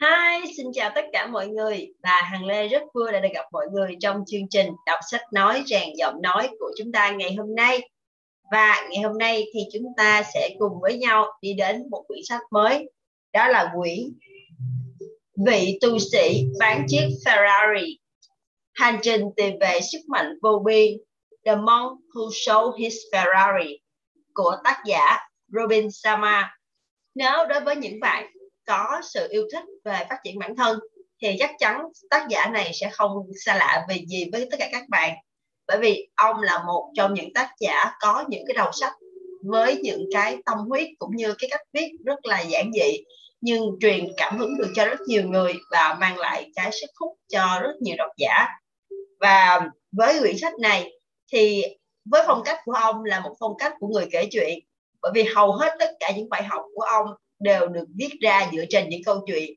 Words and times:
Hi, 0.00 0.52
xin 0.56 0.66
chào 0.72 0.90
tất 0.94 1.04
cả 1.12 1.26
mọi 1.26 1.48
người 1.48 1.92
và 2.02 2.22
Hằng 2.22 2.44
Lê 2.46 2.68
rất 2.68 2.82
vui 2.94 3.12
đã 3.12 3.20
được 3.20 3.28
gặp 3.34 3.44
mọi 3.52 3.66
người 3.72 3.96
trong 4.00 4.22
chương 4.26 4.48
trình 4.50 4.66
đọc 4.86 4.98
sách 5.10 5.20
nói 5.32 5.62
rèn 5.66 5.88
giọng 5.96 6.22
nói 6.22 6.48
của 6.58 6.70
chúng 6.78 6.92
ta 6.92 7.10
ngày 7.10 7.34
hôm 7.34 7.54
nay. 7.54 7.90
Và 8.52 8.86
ngày 8.90 9.02
hôm 9.02 9.18
nay 9.18 9.44
thì 9.54 9.60
chúng 9.72 9.86
ta 9.96 10.22
sẽ 10.34 10.56
cùng 10.58 10.80
với 10.80 10.98
nhau 10.98 11.26
đi 11.42 11.54
đến 11.54 11.90
một 11.90 12.04
quyển 12.08 12.20
sách 12.28 12.40
mới, 12.50 12.90
đó 13.32 13.48
là 13.48 13.72
quyển 13.76 13.98
Vị 15.46 15.78
tu 15.80 15.98
sĩ 15.98 16.44
bán 16.58 16.84
chiếc 16.88 17.08
Ferrari, 17.24 17.96
hành 18.72 18.98
trình 19.02 19.22
tìm 19.36 19.54
về 19.60 19.80
sức 19.92 20.00
mạnh 20.08 20.38
vô 20.42 20.62
biên, 20.64 20.98
The 21.44 21.56
Monk 21.56 22.00
Who 22.14 22.30
Sold 22.32 22.80
His 22.80 22.94
Ferrari 23.12 23.76
của 24.34 24.56
tác 24.64 24.82
giả 24.86 25.18
Robin 25.48 25.88
Sama. 25.90 26.56
Nếu 27.14 27.46
đối 27.48 27.60
với 27.60 27.76
những 27.76 28.00
bạn 28.00 28.26
có 28.70 29.00
sự 29.02 29.28
yêu 29.30 29.48
thích 29.52 29.64
về 29.84 30.06
phát 30.08 30.16
triển 30.24 30.38
bản 30.38 30.56
thân, 30.56 30.78
thì 31.22 31.36
chắc 31.38 31.50
chắn 31.58 31.82
tác 32.10 32.26
giả 32.28 32.46
này 32.46 32.70
sẽ 32.74 32.90
không 32.92 33.12
xa 33.44 33.54
lạ 33.54 33.86
về 33.88 33.96
gì 34.08 34.24
với 34.32 34.48
tất 34.50 34.56
cả 34.60 34.68
các 34.72 34.88
bạn. 34.88 35.14
Bởi 35.66 35.78
vì 35.78 36.08
ông 36.16 36.42
là 36.42 36.62
một 36.66 36.92
trong 36.96 37.14
những 37.14 37.32
tác 37.34 37.50
giả 37.60 37.92
có 38.00 38.24
những 38.28 38.44
cái 38.46 38.54
đầu 38.56 38.70
sách 38.72 38.92
với 39.44 39.76
những 39.82 40.04
cái 40.14 40.36
tâm 40.46 40.58
huyết 40.58 40.88
cũng 40.98 41.16
như 41.16 41.34
cái 41.38 41.50
cách 41.50 41.60
viết 41.72 41.90
rất 42.04 42.26
là 42.26 42.40
giản 42.40 42.70
dị, 42.72 42.98
nhưng 43.40 43.62
truyền 43.80 44.06
cảm 44.16 44.38
hứng 44.38 44.58
được 44.58 44.72
cho 44.74 44.84
rất 44.84 45.00
nhiều 45.06 45.22
người 45.28 45.54
và 45.70 45.96
mang 46.00 46.18
lại 46.18 46.50
cái 46.54 46.70
sức 46.72 46.90
hút 47.00 47.18
cho 47.28 47.60
rất 47.62 47.74
nhiều 47.80 47.94
độc 47.98 48.10
giả. 48.16 48.48
Và 49.20 49.60
với 49.92 50.20
quyển 50.20 50.38
sách 50.38 50.58
này 50.58 50.90
thì 51.32 51.62
với 52.04 52.22
phong 52.26 52.42
cách 52.44 52.58
của 52.64 52.72
ông 52.72 53.04
là 53.04 53.20
một 53.20 53.34
phong 53.40 53.56
cách 53.58 53.72
của 53.80 53.88
người 53.88 54.08
kể 54.12 54.28
chuyện, 54.30 54.58
bởi 55.02 55.12
vì 55.14 55.24
hầu 55.34 55.52
hết 55.52 55.76
tất 55.78 55.90
cả 56.00 56.12
những 56.16 56.28
bài 56.28 56.42
học 56.42 56.62
của 56.74 56.82
ông 56.82 57.06
đều 57.40 57.68
được 57.68 57.84
viết 57.98 58.10
ra 58.20 58.50
dựa 58.52 58.64
trên 58.68 58.88
những 58.88 59.00
câu 59.04 59.24
chuyện. 59.26 59.50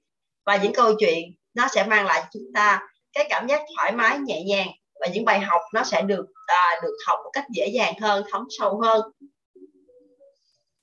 Và 0.46 0.58
những 0.58 0.74
câu 0.74 0.94
chuyện 1.00 1.36
nó 1.54 1.68
sẽ 1.68 1.84
mang 1.84 2.05
lại 2.05 2.21
cho 2.21 2.27
chúng 2.34 2.54
ta 2.54 2.82
cái 3.13 3.26
cảm 3.30 3.48
giác 3.48 3.62
thoải 3.76 3.91
mái 3.91 4.20
nhẹ 4.20 4.44
nhàng. 4.44 4.68
Và 5.02 5.07
những 5.07 5.26
bài 5.26 5.40
học 5.40 5.62
nó 5.74 5.84
sẽ 5.84 6.02
được 6.02 6.26
à, 6.46 6.80
được 6.84 6.98
học 7.07 7.20
một 7.24 7.30
cách 7.34 7.46
dễ 7.49 7.68
dàng 7.68 7.99
hơn 7.99 8.24
thấm 8.32 8.48
sâu 8.60 8.82
hơn. 8.82 9.02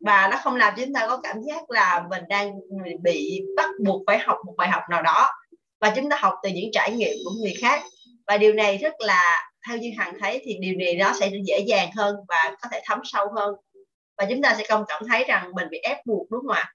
Và 0.00 0.28
nó 0.30 0.36
không 0.44 0.56
làm 0.56 0.74
chúng 0.76 0.92
ta 0.94 1.06
có 1.08 1.16
cảm 1.16 1.42
giác 1.42 1.70
là 1.70 2.04
mình 2.10 2.22
đang 2.28 2.52
bị 3.02 3.40
bắt 3.56 3.70
buộc 3.84 4.02
phải 4.06 4.18
học 4.18 4.38
một 4.46 4.54
bài 4.56 4.68
học 4.68 4.82
nào 4.90 5.02
đó. 5.02 5.28
Và 5.80 5.92
chúng 5.96 6.10
ta 6.10 6.16
học 6.20 6.34
từ 6.42 6.48
những 6.48 6.70
trải 6.72 6.92
nghiệm 6.92 7.16
của 7.24 7.30
người 7.42 7.54
khác. 7.60 7.82
Và 8.26 8.36
điều 8.36 8.52
này 8.52 8.78
rất 8.78 8.94
là 8.98 9.50
theo 9.68 9.76
như 9.76 9.90
hằng 9.98 10.14
thấy 10.20 10.42
thì 10.44 10.56
điều 10.60 10.74
này 10.78 10.94
nó 10.94 11.12
sẽ 11.20 11.30
dễ 11.44 11.58
dàng 11.58 11.90
hơn 11.96 12.16
và 12.28 12.56
có 12.62 12.68
thể 12.72 12.80
thấm 12.84 13.00
sâu 13.04 13.26
hơn. 13.36 13.54
Và 14.18 14.26
chúng 14.30 14.42
ta 14.42 14.54
sẽ 14.58 14.64
không 14.68 14.84
cảm 14.88 15.02
thấy 15.08 15.24
rằng 15.24 15.52
mình 15.54 15.66
bị 15.70 15.78
ép 15.78 16.06
buộc 16.06 16.26
đúng 16.30 16.40
không 16.40 16.56
ạ? 16.56 16.72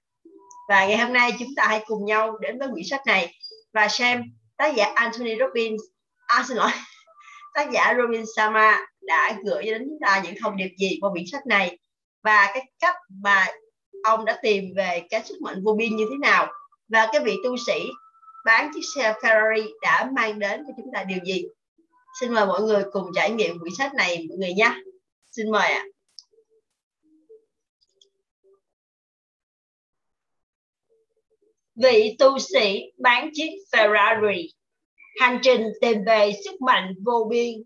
Và 0.68 0.86
ngày 0.86 0.98
hôm 0.98 1.12
nay 1.12 1.32
chúng 1.38 1.48
ta 1.56 1.66
hãy 1.66 1.84
cùng 1.86 2.04
nhau 2.04 2.38
đến 2.40 2.58
với 2.58 2.68
quyển 2.72 2.84
sách 2.90 3.00
này. 3.06 3.34
Và 3.72 3.88
xem 3.88 4.22
tác 4.56 4.74
giả 4.76 4.92
Anthony 4.94 5.34
Robbins 5.40 5.80
à 6.26 6.44
xin 6.48 6.56
lỗi, 6.56 6.70
tác 7.54 7.70
giả 7.72 7.94
Robin 7.98 8.24
Sama 8.36 8.86
đã 9.00 9.36
gửi 9.44 9.62
đến 9.64 9.82
chúng 9.88 9.98
ta 10.00 10.20
những 10.24 10.34
thông 10.42 10.56
điệp 10.56 10.70
gì 10.78 10.98
qua 11.00 11.10
quyển 11.10 11.24
sách 11.32 11.46
này? 11.46 11.78
Và 12.22 12.50
cái 12.54 12.72
cách 12.80 12.94
mà 13.22 13.46
ông 14.04 14.24
đã 14.24 14.38
tìm 14.42 14.64
về 14.76 15.02
cái 15.10 15.22
sức 15.24 15.34
mạnh 15.40 15.62
vô 15.64 15.72
biên 15.72 15.96
như 15.96 16.06
thế 16.10 16.16
nào? 16.20 16.52
Và 16.88 17.08
cái 17.12 17.20
vị 17.24 17.36
tu 17.44 17.56
sĩ 17.66 17.88
bán 18.44 18.70
chiếc 18.74 18.80
xe 18.96 19.14
Ferrari 19.20 19.68
đã 19.82 20.10
mang 20.16 20.38
đến 20.38 20.62
cho 20.66 20.72
chúng 20.76 20.92
ta 20.94 21.04
điều 21.04 21.18
gì? 21.24 21.44
Xin 22.20 22.34
mời 22.34 22.46
mọi 22.46 22.62
người 22.62 22.84
cùng 22.92 23.10
trải 23.14 23.30
nghiệm 23.30 23.58
quyển 23.58 23.74
sách 23.78 23.94
này 23.94 24.26
mọi 24.28 24.38
người 24.38 24.52
nhé. 24.54 24.74
Xin 25.30 25.50
mời 25.50 25.72
ạ. 25.72 25.84
à. 25.84 25.95
Vị 31.76 32.16
tu 32.18 32.38
sĩ 32.38 32.82
bán 32.98 33.30
chiếc 33.32 33.50
Ferrari, 33.72 34.48
hành 35.20 35.38
trình 35.42 35.66
tìm 35.80 35.96
về 36.06 36.32
sức 36.44 36.60
mạnh 36.60 36.94
vô 37.04 37.26
biên, 37.30 37.62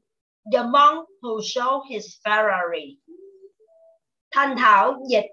The 0.53 0.62
Monk 0.62 1.09
Who 1.21 1.41
Sold 1.43 1.91
His 1.91 2.04
Ferrari. 2.25 2.97
Thanh 4.31 4.56
Thảo 4.59 4.97
dịch 5.10 5.25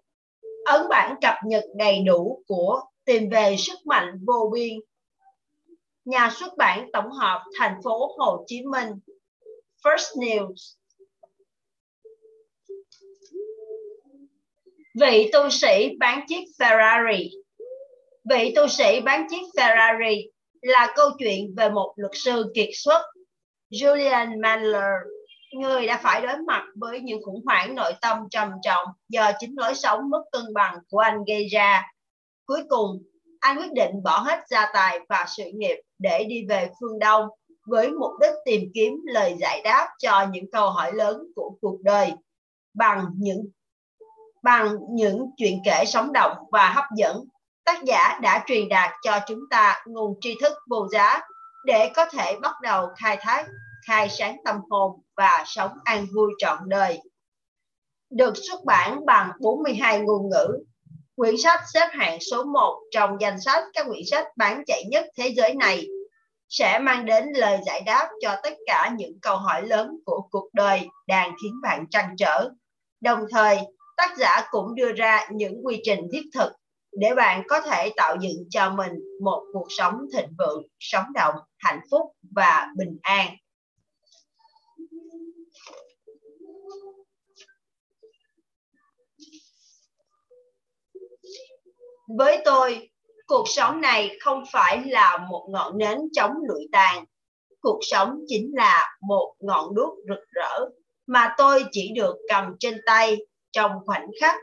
ấn 0.66 0.81
bản 0.89 1.16
cập 1.21 1.35
nhật 1.45 1.63
đầy 1.75 1.99
đủ 2.05 2.43
của 2.47 2.81
Tìm 3.05 3.29
về 3.29 3.55
sức 3.57 3.85
mạnh 3.85 4.19
vô 4.27 4.51
biên. 4.53 4.73
Nhà 6.05 6.29
xuất 6.39 6.57
bản 6.57 6.89
tổng 6.93 7.11
hợp 7.11 7.43
thành 7.59 7.79
phố 7.83 8.16
Hồ 8.17 8.43
Chí 8.47 8.61
Minh. 8.61 8.89
First 9.83 10.19
News. 10.19 10.75
Vị 14.99 15.29
tu 15.33 15.49
sĩ 15.49 15.89
bán 15.99 16.25
chiếc 16.27 16.43
Ferrari 16.59 17.29
Vị 18.29 18.53
tu 18.55 18.67
sĩ 18.67 19.01
bán 19.01 19.27
chiếc 19.29 19.41
Ferrari 19.57 20.29
là 20.61 20.93
câu 20.95 21.09
chuyện 21.19 21.55
về 21.57 21.69
một 21.69 21.93
luật 21.95 22.11
sư 22.15 22.51
kiệt 22.55 22.69
xuất, 22.73 23.01
Julian 23.71 24.41
Mandler, 24.41 24.93
người 25.53 25.88
đã 25.88 25.99
phải 26.03 26.21
đối 26.21 26.37
mặt 26.47 26.63
với 26.75 26.99
những 26.99 27.23
khủng 27.23 27.41
hoảng 27.45 27.75
nội 27.75 27.93
tâm 28.01 28.17
trầm 28.31 28.51
trọng 28.61 28.87
do 29.09 29.31
chính 29.39 29.55
lối 29.57 29.75
sống 29.75 30.09
mất 30.09 30.23
cân 30.31 30.41
bằng 30.53 30.77
của 30.89 30.99
anh 30.99 31.17
gây 31.27 31.47
ra. 31.47 31.83
Cuối 32.45 32.63
cùng, 32.69 33.03
anh 33.39 33.57
quyết 33.57 33.71
định 33.73 34.03
bỏ 34.03 34.19
hết 34.19 34.39
gia 34.49 34.69
tài 34.73 34.99
và 35.09 35.25
sự 35.37 35.43
nghiệp 35.53 35.77
để 35.99 36.23
đi 36.23 36.45
về 36.49 36.69
phương 36.79 36.99
Đông 36.99 37.27
với 37.66 37.91
mục 37.91 38.11
đích 38.21 38.33
tìm 38.45 38.61
kiếm 38.73 38.93
lời 39.05 39.35
giải 39.39 39.61
đáp 39.63 39.87
cho 39.99 40.25
những 40.31 40.51
câu 40.51 40.69
hỏi 40.69 40.91
lớn 40.93 41.17
của 41.35 41.57
cuộc 41.61 41.77
đời 41.83 42.11
bằng 42.73 43.05
những 43.17 43.45
bằng 44.43 44.75
những 44.89 45.29
chuyện 45.37 45.59
kể 45.66 45.83
sống 45.87 46.13
động 46.13 46.37
và 46.51 46.69
hấp 46.69 46.85
dẫn 46.97 47.23
tác 47.67 47.83
giả 47.83 48.19
đã 48.22 48.44
truyền 48.47 48.69
đạt 48.69 48.91
cho 49.01 49.19
chúng 49.28 49.39
ta 49.50 49.83
nguồn 49.85 50.17
tri 50.22 50.35
thức 50.41 50.53
vô 50.69 50.88
giá 50.91 51.22
để 51.66 51.91
có 51.95 52.05
thể 52.05 52.35
bắt 52.41 52.55
đầu 52.61 52.88
khai 52.97 53.17
thác, 53.22 53.45
khai 53.88 54.09
sáng 54.09 54.38
tâm 54.45 54.55
hồn 54.69 55.01
và 55.17 55.44
sống 55.45 55.72
an 55.83 56.05
vui 56.16 56.31
trọn 56.38 56.57
đời. 56.66 57.01
Được 58.09 58.33
xuất 58.47 58.66
bản 58.66 59.05
bằng 59.05 59.31
42 59.39 60.00
ngôn 60.00 60.29
ngữ, 60.29 60.47
quyển 61.16 61.38
sách 61.38 61.59
xếp 61.73 61.88
hạng 61.91 62.19
số 62.31 62.44
1 62.44 62.79
trong 62.91 63.17
danh 63.22 63.41
sách 63.41 63.63
các 63.73 63.85
quyển 63.88 64.03
sách 64.11 64.28
bán 64.38 64.63
chạy 64.67 64.84
nhất 64.89 65.05
thế 65.17 65.34
giới 65.38 65.53
này 65.53 65.88
sẽ 66.49 66.79
mang 66.79 67.05
đến 67.05 67.25
lời 67.35 67.59
giải 67.66 67.81
đáp 67.81 68.09
cho 68.22 68.35
tất 68.44 68.53
cả 68.66 68.91
những 68.97 69.19
câu 69.22 69.38
hỏi 69.38 69.61
lớn 69.61 69.97
của 70.05 70.22
cuộc 70.31 70.49
đời 70.53 70.88
đang 71.07 71.35
khiến 71.44 71.53
bạn 71.63 71.85
trăn 71.91 72.16
trở. 72.17 72.49
Đồng 73.01 73.19
thời, 73.31 73.57
tác 73.97 74.17
giả 74.17 74.47
cũng 74.51 74.75
đưa 74.75 74.91
ra 74.91 75.28
những 75.31 75.66
quy 75.66 75.81
trình 75.84 76.07
thiết 76.11 76.23
thực 76.34 76.51
để 77.00 77.13
bạn 77.16 77.44
có 77.47 77.59
thể 77.59 77.91
tạo 77.96 78.18
dựng 78.22 78.50
cho 78.50 78.69
mình 78.69 78.91
một 79.22 79.44
cuộc 79.53 79.68
sống 79.69 79.94
thịnh 80.13 80.30
vượng, 80.38 80.63
sống 80.80 81.06
động, 81.13 81.35
hạnh 81.58 81.80
phúc 81.91 82.02
và 82.35 82.68
bình 82.78 82.97
an. 83.02 83.28
Với 92.18 92.41
tôi, 92.46 92.90
cuộc 93.25 93.44
sống 93.47 93.81
này 93.81 94.18
không 94.22 94.44
phải 94.52 94.84
là 94.85 95.18
một 95.29 95.47
ngọn 95.52 95.78
nến 95.78 95.97
chống 96.14 96.31
lụi 96.47 96.68
tàn. 96.72 97.06
Cuộc 97.59 97.79
sống 97.81 98.19
chính 98.28 98.52
là 98.53 98.97
một 99.02 99.35
ngọn 99.40 99.75
đuốc 99.75 99.94
rực 100.09 100.29
rỡ 100.29 100.59
mà 101.08 101.35
tôi 101.38 101.66
chỉ 101.72 101.91
được 101.96 102.16
cầm 102.29 102.56
trên 102.59 102.81
tay 102.85 103.18
trong 103.52 103.72
khoảnh 103.85 104.08
khắc 104.22 104.35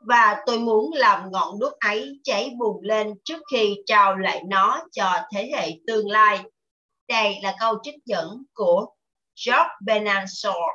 và 0.00 0.42
tôi 0.46 0.58
muốn 0.58 0.92
làm 0.92 1.30
ngọn 1.32 1.58
đuốc 1.58 1.72
ấy 1.72 2.20
cháy 2.24 2.50
bùng 2.58 2.82
lên 2.82 3.14
trước 3.24 3.42
khi 3.52 3.76
trao 3.86 4.16
lại 4.16 4.42
nó 4.48 4.82
cho 4.92 5.12
thế 5.32 5.50
hệ 5.54 5.70
tương 5.86 6.10
lai. 6.10 6.40
Đây 7.08 7.34
là 7.42 7.54
câu 7.60 7.74
trích 7.82 7.94
dẫn 8.04 8.44
của 8.54 8.86
George 9.46 9.70
Bernard 9.84 10.46
Shaw. 10.46 10.72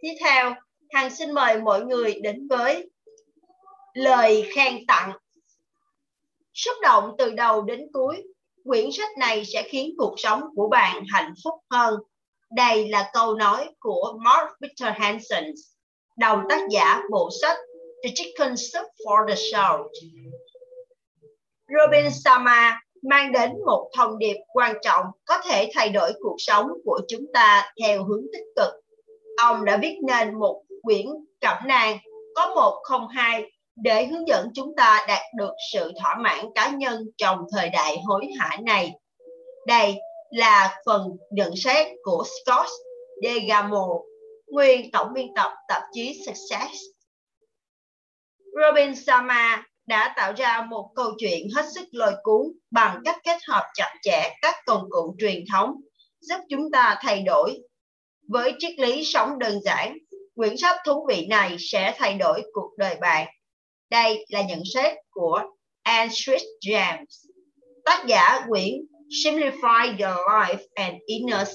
Tiếp 0.00 0.14
theo, 0.24 0.54
Hằng 0.90 1.10
xin 1.10 1.32
mời 1.32 1.60
mọi 1.60 1.84
người 1.84 2.20
đến 2.22 2.48
với 2.48 2.90
lời 3.94 4.50
khen 4.54 4.86
tặng. 4.86 5.12
Xúc 6.54 6.74
động 6.82 7.14
từ 7.18 7.32
đầu 7.32 7.62
đến 7.62 7.80
cuối, 7.92 8.22
quyển 8.64 8.92
sách 8.92 9.18
này 9.18 9.44
sẽ 9.44 9.62
khiến 9.62 9.94
cuộc 9.98 10.14
sống 10.16 10.42
của 10.56 10.68
bạn 10.68 11.04
hạnh 11.08 11.34
phúc 11.44 11.54
hơn. 11.70 11.94
Đây 12.50 12.88
là 12.88 13.10
câu 13.12 13.34
nói 13.34 13.68
của 13.78 14.18
Mark 14.24 14.48
Victor 14.60 14.90
Hansen, 14.94 15.44
đồng 16.18 16.40
tác 16.48 16.60
giả 16.70 17.02
bộ 17.10 17.30
sách 17.42 17.58
The 18.04 18.10
Chicken 18.14 18.56
Soup 18.56 18.86
for 19.04 19.28
the 19.28 19.34
Soul. 19.34 19.86
Robin 21.68 22.10
Sama 22.10 22.80
mang 23.02 23.32
đến 23.32 23.50
một 23.66 23.90
thông 23.96 24.18
điệp 24.18 24.36
quan 24.52 24.76
trọng 24.82 25.06
có 25.24 25.38
thể 25.44 25.70
thay 25.74 25.88
đổi 25.88 26.12
cuộc 26.20 26.36
sống 26.38 26.68
của 26.84 27.00
chúng 27.08 27.26
ta 27.32 27.72
theo 27.82 28.04
hướng 28.04 28.22
tích 28.32 28.44
cực. 28.56 28.74
Ông 29.36 29.64
đã 29.64 29.76
viết 29.82 29.96
nên 30.06 30.38
một 30.38 30.62
quyển 30.82 31.06
cẩm 31.40 31.56
nang 31.66 31.98
có 32.34 32.54
một 32.54 32.80
không 32.82 33.08
hai 33.08 33.42
để 33.76 34.06
hướng 34.06 34.28
dẫn 34.28 34.48
chúng 34.54 34.76
ta 34.76 35.04
đạt 35.08 35.22
được 35.36 35.52
sự 35.72 35.92
thỏa 36.02 36.16
mãn 36.16 36.46
cá 36.54 36.70
nhân 36.70 37.04
trong 37.16 37.38
thời 37.52 37.68
đại 37.68 37.96
hối 38.06 38.26
hả 38.38 38.58
này. 38.62 38.92
Đây 39.66 39.94
là 40.30 40.80
phần 40.86 41.16
nhận 41.30 41.56
xét 41.56 41.86
của 42.02 42.24
Scott 42.24 42.68
Degamo, 43.22 43.88
nguyên 44.46 44.90
tổng 44.90 45.12
biên 45.12 45.26
tập 45.34 45.52
tạp 45.68 45.82
chí 45.92 46.22
Success 46.26 46.93
Robin 48.62 48.96
Sharma 48.96 49.66
đã 49.86 50.14
tạo 50.16 50.32
ra 50.36 50.66
một 50.70 50.90
câu 50.96 51.12
chuyện 51.18 51.48
hết 51.56 51.64
sức 51.74 51.88
lôi 51.92 52.12
cuốn 52.22 52.46
bằng 52.70 53.00
cách 53.04 53.16
kết 53.24 53.38
hợp 53.48 53.64
chặt 53.74 53.94
chẽ 54.02 54.30
các 54.42 54.54
công 54.66 54.82
cụ 54.90 55.16
truyền 55.18 55.44
thống 55.52 55.74
giúp 56.20 56.38
chúng 56.50 56.70
ta 56.70 56.98
thay 57.00 57.22
đổi. 57.22 57.58
Với 58.28 58.52
triết 58.58 58.78
lý 58.78 59.04
sống 59.04 59.38
đơn 59.38 59.60
giản, 59.64 59.98
quyển 60.34 60.56
sách 60.56 60.76
thú 60.86 61.06
vị 61.08 61.26
này 61.26 61.56
sẽ 61.58 61.94
thay 61.98 62.14
đổi 62.14 62.42
cuộc 62.52 62.70
đời 62.78 62.96
bạn. 63.00 63.28
Đây 63.90 64.26
là 64.28 64.42
nhận 64.42 64.62
xét 64.74 64.96
của 65.10 65.42
Anne 65.82 66.12
Street 66.12 66.42
James, 66.66 67.04
tác 67.84 68.04
giả 68.06 68.46
quyển 68.48 68.72
Simplify 69.24 69.86
Your 69.86 70.18
Life 70.28 70.66
and 70.74 70.94
Inner 71.06 71.48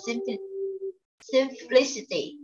Simplicity. 1.22 2.38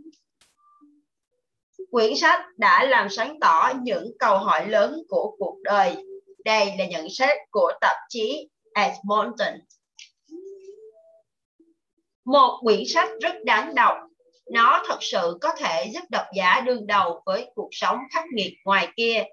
Quyển 1.90 2.16
sách 2.16 2.40
đã 2.56 2.84
làm 2.84 3.10
sáng 3.10 3.40
tỏ 3.40 3.72
những 3.82 4.12
câu 4.18 4.38
hỏi 4.38 4.68
lớn 4.68 5.02
của 5.08 5.36
cuộc 5.38 5.56
đời. 5.62 5.96
Đây 6.44 6.72
là 6.78 6.86
nhận 6.86 7.06
xét 7.10 7.38
của 7.50 7.72
tạp 7.80 7.96
chí 8.08 8.48
Edmonton. 8.74 9.54
Một 12.24 12.60
quyển 12.62 12.82
sách 12.86 13.08
rất 13.20 13.34
đáng 13.44 13.74
đọc. 13.74 13.96
Nó 14.50 14.82
thật 14.88 14.98
sự 15.00 15.38
có 15.40 15.54
thể 15.58 15.90
giúp 15.94 16.00
độc 16.10 16.26
giả 16.36 16.60
đương 16.60 16.86
đầu 16.86 17.22
với 17.26 17.50
cuộc 17.54 17.68
sống 17.72 17.98
khắc 18.12 18.24
nghiệt 18.32 18.52
ngoài 18.64 18.88
kia. 18.96 19.24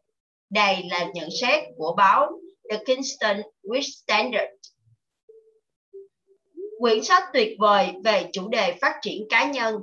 Đây 0.50 0.84
là 0.90 1.06
nhận 1.14 1.30
xét 1.42 1.64
của 1.78 1.94
báo 1.98 2.32
The 2.70 2.78
Kingston 2.78 3.42
Whig 3.64 3.82
Standard. 3.82 4.52
Quyển 6.80 7.04
sách 7.04 7.24
tuyệt 7.34 7.58
vời 7.60 7.94
về 8.04 8.30
chủ 8.34 8.48
đề 8.48 8.78
phát 8.82 8.96
triển 9.02 9.28
cá 9.30 9.46
nhân. 9.52 9.76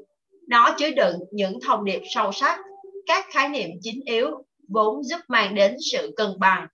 Nó 0.50 0.74
chứa 0.78 0.90
đựng 0.90 1.16
những 1.32 1.58
thông 1.66 1.84
điệp 1.84 2.02
sâu 2.10 2.32
sắc, 2.32 2.58
các 3.06 3.26
khái 3.30 3.48
niệm 3.48 3.70
chính 3.82 4.00
yếu 4.04 4.30
vốn 4.68 5.04
giúp 5.04 5.20
mang 5.28 5.54
đến 5.54 5.76
sự 5.92 6.12
cân 6.16 6.30
bằng, 6.38 6.66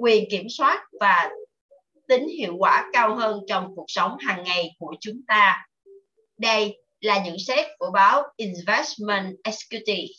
quyền 0.00 0.24
kiểm 0.30 0.46
soát 0.48 0.84
và 1.00 1.30
tính 2.08 2.28
hiệu 2.28 2.56
quả 2.58 2.90
cao 2.92 3.16
hơn 3.16 3.40
trong 3.48 3.76
cuộc 3.76 3.84
sống 3.88 4.16
hàng 4.20 4.42
ngày 4.44 4.76
của 4.78 4.94
chúng 5.00 5.20
ta. 5.28 5.66
Đây 6.38 6.82
là 7.00 7.24
nhận 7.24 7.36
xét 7.46 7.66
của 7.78 7.90
báo 7.94 8.22
Investment 8.36 9.36
Executive. 9.44 10.14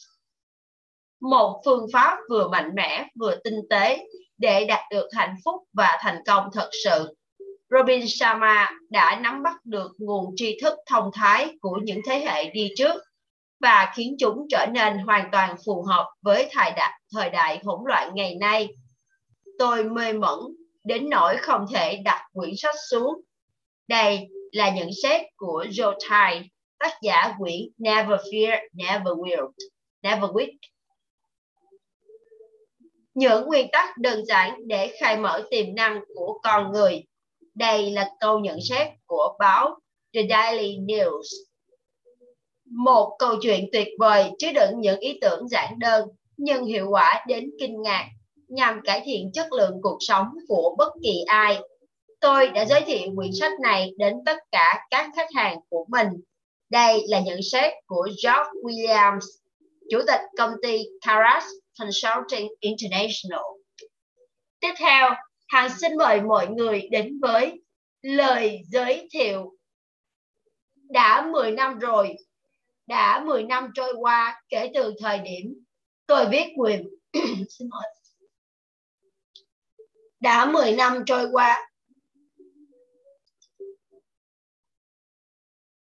Một 1.21 1.61
phương 1.65 1.85
pháp 1.93 2.17
vừa 2.29 2.47
mạnh 2.47 2.71
mẽ 2.75 3.05
vừa 3.19 3.35
tinh 3.43 3.59
tế 3.69 4.05
để 4.37 4.65
đạt 4.65 4.81
được 4.91 5.07
hạnh 5.11 5.35
phúc 5.45 5.63
và 5.73 5.97
thành 6.01 6.19
công 6.25 6.49
thật 6.53 6.69
sự. 6.83 7.15
Robin 7.71 8.01
Sharma 8.07 8.69
đã 8.89 9.19
nắm 9.23 9.43
bắt 9.43 9.65
được 9.65 9.91
nguồn 9.97 10.33
tri 10.35 10.57
thức 10.61 10.73
thông 10.85 11.11
thái 11.13 11.55
của 11.61 11.79
những 11.83 11.99
thế 12.05 12.19
hệ 12.19 12.49
đi 12.49 12.69
trước 12.77 13.01
và 13.59 13.93
khiến 13.95 14.15
chúng 14.19 14.47
trở 14.49 14.65
nên 14.71 14.97
hoàn 14.97 15.29
toàn 15.31 15.55
phù 15.65 15.83
hợp 15.83 16.09
với 16.21 16.49
thời 16.51 16.71
đại, 16.75 17.01
thời 17.13 17.29
đại 17.29 17.59
hỗn 17.63 17.79
loạn 17.85 18.11
ngày 18.15 18.35
nay. 18.35 18.67
Tôi 19.59 19.83
mê 19.83 20.13
mẩn 20.13 20.39
đến 20.83 21.09
nỗi 21.09 21.37
không 21.37 21.65
thể 21.73 22.01
đặt 22.05 22.21
quyển 22.33 22.53
sách 22.57 22.75
xuống. 22.89 23.21
Đây 23.87 24.27
là 24.51 24.69
nhận 24.69 24.89
xét 25.03 25.21
của 25.35 25.65
Joe 25.69 25.95
Tai, 26.09 26.49
tác 26.79 26.93
giả 27.01 27.33
quyển 27.39 27.59
Never 27.77 28.19
Fear, 28.19 28.59
Never 28.73 29.13
Will, 29.13 29.51
Never 30.01 30.29
Quit. 30.33 30.49
Những 33.13 33.45
nguyên 33.45 33.67
tắc 33.71 33.97
đơn 33.97 34.25
giản 34.25 34.67
để 34.67 34.95
khai 34.99 35.17
mở 35.17 35.47
tiềm 35.51 35.75
năng 35.75 36.01
của 36.15 36.39
con 36.43 36.71
người. 36.71 37.03
Đây 37.59 37.91
là 37.91 38.11
câu 38.19 38.39
nhận 38.39 38.57
xét 38.69 38.87
của 39.05 39.35
báo 39.39 39.79
The 40.13 40.21
Daily 40.29 40.77
News. 40.77 41.21
Một 42.65 43.15
câu 43.19 43.35
chuyện 43.41 43.69
tuyệt 43.71 43.87
vời 43.99 44.31
chứa 44.39 44.51
đựng 44.51 44.79
những 44.79 44.99
ý 44.99 45.17
tưởng 45.21 45.47
giản 45.47 45.79
đơn 45.79 46.09
nhưng 46.37 46.65
hiệu 46.65 46.87
quả 46.89 47.25
đến 47.27 47.49
kinh 47.59 47.81
ngạc 47.81 48.09
nhằm 48.47 48.81
cải 48.83 49.01
thiện 49.05 49.31
chất 49.33 49.53
lượng 49.53 49.79
cuộc 49.81 49.97
sống 49.99 50.27
của 50.47 50.75
bất 50.77 50.93
kỳ 51.03 51.23
ai 51.27 51.59
tôi 52.19 52.47
đã 52.47 52.65
giới 52.65 52.81
thiệu 52.81 53.11
quyển 53.15 53.31
sách 53.39 53.51
này 53.61 53.91
đến 53.97 54.13
tất 54.25 54.37
cả 54.51 54.85
các 54.89 55.09
khách 55.15 55.29
hàng 55.35 55.57
của 55.69 55.85
mình. 55.89 56.07
Đây 56.69 57.03
là 57.07 57.19
nhận 57.19 57.39
xét 57.51 57.73
của 57.85 58.09
George 58.23 58.51
Williams, 58.63 59.19
chủ 59.89 59.99
tịch 60.07 60.21
công 60.37 60.51
ty 60.63 60.83
Caras 61.01 61.43
Consulting 61.79 62.47
International. 62.59 63.43
Tiếp 64.59 64.73
theo, 64.77 65.09
Hàng 65.49 65.69
xin 65.81 65.97
mời 65.97 66.21
mọi 66.21 66.47
người 66.47 66.87
đến 66.91 67.19
với 67.21 67.61
lời 68.01 68.61
giới 68.65 69.07
thiệu. 69.11 69.55
Đã 70.75 71.27
10 71.31 71.51
năm 71.51 71.79
rồi, 71.79 72.15
đã 72.87 73.23
10 73.25 73.43
năm 73.43 73.71
trôi 73.73 73.93
qua 73.99 74.41
kể 74.49 74.71
từ 74.73 74.93
thời 74.99 75.17
điểm 75.17 75.63
tôi 76.05 76.25
viết 76.29 76.47
quyền. 76.57 76.89
xin 77.49 77.69
lỗi. 77.71 77.83
Đã 80.19 80.45
10 80.45 80.71
năm 80.71 81.03
trôi 81.05 81.27
qua 81.31 81.69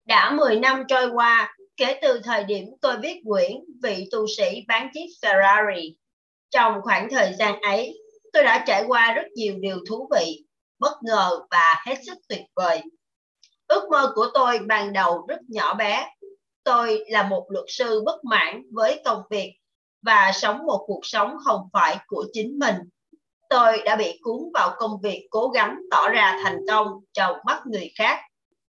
Đã 0.05 0.31
10 0.31 0.61
năm 0.61 0.83
trôi 0.89 1.11
qua 1.11 1.57
kể 1.77 1.99
từ 2.03 2.21
thời 2.25 2.45
điểm 2.45 2.65
tôi 2.81 2.97
viết 3.03 3.21
quyển 3.25 3.53
Vị 3.83 4.09
tu 4.11 4.27
sĩ 4.37 4.65
bán 4.69 4.91
chiếc 4.95 5.07
Ferrari. 5.23 5.95
Trong 6.51 6.75
khoảng 6.83 7.09
thời 7.11 7.35
gian 7.39 7.61
ấy, 7.61 7.99
tôi 8.37 8.45
đã 8.45 8.65
trải 8.67 8.85
qua 8.87 9.13
rất 9.13 9.27
nhiều 9.35 9.55
điều 9.61 9.79
thú 9.89 10.09
vị, 10.15 10.45
bất 10.79 10.93
ngờ 11.03 11.41
và 11.51 11.83
hết 11.87 11.95
sức 12.07 12.19
tuyệt 12.29 12.43
vời. 12.57 12.83
Ước 13.67 13.89
mơ 13.91 14.13
của 14.15 14.27
tôi 14.35 14.59
ban 14.59 14.93
đầu 14.93 15.27
rất 15.29 15.39
nhỏ 15.49 15.75
bé. 15.75 16.11
Tôi 16.65 17.05
là 17.09 17.23
một 17.23 17.47
luật 17.49 17.65
sư 17.69 18.03
bất 18.07 18.25
mãn 18.25 18.63
với 18.73 19.03
công 19.05 19.23
việc 19.31 19.53
và 20.03 20.33
sống 20.35 20.67
một 20.67 20.85
cuộc 20.87 21.01
sống 21.03 21.37
không 21.45 21.69
phải 21.73 21.99
của 22.07 22.25
chính 22.33 22.59
mình. 22.59 22.75
Tôi 23.51 23.83
đã 23.85 23.97
bị 23.97 24.19
cuốn 24.23 24.41
vào 24.55 24.75
công 24.79 25.01
việc 25.03 25.27
cố 25.31 25.49
gắng 25.49 25.77
tỏ 25.91 26.09
ra 26.09 26.41
thành 26.45 26.59
công 26.69 26.89
trong 27.13 27.37
mắt 27.47 27.63
người 27.67 27.91
khác 27.99 28.21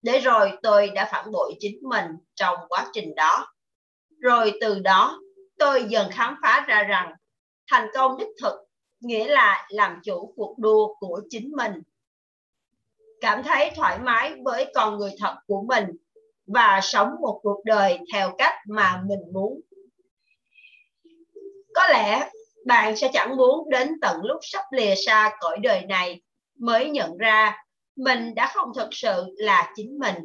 để 0.02 0.18
rồi 0.18 0.52
tôi 0.62 0.88
đã 0.88 1.08
phản 1.12 1.32
bội 1.32 1.54
chính 1.60 1.78
mình 1.82 2.06
trong 2.34 2.56
quá 2.68 2.86
trình 2.92 3.14
đó. 3.14 3.46
Rồi 4.20 4.52
từ 4.60 4.78
đó, 4.78 5.18
tôi 5.58 5.84
dần 5.88 6.10
khám 6.10 6.36
phá 6.42 6.64
ra 6.68 6.82
rằng 6.82 7.12
thành 7.70 7.88
công 7.94 8.18
đích 8.18 8.28
thực 8.42 8.67
nghĩa 9.00 9.28
là 9.28 9.66
làm 9.68 10.00
chủ 10.04 10.32
cuộc 10.36 10.58
đua 10.58 10.94
của 10.94 11.20
chính 11.30 11.52
mình. 11.56 11.72
Cảm 13.20 13.42
thấy 13.42 13.70
thoải 13.76 13.98
mái 13.98 14.34
với 14.44 14.72
con 14.74 14.98
người 14.98 15.10
thật 15.18 15.36
của 15.46 15.62
mình 15.62 15.84
và 16.46 16.80
sống 16.82 17.08
một 17.20 17.40
cuộc 17.42 17.64
đời 17.64 17.98
theo 18.12 18.34
cách 18.38 18.54
mà 18.68 19.02
mình 19.06 19.20
muốn. 19.32 19.60
Có 21.74 21.88
lẽ 21.88 22.30
bạn 22.66 22.96
sẽ 22.96 23.10
chẳng 23.12 23.36
muốn 23.36 23.70
đến 23.70 24.00
tận 24.02 24.16
lúc 24.22 24.38
sắp 24.42 24.64
lìa 24.70 24.94
xa 25.06 25.36
cõi 25.40 25.58
đời 25.62 25.86
này 25.86 26.22
mới 26.58 26.90
nhận 26.90 27.16
ra 27.16 27.64
mình 27.96 28.34
đã 28.34 28.52
không 28.54 28.68
thực 28.76 28.88
sự 28.90 29.24
là 29.36 29.72
chính 29.76 29.98
mình 29.98 30.16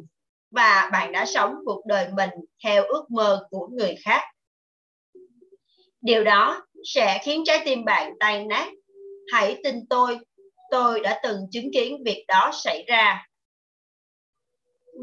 và 0.50 0.90
bạn 0.92 1.12
đã 1.12 1.26
sống 1.26 1.54
cuộc 1.64 1.86
đời 1.86 2.08
mình 2.12 2.30
theo 2.64 2.84
ước 2.84 3.10
mơ 3.10 3.46
của 3.50 3.68
người 3.72 3.96
khác. 4.04 4.22
Điều 6.00 6.24
đó 6.24 6.66
sẽ 6.84 7.20
khiến 7.22 7.42
trái 7.46 7.62
tim 7.64 7.84
bạn 7.84 8.12
tan 8.20 8.48
nát. 8.48 8.68
Hãy 9.32 9.60
tin 9.64 9.86
tôi, 9.90 10.18
tôi 10.70 11.00
đã 11.00 11.20
từng 11.22 11.38
chứng 11.52 11.70
kiến 11.72 12.02
việc 12.04 12.24
đó 12.28 12.50
xảy 12.52 12.84
ra. 12.88 13.26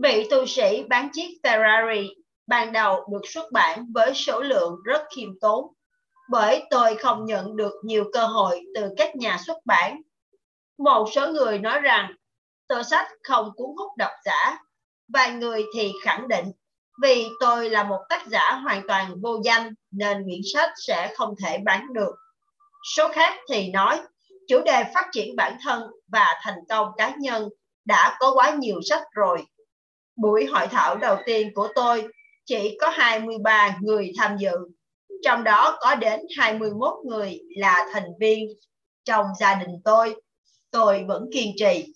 Vị 0.03 0.27
tu 0.29 0.45
sĩ 0.45 0.83
bán 0.89 1.09
chiếc 1.13 1.29
Ferrari 1.43 2.07
ban 2.47 2.71
đầu 2.71 3.07
được 3.11 3.21
xuất 3.23 3.51
bản 3.51 3.85
với 3.93 4.13
số 4.13 4.41
lượng 4.41 4.75
rất 4.85 5.01
khiêm 5.15 5.29
tốn 5.41 5.65
bởi 6.31 6.63
tôi 6.69 6.95
không 6.95 7.25
nhận 7.25 7.55
được 7.55 7.73
nhiều 7.83 8.03
cơ 8.13 8.25
hội 8.25 8.61
từ 8.75 8.89
các 8.97 9.15
nhà 9.15 9.37
xuất 9.45 9.57
bản. 9.65 10.01
Một 10.77 11.07
số 11.11 11.27
người 11.27 11.59
nói 11.59 11.81
rằng 11.81 12.15
tờ 12.67 12.83
sách 12.83 13.07
không 13.23 13.51
cuốn 13.55 13.69
hút 13.77 13.91
độc 13.97 14.11
giả. 14.25 14.57
Vài 15.13 15.31
người 15.31 15.63
thì 15.75 15.91
khẳng 16.03 16.27
định 16.27 16.45
vì 17.01 17.29
tôi 17.39 17.69
là 17.69 17.83
một 17.83 17.99
tác 18.09 18.27
giả 18.27 18.51
hoàn 18.63 18.87
toàn 18.87 19.21
vô 19.21 19.41
danh 19.43 19.73
nên 19.91 20.23
quyển 20.23 20.41
sách 20.53 20.69
sẽ 20.87 21.13
không 21.17 21.35
thể 21.43 21.57
bán 21.57 21.93
được. 21.93 22.15
Số 22.95 23.07
khác 23.13 23.33
thì 23.49 23.69
nói 23.69 23.99
chủ 24.47 24.61
đề 24.65 24.83
phát 24.93 25.09
triển 25.11 25.35
bản 25.35 25.57
thân 25.63 25.83
và 26.07 26.25
thành 26.41 26.59
công 26.69 26.87
cá 26.97 27.15
nhân 27.19 27.49
đã 27.85 28.17
có 28.19 28.31
quá 28.33 28.55
nhiều 28.59 28.79
sách 28.89 29.03
rồi. 29.11 29.45
Buổi 30.15 30.45
hội 30.45 30.67
thảo 30.67 30.95
đầu 30.95 31.17
tiên 31.25 31.53
của 31.53 31.67
tôi 31.75 32.07
chỉ 32.45 32.77
có 32.81 32.89
23 32.89 33.77
người 33.81 34.11
tham 34.17 34.37
dự, 34.37 34.55
trong 35.23 35.43
đó 35.43 35.77
có 35.81 35.95
đến 35.95 36.19
21 36.37 36.93
người 37.05 37.39
là 37.57 37.87
thành 37.93 38.09
viên 38.19 38.49
trong 39.03 39.25
gia 39.39 39.55
đình 39.55 39.81
tôi. 39.85 40.15
Tôi 40.71 41.03
vẫn 41.07 41.29
kiên 41.33 41.51
trì 41.57 41.93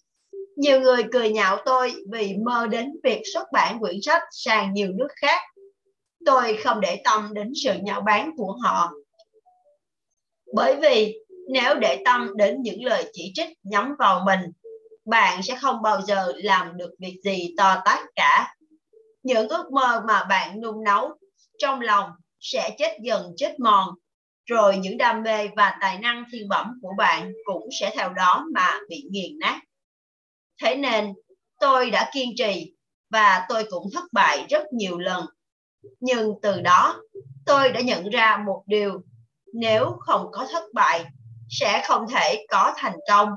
nhiều 0.55 0.81
người 0.81 1.03
cười 1.11 1.29
nhạo 1.29 1.57
tôi 1.65 1.93
vì 2.11 2.35
mơ 2.45 2.67
đến 2.67 2.95
việc 3.03 3.21
xuất 3.33 3.51
bản 3.51 3.79
quyển 3.79 4.01
sách 4.01 4.21
sang 4.31 4.73
nhiều 4.73 4.91
nước 4.91 5.07
khác. 5.15 5.41
Tôi 6.25 6.57
không 6.63 6.81
để 6.81 7.01
tâm 7.03 7.33
đến 7.33 7.51
sự 7.63 7.73
nhạo 7.83 8.01
báng 8.01 8.31
của 8.37 8.57
họ. 8.63 8.91
Bởi 10.53 10.75
vì 10.75 11.17
nếu 11.49 11.75
để 11.75 12.01
tâm 12.05 12.37
đến 12.37 12.61
những 12.61 12.83
lời 12.83 13.09
chỉ 13.13 13.31
trích 13.35 13.49
nhắm 13.63 13.95
vào 13.99 14.23
mình, 14.25 14.39
bạn 15.05 15.43
sẽ 15.43 15.55
không 15.61 15.81
bao 15.81 16.01
giờ 16.01 16.31
làm 16.35 16.77
được 16.77 16.91
việc 16.99 17.19
gì 17.23 17.53
to 17.57 17.81
tát 17.85 17.99
cả. 18.15 18.55
Những 19.23 19.49
ước 19.49 19.71
mơ 19.71 20.03
mà 20.07 20.23
bạn 20.23 20.61
nung 20.61 20.83
nấu 20.83 21.17
trong 21.57 21.81
lòng 21.81 22.09
sẽ 22.39 22.75
chết 22.77 22.97
dần 23.01 23.33
chết 23.37 23.59
mòn 23.59 23.89
rồi 24.45 24.77
những 24.77 24.97
đam 24.97 25.23
mê 25.23 25.47
và 25.55 25.77
tài 25.81 25.99
năng 25.99 26.23
thiên 26.31 26.47
bẩm 26.49 26.79
của 26.81 26.93
bạn 26.97 27.31
cũng 27.43 27.69
sẽ 27.79 27.91
theo 27.95 28.09
đó 28.09 28.45
mà 28.53 28.79
bị 28.89 29.03
nghiền 29.09 29.39
nát. 29.39 29.61
Thế 30.61 30.75
nên, 30.75 31.13
tôi 31.59 31.91
đã 31.91 32.09
kiên 32.13 32.29
trì 32.37 32.73
và 33.09 33.45
tôi 33.49 33.63
cũng 33.69 33.89
thất 33.93 34.03
bại 34.11 34.45
rất 34.49 34.73
nhiều 34.73 34.97
lần. 34.97 35.25
Nhưng 35.99 36.33
từ 36.41 36.61
đó, 36.61 37.01
tôi 37.45 37.71
đã 37.71 37.81
nhận 37.81 38.09
ra 38.09 38.43
một 38.45 38.63
điều, 38.65 39.01
nếu 39.53 39.97
không 39.99 40.27
có 40.31 40.47
thất 40.51 40.63
bại, 40.73 41.05
sẽ 41.49 41.83
không 41.87 42.05
thể 42.13 42.45
có 42.49 42.73
thành 42.77 42.95
công 43.09 43.29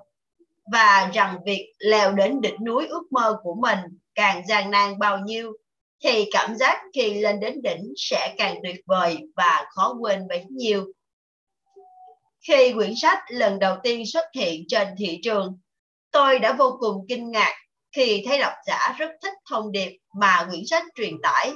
và 0.72 1.10
rằng 1.14 1.38
việc 1.46 1.72
leo 1.78 2.12
đến 2.12 2.40
đỉnh 2.40 2.64
núi 2.64 2.86
ước 2.86 3.02
mơ 3.12 3.36
của 3.42 3.54
mình 3.54 3.78
càng 4.14 4.46
gian 4.46 4.70
nan 4.70 4.98
bao 4.98 5.18
nhiêu 5.18 5.52
thì 6.04 6.28
cảm 6.32 6.56
giác 6.56 6.82
khi 6.94 7.20
lên 7.20 7.40
đến 7.40 7.62
đỉnh 7.62 7.92
sẽ 7.96 8.34
càng 8.38 8.56
tuyệt 8.62 8.80
vời 8.86 9.18
và 9.36 9.64
khó 9.70 9.96
quên 10.00 10.28
bấy 10.28 10.44
nhiêu. 10.50 10.86
Khi 12.48 12.72
quyển 12.72 12.92
sách 12.96 13.18
lần 13.28 13.58
đầu 13.58 13.76
tiên 13.82 14.06
xuất 14.06 14.24
hiện 14.34 14.64
trên 14.68 14.88
thị 14.98 15.20
trường, 15.22 15.58
tôi 16.10 16.38
đã 16.38 16.52
vô 16.52 16.76
cùng 16.80 17.06
kinh 17.08 17.30
ngạc 17.30 17.54
khi 17.96 18.22
thấy 18.26 18.38
độc 18.38 18.52
giả 18.66 18.94
rất 18.98 19.10
thích 19.22 19.34
thông 19.50 19.72
điệp 19.72 19.98
mà 20.14 20.46
quyển 20.50 20.62
sách 20.66 20.82
truyền 20.94 21.14
tải. 21.22 21.52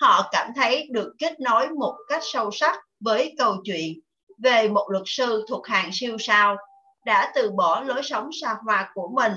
Họ 0.00 0.28
cảm 0.32 0.50
thấy 0.56 0.88
được 0.90 1.12
kết 1.18 1.40
nối 1.40 1.68
một 1.68 1.94
cách 2.08 2.22
sâu 2.32 2.50
sắc 2.52 2.78
với 3.00 3.34
câu 3.38 3.56
chuyện 3.64 3.92
về 4.42 4.68
một 4.68 4.86
luật 4.90 5.02
sư 5.06 5.44
thuộc 5.48 5.66
hàng 5.66 5.90
siêu 5.92 6.16
sao 6.20 6.56
đã 7.06 7.32
từ 7.34 7.50
bỏ 7.50 7.80
lối 7.80 8.02
sống 8.02 8.30
xa 8.40 8.56
hoa 8.64 8.90
của 8.94 9.08
mình, 9.14 9.32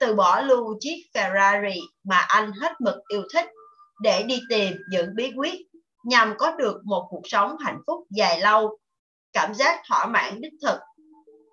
từ 0.00 0.14
bỏ 0.14 0.40
lưu 0.40 0.76
chiếc 0.80 0.96
Ferrari 1.14 1.80
mà 2.04 2.16
anh 2.16 2.52
hết 2.60 2.72
mực 2.80 2.96
yêu 3.08 3.22
thích 3.34 3.46
để 4.02 4.22
đi 4.22 4.40
tìm 4.48 4.76
những 4.90 5.08
bí 5.16 5.32
quyết 5.36 5.54
nhằm 6.04 6.34
có 6.38 6.52
được 6.52 6.80
một 6.84 7.06
cuộc 7.10 7.22
sống 7.24 7.56
hạnh 7.64 7.78
phúc 7.86 8.04
dài 8.10 8.40
lâu, 8.40 8.78
cảm 9.32 9.54
giác 9.54 9.82
thỏa 9.88 10.06
mãn 10.06 10.40
đích 10.40 10.52
thực 10.62 10.78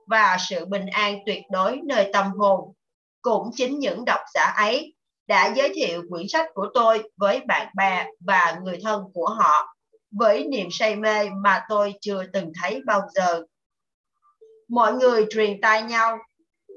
và 0.07 0.37
sự 0.49 0.65
bình 0.65 0.85
an 0.85 1.19
tuyệt 1.25 1.43
đối 1.51 1.79
nơi 1.83 2.09
tâm 2.13 2.31
hồn. 2.31 2.73
Cũng 3.21 3.49
chính 3.53 3.79
những 3.79 4.05
độc 4.05 4.19
giả 4.33 4.43
ấy 4.43 4.93
đã 5.27 5.53
giới 5.55 5.71
thiệu 5.75 6.03
quyển 6.09 6.27
sách 6.27 6.45
của 6.53 6.67
tôi 6.73 7.09
với 7.17 7.39
bạn 7.47 7.67
bè 7.75 8.05
và 8.19 8.59
người 8.63 8.79
thân 8.83 9.03
của 9.13 9.29
họ 9.29 9.75
với 10.11 10.45
niềm 10.45 10.67
say 10.71 10.95
mê 10.95 11.29
mà 11.29 11.65
tôi 11.69 11.93
chưa 12.01 12.23
từng 12.33 12.51
thấy 12.61 12.81
bao 12.85 13.01
giờ. 13.15 13.43
Mọi 14.67 14.93
người 14.93 15.25
truyền 15.29 15.61
tai 15.61 15.83
nhau, 15.83 16.17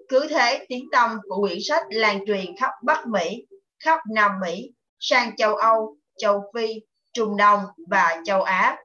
cứ 0.09 0.27
thế 0.29 0.67
tiếng 0.69 0.89
tâm 0.93 1.19
của 1.29 1.41
quyển 1.41 1.59
sách 1.69 1.83
lan 1.91 2.27
truyền 2.27 2.57
khắp 2.61 2.71
Bắc 2.85 3.07
Mỹ, 3.07 3.47
khắp 3.79 4.01
Nam 4.15 4.31
Mỹ 4.41 4.73
sang 5.01 5.37
châu 5.37 5.57
Âu, 5.57 5.97
châu 6.19 6.43
Phi, 6.55 6.81
Trung 7.13 7.37
Đông 7.37 7.61
và 7.89 8.17
châu 8.25 8.43
Á. 8.43 8.77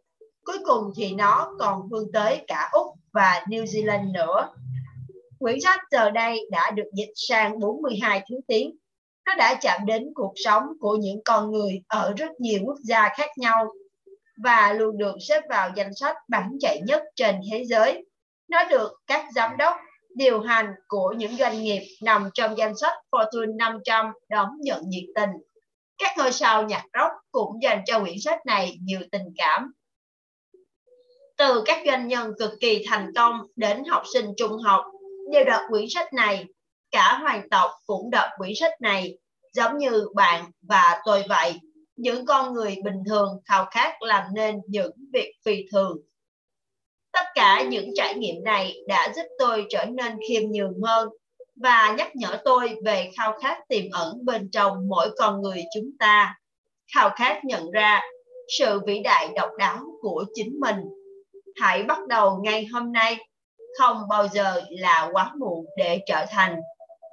Cuối 0.46 0.58
cùng 0.66 0.92
thì 0.96 1.14
nó 1.14 1.56
còn 1.60 1.90
vươn 1.90 2.12
tới 2.14 2.44
cả 2.48 2.70
Úc 2.72 2.88
và 3.14 3.46
New 3.48 3.64
Zealand 3.64 4.12
nữa. 4.12 4.50
Quyển 5.40 5.62
sách 5.62 5.80
giờ 5.92 6.10
đây 6.10 6.40
đã 6.52 6.72
được 6.72 6.90
dịch 6.94 7.12
sang 7.16 7.60
42 7.60 8.24
thứ 8.30 8.36
tiếng. 8.48 8.76
Nó 9.26 9.36
đã 9.36 9.60
chạm 9.62 9.86
đến 9.86 10.12
cuộc 10.16 10.34
sống 10.36 10.64
của 10.80 10.96
những 10.96 11.24
con 11.26 11.52
người 11.52 11.82
ở 11.88 12.14
rất 12.18 12.40
nhiều 12.40 12.60
quốc 12.66 12.78
gia 12.84 13.10
khác 13.18 13.30
nhau 13.38 13.72
và 14.44 14.74
luôn 14.74 14.98
được 14.98 15.16
xếp 15.28 15.42
vào 15.50 15.70
danh 15.76 15.96
sách 15.96 16.16
bán 16.30 16.58
chạy 16.60 16.82
nhất 16.86 17.04
trên 17.16 17.36
thế 17.52 17.66
giới. 17.66 18.06
Nó 18.48 18.64
được 18.70 18.92
các 19.08 19.26
giám 19.36 19.58
đốc 19.58 19.74
điều 20.16 20.40
hành 20.40 20.74
của 20.88 21.14
những 21.18 21.38
doanh 21.38 21.64
nghiệp 21.64 21.82
nằm 22.04 22.30
trong 22.34 22.58
danh 22.58 22.78
sách 22.78 22.94
Fortune 23.12 23.56
500 23.56 24.12
đón 24.30 24.50
nhận 24.62 24.82
nhiệt 24.90 25.06
tình 25.16 25.30
các 26.04 26.18
ngôi 26.18 26.32
sao 26.32 26.64
nhạc 26.64 26.84
rock 26.94 27.14
cũng 27.32 27.64
dành 27.64 27.82
cho 27.86 28.00
quyển 28.00 28.20
sách 28.20 28.46
này 28.46 28.78
nhiều 28.82 29.00
tình 29.12 29.34
cảm. 29.38 29.74
Từ 31.48 31.64
các 31.66 31.82
doanh 31.86 32.08
nhân 32.08 32.34
cực 32.40 32.52
kỳ 32.60 32.86
thành 32.90 33.12
công 33.16 33.40
đến 33.56 33.84
học 33.90 34.04
sinh 34.14 34.26
trung 34.38 34.58
học 34.58 34.86
đều 35.32 35.44
đọc 35.46 35.62
quyển 35.70 35.86
sách 35.90 36.14
này. 36.14 36.46
Cả 36.92 37.18
hoàng 37.22 37.50
tộc 37.50 37.72
cũng 37.86 38.10
đọc 38.12 38.30
quyển 38.38 38.52
sách 38.56 38.82
này, 38.82 39.18
giống 39.54 39.78
như 39.78 40.08
bạn 40.16 40.46
và 40.62 41.02
tôi 41.06 41.24
vậy. 41.30 41.60
Những 41.96 42.26
con 42.26 42.54
người 42.54 42.76
bình 42.84 43.04
thường 43.10 43.42
khao 43.46 43.66
khát 43.72 44.02
làm 44.02 44.24
nên 44.34 44.56
những 44.68 44.92
việc 45.14 45.32
phi 45.46 45.66
thường. 45.72 45.98
Tất 47.12 47.26
cả 47.36 47.64
những 47.64 47.90
trải 47.96 48.16
nghiệm 48.16 48.44
này 48.44 48.76
đã 48.88 49.14
giúp 49.16 49.26
tôi 49.40 49.66
trở 49.70 49.86
nên 49.86 50.18
khiêm 50.30 50.44
nhường 50.52 50.82
hơn 50.84 51.10
và 51.56 51.96
nhắc 51.98 52.16
nhở 52.16 52.38
tôi 52.46 52.76
về 52.86 53.12
khao 53.18 53.40
khát 53.42 53.58
tiềm 53.68 53.86
ẩn 53.92 54.26
bên 54.26 54.50
trong 54.52 54.88
mỗi 54.88 55.10
con 55.18 55.42
người 55.42 55.64
chúng 55.76 55.90
ta, 56.00 56.36
khao 56.96 57.10
khát 57.10 57.46
nhận 57.46 57.72
ra 57.72 58.02
sự 58.60 58.80
vĩ 58.86 59.00
đại 59.04 59.30
độc 59.36 59.50
đáo 59.58 59.80
của 60.02 60.26
chính 60.36 60.60
mình. 60.60 61.03
Hãy 61.56 61.84
bắt 61.84 62.08
đầu 62.08 62.40
ngay 62.44 62.66
hôm 62.66 62.92
nay, 62.92 63.18
không 63.80 64.08
bao 64.10 64.28
giờ 64.28 64.62
là 64.70 65.10
quá 65.12 65.32
muộn 65.40 65.66
để 65.78 66.00
trở 66.06 66.26
thành 66.30 66.60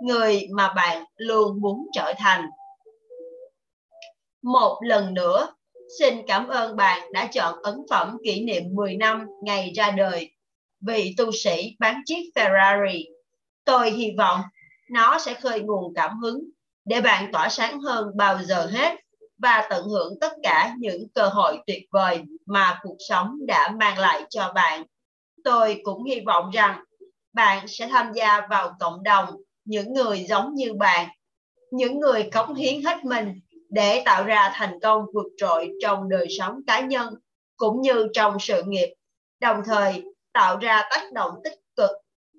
người 0.02 0.46
mà 0.50 0.72
bạn 0.72 1.04
luôn 1.16 1.60
muốn 1.60 1.86
trở 1.92 2.12
thành. 2.18 2.46
Một 4.42 4.78
lần 4.82 5.14
nữa, 5.14 5.48
xin 5.98 6.26
cảm 6.26 6.48
ơn 6.48 6.76
bạn 6.76 7.12
đã 7.12 7.26
chọn 7.26 7.62
ấn 7.62 7.74
phẩm 7.90 8.16
kỷ 8.24 8.44
niệm 8.44 8.62
10 8.72 8.96
năm 8.96 9.26
ngày 9.42 9.72
ra 9.76 9.90
đời. 9.90 10.30
Vị 10.80 11.14
tu 11.16 11.32
sĩ 11.32 11.76
bán 11.78 12.00
chiếc 12.06 12.30
Ferrari 12.34 13.04
Tôi 13.64 13.90
hy 13.90 14.10
vọng 14.18 14.40
nó 14.90 15.18
sẽ 15.18 15.34
khơi 15.34 15.60
nguồn 15.60 15.94
cảm 15.94 16.18
hứng 16.18 16.44
để 16.84 17.00
bạn 17.00 17.32
tỏa 17.32 17.48
sáng 17.48 17.80
hơn 17.80 18.16
bao 18.16 18.42
giờ 18.42 18.66
hết 18.66 18.96
và 19.42 19.66
tận 19.70 19.84
hưởng 19.84 20.20
tất 20.20 20.32
cả 20.42 20.74
những 20.78 21.08
cơ 21.14 21.28
hội 21.28 21.58
tuyệt 21.66 21.82
vời 21.90 22.22
mà 22.46 22.78
cuộc 22.82 22.96
sống 23.08 23.46
đã 23.46 23.74
mang 23.80 23.98
lại 23.98 24.22
cho 24.30 24.52
bạn. 24.54 24.84
Tôi 25.44 25.80
cũng 25.84 26.04
hy 26.04 26.20
vọng 26.20 26.50
rằng 26.50 26.84
bạn 27.32 27.68
sẽ 27.68 27.86
tham 27.86 28.12
gia 28.12 28.46
vào 28.50 28.76
cộng 28.80 29.02
đồng 29.02 29.28
những 29.64 29.92
người 29.92 30.24
giống 30.28 30.54
như 30.54 30.74
bạn, 30.74 31.08
những 31.70 32.00
người 32.00 32.30
cống 32.32 32.54
hiến 32.54 32.82
hết 32.82 33.04
mình 33.04 33.40
để 33.68 34.02
tạo 34.04 34.24
ra 34.24 34.50
thành 34.54 34.80
công 34.80 35.04
vượt 35.14 35.26
trội 35.36 35.70
trong 35.82 36.08
đời 36.08 36.26
sống 36.38 36.60
cá 36.66 36.80
nhân 36.80 37.14
cũng 37.56 37.80
như 37.80 38.08
trong 38.12 38.36
sự 38.40 38.62
nghiệp, 38.66 38.94
đồng 39.40 39.62
thời 39.66 40.02
tạo 40.32 40.58
ra 40.58 40.82
tác 40.90 41.12
động 41.12 41.34
tích 41.44 41.60
cực 41.76 41.90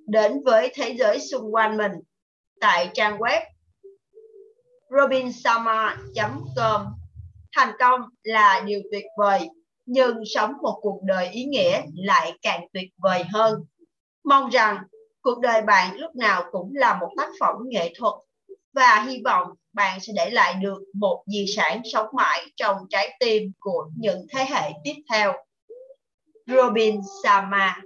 đến 0.07 0.43
với 0.43 0.71
thế 0.73 0.95
giới 0.99 1.19
xung 1.19 1.55
quanh 1.55 1.77
mình 1.77 1.91
tại 2.61 2.89
trang 2.93 3.17
web 3.17 3.41
robinsama.com. 4.97 6.85
Thành 7.55 7.73
công 7.79 8.01
là 8.23 8.63
điều 8.65 8.81
tuyệt 8.91 9.05
vời, 9.17 9.49
nhưng 9.85 10.17
sống 10.25 10.53
một 10.61 10.79
cuộc 10.81 10.99
đời 11.03 11.29
ý 11.29 11.43
nghĩa 11.43 11.81
lại 11.95 12.37
càng 12.41 12.67
tuyệt 12.73 12.89
vời 12.97 13.23
hơn. 13.33 13.65
Mong 14.23 14.49
rằng 14.49 14.77
cuộc 15.21 15.39
đời 15.39 15.61
bạn 15.61 15.97
lúc 15.97 16.15
nào 16.15 16.43
cũng 16.51 16.71
là 16.75 16.97
một 16.99 17.09
tác 17.17 17.29
phẩm 17.39 17.55
nghệ 17.65 17.93
thuật 17.97 18.13
và 18.73 19.05
hy 19.07 19.21
vọng 19.25 19.47
bạn 19.73 19.99
sẽ 19.99 20.13
để 20.15 20.29
lại 20.29 20.53
được 20.53 20.83
một 20.93 21.23
di 21.27 21.45
sản 21.55 21.81
sống 21.85 22.07
mãi 22.13 22.45
trong 22.55 22.77
trái 22.89 23.17
tim 23.19 23.51
của 23.59 23.89
những 23.97 24.25
thế 24.29 24.45
hệ 24.49 24.71
tiếp 24.83 24.95
theo. 25.09 25.33
Robin 26.47 27.01
Sama 27.23 27.81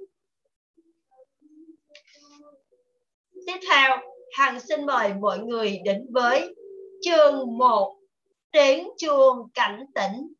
Tiếp 3.47 3.59
theo, 3.69 3.97
Hằng 4.37 4.59
xin 4.59 4.85
mời 4.85 5.13
mọi 5.13 5.39
người 5.39 5.79
đến 5.85 6.05
với 6.13 6.55
chương 7.01 7.57
1 7.57 7.97
Tiếng 8.51 8.89
chuông 8.97 9.49
cảnh 9.53 9.85
tỉnh. 9.95 10.33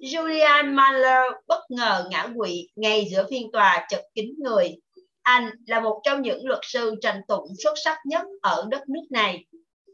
Julian 0.00 0.74
Mahler 0.74 1.32
bất 1.46 1.60
ngờ 1.68 2.08
ngã 2.10 2.28
quỵ 2.36 2.68
ngay 2.76 3.08
giữa 3.10 3.26
phiên 3.30 3.52
tòa 3.52 3.86
chật 3.90 4.04
kín 4.14 4.34
người. 4.38 4.76
Anh 5.22 5.50
là 5.66 5.80
một 5.80 6.00
trong 6.04 6.22
những 6.22 6.46
luật 6.46 6.60
sư 6.62 6.94
tranh 7.02 7.20
tụng 7.28 7.46
xuất 7.62 7.74
sắc 7.84 7.98
nhất 8.06 8.26
ở 8.42 8.66
đất 8.70 8.88
nước 8.88 9.06
này. 9.10 9.44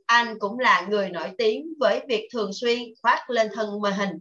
Anh 0.06 0.38
cũng 0.38 0.58
là 0.58 0.86
người 0.90 1.10
nổi 1.10 1.28
tiếng 1.38 1.74
với 1.80 2.00
việc 2.08 2.28
thường 2.32 2.50
xuyên 2.52 2.78
khoác 3.02 3.30
lên 3.30 3.48
thân 3.54 3.82
màn 3.82 3.92
hình 3.92 4.18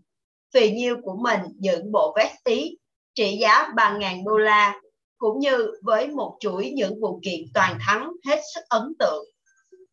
phì 0.54 0.72
nhiêu 0.72 0.98
của 1.04 1.16
mình 1.16 1.42
dựng 1.60 1.92
bộ 1.92 2.14
vest 2.18 2.44
ý, 2.44 2.78
trị 3.14 3.38
giá 3.42 3.68
3.000 3.76 4.26
đô 4.26 4.38
la 4.38 4.82
cũng 5.20 5.40
như 5.40 5.72
với 5.82 6.08
một 6.08 6.38
chuỗi 6.40 6.72
những 6.76 7.00
vụ 7.02 7.20
kiện 7.24 7.40
toàn 7.54 7.78
thắng 7.88 8.12
hết 8.28 8.40
sức 8.54 8.62
ấn 8.70 8.94
tượng. 9.00 9.26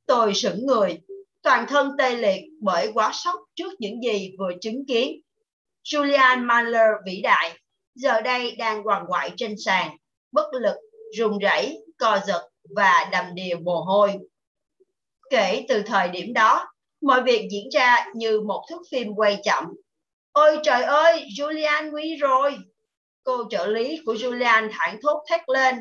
Tôi 0.07 0.35
sững 0.35 0.67
người, 0.67 0.99
toàn 1.43 1.67
thân 1.69 1.91
tê 1.99 2.15
liệt 2.17 2.41
bởi 2.61 2.91
quá 2.95 3.11
sốc 3.15 3.41
trước 3.55 3.73
những 3.79 4.03
gì 4.03 4.33
vừa 4.39 4.51
chứng 4.61 4.87
kiến. 4.87 5.21
Julian 5.85 6.45
Mahler 6.45 6.89
vĩ 7.07 7.21
đại, 7.21 7.59
giờ 7.95 8.21
đây 8.21 8.57
đang 8.57 8.87
quằn 8.87 9.05
quại 9.09 9.31
trên 9.37 9.55
sàn, 9.65 9.97
bất 10.33 10.47
lực, 10.61 10.77
run 11.17 11.39
rẩy, 11.39 11.79
co 11.99 12.21
giật 12.27 12.49
và 12.77 13.09
đầm 13.13 13.25
đìa 13.35 13.55
mồ 13.63 13.81
hôi. 13.81 14.13
Kể 15.31 15.65
từ 15.69 15.83
thời 15.87 16.09
điểm 16.09 16.33
đó, 16.33 16.65
mọi 17.01 17.23
việc 17.23 17.49
diễn 17.51 17.69
ra 17.69 18.07
như 18.15 18.41
một 18.41 18.67
thước 18.71 18.83
phim 18.91 19.15
quay 19.15 19.41
chậm. 19.45 19.65
Ôi 20.33 20.59
trời 20.63 20.83
ơi, 20.83 21.27
Julian 21.39 21.91
nguy 21.91 22.17
rồi! 22.17 22.57
Cô 23.27 23.45
trợ 23.51 23.67
lý 23.67 24.01
của 24.07 24.15
Julian 24.15 24.69
thản 24.73 24.99
thốt 25.03 25.25
thét 25.31 25.41
lên. 25.49 25.81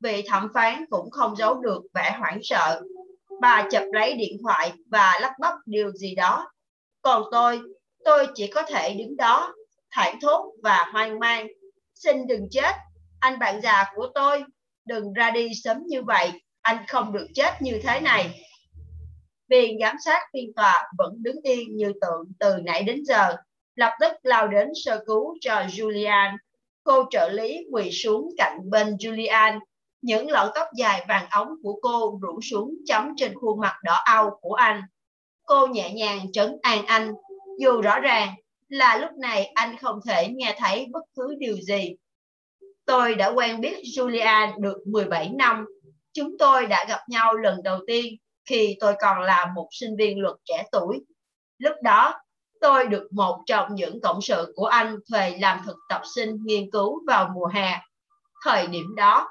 Vị 0.00 0.24
thẩm 0.28 0.48
phán 0.54 0.84
cũng 0.90 1.10
không 1.10 1.36
giấu 1.36 1.60
được 1.60 1.82
vẻ 1.94 2.16
hoảng 2.18 2.38
sợ. 2.42 2.82
Bà 3.40 3.68
chập 3.70 3.84
lấy 3.92 4.14
điện 4.14 4.36
thoại 4.42 4.72
và 4.90 5.18
lắp 5.20 5.32
bắp 5.40 5.54
điều 5.66 5.92
gì 5.92 6.14
đó. 6.14 6.50
Còn 7.02 7.22
tôi, 7.30 7.60
tôi 8.04 8.26
chỉ 8.34 8.46
có 8.46 8.62
thể 8.62 8.94
đứng 8.94 9.16
đó, 9.16 9.54
thảng 9.90 10.20
thốt 10.20 10.52
và 10.62 10.88
hoang 10.92 11.18
mang. 11.18 11.46
Xin 11.94 12.26
đừng 12.26 12.48
chết, 12.50 12.74
anh 13.20 13.38
bạn 13.38 13.60
già 13.60 13.84
của 13.94 14.08
tôi, 14.14 14.44
đừng 14.86 15.12
ra 15.12 15.30
đi 15.30 15.48
sớm 15.64 15.82
như 15.86 16.02
vậy, 16.02 16.32
anh 16.62 16.84
không 16.88 17.12
được 17.12 17.26
chết 17.34 17.50
như 17.60 17.80
thế 17.82 18.00
này. 18.00 18.40
Viên 19.48 19.78
giám 19.80 19.96
sát 20.04 20.22
phiên 20.32 20.54
tòa 20.56 20.90
vẫn 20.98 21.22
đứng 21.22 21.40
yên 21.42 21.76
như 21.76 21.92
tượng 22.00 22.32
từ 22.38 22.56
nãy 22.64 22.82
đến 22.82 23.04
giờ, 23.04 23.36
lập 23.74 23.92
tức 24.00 24.12
lao 24.22 24.48
đến 24.48 24.68
sơ 24.84 25.04
cứu 25.06 25.36
cho 25.40 25.54
Julian. 25.54 26.36
Cô 26.84 27.04
trợ 27.10 27.28
lý 27.28 27.66
quỳ 27.72 27.90
xuống 27.90 28.28
cạnh 28.36 28.58
bên 28.70 28.96
Julian, 28.96 29.58
những 30.02 30.30
lọn 30.30 30.48
tóc 30.54 30.68
dài 30.76 31.04
vàng 31.08 31.26
ống 31.30 31.48
của 31.62 31.78
cô 31.82 32.18
rủ 32.22 32.40
xuống 32.40 32.74
chấm 32.86 33.12
trên 33.16 33.34
khuôn 33.34 33.60
mặt 33.60 33.76
đỏ 33.84 33.94
au 34.04 34.38
của 34.40 34.54
anh. 34.54 34.82
Cô 35.44 35.66
nhẹ 35.66 35.92
nhàng 35.92 36.32
trấn 36.32 36.56
an 36.62 36.86
anh, 36.86 37.12
dù 37.58 37.80
rõ 37.80 38.00
ràng 38.00 38.34
là 38.68 38.96
lúc 38.96 39.10
này 39.18 39.44
anh 39.44 39.76
không 39.78 40.00
thể 40.06 40.28
nghe 40.28 40.56
thấy 40.58 40.86
bất 40.92 41.04
cứ 41.14 41.34
điều 41.38 41.56
gì. 41.56 41.94
Tôi 42.84 43.14
đã 43.14 43.28
quen 43.28 43.60
biết 43.60 43.76
Julian 43.96 44.60
được 44.60 44.78
17 44.86 45.28
năm. 45.28 45.64
Chúng 46.12 46.38
tôi 46.38 46.66
đã 46.66 46.84
gặp 46.88 47.00
nhau 47.08 47.34
lần 47.34 47.62
đầu 47.62 47.78
tiên 47.86 48.16
khi 48.44 48.76
tôi 48.80 48.94
còn 49.00 49.22
là 49.22 49.52
một 49.54 49.68
sinh 49.70 49.96
viên 49.96 50.20
luật 50.20 50.36
trẻ 50.44 50.64
tuổi. 50.72 51.00
Lúc 51.58 51.74
đó, 51.82 52.14
tôi 52.64 52.86
được 52.86 53.08
một 53.10 53.42
trong 53.46 53.74
những 53.74 54.00
cộng 54.00 54.22
sự 54.22 54.52
của 54.56 54.66
anh 54.66 54.96
thuê 55.10 55.36
làm 55.40 55.60
thực 55.66 55.76
tập 55.88 56.02
sinh 56.14 56.36
nghiên 56.44 56.70
cứu 56.70 57.02
vào 57.06 57.30
mùa 57.34 57.46
hè. 57.46 57.80
Thời 58.44 58.66
điểm 58.66 58.94
đó, 58.96 59.28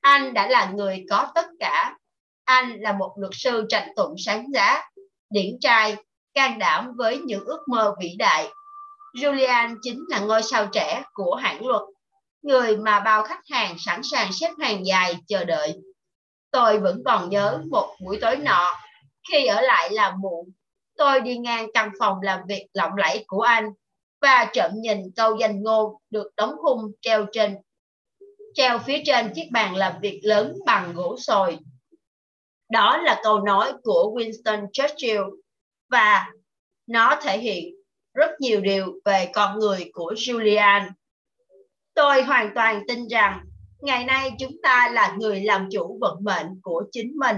anh 0.00 0.34
đã 0.34 0.48
là 0.48 0.70
người 0.74 1.04
có 1.10 1.26
tất 1.34 1.46
cả. 1.60 1.96
Anh 2.44 2.80
là 2.80 2.92
một 2.92 3.14
luật 3.16 3.32
sư 3.34 3.66
tranh 3.68 3.88
tụng 3.96 4.14
sáng 4.18 4.52
giá, 4.52 4.82
điển 5.30 5.58
trai, 5.60 5.96
can 6.34 6.58
đảm 6.58 6.92
với 6.96 7.18
những 7.18 7.44
ước 7.44 7.60
mơ 7.68 7.94
vĩ 8.00 8.16
đại. 8.18 8.48
Julian 9.16 9.76
chính 9.82 10.04
là 10.08 10.20
ngôi 10.20 10.42
sao 10.42 10.66
trẻ 10.72 11.02
của 11.12 11.34
hãng 11.34 11.66
luật, 11.66 11.82
người 12.42 12.76
mà 12.76 13.00
bao 13.00 13.22
khách 13.22 13.42
hàng 13.50 13.76
sẵn 13.78 14.00
sàng 14.02 14.32
xếp 14.32 14.50
hàng 14.60 14.86
dài 14.86 15.16
chờ 15.26 15.44
đợi. 15.44 15.74
Tôi 16.50 16.78
vẫn 16.78 17.02
còn 17.04 17.30
nhớ 17.30 17.60
một 17.70 17.96
buổi 18.04 18.18
tối 18.20 18.36
nọ, 18.36 18.74
khi 19.30 19.46
ở 19.46 19.60
lại 19.60 19.90
làm 19.90 20.20
muộn, 20.20 20.48
tôi 21.02 21.20
đi 21.20 21.36
ngang 21.38 21.66
căn 21.74 21.90
phòng 21.98 22.20
làm 22.22 22.40
việc 22.48 22.66
lộng 22.72 22.96
lẫy 22.96 23.24
của 23.26 23.40
anh 23.40 23.70
và 24.20 24.50
chậm 24.52 24.70
nhìn 24.74 24.98
câu 25.16 25.36
danh 25.36 25.62
ngôn 25.62 25.94
được 26.10 26.32
đóng 26.36 26.54
khung 26.58 26.92
treo 27.00 27.26
trên, 27.32 27.56
treo 28.54 28.78
phía 28.78 29.02
trên 29.04 29.32
chiếc 29.34 29.48
bàn 29.52 29.74
làm 29.74 29.92
việc 30.02 30.20
lớn 30.22 30.54
bằng 30.66 30.92
gỗ 30.94 31.16
sồi. 31.18 31.58
Đó 32.70 32.96
là 32.96 33.20
câu 33.22 33.40
nói 33.40 33.72
của 33.82 34.14
Winston 34.16 34.66
Churchill 34.72 35.22
và 35.90 36.32
nó 36.86 37.18
thể 37.22 37.38
hiện 37.38 37.74
rất 38.14 38.30
nhiều 38.40 38.60
điều 38.60 39.00
về 39.04 39.30
con 39.34 39.58
người 39.58 39.90
của 39.92 40.14
Julian. 40.16 40.90
Tôi 41.94 42.22
hoàn 42.22 42.52
toàn 42.54 42.82
tin 42.88 43.06
rằng 43.06 43.40
ngày 43.80 44.04
nay 44.04 44.30
chúng 44.38 44.56
ta 44.62 44.90
là 44.92 45.16
người 45.18 45.40
làm 45.40 45.68
chủ 45.72 45.98
vận 46.00 46.24
mệnh 46.24 46.60
của 46.62 46.84
chính 46.92 47.12
mình. 47.16 47.36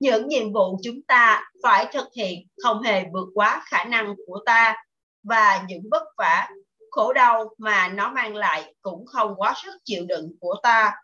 Những 0.00 0.28
nhiệm 0.28 0.52
vụ 0.52 0.78
chúng 0.82 1.02
ta 1.02 1.50
phải 1.62 1.86
thực 1.92 2.08
hiện 2.16 2.46
không 2.62 2.82
hề 2.82 3.04
vượt 3.12 3.28
quá 3.34 3.62
khả 3.66 3.84
năng 3.84 4.14
của 4.26 4.42
ta 4.46 4.76
và 5.22 5.64
những 5.68 5.82
vất 5.90 6.02
vả, 6.16 6.48
khổ 6.90 7.12
đau 7.12 7.54
mà 7.58 7.88
nó 7.88 8.12
mang 8.12 8.36
lại 8.36 8.74
cũng 8.82 9.06
không 9.06 9.34
quá 9.36 9.54
sức 9.62 9.74
chịu 9.84 10.04
đựng 10.08 10.32
của 10.40 10.54
ta. 10.62 10.94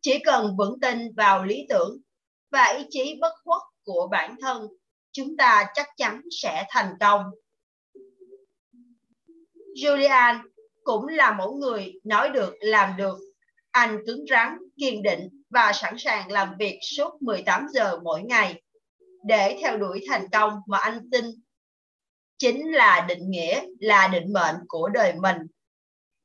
Chỉ 0.00 0.18
cần 0.24 0.56
vững 0.58 0.80
tin 0.80 1.12
vào 1.16 1.44
lý 1.44 1.66
tưởng 1.68 1.98
và 2.50 2.64
ý 2.64 2.84
chí 2.90 3.18
bất 3.20 3.32
khuất 3.44 3.62
của 3.84 4.08
bản 4.10 4.36
thân, 4.40 4.68
chúng 5.12 5.36
ta 5.36 5.64
chắc 5.74 5.86
chắn 5.96 6.20
sẽ 6.30 6.64
thành 6.70 6.94
công. 7.00 7.22
Julian 9.74 10.38
cũng 10.84 11.08
là 11.08 11.32
mẫu 11.32 11.54
người 11.54 11.92
nói 12.04 12.28
được 12.30 12.54
làm 12.60 12.96
được. 12.96 13.18
Anh 13.70 13.98
cứng 14.06 14.24
rắn, 14.30 14.58
kiên 14.76 15.02
định 15.02 15.41
và 15.52 15.72
sẵn 15.72 15.94
sàng 15.98 16.32
làm 16.32 16.54
việc 16.58 16.78
suốt 16.82 17.22
18 17.22 17.66
giờ 17.72 17.98
mỗi 18.02 18.22
ngày 18.22 18.62
để 19.24 19.58
theo 19.62 19.78
đuổi 19.78 20.04
thành 20.08 20.28
công 20.32 20.52
mà 20.66 20.78
anh 20.78 21.10
tin 21.10 21.24
chính 22.38 22.72
là 22.72 23.04
định 23.08 23.30
nghĩa, 23.30 23.62
là 23.80 24.08
định 24.08 24.32
mệnh 24.32 24.56
của 24.68 24.88
đời 24.88 25.12
mình. 25.12 25.36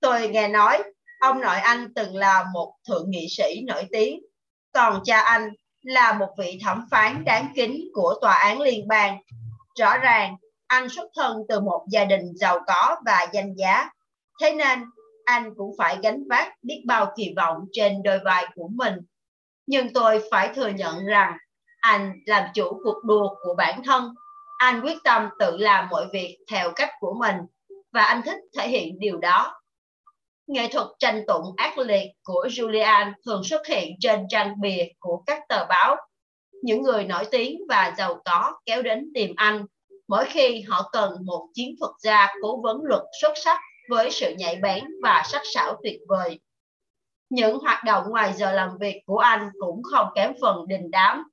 Tôi 0.01 0.29
nghe 0.29 0.47
nói 0.47 0.83
ông 1.19 1.41
nội 1.41 1.57
anh 1.57 1.93
từng 1.95 2.15
là 2.15 2.45
một 2.53 2.73
thượng 2.87 3.09
nghị 3.09 3.27
sĩ 3.29 3.61
nổi 3.67 3.87
tiếng, 3.91 4.19
còn 4.73 5.01
cha 5.05 5.21
anh 5.21 5.49
là 5.81 6.13
một 6.13 6.29
vị 6.37 6.59
thẩm 6.63 6.85
phán 6.91 7.23
đáng 7.25 7.51
kính 7.55 7.89
của 7.93 8.15
tòa 8.21 8.33
án 8.33 8.61
liên 8.61 8.87
bang. 8.87 9.17
Rõ 9.79 9.97
ràng, 9.97 10.35
anh 10.67 10.89
xuất 10.89 11.11
thân 11.15 11.37
từ 11.49 11.59
một 11.59 11.85
gia 11.89 12.05
đình 12.05 12.33
giàu 12.35 12.59
có 12.67 12.95
và 13.05 13.27
danh 13.33 13.53
giá. 13.55 13.89
Thế 14.41 14.51
nên, 14.51 14.79
anh 15.25 15.53
cũng 15.57 15.75
phải 15.77 15.97
gánh 16.03 16.23
vác 16.29 16.53
biết 16.63 16.83
bao 16.85 17.13
kỳ 17.15 17.33
vọng 17.37 17.57
trên 17.71 18.03
đôi 18.03 18.19
vai 18.25 18.45
của 18.55 18.67
mình. 18.67 18.93
Nhưng 19.67 19.93
tôi 19.93 20.21
phải 20.31 20.53
thừa 20.55 20.67
nhận 20.67 21.05
rằng 21.05 21.37
anh 21.79 22.13
làm 22.25 22.43
chủ 22.53 22.79
cuộc 22.83 23.03
đua 23.03 23.35
của 23.43 23.55
bản 23.57 23.83
thân. 23.83 24.13
Anh 24.57 24.81
quyết 24.81 24.97
tâm 25.03 25.29
tự 25.39 25.57
làm 25.57 25.89
mọi 25.89 26.05
việc 26.13 26.37
theo 26.51 26.71
cách 26.75 26.89
của 26.99 27.13
mình 27.19 27.35
và 27.91 28.03
anh 28.03 28.21
thích 28.25 28.39
thể 28.57 28.67
hiện 28.67 28.99
điều 28.99 29.17
đó. 29.17 29.61
Nghệ 30.47 30.67
thuật 30.71 30.87
tranh 30.99 31.23
tụng 31.27 31.53
ác 31.57 31.77
liệt 31.77 32.11
của 32.23 32.47
Julian 32.49 33.13
thường 33.25 33.43
xuất 33.43 33.67
hiện 33.67 33.95
trên 33.99 34.25
trang 34.29 34.61
bìa 34.61 34.83
của 34.99 35.23
các 35.25 35.39
tờ 35.49 35.65
báo. 35.69 35.95
Những 36.63 36.81
người 36.83 37.03
nổi 37.03 37.25
tiếng 37.31 37.61
và 37.69 37.93
giàu 37.97 38.21
có 38.25 38.53
kéo 38.65 38.81
đến 38.81 39.11
tìm 39.13 39.33
anh 39.35 39.65
mỗi 40.07 40.25
khi 40.25 40.61
họ 40.61 40.89
cần 40.91 41.25
một 41.25 41.47
chiến 41.53 41.75
thuật 41.79 41.91
gia 41.99 42.27
cố 42.41 42.61
vấn 42.61 42.77
luật 42.83 43.01
xuất 43.21 43.33
sắc 43.43 43.59
với 43.89 44.11
sự 44.11 44.35
nhạy 44.37 44.55
bén 44.55 44.83
và 45.03 45.23
sắc 45.25 45.41
sảo 45.53 45.79
tuyệt 45.83 45.99
vời. 46.07 46.39
Những 47.29 47.59
hoạt 47.59 47.83
động 47.83 48.03
ngoài 48.09 48.33
giờ 48.33 48.51
làm 48.51 48.77
việc 48.79 49.01
của 49.05 49.17
anh 49.17 49.49
cũng 49.59 49.83
không 49.83 50.07
kém 50.15 50.33
phần 50.41 50.67
đình 50.67 50.91
đám. 50.91 51.23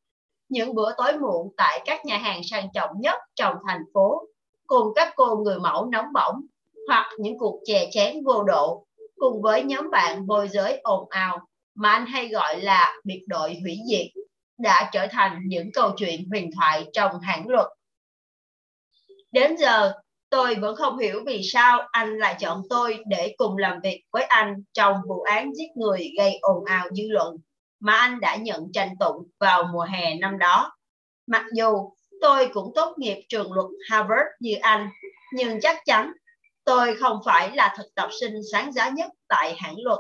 Những 0.49 0.75
bữa 0.75 0.93
tối 0.97 1.19
muộn 1.19 1.55
tại 1.57 1.83
các 1.85 2.05
nhà 2.05 2.19
hàng 2.19 2.41
sang 2.51 2.69
trọng 2.75 2.91
nhất 3.01 3.19
trong 3.35 3.55
thành 3.69 3.83
phố, 3.95 4.23
cùng 4.67 4.89
các 4.95 5.13
cô 5.17 5.37
người 5.37 5.59
mẫu 5.59 5.87
nóng 5.87 6.13
bỏng, 6.13 6.41
hoặc 6.89 7.11
những 7.19 7.39
cuộc 7.39 7.61
chè 7.65 7.89
chén 7.93 8.25
vô 8.25 8.43
độ, 8.43 8.87
cùng 9.17 9.43
với 9.43 9.63
nhóm 9.63 9.91
bạn 9.91 10.27
môi 10.27 10.49
giới 10.49 10.81
ồn 10.83 11.07
ào 11.11 11.39
mà 11.75 11.91
anh 11.93 12.07
hay 12.07 12.29
gọi 12.29 12.61
là 12.61 12.95
biệt 13.05 13.25
đội 13.29 13.57
hủy 13.63 13.79
diệt, 13.91 14.07
đã 14.59 14.91
trở 14.93 15.07
thành 15.11 15.41
những 15.47 15.71
câu 15.73 15.91
chuyện 15.97 16.29
huyền 16.31 16.51
thoại 16.57 16.87
trong 16.93 17.21
hãng 17.21 17.49
luật 17.49 17.67
Đến 19.35 19.57
giờ, 19.57 19.93
tôi 20.37 20.55
vẫn 20.55 20.77
không 20.77 20.99
hiểu 20.99 21.23
vì 21.27 21.41
sao 21.43 21.89
anh 21.93 22.19
lại 22.19 22.37
chọn 22.41 22.63
tôi 22.71 22.99
để 23.07 23.35
cùng 23.39 23.57
làm 23.57 23.81
việc 23.81 24.03
với 24.13 24.25
anh 24.25 24.63
trong 24.73 24.97
vụ 25.09 25.23
án 25.23 25.55
giết 25.55 25.69
người 25.77 26.13
gây 26.19 26.39
ồn 26.41 26.65
ào 26.65 26.89
dư 26.91 27.03
luận 27.09 27.37
mà 27.81 27.93
anh 27.93 28.21
đã 28.21 28.37
nhận 28.37 28.73
tranh 28.73 28.89
tụng 29.01 29.29
vào 29.41 29.65
mùa 29.73 29.87
hè 29.93 30.15
năm 30.15 30.39
đó. 30.39 30.73
Mặc 31.27 31.45
dù 31.55 31.91
tôi 32.21 32.49
cũng 32.55 32.73
tốt 32.75 32.95
nghiệp 32.99 33.25
trường 33.29 33.53
luật 33.53 33.67
Harvard 33.91 34.29
như 34.41 34.55
anh, 34.61 34.89
nhưng 35.33 35.61
chắc 35.61 35.79
chắn 35.85 36.13
tôi 36.65 36.97
không 36.97 37.21
phải 37.25 37.57
là 37.57 37.75
thực 37.77 37.95
tập 37.95 38.09
sinh 38.21 38.35
sáng 38.53 38.73
giá 38.73 38.89
nhất 38.89 39.11
tại 39.29 39.55
hãng 39.59 39.77
luật 39.79 39.99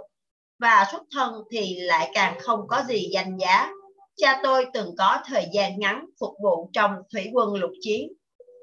và 0.58 0.86
xuất 0.92 1.02
thân 1.14 1.34
thì 1.50 1.76
lại 1.80 2.10
càng 2.14 2.40
không 2.40 2.68
có 2.68 2.82
gì 2.88 3.08
danh 3.12 3.36
giá. 3.36 3.70
Cha 4.16 4.40
tôi 4.42 4.66
từng 4.74 4.94
có 4.98 5.18
thời 5.26 5.46
gian 5.52 5.78
ngắn 5.78 6.06
phục 6.20 6.34
vụ 6.42 6.70
trong 6.72 6.92
thủy 7.12 7.30
quân 7.32 7.54
lục 7.54 7.72
chiến 7.80 8.08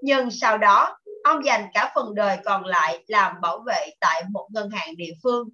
nhưng 0.02 0.32
sau 0.32 0.58
đó 0.58 0.98
ông 1.24 1.46
dành 1.46 1.68
cả 1.74 1.92
phần 1.96 2.16
đời 2.16 2.38
còn 2.46 2.66
lại 2.66 3.04
làm 3.08 3.42
bảo 3.42 3.60
vệ 3.60 3.90
tại 4.00 4.24
một 4.30 4.48
ngân 4.52 4.70
hàng 4.70 4.98
địa 4.98 5.14
phương. 5.24 5.50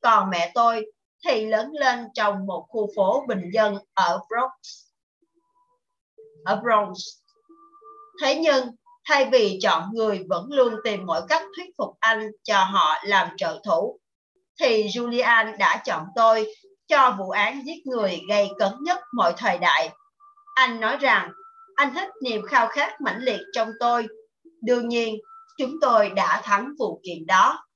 Còn 0.00 0.30
mẹ 0.30 0.50
tôi 0.54 0.86
thì 1.26 1.46
lớn 1.46 1.70
lên 1.72 2.08
trong 2.14 2.46
một 2.46 2.66
khu 2.68 2.88
phố 2.96 3.24
bình 3.28 3.50
dân 3.52 3.78
ở 3.94 4.20
Bronx. 4.28 4.84
Ở 6.44 6.56
Bronx. 6.56 6.98
Thế 8.22 8.34
nhưng, 8.34 8.70
thay 9.08 9.28
vì 9.32 9.58
chọn 9.62 9.90
người 9.92 10.24
vẫn 10.28 10.46
luôn 10.50 10.74
tìm 10.84 11.06
mọi 11.06 11.22
cách 11.28 11.42
thuyết 11.56 11.70
phục 11.78 11.96
anh 12.00 12.30
cho 12.42 12.64
họ 12.64 12.94
làm 13.04 13.28
trợ 13.36 13.60
thủ, 13.64 13.98
thì 14.60 14.86
Julian 14.86 15.56
đã 15.56 15.82
chọn 15.84 16.06
tôi 16.16 16.54
cho 16.88 17.16
vụ 17.18 17.30
án 17.30 17.66
giết 17.66 17.86
người 17.86 18.20
gây 18.28 18.50
cấn 18.58 18.72
nhất 18.80 18.98
mọi 19.12 19.32
thời 19.36 19.58
đại. 19.58 19.90
Anh 20.54 20.80
nói 20.80 20.96
rằng 20.96 21.32
anh 21.74 21.94
thích 21.94 22.08
niềm 22.22 22.42
khao 22.46 22.68
khát 22.68 23.00
mãnh 23.00 23.18
liệt 23.18 23.40
trong 23.52 23.70
tôi. 23.80 24.06
Đương 24.62 24.88
nhiên, 24.88 25.16
chúng 25.58 25.74
tôi 25.80 26.10
đã 26.10 26.40
thắng 26.44 26.72
vụ 26.78 27.00
kiện 27.04 27.26
đó. 27.26 27.66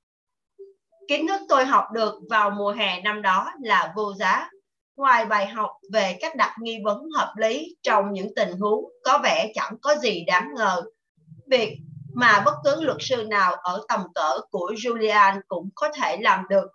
Kiến 1.09 1.27
thức 1.27 1.41
tôi 1.49 1.65
học 1.65 1.85
được 1.93 2.15
vào 2.31 2.51
mùa 2.51 2.73
hè 2.73 3.01
năm 3.01 3.23
đó 3.23 3.53
là 3.63 3.93
vô 3.97 4.13
giá. 4.15 4.51
Ngoài 4.97 5.25
bài 5.25 5.47
học 5.47 5.71
về 5.93 6.19
cách 6.21 6.37
đặt 6.37 6.57
nghi 6.61 6.79
vấn 6.85 7.09
hợp 7.17 7.35
lý 7.37 7.77
trong 7.83 8.13
những 8.13 8.35
tình 8.37 8.53
huống 8.61 8.85
có 9.05 9.21
vẻ 9.25 9.53
chẳng 9.55 9.77
có 9.83 9.95
gì 9.95 10.25
đáng 10.27 10.49
ngờ, 10.57 10.83
việc 11.47 11.79
mà 12.15 12.43
bất 12.45 12.55
cứ 12.65 12.81
luật 12.81 12.97
sư 13.01 13.25
nào 13.25 13.55
ở 13.55 13.85
tầm 13.89 14.01
cỡ 14.15 14.39
của 14.51 14.73
Julian 14.77 15.41
cũng 15.49 15.69
có 15.75 15.89
thể 15.95 16.17
làm 16.21 16.45
được, 16.49 16.71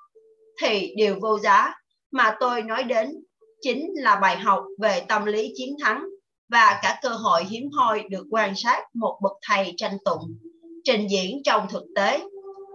thì 0.61 0.93
điều 0.95 1.19
vô 1.21 1.39
giá 1.39 1.73
mà 2.11 2.35
tôi 2.39 2.61
nói 2.61 2.83
đến 2.83 3.23
chính 3.61 3.89
là 3.95 4.15
bài 4.15 4.37
học 4.37 4.63
về 4.81 5.05
tâm 5.07 5.25
lý 5.25 5.53
chiến 5.55 5.75
thắng 5.83 6.05
và 6.49 6.79
cả 6.81 6.99
cơ 7.01 7.09
hội 7.09 7.43
hiếm 7.43 7.69
hoi 7.71 8.03
được 8.09 8.25
quan 8.31 8.55
sát 8.55 8.83
một 8.93 9.19
bậc 9.21 9.33
thầy 9.41 9.73
tranh 9.77 9.97
tụng 10.05 10.37
trình 10.83 11.07
diễn 11.09 11.41
trong 11.43 11.67
thực 11.69 11.83
tế. 11.95 12.21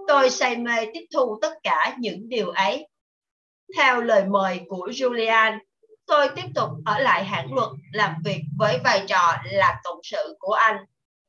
Tôi 0.09 0.31
say 0.31 0.57
mê 0.57 0.87
tiếp 0.95 1.07
thu 1.15 1.39
tất 1.43 1.53
cả 1.63 1.97
những 1.99 2.29
điều 2.29 2.51
ấy. 2.51 2.89
Theo 3.77 4.01
lời 4.01 4.25
mời 4.25 4.61
của 4.69 4.89
Julian, 4.89 5.59
tôi 6.07 6.29
tiếp 6.37 6.47
tục 6.55 6.69
ở 6.85 6.99
lại 6.99 7.25
hãng 7.25 7.55
luật 7.55 7.69
làm 7.93 8.15
việc 8.25 8.41
với 8.59 8.79
vai 8.85 9.05
trò 9.09 9.33
là 9.45 9.81
cộng 9.85 10.01
sự 10.03 10.37
của 10.39 10.53
anh. 10.53 10.77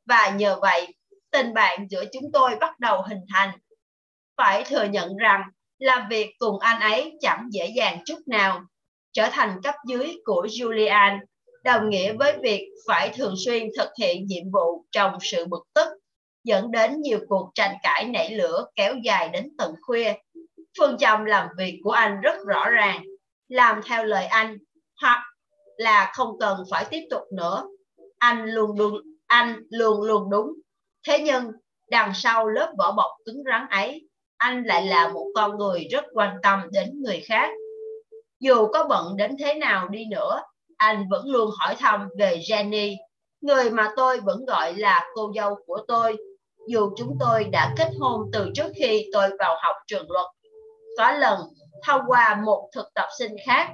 Và 0.05 0.29
nhờ 0.29 0.57
vậy, 0.61 0.95
tình 1.31 1.53
bạn 1.53 1.87
giữa 1.89 2.05
chúng 2.13 2.31
tôi 2.33 2.55
bắt 2.55 2.79
đầu 2.79 3.01
hình 3.01 3.21
thành. 3.33 3.51
Phải 4.37 4.63
thừa 4.63 4.83
nhận 4.83 5.17
rằng 5.17 5.41
làm 5.79 6.09
việc 6.09 6.31
cùng 6.39 6.59
anh 6.59 6.79
ấy 6.79 7.17
chẳng 7.21 7.47
dễ 7.51 7.73
dàng 7.75 7.99
chút 8.05 8.19
nào. 8.27 8.61
Trở 9.13 9.29
thành 9.31 9.61
cấp 9.63 9.75
dưới 9.87 10.15
của 10.25 10.47
Julian 10.51 11.19
đồng 11.65 11.89
nghĩa 11.89 12.13
với 12.13 12.37
việc 12.41 12.69
phải 12.87 13.11
thường 13.15 13.33
xuyên 13.45 13.69
thực 13.77 13.89
hiện 13.99 14.25
nhiệm 14.27 14.51
vụ 14.53 14.85
trong 14.91 15.17
sự 15.21 15.45
bực 15.45 15.63
tức, 15.73 15.87
dẫn 16.43 16.71
đến 16.71 17.01
nhiều 17.01 17.19
cuộc 17.27 17.51
tranh 17.55 17.75
cãi 17.83 18.05
nảy 18.05 18.35
lửa 18.35 18.65
kéo 18.75 18.95
dài 19.03 19.29
đến 19.29 19.49
tận 19.57 19.73
khuya. 19.81 20.13
Phương 20.79 20.97
châm 20.97 21.25
làm 21.25 21.47
việc 21.57 21.79
của 21.83 21.91
anh 21.91 22.21
rất 22.21 22.35
rõ 22.47 22.69
ràng, 22.69 23.03
làm 23.47 23.81
theo 23.85 24.03
lời 24.03 24.25
anh 24.25 24.57
hoặc 25.01 25.23
là 25.77 26.11
không 26.15 26.39
cần 26.39 26.63
phải 26.71 26.85
tiếp 26.89 27.01
tục 27.09 27.21
nữa. 27.33 27.63
Anh 28.17 28.45
luôn 28.45 28.79
luôn 28.79 29.01
anh 29.27 29.59
luôn 29.69 30.01
luôn 30.01 30.29
đúng. 30.29 30.53
Thế 31.07 31.19
nhưng 31.19 31.51
đằng 31.89 32.11
sau 32.15 32.47
lớp 32.47 32.73
vỏ 32.77 32.91
bọc 32.91 33.11
cứng 33.25 33.43
rắn 33.45 33.67
ấy, 33.69 34.07
anh 34.37 34.63
lại 34.63 34.85
là 34.85 35.07
một 35.07 35.27
con 35.35 35.57
người 35.57 35.87
rất 35.91 36.05
quan 36.13 36.37
tâm 36.43 36.59
đến 36.71 37.01
người 37.03 37.23
khác. 37.25 37.49
Dù 38.39 38.67
có 38.67 38.85
bận 38.89 39.17
đến 39.17 39.35
thế 39.39 39.53
nào 39.53 39.87
đi 39.87 40.05
nữa, 40.05 40.41
anh 40.77 41.05
vẫn 41.09 41.29
luôn 41.29 41.49
hỏi 41.59 41.75
thăm 41.79 42.09
về 42.17 42.39
Jenny, 42.49 42.95
người 43.41 43.69
mà 43.69 43.91
tôi 43.95 44.19
vẫn 44.19 44.45
gọi 44.45 44.73
là 44.73 45.05
cô 45.15 45.31
dâu 45.35 45.55
của 45.65 45.79
tôi, 45.87 46.17
dù 46.67 46.91
chúng 46.97 47.17
tôi 47.19 47.43
đã 47.43 47.73
kết 47.77 47.89
hôn 47.99 48.21
từ 48.33 48.51
trước 48.55 48.71
khi 48.75 49.09
tôi 49.13 49.29
vào 49.39 49.55
học 49.61 49.75
trường 49.87 50.11
luật. 50.11 50.25
Có 50.97 51.11
lần, 51.11 51.39
thông 51.83 52.01
qua 52.07 52.41
một 52.45 52.69
thực 52.75 52.93
tập 52.95 53.07
sinh 53.19 53.35
khác, 53.45 53.69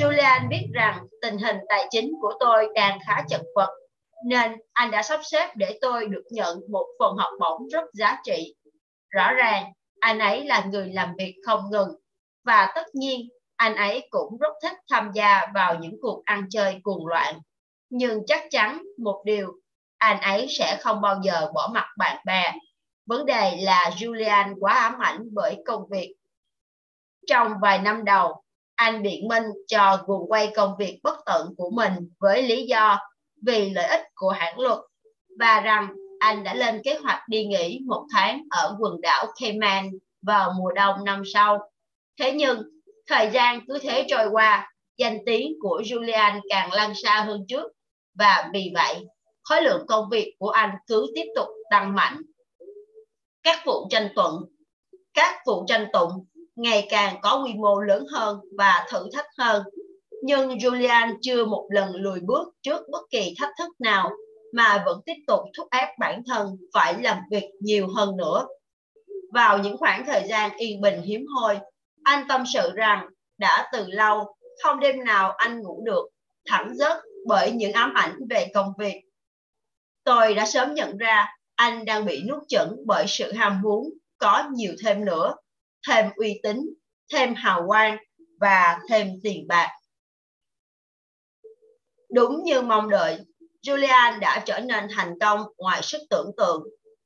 Julian 0.00 0.48
biết 0.48 0.66
rằng 0.72 0.98
tình 1.22 1.38
hình 1.38 1.56
tài 1.68 1.86
chính 1.90 2.12
của 2.20 2.32
tôi 2.40 2.68
đang 2.74 2.98
khá 3.06 3.22
chật 3.28 3.40
vật, 3.54 3.70
nên 4.26 4.52
anh 4.72 4.90
đã 4.90 5.02
sắp 5.02 5.20
xếp 5.30 5.50
để 5.56 5.78
tôi 5.80 6.06
được 6.06 6.24
nhận 6.30 6.60
một 6.68 6.86
phần 6.98 7.16
học 7.16 7.30
bổng 7.40 7.68
rất 7.68 7.84
giá 7.92 8.18
trị. 8.24 8.54
Rõ 9.10 9.32
ràng, 9.32 9.64
anh 10.00 10.18
ấy 10.18 10.44
là 10.44 10.64
người 10.70 10.92
làm 10.92 11.14
việc 11.18 11.34
không 11.46 11.70
ngừng, 11.70 11.88
và 12.44 12.72
tất 12.74 12.94
nhiên 12.94 13.28
anh 13.56 13.76
ấy 13.76 14.08
cũng 14.10 14.36
rất 14.38 14.52
thích 14.62 14.76
tham 14.90 15.10
gia 15.14 15.46
vào 15.54 15.74
những 15.74 15.96
cuộc 16.02 16.22
ăn 16.24 16.46
chơi 16.50 16.80
cuồng 16.82 17.06
loạn. 17.06 17.40
Nhưng 17.90 18.26
chắc 18.26 18.44
chắn 18.50 18.82
một 18.98 19.22
điều, 19.26 19.52
anh 19.98 20.20
ấy 20.20 20.46
sẽ 20.50 20.78
không 20.80 21.00
bao 21.00 21.20
giờ 21.22 21.50
bỏ 21.54 21.70
mặt 21.74 21.88
bạn 21.98 22.22
bè. 22.26 22.52
Vấn 23.06 23.26
đề 23.26 23.56
là 23.60 23.90
Julian 23.96 24.54
quá 24.60 24.74
ám 24.74 24.98
ảnh 24.98 25.28
bởi 25.32 25.62
công 25.66 25.88
việc. 25.90 26.14
Trong 27.26 27.52
vài 27.62 27.78
năm 27.78 28.04
đầu, 28.04 28.42
anh 28.74 29.02
biện 29.02 29.28
minh 29.28 29.44
cho 29.66 30.04
guồng 30.06 30.30
quay 30.30 30.52
công 30.56 30.76
việc 30.78 31.00
bất 31.02 31.18
tận 31.26 31.54
của 31.56 31.70
mình 31.70 31.92
với 32.20 32.42
lý 32.42 32.66
do 32.66 32.98
vì 33.46 33.70
lợi 33.70 33.86
ích 33.86 34.02
của 34.14 34.30
hãng 34.30 34.58
luật 34.58 34.78
và 35.38 35.60
rằng 35.60 35.88
anh 36.18 36.44
đã 36.44 36.54
lên 36.54 36.80
kế 36.84 36.98
hoạch 37.02 37.20
đi 37.28 37.44
nghỉ 37.44 37.80
một 37.86 38.06
tháng 38.12 38.42
ở 38.50 38.76
quần 38.78 39.00
đảo 39.00 39.26
Cayman 39.40 39.90
vào 40.22 40.52
mùa 40.58 40.72
đông 40.72 41.04
năm 41.04 41.22
sau. 41.34 41.70
Thế 42.20 42.32
nhưng 42.32 42.62
Thời 43.12 43.30
gian 43.30 43.60
cứ 43.68 43.78
thế 43.82 44.04
trôi 44.08 44.26
qua, 44.32 44.72
danh 44.98 45.18
tiếng 45.26 45.52
của 45.60 45.82
Julian 45.84 46.40
càng 46.48 46.72
lan 46.72 46.92
xa 47.02 47.24
hơn 47.26 47.44
trước 47.48 47.72
và 48.14 48.50
vì 48.52 48.72
vậy 48.74 49.04
khối 49.42 49.62
lượng 49.62 49.86
công 49.88 50.08
việc 50.10 50.34
của 50.38 50.48
anh 50.48 50.70
cứ 50.86 51.06
tiếp 51.14 51.24
tục 51.36 51.46
tăng 51.70 51.94
mạnh. 51.94 52.22
Các 53.42 53.62
vụ 53.66 53.86
tranh 53.90 54.08
tuận, 54.16 54.34
các 55.14 55.34
vụ 55.46 55.64
tranh 55.68 55.86
tụng 55.92 56.10
ngày 56.56 56.86
càng 56.90 57.16
có 57.22 57.42
quy 57.44 57.54
mô 57.54 57.80
lớn 57.80 58.04
hơn 58.12 58.40
và 58.58 58.86
thử 58.90 59.08
thách 59.12 59.28
hơn. 59.38 59.62
Nhưng 60.22 60.48
Julian 60.48 61.16
chưa 61.22 61.44
một 61.44 61.68
lần 61.70 61.94
lùi 61.94 62.20
bước 62.20 62.48
trước 62.62 62.82
bất 62.92 63.02
kỳ 63.10 63.34
thách 63.38 63.50
thức 63.58 63.80
nào 63.80 64.10
mà 64.52 64.82
vẫn 64.86 65.00
tiếp 65.06 65.16
tục 65.26 65.40
thúc 65.56 65.68
ép 65.70 65.88
bản 65.98 66.22
thân 66.26 66.56
phải 66.74 66.94
làm 67.02 67.18
việc 67.30 67.50
nhiều 67.60 67.88
hơn 67.96 68.16
nữa. 68.16 68.46
Vào 69.32 69.58
những 69.58 69.76
khoảng 69.76 70.06
thời 70.06 70.28
gian 70.28 70.56
yên 70.56 70.80
bình 70.80 71.02
hiếm 71.02 71.26
hoi, 71.26 71.58
anh 72.04 72.24
tâm 72.28 72.44
sự 72.52 72.72
rằng 72.74 73.08
đã 73.38 73.68
từ 73.72 73.86
lâu 73.88 74.36
không 74.62 74.80
đêm 74.80 75.04
nào 75.04 75.32
anh 75.32 75.60
ngủ 75.60 75.82
được, 75.84 76.08
thẳng 76.46 76.74
giấc 76.74 77.02
bởi 77.26 77.50
những 77.50 77.72
ám 77.72 77.94
ảnh 77.94 78.18
về 78.30 78.50
công 78.54 78.72
việc. 78.78 79.02
Tôi 80.04 80.34
đã 80.34 80.46
sớm 80.46 80.74
nhận 80.74 80.96
ra 80.96 81.26
anh 81.54 81.84
đang 81.84 82.04
bị 82.04 82.22
nuốt 82.28 82.42
chửng 82.48 82.76
bởi 82.86 83.04
sự 83.08 83.32
ham 83.32 83.62
muốn 83.62 83.88
có 84.18 84.44
nhiều 84.54 84.72
thêm 84.84 85.04
nữa, 85.04 85.34
thêm 85.88 86.10
uy 86.16 86.40
tín, 86.42 86.60
thêm 87.12 87.34
hào 87.34 87.64
quang 87.66 87.96
và 88.40 88.78
thêm 88.88 89.08
tiền 89.22 89.48
bạc. 89.48 89.68
Đúng 92.14 92.42
như 92.44 92.62
mong 92.62 92.90
đợi, 92.90 93.18
Julian 93.62 94.18
đã 94.18 94.42
trở 94.46 94.60
nên 94.60 94.86
thành 94.96 95.18
công 95.20 95.40
ngoài 95.56 95.82
sức 95.82 95.98
tưởng 96.10 96.30
tượng. 96.36 96.62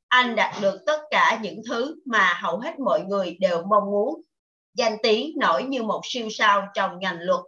Anh 0.09 0.37
đạt 0.37 0.55
được 0.63 0.79
tất 0.87 1.01
cả 1.11 1.39
những 1.43 1.61
thứ 1.69 1.95
mà 2.07 2.39
hầu 2.43 2.59
hết 2.59 2.79
mọi 2.79 3.01
người 3.01 3.37
đều 3.41 3.63
mong 3.63 3.85
muốn 3.91 4.23
danh 4.77 4.97
tiếng 5.03 5.33
nổi 5.39 5.63
như 5.63 5.83
một 5.83 6.01
siêu 6.05 6.29
sao 6.31 6.69
trong 6.75 6.99
ngành 6.99 7.19
luật 7.21 7.41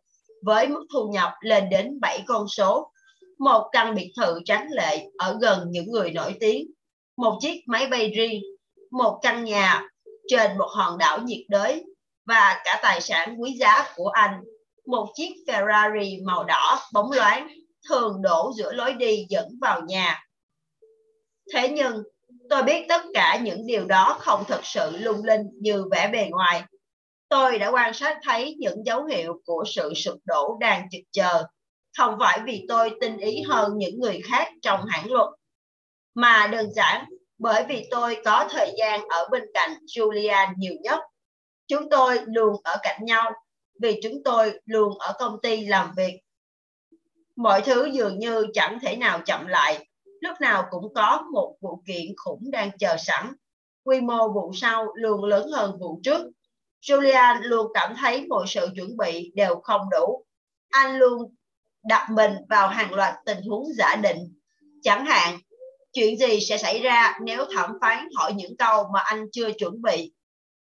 với 0.43 0.69
mức 0.69 0.87
thu 0.93 1.09
nhập 1.09 1.33
lên 1.41 1.69
đến 1.69 2.01
7 2.01 2.23
con 2.27 2.49
số, 2.49 2.93
một 3.39 3.69
căn 3.73 3.95
biệt 3.95 4.13
thự 4.17 4.41
tráng 4.45 4.67
lệ 4.71 5.07
ở 5.19 5.39
gần 5.41 5.67
những 5.71 5.91
người 5.91 6.11
nổi 6.11 6.37
tiếng, 6.41 6.71
một 7.17 7.39
chiếc 7.41 7.63
máy 7.67 7.87
bay 7.87 8.11
riêng, 8.11 8.43
một 8.91 9.19
căn 9.23 9.45
nhà 9.45 9.83
trên 10.29 10.59
một 10.59 10.69
hòn 10.71 10.99
đảo 10.99 11.19
nhiệt 11.19 11.45
đới 11.49 11.85
và 12.27 12.63
cả 12.65 12.79
tài 12.83 13.01
sản 13.01 13.43
quý 13.43 13.57
giá 13.61 13.87
của 13.97 14.09
anh, 14.09 14.41
một 14.87 15.09
chiếc 15.15 15.35
Ferrari 15.47 16.27
màu 16.27 16.45
đỏ 16.45 16.81
bóng 16.93 17.13
loáng 17.13 17.49
thường 17.89 18.23
đổ 18.23 18.53
giữa 18.57 18.73
lối 18.73 18.93
đi 18.93 19.27
dẫn 19.29 19.49
vào 19.61 19.81
nhà. 19.81 20.25
Thế 21.55 21.69
nhưng, 21.69 22.03
tôi 22.51 22.63
biết 22.63 22.85
tất 22.89 23.03
cả 23.15 23.41
những 23.43 23.67
điều 23.67 23.85
đó 23.85 24.17
không 24.21 24.45
thật 24.49 24.61
sự 24.63 24.97
lung 24.97 25.25
linh 25.25 25.43
như 25.61 25.85
vẻ 25.91 26.09
bề 26.13 26.29
ngoài 26.31 26.63
tôi 27.29 27.59
đã 27.59 27.71
quan 27.71 27.95
sát 27.95 28.19
thấy 28.23 28.57
những 28.59 28.87
dấu 28.87 29.05
hiệu 29.05 29.41
của 29.45 29.65
sự 29.67 29.95
sụp 29.95 30.19
đổ 30.25 30.57
đang 30.61 30.89
trực 30.91 31.03
chờ. 31.11 31.45
Không 31.97 32.17
phải 32.21 32.41
vì 32.47 32.65
tôi 32.69 32.91
tinh 33.01 33.17
ý 33.17 33.43
hơn 33.43 33.73
những 33.77 34.01
người 34.01 34.21
khác 34.25 34.49
trong 34.63 34.81
hãng 34.89 35.13
luật, 35.13 35.29
mà 36.15 36.47
đơn 36.53 36.73
giản 36.75 37.05
bởi 37.39 37.65
vì 37.69 37.89
tôi 37.91 38.17
có 38.25 38.49
thời 38.51 38.75
gian 38.79 39.09
ở 39.09 39.29
bên 39.31 39.43
cạnh 39.55 39.71
Julian 39.87 40.55
nhiều 40.57 40.75
nhất. 40.83 40.99
Chúng 41.67 41.91
tôi 41.91 42.19
luôn 42.27 42.57
ở 42.65 42.77
cạnh 42.83 43.05
nhau 43.05 43.33
vì 43.81 44.01
chúng 44.03 44.23
tôi 44.25 44.61
luôn 44.65 44.99
ở 44.99 45.13
công 45.19 45.41
ty 45.43 45.67
làm 45.67 45.93
việc. 45.97 46.21
Mọi 47.37 47.61
thứ 47.61 47.91
dường 47.93 48.19
như 48.19 48.47
chẳng 48.55 48.79
thể 48.83 48.97
nào 48.97 49.21
chậm 49.27 49.47
lại. 49.47 49.87
Lúc 50.21 50.41
nào 50.41 50.65
cũng 50.71 50.95
có 50.95 51.25
một 51.33 51.57
vụ 51.61 51.83
kiện 51.87 52.07
khủng 52.17 52.51
đang 52.51 52.71
chờ 52.79 52.97
sẵn. 52.99 53.33
Quy 53.85 54.01
mô 54.01 54.29
vụ 54.33 54.53
sau 54.55 54.87
luôn 54.95 55.25
lớn 55.25 55.49
hơn 55.53 55.79
vụ 55.81 56.01
trước. 56.05 56.31
Julian 56.83 57.43
luôn 57.43 57.67
cảm 57.75 57.95
thấy 57.97 58.27
mọi 58.29 58.45
sự 58.49 58.69
chuẩn 58.77 58.97
bị 58.97 59.33
đều 59.35 59.61
không 59.63 59.81
đủ. 59.91 60.25
Anh 60.71 60.99
luôn 60.99 61.35
đặt 61.85 62.09
mình 62.11 62.33
vào 62.49 62.69
hàng 62.69 62.95
loạt 62.95 63.15
tình 63.27 63.39
huống 63.43 63.65
giả 63.77 63.97
định. 63.97 64.35
Chẳng 64.83 65.07
hạn, 65.07 65.39
chuyện 65.93 66.17
gì 66.17 66.41
sẽ 66.41 66.59
xảy 66.59 66.81
ra 66.81 67.19
nếu 67.23 67.45
thẩm 67.55 67.71
phán 67.81 68.09
hỏi 68.17 68.33
những 68.33 68.57
câu 68.57 68.85
mà 68.95 69.01
anh 69.01 69.27
chưa 69.33 69.53
chuẩn 69.59 69.83
bị? 69.83 70.13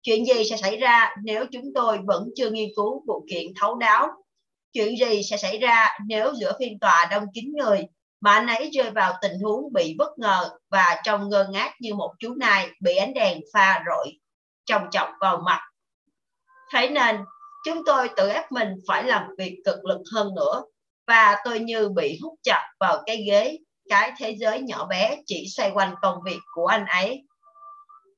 Chuyện 0.01 0.25
gì 0.25 0.43
sẽ 0.49 0.57
xảy 0.57 0.77
ra 0.77 1.15
nếu 1.23 1.45
chúng 1.51 1.65
tôi 1.75 1.99
vẫn 2.05 2.29
chưa 2.35 2.49
nghiên 2.49 2.69
cứu 2.75 3.03
vụ 3.07 3.25
kiện 3.29 3.45
thấu 3.61 3.75
đáo? 3.75 4.07
Chuyện 4.73 4.97
gì 4.97 5.23
sẽ 5.23 5.37
xảy 5.37 5.57
ra 5.57 5.97
nếu 6.07 6.33
giữa 6.33 6.53
phiên 6.59 6.79
tòa 6.79 7.07
đông 7.11 7.23
kín 7.33 7.53
người 7.57 7.83
mà 8.21 8.33
anh 8.33 8.47
ấy 8.47 8.69
rơi 8.73 8.91
vào 8.91 9.13
tình 9.21 9.39
huống 9.43 9.73
bị 9.73 9.95
bất 9.97 10.09
ngờ 10.17 10.49
và 10.69 11.01
trông 11.03 11.29
ngơ 11.29 11.47
ngác 11.51 11.73
như 11.79 11.93
một 11.93 12.13
chú 12.19 12.33
nai 12.33 12.69
bị 12.81 12.95
ánh 12.95 13.13
đèn 13.13 13.39
pha 13.53 13.83
rọi 13.87 14.11
trồng 14.65 14.83
chọc 14.91 15.09
vào 15.19 15.41
mặt 15.45 15.70
Thế 16.73 16.89
nên, 16.89 17.17
chúng 17.65 17.85
tôi 17.85 18.09
tự 18.15 18.29
ép 18.29 18.51
mình 18.51 18.75
phải 18.87 19.03
làm 19.03 19.23
việc 19.37 19.61
cực 19.65 19.85
lực 19.85 20.01
hơn 20.13 20.35
nữa 20.35 20.63
và 21.07 21.35
tôi 21.45 21.59
như 21.59 21.89
bị 21.89 22.19
hút 22.23 22.33
chặt 22.43 22.71
vào 22.79 23.03
cái 23.05 23.17
ghế, 23.27 23.57
cái 23.89 24.11
thế 24.17 24.35
giới 24.39 24.61
nhỏ 24.61 24.85
bé 24.85 25.17
chỉ 25.25 25.45
xoay 25.55 25.71
quanh 25.73 25.95
công 26.01 26.17
việc 26.25 26.39
của 26.53 26.65
anh 26.65 26.85
ấy. 26.85 27.23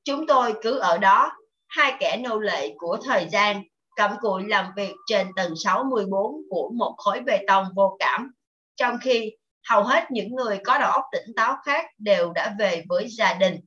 Chúng 0.04 0.26
tôi 0.26 0.54
cứ 0.62 0.78
ở 0.78 0.98
đó, 0.98 1.32
hai 1.68 1.96
kẻ 2.00 2.16
nô 2.16 2.38
lệ 2.38 2.74
của 2.78 2.98
thời 3.04 3.28
gian, 3.28 3.62
cầm 3.96 4.10
cụi 4.20 4.44
làm 4.48 4.66
việc 4.76 4.92
trên 5.06 5.26
tầng 5.36 5.54
64 5.56 6.34
của 6.50 6.70
một 6.74 6.94
khối 6.98 7.20
bê 7.20 7.44
tông 7.46 7.66
vô 7.76 7.96
cảm, 7.98 8.32
trong 8.76 8.98
khi 9.02 9.32
hầu 9.68 9.82
hết 9.82 10.10
những 10.10 10.34
người 10.34 10.58
có 10.64 10.78
đầu 10.78 10.90
óc 10.90 11.04
tỉnh 11.12 11.34
táo 11.36 11.56
khác 11.64 11.86
đều 11.98 12.32
đã 12.32 12.54
về 12.58 12.84
với 12.88 13.08
gia 13.08 13.34
đình. 13.34 13.60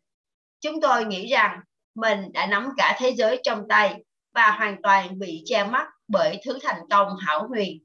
Chúng 0.62 0.82
tôi 0.82 1.06
nghĩ 1.06 1.28
rằng 1.28 1.60
mình 1.96 2.32
đã 2.34 2.46
nắm 2.46 2.70
cả 2.78 2.98
thế 3.00 3.14
giới 3.18 3.40
trong 3.44 3.68
tay 3.70 4.04
và 4.38 4.52
hoàn 4.58 4.82
toàn 4.84 5.20
bị 5.20 5.44
che 5.46 5.64
mắt 5.64 5.88
bởi 6.08 6.42
thứ 6.46 6.58
thành 6.64 6.82
công 6.90 7.08
hảo 7.20 7.48
huyền. 7.48 7.84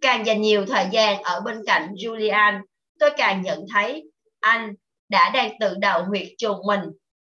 Càng 0.00 0.26
dành 0.26 0.40
nhiều 0.40 0.66
thời 0.66 0.86
gian 0.92 1.22
ở 1.22 1.40
bên 1.40 1.56
cạnh 1.66 1.92
Julian, 1.94 2.60
tôi 2.98 3.10
càng 3.16 3.42
nhận 3.42 3.64
thấy 3.72 4.10
anh 4.40 4.74
đã 5.08 5.30
đang 5.34 5.52
tự 5.60 5.74
đào 5.78 6.04
huyệt 6.04 6.26
trùng 6.38 6.56
mình. 6.66 6.80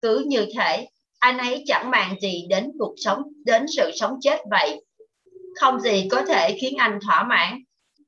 Cứ 0.02 0.24
như 0.26 0.46
thể 0.56 0.86
anh 1.18 1.38
ấy 1.38 1.64
chẳng 1.66 1.90
màng 1.90 2.20
gì 2.20 2.46
đến 2.48 2.70
cuộc 2.78 2.94
sống, 2.96 3.22
đến 3.44 3.66
sự 3.76 3.90
sống 3.94 4.18
chết 4.20 4.40
vậy. 4.50 4.84
Không 5.60 5.80
gì 5.80 6.08
có 6.10 6.22
thể 6.28 6.58
khiến 6.60 6.76
anh 6.76 6.98
thỏa 7.06 7.22
mãn. 7.24 7.58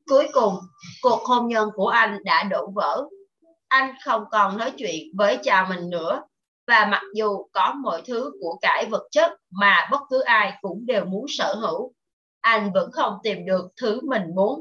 Cuối 0.07 0.29
cùng, 0.33 0.55
cuộc 1.03 1.21
hôn 1.25 1.49
nhân 1.49 1.69
của 1.75 1.89
anh 1.89 2.19
đã 2.25 2.45
đổ 2.45 2.71
vỡ. 2.75 3.05
Anh 3.69 3.95
không 4.05 4.25
còn 4.31 4.59
nói 4.59 4.73
chuyện 4.77 5.07
với 5.17 5.39
cha 5.43 5.67
mình 5.69 5.91
nữa. 5.91 6.23
Và 6.67 6.87
mặc 6.91 7.03
dù 7.15 7.45
có 7.53 7.75
mọi 7.83 8.03
thứ 8.07 8.31
của 8.41 8.59
cải 8.61 8.87
vật 8.87 9.09
chất 9.11 9.33
mà 9.51 9.89
bất 9.91 10.01
cứ 10.11 10.21
ai 10.21 10.53
cũng 10.61 10.87
đều 10.87 11.05
muốn 11.05 11.27
sở 11.29 11.55
hữu, 11.55 11.93
anh 12.41 12.73
vẫn 12.73 12.91
không 12.93 13.19
tìm 13.23 13.47
được 13.47 13.69
thứ 13.81 14.01
mình 14.05 14.23
muốn. 14.35 14.61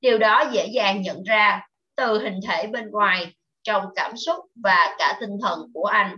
Điều 0.00 0.18
đó 0.18 0.44
dễ 0.52 0.66
dàng 0.66 1.02
nhận 1.02 1.22
ra 1.22 1.66
từ 1.96 2.18
hình 2.18 2.40
thể 2.48 2.66
bên 2.66 2.90
ngoài, 2.90 3.34
trong 3.62 3.84
cảm 3.94 4.16
xúc 4.16 4.36
và 4.64 4.94
cả 4.98 5.18
tinh 5.20 5.38
thần 5.42 5.70
của 5.74 5.84
anh. 5.84 6.16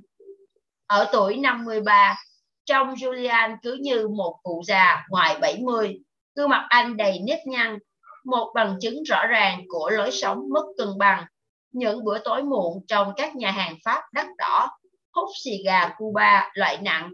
Ở 0.87 1.09
tuổi 1.13 1.37
53, 1.37 2.17
trong 2.65 2.95
Julian 2.95 3.57
cứ 3.63 3.79
như 3.81 4.09
một 4.09 4.39
cụ 4.43 4.63
già 4.67 5.07
ngoài 5.09 5.39
70, 5.41 5.99
gương 6.35 6.51
mặt 6.51 6.67
anh 6.69 6.97
đầy 6.97 7.19
nếp 7.27 7.39
nhăn, 7.47 7.79
một 8.25 8.53
bằng 8.55 8.77
chứng 8.81 9.03
rõ 9.03 9.27
ràng 9.27 9.63
của 9.69 9.91
lối 9.91 10.11
sống 10.11 10.39
mất 10.55 10.65
cân 10.79 10.89
bằng. 10.99 11.25
Những 11.73 12.05
bữa 12.05 12.19
tối 12.19 12.43
muộn 12.43 12.85
trong 12.89 13.13
các 13.17 13.37
nhà 13.37 13.51
hàng 13.51 13.77
Pháp 13.85 14.03
đắt 14.13 14.27
đỏ, 14.39 14.69
hút 15.13 15.29
xì 15.45 15.63
gà 15.65 15.89
Cuba, 15.99 16.51
loại 16.55 16.79
nặng 16.83 17.13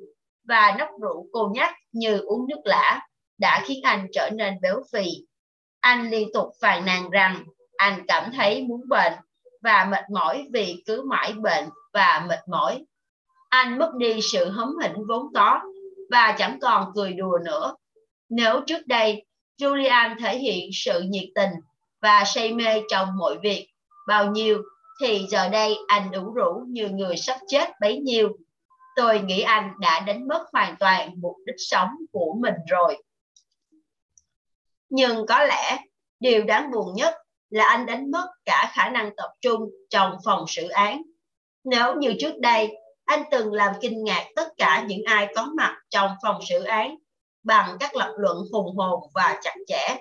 và 0.48 0.76
nốc 0.78 0.88
rượu 1.02 1.26
cô 1.32 1.50
nhắc 1.54 1.74
như 1.92 2.18
uống 2.18 2.48
nước 2.48 2.60
lã 2.64 3.00
đã 3.38 3.62
khiến 3.64 3.82
anh 3.82 4.06
trở 4.12 4.30
nên 4.30 4.54
béo 4.62 4.82
phì. 4.92 5.06
Anh 5.80 6.10
liên 6.10 6.28
tục 6.34 6.46
phàn 6.60 6.84
nàn 6.84 7.10
rằng 7.10 7.44
anh 7.76 8.04
cảm 8.08 8.32
thấy 8.32 8.62
muốn 8.62 8.88
bệnh 8.88 9.12
và 9.62 9.88
mệt 9.90 10.04
mỏi 10.10 10.46
vì 10.52 10.82
cứ 10.86 11.02
mãi 11.02 11.32
bệnh 11.32 11.68
và 11.92 12.26
mệt 12.28 12.48
mỏi. 12.48 12.84
Anh 13.48 13.78
mất 13.78 13.90
đi 13.98 14.20
sự 14.32 14.50
hấm 14.50 14.74
hỉnh 14.82 15.06
vốn 15.08 15.26
có 15.34 15.60
và 16.10 16.34
chẳng 16.38 16.58
còn 16.60 16.92
cười 16.94 17.12
đùa 17.12 17.38
nữa. 17.44 17.74
Nếu 18.28 18.60
trước 18.66 18.86
đây, 18.86 19.26
Julian 19.60 20.16
thể 20.20 20.38
hiện 20.38 20.70
sự 20.72 21.00
nhiệt 21.00 21.28
tình 21.34 21.50
và 22.02 22.24
say 22.26 22.54
mê 22.54 22.82
trong 22.90 23.08
mọi 23.18 23.38
việc, 23.42 23.68
bao 24.08 24.30
nhiêu 24.30 24.62
thì 25.00 25.26
giờ 25.30 25.48
đây 25.48 25.76
anh 25.86 26.12
ủ 26.12 26.32
rũ 26.32 26.64
như 26.68 26.88
người 26.88 27.16
sắp 27.16 27.38
chết 27.48 27.80
bấy 27.80 27.98
nhiêu. 27.98 28.28
Tôi 28.96 29.20
nghĩ 29.20 29.40
anh 29.40 29.72
đã 29.80 30.00
đánh 30.00 30.28
mất 30.28 30.46
hoàn 30.52 30.76
toàn 30.76 31.10
mục 31.20 31.36
đích 31.46 31.56
sống 31.58 31.88
của 32.12 32.34
mình 32.40 32.54
rồi. 32.68 33.02
Nhưng 34.88 35.26
có 35.26 35.44
lẽ 35.44 35.78
điều 36.20 36.44
đáng 36.44 36.70
buồn 36.70 36.94
nhất 36.94 37.14
là 37.50 37.64
anh 37.64 37.86
đánh 37.86 38.10
mất 38.10 38.26
cả 38.44 38.72
khả 38.74 38.88
năng 38.88 39.16
tập 39.16 39.30
trung 39.40 39.70
trong 39.90 40.16
phòng 40.24 40.44
xử 40.48 40.68
án. 40.68 41.02
Nếu 41.64 41.94
như 41.94 42.14
trước 42.20 42.38
đây 42.38 42.76
anh 43.04 43.22
từng 43.30 43.52
làm 43.52 43.72
kinh 43.80 44.04
ngạc 44.04 44.26
tất 44.36 44.48
cả 44.56 44.84
những 44.88 45.02
ai 45.06 45.32
có 45.36 45.48
mặt 45.56 45.76
trong 45.88 46.10
phòng 46.22 46.40
xử 46.48 46.62
án 46.62 46.96
bằng 47.42 47.76
các 47.80 47.96
lập 47.96 48.14
luận 48.18 48.36
hùng 48.52 48.76
hồn 48.76 49.10
và 49.14 49.38
chặt 49.42 49.54
chẽ, 49.66 49.96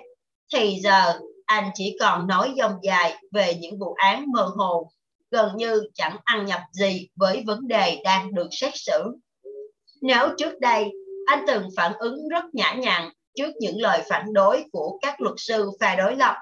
thì 0.54 0.80
giờ 0.82 1.20
anh 1.48 1.70
chỉ 1.74 1.96
còn 2.00 2.26
nói 2.26 2.52
dòng 2.56 2.78
dài 2.82 3.14
về 3.32 3.54
những 3.54 3.78
vụ 3.78 3.94
án 3.94 4.24
mơ 4.32 4.50
hồ, 4.56 4.90
gần 5.30 5.56
như 5.56 5.82
chẳng 5.94 6.16
ăn 6.24 6.46
nhập 6.46 6.60
gì 6.72 7.08
với 7.16 7.42
vấn 7.46 7.68
đề 7.68 8.00
đang 8.04 8.34
được 8.34 8.48
xét 8.50 8.72
xử. 8.76 9.16
Nếu 10.02 10.28
trước 10.38 10.60
đây 10.60 10.90
anh 11.26 11.44
từng 11.46 11.68
phản 11.76 11.92
ứng 11.98 12.28
rất 12.28 12.44
nhã 12.52 12.72
nhặn 12.72 13.10
trước 13.36 13.50
những 13.60 13.80
lời 13.80 14.02
phản 14.08 14.32
đối 14.32 14.64
của 14.72 14.98
các 15.02 15.20
luật 15.20 15.34
sư 15.38 15.70
phe 15.80 15.96
đối 15.96 16.16
lập, 16.16 16.36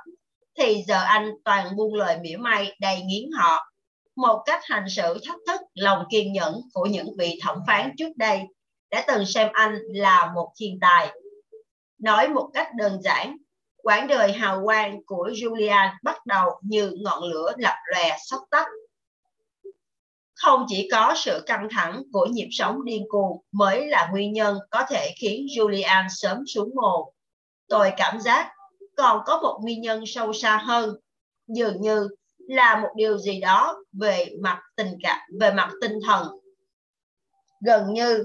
thì 0.58 0.82
giờ 0.86 1.02
anh 1.02 1.30
toàn 1.44 1.76
buông 1.76 1.94
lời 1.94 2.18
mỉa 2.22 2.36
mai 2.36 2.76
đầy 2.80 3.02
nghiến 3.02 3.30
họ. 3.30 3.72
Một 4.16 4.42
cách 4.46 4.60
hành 4.64 4.88
xử 4.88 5.18
thách 5.26 5.40
thức 5.46 5.60
lòng 5.74 6.04
kiên 6.10 6.32
nhẫn 6.32 6.60
của 6.72 6.86
những 6.86 7.16
vị 7.18 7.38
thẩm 7.42 7.58
phán 7.66 7.90
trước 7.98 8.16
đây 8.16 8.40
đã 8.90 9.04
từng 9.06 9.26
xem 9.26 9.48
anh 9.52 9.78
là 9.88 10.32
một 10.34 10.52
thiên 10.60 10.78
tài. 10.80 11.12
Nói 11.98 12.28
một 12.28 12.50
cách 12.54 12.68
đơn 12.76 13.02
giản, 13.02 13.36
quãng 13.86 14.08
đời 14.08 14.32
hào 14.32 14.64
quang 14.64 15.04
của 15.06 15.30
Julian 15.34 15.88
bắt 16.02 16.26
đầu 16.26 16.60
như 16.62 16.92
ngọn 17.00 17.22
lửa 17.22 17.52
lập 17.56 17.74
lòe 17.92 18.16
sắp 18.30 18.38
tắt. 18.50 18.66
Không 20.34 20.66
chỉ 20.68 20.88
có 20.92 21.14
sự 21.16 21.42
căng 21.46 21.68
thẳng 21.70 22.02
của 22.12 22.26
nhịp 22.26 22.48
sống 22.50 22.84
điên 22.84 23.04
cuồng 23.08 23.40
mới 23.52 23.86
là 23.86 24.08
nguyên 24.12 24.32
nhân 24.32 24.58
có 24.70 24.84
thể 24.88 25.14
khiến 25.20 25.46
Julian 25.56 26.06
sớm 26.08 26.38
xuống 26.46 26.70
mồ. 26.74 27.12
Tôi 27.68 27.92
cảm 27.96 28.20
giác 28.20 28.52
còn 28.96 29.22
có 29.26 29.40
một 29.42 29.58
nguyên 29.62 29.80
nhân 29.80 30.04
sâu 30.06 30.32
xa 30.32 30.56
hơn, 30.56 30.96
dường 31.46 31.80
như 31.80 32.08
là 32.38 32.80
một 32.80 32.90
điều 32.96 33.18
gì 33.18 33.40
đó 33.40 33.76
về 33.92 34.26
mặt 34.42 34.60
tình 34.76 34.98
cảm, 35.02 35.20
về 35.40 35.52
mặt 35.52 35.70
tinh 35.80 35.98
thần. 36.06 36.28
Gần 37.60 37.92
như 37.94 38.24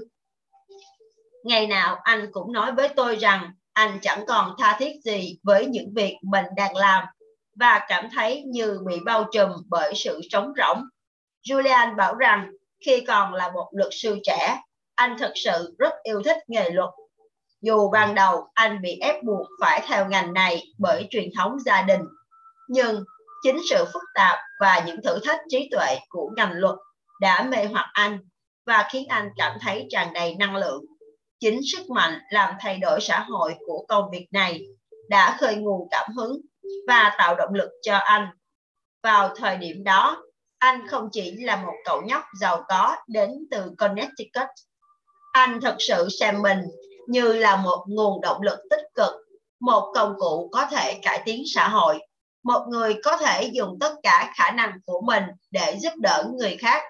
ngày 1.44 1.66
nào 1.66 1.98
anh 2.02 2.28
cũng 2.32 2.52
nói 2.52 2.72
với 2.72 2.88
tôi 2.88 3.16
rằng 3.16 3.52
anh 3.72 3.98
chẳng 4.02 4.24
còn 4.26 4.54
tha 4.58 4.76
thiết 4.78 4.92
gì 5.04 5.38
với 5.42 5.66
những 5.66 5.92
việc 5.94 6.16
mình 6.22 6.44
đang 6.56 6.76
làm 6.76 7.04
và 7.56 7.84
cảm 7.88 8.08
thấy 8.14 8.42
như 8.46 8.80
bị 8.86 9.00
bao 9.04 9.24
trùm 9.32 9.50
bởi 9.68 9.92
sự 9.94 10.20
trống 10.30 10.52
rỗng. 10.56 10.84
Julian 11.48 11.96
bảo 11.96 12.14
rằng 12.14 12.50
khi 12.86 13.04
còn 13.06 13.34
là 13.34 13.50
một 13.50 13.68
luật 13.72 13.90
sư 13.92 14.18
trẻ, 14.24 14.60
anh 14.94 15.16
thực 15.18 15.32
sự 15.34 15.74
rất 15.78 15.92
yêu 16.02 16.22
thích 16.24 16.36
nghề 16.48 16.70
luật. 16.70 16.90
Dù 17.60 17.90
ban 17.90 18.14
đầu 18.14 18.46
anh 18.54 18.82
bị 18.82 18.98
ép 19.00 19.22
buộc 19.22 19.46
phải 19.60 19.82
theo 19.86 20.08
ngành 20.08 20.32
này 20.32 20.62
bởi 20.78 21.06
truyền 21.10 21.28
thống 21.38 21.58
gia 21.60 21.82
đình, 21.82 22.00
nhưng 22.68 23.04
chính 23.42 23.58
sự 23.70 23.84
phức 23.92 24.02
tạp 24.14 24.38
và 24.60 24.82
những 24.86 25.02
thử 25.02 25.18
thách 25.24 25.40
trí 25.48 25.68
tuệ 25.70 25.98
của 26.08 26.30
ngành 26.36 26.52
luật 26.52 26.74
đã 27.20 27.42
mê 27.42 27.64
hoặc 27.64 27.90
anh 27.92 28.18
và 28.66 28.88
khiến 28.92 29.08
anh 29.08 29.28
cảm 29.36 29.58
thấy 29.60 29.86
tràn 29.90 30.12
đầy 30.12 30.34
năng 30.34 30.56
lượng 30.56 30.84
chính 31.42 31.60
sức 31.72 31.90
mạnh 31.90 32.18
làm 32.30 32.54
thay 32.60 32.78
đổi 32.78 33.00
xã 33.00 33.20
hội 33.28 33.54
của 33.66 33.84
công 33.88 34.10
việc 34.10 34.26
này 34.30 34.60
đã 35.08 35.36
khơi 35.40 35.54
nguồn 35.54 35.88
cảm 35.90 36.10
hứng 36.16 36.40
và 36.88 37.14
tạo 37.18 37.34
động 37.34 37.54
lực 37.54 37.70
cho 37.82 37.96
anh. 37.96 38.26
Vào 39.02 39.34
thời 39.36 39.56
điểm 39.56 39.84
đó, 39.84 40.22
anh 40.58 40.88
không 40.88 41.08
chỉ 41.12 41.30
là 41.30 41.56
một 41.56 41.72
cậu 41.84 42.02
nhóc 42.02 42.22
giàu 42.40 42.64
có 42.68 42.96
đến 43.08 43.30
từ 43.50 43.72
Connecticut. 43.78 44.48
Anh 45.32 45.60
thật 45.62 45.76
sự 45.78 46.08
xem 46.20 46.42
mình 46.42 46.58
như 47.08 47.32
là 47.32 47.56
một 47.56 47.84
nguồn 47.88 48.20
động 48.20 48.42
lực 48.42 48.58
tích 48.70 48.84
cực, 48.94 49.12
một 49.60 49.92
công 49.94 50.14
cụ 50.18 50.48
có 50.52 50.66
thể 50.66 50.98
cải 51.02 51.22
tiến 51.24 51.42
xã 51.54 51.68
hội, 51.68 51.98
một 52.44 52.66
người 52.68 52.96
có 53.04 53.16
thể 53.16 53.50
dùng 53.52 53.78
tất 53.80 53.94
cả 54.02 54.32
khả 54.36 54.50
năng 54.50 54.72
của 54.86 55.00
mình 55.06 55.24
để 55.50 55.78
giúp 55.80 55.92
đỡ 55.96 56.24
người 56.38 56.56
khác 56.60 56.82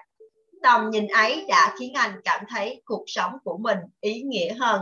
tầm 0.63 0.89
nhìn 0.89 1.07
ấy 1.07 1.45
đã 1.49 1.75
khiến 1.79 1.93
anh 1.93 2.21
cảm 2.23 2.43
thấy 2.49 2.81
cuộc 2.85 3.03
sống 3.07 3.31
của 3.43 3.57
mình 3.57 3.77
ý 4.01 4.21
nghĩa 4.21 4.53
hơn. 4.53 4.81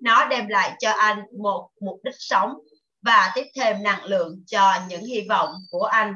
Nó 0.00 0.28
đem 0.28 0.48
lại 0.48 0.76
cho 0.78 0.90
anh 0.90 1.22
một 1.42 1.70
mục 1.80 2.00
đích 2.02 2.14
sống 2.18 2.54
và 3.02 3.32
tiếp 3.34 3.44
thêm 3.54 3.82
năng 3.82 4.04
lượng 4.04 4.42
cho 4.46 4.72
những 4.88 5.04
hy 5.04 5.26
vọng 5.28 5.54
của 5.70 5.84
anh. 5.84 6.14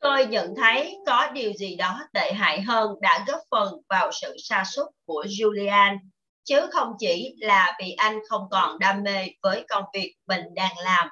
Tôi 0.00 0.26
nhận 0.26 0.54
thấy 0.56 0.96
có 1.06 1.30
điều 1.32 1.52
gì 1.52 1.76
đó 1.76 2.00
tệ 2.12 2.32
hại 2.32 2.62
hơn 2.62 2.90
đã 3.00 3.24
góp 3.26 3.40
phần 3.50 3.74
vào 3.88 4.10
sự 4.12 4.36
sa 4.38 4.64
sút 4.64 4.86
của 5.06 5.24
Julian, 5.28 5.98
chứ 6.44 6.66
không 6.72 6.92
chỉ 6.98 7.34
là 7.38 7.76
vì 7.80 7.92
anh 7.92 8.18
không 8.28 8.42
còn 8.50 8.78
đam 8.78 9.02
mê 9.02 9.26
với 9.42 9.64
công 9.68 9.84
việc 9.94 10.14
mình 10.26 10.42
đang 10.54 10.78
làm 10.84 11.08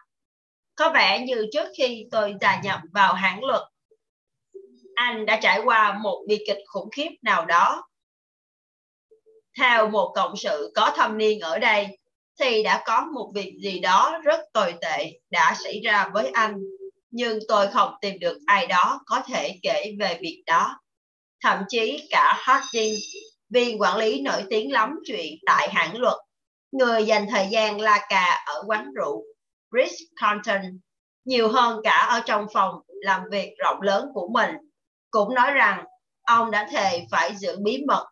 có 0.76 0.90
vẻ 0.94 1.24
như 1.26 1.46
trước 1.52 1.68
khi 1.76 2.06
tôi 2.10 2.34
gia 2.40 2.60
nhập 2.60 2.80
vào 2.92 3.14
hãng 3.14 3.44
luật, 3.44 3.62
anh 4.94 5.26
đã 5.26 5.38
trải 5.42 5.60
qua 5.64 5.98
một 6.02 6.24
bi 6.28 6.38
kịch 6.46 6.58
khủng 6.66 6.90
khiếp 6.90 7.10
nào 7.22 7.44
đó. 7.44 7.84
Theo 9.58 9.90
một 9.90 10.12
cộng 10.14 10.36
sự 10.36 10.72
có 10.74 10.92
thâm 10.96 11.18
niên 11.18 11.40
ở 11.40 11.58
đây, 11.58 11.98
thì 12.40 12.62
đã 12.62 12.82
có 12.86 13.06
một 13.14 13.30
việc 13.34 13.54
gì 13.62 13.78
đó 13.78 14.20
rất 14.24 14.40
tồi 14.52 14.74
tệ 14.80 15.20
đã 15.30 15.56
xảy 15.64 15.80
ra 15.84 16.10
với 16.14 16.30
anh, 16.32 16.54
nhưng 17.10 17.38
tôi 17.48 17.68
không 17.68 17.94
tìm 18.00 18.18
được 18.18 18.38
ai 18.46 18.66
đó 18.66 19.00
có 19.06 19.22
thể 19.26 19.58
kể 19.62 19.94
về 20.00 20.18
việc 20.20 20.42
đó. 20.46 20.80
Thậm 21.42 21.58
chí 21.68 22.08
cả 22.10 22.34
Harding, 22.36 22.94
viên 23.50 23.80
quản 23.80 23.96
lý 23.96 24.20
nổi 24.20 24.42
tiếng 24.50 24.72
lắm 24.72 25.00
chuyện 25.06 25.34
tại 25.46 25.68
hãng 25.72 25.96
luật, 25.96 26.16
người 26.72 27.04
dành 27.04 27.26
thời 27.30 27.46
gian 27.50 27.80
la 27.80 28.06
cà 28.08 28.44
ở 28.46 28.62
quán 28.66 28.92
rượu 28.94 29.24
Rich 29.74 30.08
Carlton 30.20 30.78
nhiều 31.24 31.48
hơn 31.48 31.80
cả 31.84 32.06
ở 32.10 32.20
trong 32.26 32.46
phòng 32.52 32.80
làm 32.86 33.22
việc 33.30 33.54
rộng 33.58 33.82
lớn 33.82 34.08
của 34.14 34.28
mình. 34.28 34.50
Cũng 35.10 35.34
nói 35.34 35.50
rằng 35.50 35.84
ông 36.22 36.50
đã 36.50 36.68
thề 36.72 37.06
phải 37.10 37.36
giữ 37.36 37.56
bí 37.62 37.82
mật. 37.86 38.06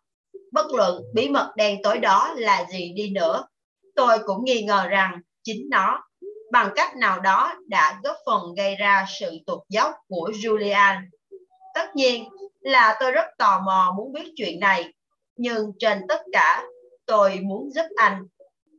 Bất 0.51 0.71
luận 0.71 1.03
bí 1.13 1.29
mật 1.29 1.53
đen 1.55 1.79
tối 1.83 1.99
đó 1.99 2.33
là 2.37 2.65
gì 2.71 2.93
đi 2.95 3.09
nữa, 3.09 3.45
tôi 3.95 4.19
cũng 4.25 4.45
nghi 4.45 4.63
ngờ 4.63 4.87
rằng 4.87 5.19
chính 5.43 5.69
nó 5.69 6.03
bằng 6.51 6.69
cách 6.75 6.95
nào 6.95 7.19
đó 7.19 7.53
đã 7.67 7.99
góp 8.03 8.15
phần 8.25 8.41
gây 8.57 8.75
ra 8.75 9.05
sự 9.19 9.37
tụt 9.45 9.59
dốc 9.69 9.91
của 10.07 10.31
Julian. 10.33 11.01
Tất 11.75 11.95
nhiên 11.95 12.29
là 12.61 12.97
tôi 12.99 13.11
rất 13.11 13.25
tò 13.37 13.61
mò 13.65 13.93
muốn 13.97 14.13
biết 14.13 14.33
chuyện 14.35 14.59
này, 14.59 14.93
nhưng 15.35 15.71
trên 15.79 16.01
tất 16.07 16.21
cả 16.31 16.63
tôi 17.05 17.39
muốn 17.43 17.69
giúp 17.71 17.85
anh. 17.95 18.23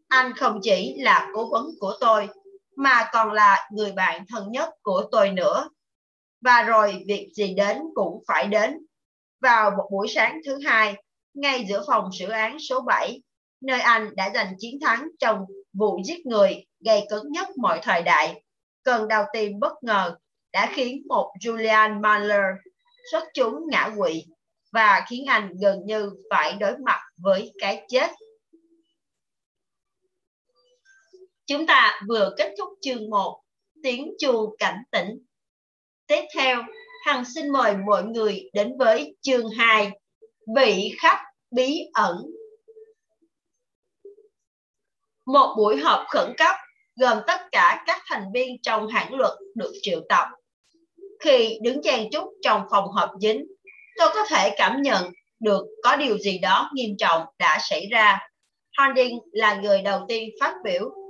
Anh 0.09 0.33
không 0.37 0.59
chỉ 0.63 0.95
là 0.99 1.29
cố 1.35 1.49
vấn 1.51 1.67
của 1.81 1.95
tôi 2.01 2.29
mà 2.77 3.09
còn 3.13 3.33
là 3.33 3.69
người 3.73 3.93
bạn 3.93 4.25
thân 4.29 4.51
nhất 4.51 4.71
của 4.83 5.09
tôi 5.13 5.31
nữa. 5.31 5.69
và 6.45 6.63
rồi 6.63 7.05
việc 7.09 7.31
gì 7.35 7.55
đến 7.55 7.79
cũng 7.95 8.23
phải 8.29 8.47
đến. 8.47 8.79
Vào 9.41 9.71
một 9.71 9.89
buổi 9.93 10.09
sáng 10.15 10.41
thứ 10.47 10.59
hai, 10.65 10.95
ngay 11.35 11.65
giữa 11.69 11.85
phòng 11.87 12.11
xử 12.19 12.29
án 12.29 12.59
số 12.59 12.81
7, 12.81 13.23
nơi 13.61 13.81
anh 13.81 14.17
đã 14.17 14.31
giành 14.35 14.55
chiến 14.59 14.79
thắng 14.81 15.09
trong 15.21 15.39
vụ 15.73 15.99
giết 16.05 16.27
người 16.27 16.65
gây 16.85 17.07
cấn 17.11 17.21
nhất 17.31 17.49
mọi 17.57 17.81
thời 17.83 18.03
đại, 18.03 18.43
cơn 18.83 19.09
đau 19.09 19.25
tim 19.33 19.61
bất 19.61 19.73
ngờ 19.83 20.17
đã 20.53 20.71
khiến 20.75 21.03
một 21.09 21.33
Julian 21.41 22.01
Mahler 22.01 22.45
xuất 23.13 23.25
chúng 23.35 23.55
ngã 23.71 23.91
quỵ 23.99 24.25
và 24.73 25.05
khiến 25.09 25.25
anh 25.29 25.53
gần 25.61 25.79
như 25.87 26.11
phải 26.31 26.53
đối 26.53 26.79
mặt 26.79 27.01
với 27.17 27.53
cái 27.61 27.87
chết. 27.89 28.11
Chúng 31.47 31.67
ta 31.67 32.01
vừa 32.09 32.35
kết 32.37 32.55
thúc 32.59 32.69
chương 32.81 33.11
1, 33.11 33.41
tiếng 33.83 34.15
chuông 34.19 34.57
cảnh 34.59 34.79
tỉnh. 34.91 35.19
Tiếp 36.07 36.25
theo, 36.35 36.63
Hằng 37.05 37.25
xin 37.35 37.49
mời 37.53 37.75
mọi 37.87 38.05
người 38.05 38.51
đến 38.53 38.79
với 38.79 39.17
chương 39.21 39.51
2, 39.51 39.91
vị 40.57 40.95
khách 40.99 41.23
bí 41.51 41.81
ẩn. 41.93 42.17
Một 45.27 45.55
buổi 45.57 45.77
họp 45.77 46.07
khẩn 46.09 46.33
cấp 46.37 46.57
gồm 46.97 47.19
tất 47.27 47.41
cả 47.53 47.85
các 47.87 48.03
thành 48.07 48.25
viên 48.35 48.63
trong 48.63 48.89
hãng 48.89 49.15
luật 49.15 49.33
được 49.55 49.73
triệu 49.83 50.01
tập. 50.09 50.29
Khi 51.21 51.59
đứng 51.63 51.83
chen 51.83 52.09
chúc 52.13 52.25
trong 52.43 52.63
phòng 52.71 52.89
họp 52.93 53.11
dính, 53.21 53.47
tôi 53.97 54.09
có 54.15 54.25
thể 54.29 54.55
cảm 54.57 54.83
nhận 54.83 55.13
được 55.41 55.67
có 55.83 55.97
điều 55.97 56.19
gì 56.19 56.39
đó 56.39 56.71
nghiêm 56.75 56.97
trọng 56.99 57.23
đã 57.39 57.59
xảy 57.71 57.87
ra. 57.91 58.19
Harding 58.73 59.19
là 59.33 59.55
người 59.55 59.83
đầu 59.83 60.05
tiên 60.09 60.31
phát 60.41 60.55
biểu. 60.65 61.04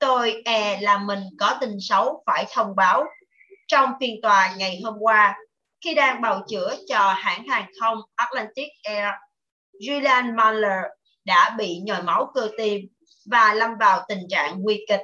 Tôi 0.00 0.42
e 0.44 0.80
là 0.80 0.98
mình 0.98 1.18
có 1.38 1.58
tin 1.60 1.70
xấu 1.80 2.22
phải 2.26 2.46
thông 2.52 2.76
báo. 2.76 3.04
Trong 3.68 3.90
phiên 4.00 4.22
tòa 4.22 4.54
ngày 4.56 4.80
hôm 4.84 4.94
qua, 5.00 5.38
khi 5.84 5.94
đang 5.94 6.22
bào 6.22 6.42
chữa 6.48 6.76
cho 6.88 7.12
hãng 7.12 7.48
hàng 7.48 7.70
không 7.80 7.98
Atlantic 8.14 8.68
Air, 8.82 9.14
Julian 9.80 10.36
Mahler 10.36 10.84
đã 11.24 11.54
bị 11.58 11.80
nhồi 11.86 12.02
máu 12.02 12.30
cơ 12.34 12.50
tim 12.58 12.80
và 13.30 13.54
lâm 13.54 13.70
vào 13.80 14.04
tình 14.08 14.20
trạng 14.28 14.62
nguy 14.62 14.84
kịch. 14.88 15.00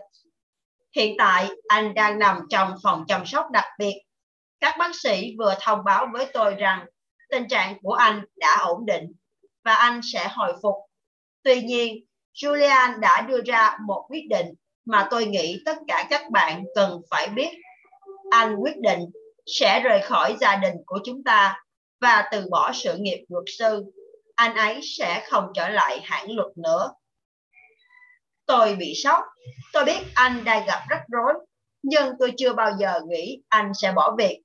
Hiện 0.97 1.15
tại, 1.19 1.49
anh 1.69 1.95
đang 1.95 2.19
nằm 2.19 2.41
trong 2.51 2.75
phòng 2.83 3.05
chăm 3.09 3.27
sóc 3.27 3.51
đặc 3.51 3.65
biệt. 3.79 3.95
Các 4.61 4.77
bác 4.79 4.91
sĩ 4.95 5.35
vừa 5.39 5.55
thông 5.61 5.85
báo 5.85 6.07
với 6.13 6.27
tôi 6.33 6.55
rằng 6.55 6.87
tình 7.31 7.49
trạng 7.49 7.75
của 7.83 7.93
anh 7.93 8.25
đã 8.37 8.57
ổn 8.61 8.87
định 8.87 9.13
và 9.65 9.75
anh 9.75 10.01
sẽ 10.13 10.29
hồi 10.29 10.53
phục. 10.63 10.75
Tuy 11.43 11.63
nhiên, 11.63 12.05
Julian 12.35 13.01
đã 13.01 13.21
đưa 13.21 13.41
ra 13.47 13.77
một 13.87 14.07
quyết 14.09 14.23
định 14.31 14.47
mà 14.87 15.09
tôi 15.11 15.27
nghĩ 15.27 15.63
tất 15.65 15.79
cả 15.89 16.07
các 16.11 16.31
bạn 16.31 16.65
cần 16.75 17.01
phải 17.11 17.29
biết. 17.29 17.49
Anh 18.31 18.57
quyết 18.57 18.77
định 18.79 19.01
sẽ 19.47 19.81
rời 19.81 20.01
khỏi 20.03 20.37
gia 20.41 20.57
đình 20.57 20.75
của 20.87 20.99
chúng 21.05 21.25
ta 21.25 21.63
và 22.01 22.29
từ 22.33 22.47
bỏ 22.51 22.73
sự 22.75 22.97
nghiệp 22.97 23.25
luật 23.29 23.45
sư. 23.59 23.85
Anh 24.35 24.57
ấy 24.57 24.81
sẽ 24.83 25.27
không 25.31 25.53
trở 25.55 25.69
lại 25.69 26.01
hãng 26.05 26.33
luật 26.33 26.49
nữa. 26.57 26.91
Tôi 28.47 28.77
bị 28.77 28.95
sốc. 29.05 29.25
Tôi 29.73 29.85
biết 29.85 29.99
anh 30.15 30.45
đang 30.45 30.67
gặp 30.67 30.85
rắc 30.89 31.03
rối, 31.09 31.33
nhưng 31.83 32.13
tôi 32.19 32.33
chưa 32.37 32.53
bao 32.53 32.71
giờ 32.79 33.01
nghĩ 33.09 33.43
anh 33.49 33.73
sẽ 33.75 33.93
bỏ 33.93 34.15
việc. 34.19 34.43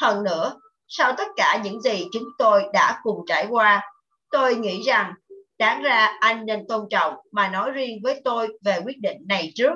Hơn 0.00 0.24
nữa, 0.24 0.60
sau 0.88 1.14
tất 1.18 1.28
cả 1.36 1.60
những 1.64 1.80
gì 1.80 2.04
chúng 2.12 2.24
tôi 2.38 2.64
đã 2.72 3.00
cùng 3.02 3.20
trải 3.26 3.46
qua, 3.50 3.82
tôi 4.30 4.54
nghĩ 4.54 4.82
rằng 4.82 5.14
đáng 5.58 5.82
ra 5.82 6.16
anh 6.20 6.46
nên 6.46 6.66
tôn 6.68 6.88
trọng 6.90 7.14
mà 7.32 7.48
nói 7.48 7.70
riêng 7.70 8.00
với 8.02 8.20
tôi 8.24 8.58
về 8.64 8.80
quyết 8.84 9.00
định 9.00 9.18
này 9.28 9.52
trước. 9.54 9.72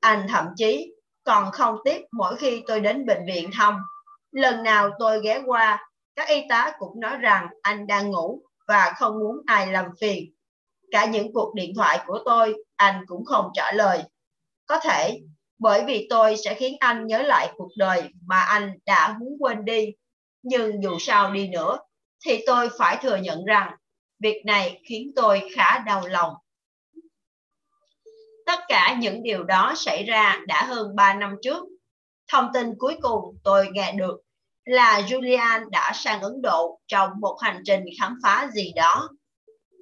Anh 0.00 0.26
thậm 0.28 0.46
chí 0.56 0.92
còn 1.24 1.50
không 1.52 1.76
tiếp 1.84 2.02
mỗi 2.12 2.36
khi 2.36 2.62
tôi 2.66 2.80
đến 2.80 3.06
bệnh 3.06 3.26
viện 3.26 3.50
thăm. 3.52 3.78
Lần 4.30 4.62
nào 4.62 4.90
tôi 4.98 5.20
ghé 5.24 5.42
qua, 5.46 5.88
các 6.16 6.28
y 6.28 6.42
tá 6.48 6.72
cũng 6.78 7.00
nói 7.00 7.16
rằng 7.16 7.46
anh 7.62 7.86
đang 7.86 8.10
ngủ 8.10 8.42
và 8.68 8.92
không 8.96 9.18
muốn 9.18 9.36
ai 9.46 9.66
làm 9.66 9.86
phiền. 10.00 10.32
Cả 10.90 11.06
những 11.06 11.32
cuộc 11.32 11.54
điện 11.54 11.72
thoại 11.76 12.00
của 12.06 12.18
tôi, 12.24 12.54
anh 12.76 13.04
cũng 13.06 13.24
không 13.24 13.50
trả 13.54 13.72
lời. 13.72 14.02
Có 14.66 14.78
thể 14.78 15.18
bởi 15.58 15.84
vì 15.86 16.06
tôi 16.10 16.36
sẽ 16.36 16.54
khiến 16.54 16.76
anh 16.80 17.06
nhớ 17.06 17.22
lại 17.22 17.52
cuộc 17.56 17.70
đời 17.76 18.08
mà 18.26 18.40
anh 18.40 18.78
đã 18.86 19.16
muốn 19.20 19.36
quên 19.40 19.64
đi 19.64 19.92
nhưng 20.42 20.82
dù 20.82 20.98
sao 21.00 21.32
đi 21.32 21.48
nữa 21.48 21.78
thì 22.26 22.44
tôi 22.46 22.68
phải 22.78 22.96
thừa 23.02 23.16
nhận 23.16 23.44
rằng 23.44 23.72
việc 24.22 24.42
này 24.46 24.80
khiến 24.84 25.12
tôi 25.16 25.48
khá 25.54 25.78
đau 25.78 26.06
lòng. 26.06 26.34
Tất 28.46 28.60
cả 28.68 28.96
những 29.00 29.22
điều 29.22 29.44
đó 29.44 29.74
xảy 29.76 30.04
ra 30.04 30.40
đã 30.46 30.64
hơn 30.64 30.96
3 30.96 31.14
năm 31.14 31.36
trước. 31.42 31.64
Thông 32.28 32.50
tin 32.54 32.74
cuối 32.78 32.96
cùng 33.02 33.38
tôi 33.44 33.68
nghe 33.72 33.92
được 33.92 34.20
là 34.64 35.00
Julian 35.00 35.70
đã 35.70 35.92
sang 35.94 36.20
Ấn 36.20 36.42
Độ 36.42 36.80
trong 36.86 37.10
một 37.20 37.38
hành 37.40 37.62
trình 37.64 37.84
khám 38.00 38.18
phá 38.22 38.48
gì 38.54 38.72
đó. 38.76 39.08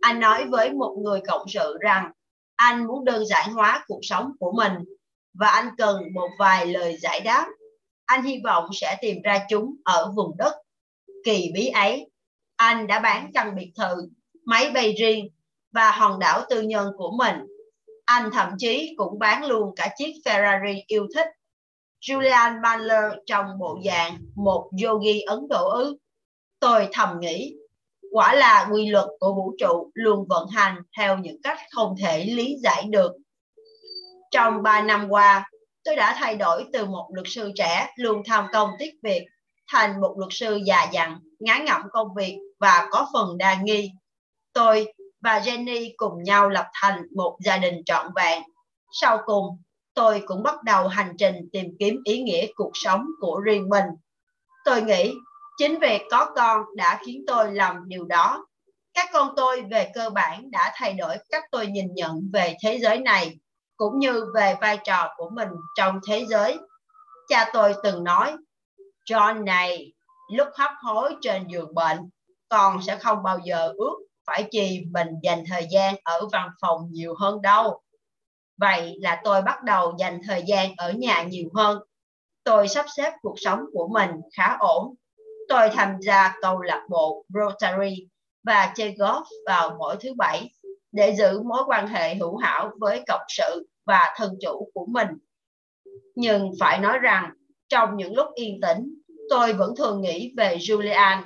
Anh 0.00 0.20
nói 0.20 0.44
với 0.44 0.72
một 0.72 0.96
người 1.04 1.20
cộng 1.28 1.48
sự 1.48 1.78
rằng 1.80 2.12
anh 2.56 2.86
muốn 2.86 3.04
đơn 3.04 3.26
giản 3.26 3.52
hóa 3.52 3.84
cuộc 3.86 4.00
sống 4.02 4.32
của 4.38 4.52
mình 4.52 4.72
và 5.34 5.48
anh 5.48 5.68
cần 5.78 6.02
một 6.14 6.28
vài 6.38 6.66
lời 6.66 6.96
giải 7.00 7.20
đáp 7.20 7.46
anh 8.10 8.24
hy 8.24 8.40
vọng 8.44 8.70
sẽ 8.72 8.96
tìm 9.00 9.22
ra 9.22 9.46
chúng 9.48 9.74
ở 9.84 10.12
vùng 10.16 10.36
đất 10.36 10.52
kỳ 11.24 11.50
bí 11.54 11.66
ấy. 11.66 12.10
Anh 12.56 12.86
đã 12.86 12.98
bán 13.00 13.30
căn 13.34 13.54
biệt 13.56 13.72
thự, 13.76 14.08
máy 14.50 14.70
bay 14.74 14.92
riêng 14.92 15.28
và 15.72 15.90
hòn 15.90 16.18
đảo 16.18 16.42
tư 16.50 16.62
nhân 16.62 16.92
của 16.96 17.10
mình. 17.18 17.36
Anh 18.04 18.30
thậm 18.32 18.48
chí 18.58 18.94
cũng 18.96 19.18
bán 19.18 19.44
luôn 19.44 19.74
cả 19.76 19.88
chiếc 19.96 20.12
Ferrari 20.24 20.82
yêu 20.86 21.06
thích. 21.14 21.26
Julian 22.00 22.62
Bandler 22.62 23.12
trong 23.26 23.46
bộ 23.58 23.78
dạng 23.84 24.18
một 24.34 24.70
yogi 24.84 25.22
Ấn 25.26 25.48
Độ 25.50 25.70
ư. 25.70 25.96
Tôi 26.60 26.88
thầm 26.92 27.20
nghĩ, 27.20 27.54
quả 28.12 28.34
là 28.34 28.68
quy 28.72 28.86
luật 28.86 29.06
của 29.20 29.34
vũ 29.34 29.54
trụ 29.58 29.90
luôn 29.94 30.26
vận 30.28 30.48
hành 30.48 30.76
theo 30.98 31.18
những 31.18 31.42
cách 31.42 31.58
không 31.70 31.94
thể 32.02 32.24
lý 32.24 32.56
giải 32.62 32.84
được. 32.90 33.12
Trong 34.30 34.62
3 34.62 34.80
năm 34.80 35.06
qua, 35.08 35.50
tôi 35.84 35.96
đã 35.96 36.16
thay 36.18 36.36
đổi 36.36 36.64
từ 36.72 36.84
một 36.84 37.08
luật 37.14 37.26
sư 37.28 37.52
trẻ 37.54 37.92
luôn 37.96 38.22
tham 38.26 38.46
công 38.52 38.70
tiếc 38.78 38.92
việc 39.02 39.24
thành 39.72 40.00
một 40.00 40.14
luật 40.18 40.32
sư 40.32 40.60
già 40.64 40.86
dặn, 40.92 41.18
ngán 41.38 41.64
ngẩm 41.64 41.82
công 41.92 42.08
việc 42.16 42.38
và 42.58 42.88
có 42.90 43.06
phần 43.12 43.38
đa 43.38 43.54
nghi. 43.62 43.90
Tôi 44.52 44.92
và 45.20 45.38
Jenny 45.40 45.90
cùng 45.96 46.22
nhau 46.22 46.48
lập 46.48 46.66
thành 46.72 47.02
một 47.16 47.36
gia 47.44 47.56
đình 47.56 47.82
trọn 47.86 48.06
vẹn. 48.16 48.42
Sau 49.00 49.18
cùng, 49.26 49.62
tôi 49.94 50.22
cũng 50.26 50.42
bắt 50.42 50.62
đầu 50.62 50.88
hành 50.88 51.14
trình 51.18 51.48
tìm 51.52 51.66
kiếm 51.78 52.00
ý 52.04 52.22
nghĩa 52.22 52.46
cuộc 52.54 52.70
sống 52.74 53.06
của 53.20 53.40
riêng 53.40 53.68
mình. 53.68 53.84
Tôi 54.64 54.82
nghĩ 54.82 55.14
chính 55.58 55.78
việc 55.78 56.02
có 56.10 56.32
con 56.36 56.62
đã 56.76 57.00
khiến 57.06 57.24
tôi 57.26 57.52
làm 57.52 57.88
điều 57.88 58.04
đó. 58.04 58.46
Các 58.94 59.08
con 59.12 59.32
tôi 59.36 59.62
về 59.70 59.90
cơ 59.94 60.10
bản 60.10 60.50
đã 60.50 60.72
thay 60.74 60.92
đổi 60.94 61.16
cách 61.30 61.44
tôi 61.50 61.66
nhìn 61.66 61.94
nhận 61.94 62.30
về 62.32 62.56
thế 62.62 62.78
giới 62.78 62.98
này 62.98 63.38
cũng 63.76 63.98
như 63.98 64.24
về 64.34 64.56
vai 64.60 64.78
trò 64.84 65.14
của 65.16 65.30
mình 65.30 65.48
trong 65.76 66.00
thế 66.08 66.24
giới. 66.28 66.58
Cha 67.28 67.50
tôi 67.52 67.74
từng 67.82 68.04
nói, 68.04 68.36
John 69.10 69.44
này, 69.44 69.92
lúc 70.32 70.48
hấp 70.54 70.70
hối 70.82 71.14
trên 71.20 71.46
giường 71.48 71.74
bệnh, 71.74 71.98
con 72.48 72.82
sẽ 72.82 72.96
không 72.96 73.22
bao 73.22 73.38
giờ 73.44 73.72
ước 73.76 73.96
phải 74.30 74.48
chi 74.50 74.84
mình 74.90 75.08
dành 75.22 75.44
thời 75.48 75.66
gian 75.70 75.94
ở 76.04 76.28
văn 76.32 76.48
phòng 76.60 76.88
nhiều 76.90 77.14
hơn 77.18 77.42
đâu. 77.42 77.80
Vậy 78.56 78.96
là 79.00 79.20
tôi 79.24 79.42
bắt 79.42 79.62
đầu 79.64 79.94
dành 79.98 80.20
thời 80.26 80.42
gian 80.46 80.70
ở 80.76 80.92
nhà 80.92 81.22
nhiều 81.22 81.48
hơn. 81.54 81.78
Tôi 82.44 82.68
sắp 82.68 82.86
xếp 82.96 83.12
cuộc 83.22 83.34
sống 83.36 83.60
của 83.72 83.88
mình 83.88 84.10
khá 84.36 84.56
ổn. 84.58 84.94
Tôi 85.48 85.70
tham 85.70 85.96
gia 86.00 86.34
câu 86.42 86.60
lạc 86.60 86.86
bộ 86.90 87.24
Rotary 87.28 88.08
và 88.44 88.72
chơi 88.76 88.94
golf 88.98 89.24
vào 89.46 89.76
mỗi 89.78 89.96
thứ 90.00 90.14
bảy 90.14 90.50
để 90.92 91.14
giữ 91.18 91.42
mối 91.42 91.62
quan 91.66 91.86
hệ 91.86 92.14
hữu 92.14 92.36
hảo 92.36 92.70
với 92.78 93.02
cộng 93.08 93.24
sự 93.28 93.68
và 93.86 94.14
thân 94.16 94.36
chủ 94.40 94.70
của 94.74 94.86
mình. 94.86 95.08
Nhưng 96.14 96.50
phải 96.60 96.78
nói 96.78 96.98
rằng, 96.98 97.30
trong 97.68 97.96
những 97.96 98.14
lúc 98.14 98.26
yên 98.34 98.60
tĩnh, 98.62 98.94
tôi 99.30 99.52
vẫn 99.52 99.76
thường 99.76 100.00
nghĩ 100.00 100.34
về 100.36 100.56
Julian 100.56 101.22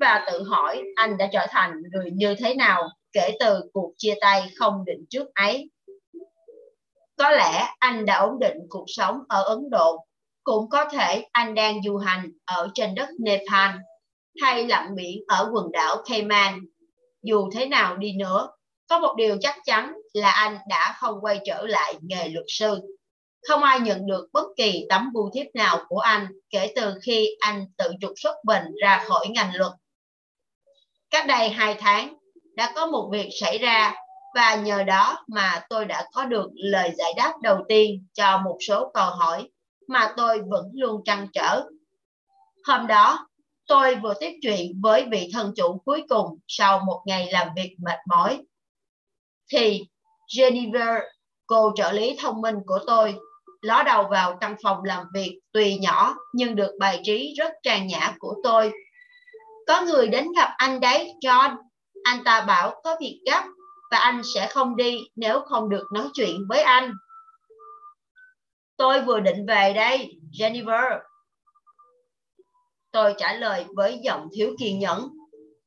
và 0.00 0.24
tự 0.32 0.42
hỏi 0.42 0.82
anh 0.96 1.16
đã 1.18 1.28
trở 1.32 1.46
thành 1.50 1.72
người 1.92 2.10
như 2.10 2.34
thế 2.34 2.54
nào 2.54 2.88
kể 3.12 3.36
từ 3.40 3.60
cuộc 3.72 3.92
chia 3.96 4.14
tay 4.20 4.50
không 4.56 4.84
định 4.84 5.04
trước 5.10 5.34
ấy. 5.34 5.70
Có 7.16 7.30
lẽ 7.30 7.68
anh 7.78 8.06
đã 8.06 8.18
ổn 8.18 8.38
định 8.38 8.56
cuộc 8.68 8.84
sống 8.86 9.18
ở 9.28 9.42
Ấn 9.42 9.70
Độ, 9.70 10.04
cũng 10.44 10.68
có 10.68 10.84
thể 10.92 11.24
anh 11.32 11.54
đang 11.54 11.82
du 11.82 11.96
hành 11.96 12.30
ở 12.44 12.68
trên 12.74 12.94
đất 12.94 13.08
Nepal 13.18 13.76
hay 14.42 14.66
lặn 14.66 14.94
biển 14.94 15.22
ở 15.28 15.50
quần 15.52 15.72
đảo 15.72 15.96
Cayman. 16.08 16.60
Dù 17.22 17.50
thế 17.54 17.66
nào 17.66 17.96
đi 17.96 18.12
nữa, 18.12 18.48
có 18.88 18.98
một 18.98 19.14
điều 19.16 19.36
chắc 19.40 19.56
chắn 19.64 19.92
là 20.12 20.30
anh 20.30 20.58
đã 20.68 20.96
không 21.00 21.20
quay 21.20 21.40
trở 21.44 21.66
lại 21.66 21.94
nghề 22.02 22.28
luật 22.28 22.44
sư. 22.48 22.80
Không 23.48 23.62
ai 23.62 23.80
nhận 23.80 24.06
được 24.06 24.28
bất 24.32 24.46
kỳ 24.56 24.86
tấm 24.88 25.12
bưu 25.12 25.30
thiếp 25.34 25.46
nào 25.54 25.84
của 25.88 25.98
anh 25.98 26.26
kể 26.50 26.72
từ 26.76 26.94
khi 27.02 27.28
anh 27.40 27.66
tự 27.76 27.92
trục 28.00 28.12
xuất 28.16 28.34
mình 28.44 28.62
ra 28.82 29.04
khỏi 29.08 29.26
ngành 29.28 29.54
luật. 29.54 29.72
Cách 31.10 31.26
đây 31.26 31.48
hai 31.48 31.74
tháng, 31.74 32.14
đã 32.56 32.72
có 32.74 32.86
một 32.86 33.08
việc 33.12 33.28
xảy 33.40 33.58
ra 33.58 33.94
và 34.34 34.54
nhờ 34.54 34.82
đó 34.82 35.24
mà 35.26 35.62
tôi 35.68 35.84
đã 35.84 36.06
có 36.12 36.24
được 36.24 36.50
lời 36.54 36.92
giải 36.96 37.12
đáp 37.16 37.32
đầu 37.42 37.58
tiên 37.68 38.06
cho 38.14 38.38
một 38.38 38.56
số 38.68 38.90
câu 38.94 39.10
hỏi 39.10 39.48
mà 39.88 40.12
tôi 40.16 40.40
vẫn 40.48 40.70
luôn 40.74 41.02
trăn 41.04 41.26
trở. 41.32 41.62
Hôm 42.64 42.86
đó, 42.86 43.28
tôi 43.66 43.94
vừa 43.94 44.14
tiếp 44.20 44.32
chuyện 44.42 44.80
với 44.82 45.06
vị 45.10 45.30
thân 45.32 45.52
chủ 45.56 45.78
cuối 45.84 46.04
cùng 46.08 46.38
sau 46.48 46.80
một 46.86 47.02
ngày 47.06 47.28
làm 47.32 47.48
việc 47.56 47.76
mệt 47.78 47.98
mỏi. 48.08 48.42
Thì 49.52 49.84
Jennifer, 50.36 51.00
cô 51.46 51.72
trợ 51.76 51.92
lý 51.92 52.16
thông 52.18 52.40
minh 52.40 52.56
của 52.66 52.78
tôi, 52.86 53.14
ló 53.62 53.82
đầu 53.82 54.04
vào 54.10 54.36
căn 54.40 54.56
phòng 54.62 54.84
làm 54.84 55.04
việc 55.14 55.40
tuy 55.52 55.78
nhỏ 55.78 56.14
nhưng 56.34 56.54
được 56.54 56.72
bài 56.78 57.00
trí 57.04 57.34
rất 57.38 57.52
trang 57.62 57.86
nhã 57.86 58.14
của 58.18 58.34
tôi. 58.42 58.72
Có 59.68 59.80
người 59.80 60.08
đến 60.08 60.26
gặp 60.36 60.50
anh 60.56 60.80
đấy, 60.80 61.12
John. 61.20 61.56
Anh 62.04 62.24
ta 62.24 62.44
bảo 62.48 62.80
có 62.84 62.96
việc 63.00 63.20
gấp 63.26 63.44
và 63.90 63.98
anh 63.98 64.22
sẽ 64.34 64.48
không 64.50 64.76
đi 64.76 64.98
nếu 65.16 65.40
không 65.40 65.68
được 65.68 65.84
nói 65.92 66.08
chuyện 66.14 66.36
với 66.48 66.60
anh. 66.60 66.92
Tôi 68.76 69.00
vừa 69.00 69.20
định 69.20 69.46
về 69.46 69.72
đây, 69.72 70.08
Jennifer. 70.32 70.98
Tôi 72.92 73.14
trả 73.18 73.32
lời 73.32 73.64
với 73.76 74.00
giọng 74.02 74.28
thiếu 74.34 74.54
kiên 74.58 74.78
nhẫn. 74.78 75.08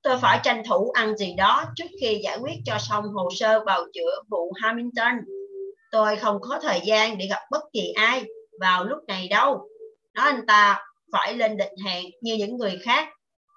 Tôi 0.02 0.18
phải 0.18 0.40
tranh 0.44 0.64
thủ 0.70 0.92
ăn 0.92 1.18
gì 1.18 1.34
đó 1.38 1.66
trước 1.76 1.88
khi 2.02 2.22
giải 2.24 2.38
quyết 2.42 2.56
cho 2.66 2.78
xong 2.80 3.06
hồ 3.14 3.30
sơ 3.40 3.60
bào 3.66 3.84
chữa 3.94 4.22
vụ 4.30 4.54
Hamilton. 4.62 5.16
Tôi 5.92 6.16
không 6.16 6.38
có 6.42 6.60
thời 6.62 6.82
gian 6.86 7.18
để 7.18 7.28
gặp 7.30 7.42
bất 7.52 7.64
kỳ 7.74 7.92
ai 7.96 8.26
vào 8.62 8.84
lúc 8.84 9.00
này 9.08 9.28
đâu. 9.28 9.68
Nói 10.14 10.32
anh 10.32 10.46
ta 10.48 10.86
phải 11.12 11.34
lên 11.34 11.58
định 11.58 11.74
hẹn 11.86 12.06
như 12.22 12.36
những 12.36 12.58
người 12.58 12.80
khác 12.84 13.10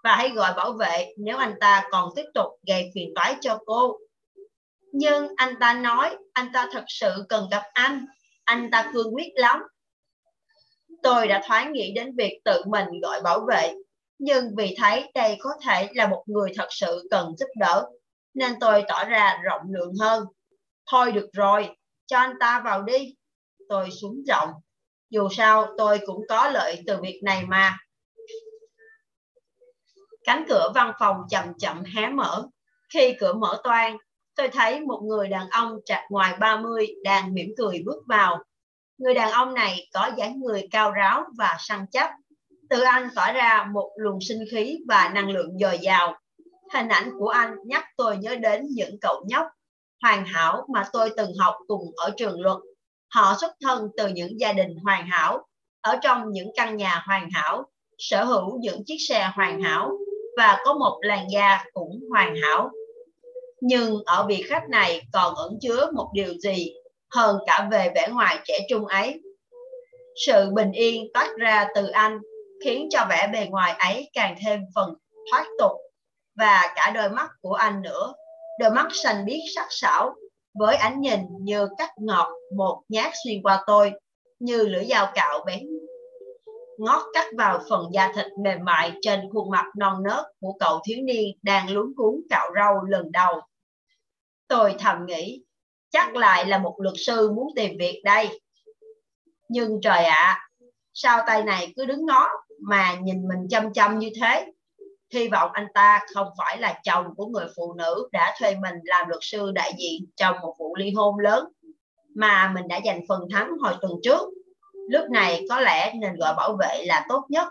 và 0.05 0.16
hãy 0.16 0.30
gọi 0.30 0.55
bảo 0.55 0.72
vệ 0.72 1.14
nếu 1.16 1.36
anh 1.36 1.55
ta 1.61 1.88
còn 1.90 2.11
tiếp 2.16 2.24
tục 2.34 2.46
gây 2.66 2.90
phiền 2.94 3.12
toái 3.14 3.36
cho 3.40 3.59
cô. 3.66 3.98
Nhưng 4.92 5.28
anh 5.36 5.55
ta 5.61 5.74
nói 5.74 6.16
anh 6.32 6.48
ta 6.52 6.68
thật 6.72 6.84
sự 6.88 7.24
cần 7.28 7.48
gặp 7.50 7.62
anh. 7.72 8.07
Anh 8.44 8.70
ta 8.70 8.90
cương 8.92 9.14
quyết 9.14 9.32
lắm. 9.34 9.62
Tôi 11.02 11.28
đã 11.28 11.42
thoáng 11.46 11.72
nghĩ 11.72 11.92
đến 11.94 12.16
việc 12.16 12.40
tự 12.44 12.62
mình 12.66 12.86
gọi 13.02 13.22
bảo 13.22 13.46
vệ. 13.48 13.74
Nhưng 14.18 14.55
vì 14.57 14.74
thấy 14.78 15.11
đây 15.14 15.36
có 15.40 15.50
thể 15.64 15.88
là 15.94 16.07
một 16.07 16.24
người 16.26 16.52
thật 16.57 16.68
sự 16.70 17.09
cần 17.11 17.36
giúp 17.38 17.48
đỡ, 17.59 17.86
nên 18.34 18.52
tôi 18.61 18.84
tỏ 18.88 19.05
ra 19.05 19.40
rộng 19.44 19.62
lượng 19.68 19.92
hơn. 20.00 20.24
Thôi 20.90 21.12
được 21.12 21.28
rồi, 21.32 21.76
cho 22.07 22.18
anh 22.18 22.34
ta 22.40 22.62
vào 22.64 22.82
đi. 22.82 23.14
Tôi 23.68 23.90
xuống 23.90 24.22
giọng. 24.26 24.50
Dù 25.11 25.28
sao 25.36 25.66
tôi 25.78 26.00
cũng 26.07 26.22
có 26.28 26.50
lợi 26.50 26.82
từ 26.86 27.00
việc 27.02 27.20
này 27.24 27.44
mà. 27.46 27.78
Cánh 30.24 30.44
cửa 30.48 30.72
văn 30.74 30.92
phòng 30.98 31.16
chậm 31.30 31.44
chậm 31.58 31.82
hé 31.94 32.08
mở. 32.08 32.48
Khi 32.94 33.16
cửa 33.20 33.32
mở 33.32 33.60
toan, 33.64 33.96
tôi 34.36 34.48
thấy 34.48 34.80
một 34.80 35.00
người 35.04 35.28
đàn 35.28 35.48
ông 35.48 35.78
trạc 35.84 36.02
ngoài 36.10 36.34
30 36.40 36.86
đang 37.04 37.34
mỉm 37.34 37.48
cười 37.58 37.82
bước 37.86 38.02
vào. 38.06 38.44
Người 38.98 39.14
đàn 39.14 39.30
ông 39.30 39.54
này 39.54 39.88
có 39.94 40.10
dáng 40.16 40.40
người 40.40 40.68
cao 40.70 40.92
ráo 40.92 41.24
và 41.38 41.56
săn 41.58 41.86
chắc. 41.90 42.10
Từ 42.70 42.80
anh 42.80 43.08
tỏa 43.14 43.32
ra 43.32 43.66
một 43.72 43.90
luồng 43.96 44.18
sinh 44.20 44.44
khí 44.50 44.78
và 44.88 45.08
năng 45.14 45.30
lượng 45.30 45.58
dồi 45.58 45.78
dào. 45.78 46.18
Hình 46.74 46.88
ảnh 46.88 47.10
của 47.18 47.28
anh 47.28 47.54
nhắc 47.66 47.84
tôi 47.96 48.16
nhớ 48.16 48.36
đến 48.36 48.66
những 48.70 48.96
cậu 49.00 49.24
nhóc 49.28 49.46
hoàn 50.02 50.24
hảo 50.24 50.66
mà 50.74 50.84
tôi 50.92 51.10
từng 51.16 51.30
học 51.38 51.54
cùng 51.66 51.82
ở 51.96 52.10
trường 52.16 52.40
luật. 52.40 52.56
Họ 53.14 53.34
xuất 53.40 53.54
thân 53.62 53.88
từ 53.96 54.08
những 54.08 54.40
gia 54.40 54.52
đình 54.52 54.76
hoàn 54.84 55.06
hảo, 55.06 55.46
ở 55.80 55.96
trong 56.02 56.32
những 56.32 56.50
căn 56.56 56.76
nhà 56.76 57.02
hoàn 57.06 57.30
hảo, 57.30 57.64
sở 57.98 58.24
hữu 58.24 58.58
những 58.60 58.82
chiếc 58.86 58.96
xe 59.08 59.30
hoàn 59.34 59.62
hảo 59.62 59.90
và 60.37 60.62
có 60.64 60.74
một 60.74 60.99
làn 61.03 61.26
da 61.30 61.64
cũng 61.72 62.01
hoàn 62.11 62.37
hảo. 62.43 62.70
Nhưng 63.61 64.03
ở 64.07 64.26
vị 64.28 64.43
khách 64.49 64.68
này 64.68 65.03
còn 65.12 65.35
ẩn 65.35 65.59
chứa 65.61 65.91
một 65.95 66.11
điều 66.14 66.35
gì 66.35 66.74
hơn 67.11 67.39
cả 67.47 67.68
về 67.70 67.93
vẻ 67.95 68.09
ngoài 68.11 68.39
trẻ 68.45 68.59
trung 68.68 68.87
ấy. 68.87 69.20
Sự 70.26 70.51
bình 70.55 70.72
yên 70.72 71.05
toát 71.14 71.28
ra 71.37 71.68
từ 71.74 71.87
anh 71.87 72.18
khiến 72.64 72.89
cho 72.91 73.07
vẻ 73.11 73.30
bề 73.32 73.47
ngoài 73.51 73.74
ấy 73.78 74.11
càng 74.12 74.37
thêm 74.45 74.61
phần 74.74 74.95
thoát 75.30 75.47
tục 75.59 75.72
và 76.37 76.72
cả 76.76 76.93
đôi 76.95 77.09
mắt 77.09 77.30
của 77.41 77.55
anh 77.55 77.82
nữa. 77.82 78.14
Đôi 78.61 78.70
mắt 78.70 78.89
xanh 78.93 79.24
biếc 79.24 79.41
sắc 79.55 79.66
sảo 79.70 80.14
với 80.55 80.76
ánh 80.76 81.01
nhìn 81.01 81.20
như 81.41 81.68
cắt 81.78 81.91
ngọt 81.97 82.32
một 82.57 82.82
nhát 82.89 83.12
xuyên 83.24 83.43
qua 83.43 83.64
tôi, 83.66 83.93
như 84.39 84.62
lưỡi 84.62 84.85
dao 84.85 85.12
cạo 85.14 85.45
bén 85.47 85.61
ngót 86.78 87.02
cắt 87.14 87.26
vào 87.36 87.60
phần 87.68 87.86
da 87.92 88.12
thịt 88.14 88.26
mềm 88.38 88.64
mại 88.64 88.92
trên 89.02 89.20
khuôn 89.32 89.50
mặt 89.50 89.66
non 89.76 90.02
nớt 90.02 90.24
của 90.40 90.52
cậu 90.60 90.80
thiếu 90.84 90.98
niên 91.04 91.38
đang 91.42 91.70
luống 91.70 91.92
cuốn 91.96 92.14
cạo 92.30 92.50
râu 92.54 92.84
lần 92.84 93.12
đầu. 93.12 93.40
Tôi 94.48 94.74
thầm 94.78 95.06
nghĩ, 95.06 95.44
chắc 95.90 96.14
lại 96.14 96.46
là 96.46 96.58
một 96.58 96.74
luật 96.78 96.94
sư 96.98 97.30
muốn 97.30 97.48
tìm 97.56 97.78
việc 97.78 98.00
đây. 98.04 98.40
Nhưng 99.48 99.80
trời 99.80 100.04
ạ, 100.04 100.24
à, 100.24 100.48
sao 100.94 101.22
tay 101.26 101.42
này 101.42 101.72
cứ 101.76 101.84
đứng 101.84 102.06
ngó 102.06 102.28
mà 102.60 102.94
nhìn 102.94 103.28
mình 103.28 103.48
chăm 103.50 103.72
chăm 103.72 103.98
như 103.98 104.10
thế? 104.20 104.52
Hy 105.12 105.28
vọng 105.28 105.50
anh 105.52 105.66
ta 105.74 106.00
không 106.14 106.28
phải 106.38 106.58
là 106.58 106.80
chồng 106.84 107.06
của 107.16 107.26
người 107.26 107.46
phụ 107.56 107.74
nữ 107.74 108.08
đã 108.12 108.34
thuê 108.38 108.54
mình 108.54 108.74
làm 108.84 109.08
luật 109.08 109.20
sư 109.22 109.52
đại 109.54 109.72
diện 109.78 110.06
trong 110.16 110.36
một 110.42 110.54
vụ 110.58 110.76
ly 110.76 110.90
hôn 110.90 111.18
lớn 111.18 111.48
mà 112.14 112.52
mình 112.54 112.68
đã 112.68 112.80
giành 112.84 113.00
phần 113.08 113.28
thắng 113.32 113.50
hồi 113.62 113.74
tuần 113.80 113.92
trước. 114.02 114.30
Lúc 114.89 115.11
này 115.11 115.47
có 115.49 115.61
lẽ 115.61 115.93
nên 115.95 116.16
gọi 116.16 116.35
bảo 116.37 116.57
vệ 116.61 116.85
là 116.85 117.07
tốt 117.09 117.24
nhất. 117.28 117.49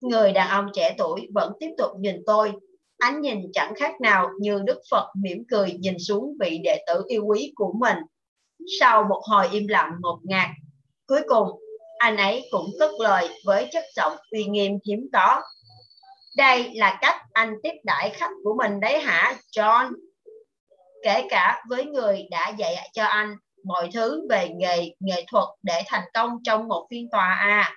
Người 0.00 0.32
đàn 0.32 0.48
ông 0.48 0.66
trẻ 0.74 0.94
tuổi 0.98 1.28
vẫn 1.34 1.52
tiếp 1.60 1.70
tục 1.78 1.90
nhìn 1.98 2.22
tôi 2.26 2.52
Ánh 3.00 3.20
nhìn 3.20 3.38
chẳng 3.52 3.74
khác 3.74 4.00
nào 4.00 4.30
như 4.38 4.60
Đức 4.64 4.80
Phật 4.90 5.10
mỉm 5.14 5.44
cười 5.50 5.72
nhìn 5.72 5.98
xuống 5.98 6.36
vị 6.40 6.60
đệ 6.64 6.84
tử 6.86 7.04
yêu 7.08 7.24
quý 7.26 7.52
của 7.54 7.72
mình. 7.78 7.96
Sau 8.80 9.04
một 9.04 9.22
hồi 9.24 9.48
im 9.52 9.66
lặng 9.66 9.92
ngột 10.00 10.18
ngạt, 10.24 10.48
cuối 11.06 11.20
cùng 11.28 11.48
anh 11.98 12.16
ấy 12.16 12.48
cũng 12.50 12.70
cất 12.78 12.90
lời 12.98 13.28
với 13.46 13.68
chất 13.72 13.84
giọng 13.96 14.12
uy 14.30 14.44
nghiêm 14.44 14.78
hiếm 14.86 15.08
có. 15.12 15.42
Đây 16.36 16.70
là 16.74 16.98
cách 17.00 17.16
anh 17.32 17.54
tiếp 17.62 17.72
đãi 17.84 18.10
khách 18.10 18.30
của 18.44 18.54
mình 18.58 18.80
đấy 18.80 18.98
hả, 18.98 19.34
John? 19.56 19.92
Kể 21.02 21.26
cả 21.30 21.64
với 21.68 21.84
người 21.84 22.26
đã 22.30 22.48
dạy 22.58 22.90
cho 22.92 23.04
anh 23.04 23.36
mọi 23.64 23.90
thứ 23.94 24.26
về 24.30 24.48
nghề 24.48 24.94
nghệ 25.00 25.24
thuật 25.30 25.44
để 25.62 25.82
thành 25.86 26.04
công 26.14 26.30
trong 26.44 26.68
một 26.68 26.86
phiên 26.90 27.08
tòa 27.10 27.34
à. 27.34 27.76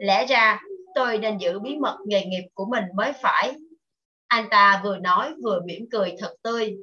Lẽ 0.00 0.26
ra 0.26 0.60
tôi 0.94 1.18
nên 1.18 1.38
giữ 1.38 1.58
bí 1.58 1.76
mật 1.76 1.98
nghề 2.06 2.24
nghiệp 2.24 2.44
của 2.54 2.66
mình 2.70 2.84
mới 2.96 3.12
phải 3.12 3.54
anh 4.32 4.48
ta 4.50 4.80
vừa 4.84 4.96
nói 4.96 5.34
vừa 5.42 5.60
mỉm 5.64 5.86
cười 5.92 6.14
thật 6.18 6.34
tươi. 6.42 6.76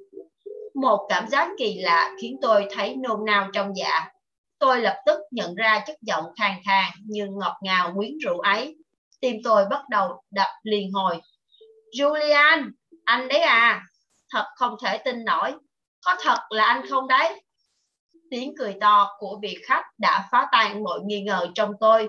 Một 0.75 1.05
cảm 1.09 1.27
giác 1.27 1.49
kỳ 1.57 1.81
lạ 1.81 2.11
khiến 2.21 2.37
tôi 2.41 2.67
thấy 2.71 2.95
nôn 2.95 3.25
nao 3.25 3.49
trong 3.53 3.75
dạ. 3.75 4.09
Tôi 4.59 4.81
lập 4.81 4.95
tức 5.05 5.19
nhận 5.31 5.55
ra 5.55 5.83
chất 5.87 5.97
giọng 6.01 6.25
khàn 6.39 6.51
khàn 6.65 6.91
nhưng 7.03 7.37
ngọt 7.37 7.57
ngào 7.61 7.93
quyến 7.95 8.11
rũ 8.17 8.39
ấy. 8.39 8.75
Tim 9.21 9.35
tôi 9.43 9.65
bắt 9.69 9.81
đầu 9.89 10.21
đập 10.31 10.47
liền 10.63 10.91
hồi. 10.91 11.21
Julian, 11.97 12.71
anh 13.05 13.27
đấy 13.27 13.39
à? 13.39 13.83
Thật 14.33 14.45
không 14.55 14.75
thể 14.83 14.97
tin 14.97 15.25
nổi. 15.25 15.53
Có 16.05 16.15
thật 16.23 16.39
là 16.49 16.65
anh 16.65 16.85
không 16.89 17.07
đấy? 17.07 17.43
Tiếng 18.29 18.53
cười 18.57 18.75
to 18.81 19.15
của 19.19 19.39
vị 19.41 19.57
khách 19.65 19.85
đã 19.97 20.27
phá 20.31 20.47
tan 20.51 20.83
mọi 20.83 20.99
nghi 21.05 21.21
ngờ 21.21 21.47
trong 21.55 21.71
tôi. 21.79 22.07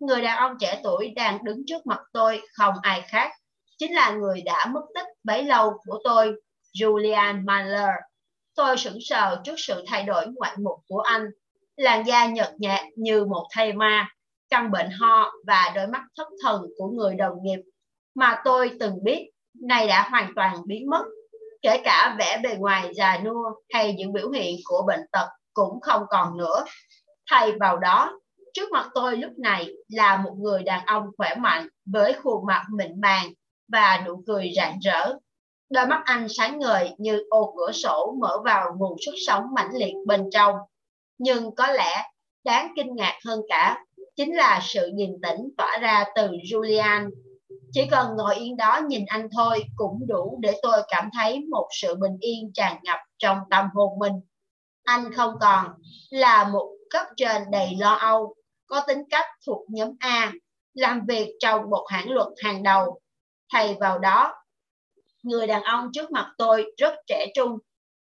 Người 0.00 0.22
đàn 0.22 0.36
ông 0.36 0.56
trẻ 0.60 0.80
tuổi 0.82 1.12
đang 1.16 1.44
đứng 1.44 1.62
trước 1.66 1.86
mặt 1.86 2.00
tôi 2.12 2.40
không 2.52 2.74
ai 2.82 3.02
khác 3.02 3.30
chính 3.78 3.94
là 3.94 4.10
người 4.10 4.42
đã 4.42 4.66
mất 4.66 4.82
tích 4.94 5.06
bấy 5.24 5.42
lâu 5.42 5.72
của 5.86 5.98
tôi, 6.04 6.34
Julian 6.74 7.44
Mahler. 7.44 7.90
Tôi 8.54 8.76
sững 8.76 8.98
sờ 9.00 9.40
trước 9.44 9.54
sự 9.56 9.84
thay 9.86 10.02
đổi 10.02 10.26
ngoạn 10.34 10.64
mục 10.64 10.78
của 10.88 11.00
anh. 11.00 11.26
Làn 11.76 12.06
da 12.06 12.26
nhợt 12.26 12.54
nhạt 12.58 12.80
như 12.96 13.24
một 13.24 13.48
thây 13.54 13.72
ma, 13.72 14.08
căn 14.50 14.70
bệnh 14.70 14.90
ho 14.90 15.32
và 15.46 15.72
đôi 15.74 15.86
mắt 15.86 16.02
thất 16.16 16.28
thần 16.42 16.62
của 16.78 16.88
người 16.88 17.14
đồng 17.14 17.34
nghiệp 17.42 17.60
mà 18.14 18.40
tôi 18.44 18.70
từng 18.80 19.04
biết 19.04 19.30
nay 19.62 19.88
đã 19.88 20.08
hoàn 20.10 20.32
toàn 20.36 20.56
biến 20.66 20.90
mất. 20.90 21.04
Kể 21.62 21.80
cả 21.84 22.16
vẻ 22.18 22.40
bề 22.42 22.54
ngoài 22.54 22.94
già 22.94 23.18
nua 23.24 23.50
hay 23.74 23.94
những 23.94 24.12
biểu 24.12 24.30
hiện 24.30 24.56
của 24.64 24.84
bệnh 24.86 25.00
tật 25.12 25.28
cũng 25.52 25.80
không 25.80 26.02
còn 26.10 26.36
nữa. 26.36 26.64
Thay 27.30 27.52
vào 27.60 27.78
đó, 27.78 28.20
trước 28.54 28.72
mặt 28.72 28.88
tôi 28.94 29.16
lúc 29.16 29.32
này 29.38 29.68
là 29.88 30.16
một 30.16 30.34
người 30.38 30.62
đàn 30.62 30.86
ông 30.86 31.10
khỏe 31.16 31.34
mạnh 31.34 31.68
với 31.86 32.12
khuôn 32.22 32.46
mặt 32.46 32.66
mịn 32.76 33.00
màng 33.00 33.32
và 33.72 34.02
nụ 34.06 34.22
cười 34.26 34.52
rạng 34.56 34.78
rỡ. 34.80 35.14
Đôi 35.70 35.86
mắt 35.86 36.02
anh 36.04 36.26
sáng 36.28 36.58
ngời 36.58 36.90
như 36.98 37.24
ô 37.30 37.54
cửa 37.56 37.72
sổ 37.72 38.16
mở 38.20 38.38
vào 38.44 38.74
nguồn 38.78 38.96
sức 39.06 39.14
sống 39.26 39.44
mãnh 39.54 39.70
liệt 39.74 39.94
bên 40.06 40.28
trong. 40.32 40.54
Nhưng 41.18 41.54
có 41.54 41.66
lẽ 41.66 42.02
đáng 42.44 42.72
kinh 42.76 42.94
ngạc 42.96 43.18
hơn 43.26 43.40
cả 43.48 43.84
chính 44.16 44.36
là 44.36 44.60
sự 44.62 44.90
điềm 44.94 45.10
tĩnh 45.22 45.48
tỏa 45.56 45.78
ra 45.78 46.04
từ 46.14 46.30
Julian. 46.30 47.10
Chỉ 47.72 47.86
cần 47.90 48.08
ngồi 48.16 48.34
yên 48.34 48.56
đó 48.56 48.80
nhìn 48.88 49.04
anh 49.06 49.28
thôi 49.36 49.64
cũng 49.76 50.06
đủ 50.08 50.38
để 50.42 50.54
tôi 50.62 50.82
cảm 50.88 51.08
thấy 51.14 51.40
một 51.50 51.68
sự 51.80 51.94
bình 51.94 52.16
yên 52.20 52.50
tràn 52.54 52.76
ngập 52.82 52.98
trong 53.18 53.38
tâm 53.50 53.66
hồn 53.74 53.98
mình. 53.98 54.12
Anh 54.84 55.12
không 55.12 55.34
còn 55.40 55.66
là 56.10 56.48
một 56.52 56.76
cấp 56.90 57.06
trên 57.16 57.42
đầy 57.52 57.76
lo 57.78 57.94
âu, 57.94 58.34
có 58.66 58.80
tính 58.88 59.02
cách 59.10 59.26
thuộc 59.46 59.66
nhóm 59.70 59.88
A, 59.98 60.32
làm 60.74 61.06
việc 61.08 61.36
trong 61.40 61.70
một 61.70 61.86
hãng 61.88 62.10
luật 62.10 62.28
hàng 62.42 62.62
đầu 62.62 63.00
Thay 63.52 63.76
vào 63.80 63.98
đó, 63.98 64.34
người 65.22 65.46
đàn 65.46 65.62
ông 65.62 65.90
trước 65.92 66.10
mặt 66.10 66.32
tôi 66.38 66.64
rất 66.76 66.94
trẻ 67.06 67.26
trung, 67.34 67.58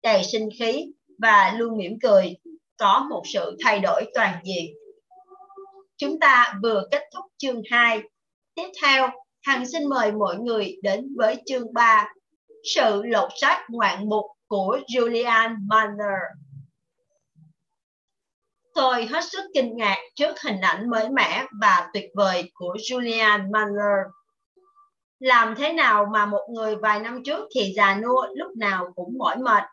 đầy 0.03 0.23
sinh 0.23 0.49
khí 0.59 0.86
và 1.17 1.53
luôn 1.57 1.78
mỉm 1.78 1.97
cười, 2.03 2.36
có 2.78 3.05
một 3.09 3.23
sự 3.34 3.57
thay 3.63 3.80
đổi 3.80 4.05
toàn 4.13 4.39
diện. 4.43 4.76
Chúng 5.97 6.19
ta 6.19 6.53
vừa 6.63 6.88
kết 6.91 7.03
thúc 7.13 7.26
chương 7.38 7.61
2. 7.71 8.01
Tiếp 8.55 8.67
theo, 8.82 9.09
Hằng 9.43 9.65
xin 9.65 9.89
mời 9.89 10.11
mọi 10.11 10.38
người 10.38 10.78
đến 10.84 11.07
với 11.17 11.43
chương 11.45 11.73
3, 11.73 12.07
sự 12.76 13.01
lột 13.03 13.30
xác 13.41 13.65
ngoạn 13.69 14.09
mục 14.09 14.26
của 14.47 14.80
Julian 14.88 15.55
Manner. 15.67 16.19
Tôi 18.76 19.05
hết 19.05 19.23
sức 19.32 19.43
kinh 19.53 19.78
ngạc 19.78 19.97
trước 20.15 20.41
hình 20.41 20.61
ảnh 20.61 20.89
mới 20.89 21.09
mẻ 21.09 21.45
và 21.61 21.89
tuyệt 21.93 22.05
vời 22.15 22.51
của 22.53 22.76
Julian 22.89 23.45
Muller. 23.45 24.07
Làm 25.19 25.55
thế 25.55 25.73
nào 25.73 26.05
mà 26.13 26.26
một 26.26 26.47
người 26.49 26.76
vài 26.76 26.99
năm 26.99 27.23
trước 27.26 27.47
thì 27.55 27.73
già 27.76 27.95
nua 27.95 28.26
lúc 28.36 28.51
nào 28.57 28.88
cũng 28.95 29.17
mỏi 29.17 29.38
mệt, 29.38 29.63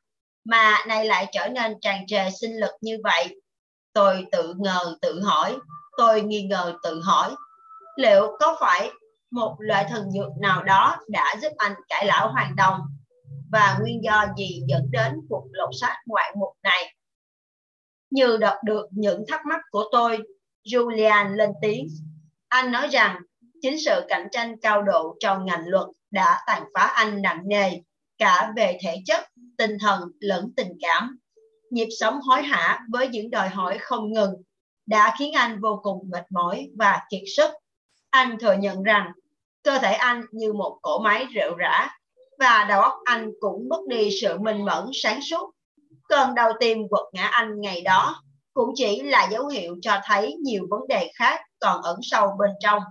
mà 0.44 0.84
nay 0.86 1.04
lại 1.04 1.26
trở 1.32 1.48
nên 1.48 1.80
tràn 1.80 2.06
trề 2.06 2.30
sinh 2.40 2.60
lực 2.60 2.70
như 2.80 2.98
vậy? 3.04 3.40
Tôi 3.92 4.26
tự 4.32 4.54
ngờ 4.58 4.96
tự 5.00 5.20
hỏi, 5.20 5.56
tôi 5.96 6.22
nghi 6.22 6.42
ngờ 6.42 6.74
tự 6.82 7.00
hỏi, 7.00 7.34
liệu 7.96 8.36
có 8.40 8.56
phải 8.60 8.90
một 9.30 9.56
loại 9.58 9.86
thần 9.90 10.10
dược 10.10 10.30
nào 10.40 10.62
đó 10.62 10.96
đã 11.08 11.34
giúp 11.42 11.52
anh 11.56 11.74
cải 11.88 12.06
lão 12.06 12.32
hoàn 12.32 12.56
đồng 12.56 12.80
và 13.52 13.78
nguyên 13.80 14.04
do 14.04 14.26
gì 14.36 14.62
dẫn 14.68 14.82
đến 14.90 15.12
cuộc 15.28 15.44
lột 15.52 15.70
xác 15.80 15.96
ngoại 16.06 16.34
mục 16.38 16.52
này? 16.62 16.94
Như 18.12 18.36
đọc 18.36 18.56
được 18.64 18.86
những 18.90 19.24
thắc 19.28 19.40
mắc 19.46 19.60
của 19.70 19.84
tôi, 19.92 20.18
Julian 20.64 21.36
lên 21.36 21.50
tiếng. 21.62 21.88
Anh 22.48 22.72
nói 22.72 22.88
rằng 22.88 23.16
chính 23.62 23.80
sự 23.80 24.00
cạnh 24.08 24.28
tranh 24.32 24.60
cao 24.60 24.82
độ 24.82 25.16
trong 25.20 25.46
ngành 25.46 25.68
luật 25.68 25.86
đã 26.10 26.40
tàn 26.46 26.62
phá 26.74 26.80
anh 26.80 27.22
nặng 27.22 27.42
nề 27.44 27.70
cả 28.18 28.52
về 28.56 28.78
thể 28.82 29.02
chất, 29.06 29.20
tinh 29.58 29.76
thần 29.80 30.00
lẫn 30.20 30.52
tình 30.56 30.72
cảm. 30.80 31.18
Nhịp 31.70 31.88
sống 32.00 32.20
hối 32.20 32.42
hả 32.42 32.80
với 32.90 33.08
những 33.08 33.30
đòi 33.30 33.48
hỏi 33.48 33.78
không 33.78 34.12
ngừng 34.12 34.34
đã 34.86 35.14
khiến 35.18 35.32
anh 35.32 35.60
vô 35.60 35.80
cùng 35.82 36.10
mệt 36.10 36.24
mỏi 36.30 36.68
và 36.78 37.00
kiệt 37.10 37.22
sức. 37.36 37.50
Anh 38.10 38.38
thừa 38.40 38.54
nhận 38.58 38.82
rằng 38.82 39.12
cơ 39.62 39.78
thể 39.78 39.92
anh 39.92 40.22
như 40.32 40.52
một 40.52 40.78
cỗ 40.82 40.98
máy 40.98 41.26
rệu 41.34 41.54
rã 41.56 41.88
và 42.38 42.66
đầu 42.68 42.80
óc 42.80 42.92
anh 43.04 43.30
cũng 43.40 43.68
mất 43.68 43.80
đi 43.88 44.08
sự 44.20 44.38
minh 44.38 44.64
mẫn 44.64 44.90
sáng 44.92 45.20
suốt. 45.22 45.50
Cơn 46.12 46.34
đau 46.34 46.52
tim 46.60 46.78
quật 46.90 47.02
ngã 47.12 47.26
anh 47.26 47.60
ngày 47.60 47.80
đó 47.80 48.22
cũng 48.54 48.70
chỉ 48.74 49.02
là 49.02 49.28
dấu 49.32 49.48
hiệu 49.48 49.76
cho 49.82 50.00
thấy 50.04 50.34
nhiều 50.42 50.66
vấn 50.70 50.80
đề 50.88 51.12
khác 51.14 51.40
còn 51.60 51.82
ẩn 51.82 51.98
sâu 52.02 52.28
bên 52.38 52.50
trong. 52.60 52.82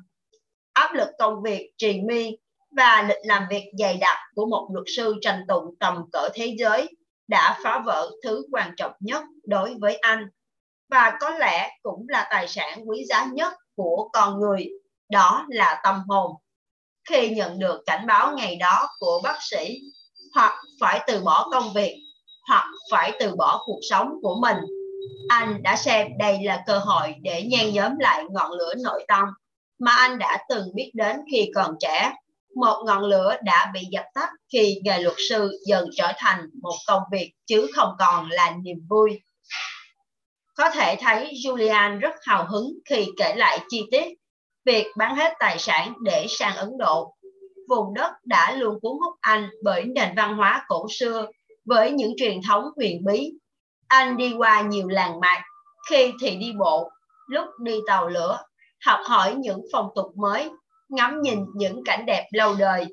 Áp 0.73 0.93
lực 0.93 1.09
công 1.19 1.41
việc 1.43 1.71
trì 1.77 2.01
mi 2.01 2.31
và 2.77 3.05
lịch 3.07 3.17
làm 3.23 3.43
việc 3.49 3.63
dày 3.79 3.97
đặc 3.97 4.17
của 4.35 4.45
một 4.45 4.69
luật 4.73 4.85
sư 4.97 5.15
tranh 5.21 5.43
tụng 5.47 5.75
tầm 5.79 6.03
cỡ 6.11 6.29
thế 6.33 6.55
giới 6.59 6.89
đã 7.27 7.59
phá 7.63 7.81
vỡ 7.85 8.11
thứ 8.23 8.43
quan 8.51 8.71
trọng 8.77 8.91
nhất 8.99 9.23
đối 9.43 9.75
với 9.79 9.95
anh 9.95 10.25
và 10.89 11.17
có 11.19 11.29
lẽ 11.29 11.69
cũng 11.81 12.05
là 12.09 12.27
tài 12.29 12.47
sản 12.47 12.89
quý 12.89 13.03
giá 13.09 13.27
nhất 13.33 13.53
của 13.75 14.09
con 14.13 14.39
người, 14.39 14.69
đó 15.09 15.45
là 15.49 15.81
tâm 15.83 16.03
hồn. 16.07 16.31
Khi 17.09 17.29
nhận 17.29 17.59
được 17.59 17.81
cảnh 17.85 18.07
báo 18.07 18.33
ngày 18.37 18.55
đó 18.55 18.87
của 18.99 19.21
bác 19.23 19.37
sĩ, 19.41 19.79
hoặc 20.35 20.53
phải 20.79 21.03
từ 21.07 21.21
bỏ 21.23 21.49
công 21.51 21.73
việc, 21.73 21.97
hoặc 22.47 22.65
phải 22.91 23.11
từ 23.19 23.35
bỏ 23.35 23.63
cuộc 23.65 23.79
sống 23.89 24.09
của 24.21 24.35
mình, 24.41 24.57
anh 25.29 25.63
đã 25.63 25.75
xem 25.75 26.07
đây 26.19 26.37
là 26.43 26.63
cơ 26.67 26.79
hội 26.79 27.15
để 27.21 27.43
nhen 27.43 27.73
nhóm 27.73 27.99
lại 27.99 28.23
ngọn 28.31 28.51
lửa 28.51 28.73
nội 28.83 29.05
tâm 29.07 29.25
mà 29.79 29.91
anh 29.91 30.17
đã 30.17 30.37
từng 30.49 30.67
biết 30.73 30.91
đến 30.93 31.17
khi 31.31 31.51
còn 31.55 31.75
trẻ. 31.79 32.13
Một 32.55 32.83
ngọn 32.85 33.03
lửa 33.03 33.35
đã 33.43 33.71
bị 33.73 33.81
dập 33.91 34.05
tắt 34.13 34.29
khi 34.53 34.79
nghề 34.83 34.99
luật 34.99 35.15
sư 35.29 35.59
dần 35.65 35.89
trở 35.97 36.11
thành 36.17 36.49
một 36.61 36.75
công 36.87 37.01
việc 37.11 37.33
chứ 37.45 37.67
không 37.75 37.89
còn 37.99 38.29
là 38.29 38.55
niềm 38.63 38.77
vui. 38.89 39.21
Có 40.55 40.69
thể 40.69 40.95
thấy 40.99 41.33
Julian 41.45 41.99
rất 41.99 42.15
hào 42.21 42.45
hứng 42.45 42.73
khi 42.89 43.07
kể 43.17 43.35
lại 43.35 43.59
chi 43.69 43.83
tiết 43.91 44.07
việc 44.65 44.87
bán 44.97 45.15
hết 45.15 45.33
tài 45.39 45.59
sản 45.59 45.93
để 46.03 46.25
sang 46.29 46.55
Ấn 46.55 46.69
Độ. 46.77 47.15
Vùng 47.69 47.93
đất 47.93 48.11
đã 48.23 48.51
luôn 48.51 48.79
cuốn 48.81 48.91
hút 48.91 49.15
anh 49.21 49.49
bởi 49.63 49.85
nền 49.85 50.15
văn 50.15 50.37
hóa 50.37 50.65
cổ 50.67 50.87
xưa 50.89 51.27
với 51.65 51.91
những 51.91 52.13
truyền 52.17 52.39
thống 52.47 52.63
huyền 52.75 53.05
bí. 53.05 53.31
Anh 53.87 54.17
đi 54.17 54.33
qua 54.37 54.61
nhiều 54.61 54.87
làng 54.87 55.19
mạc, 55.19 55.41
khi 55.89 56.13
thì 56.21 56.35
đi 56.35 56.51
bộ, 56.59 56.89
lúc 57.27 57.45
đi 57.63 57.79
tàu 57.87 58.07
lửa, 58.07 58.37
học 58.85 58.99
hỏi 59.05 59.35
những 59.37 59.61
phong 59.73 59.89
tục 59.95 60.05
mới, 60.17 60.49
ngắm 60.89 61.21
nhìn 61.21 61.39
những 61.55 61.81
cảnh 61.85 62.05
đẹp 62.05 62.27
lâu 62.31 62.55
đời 62.59 62.85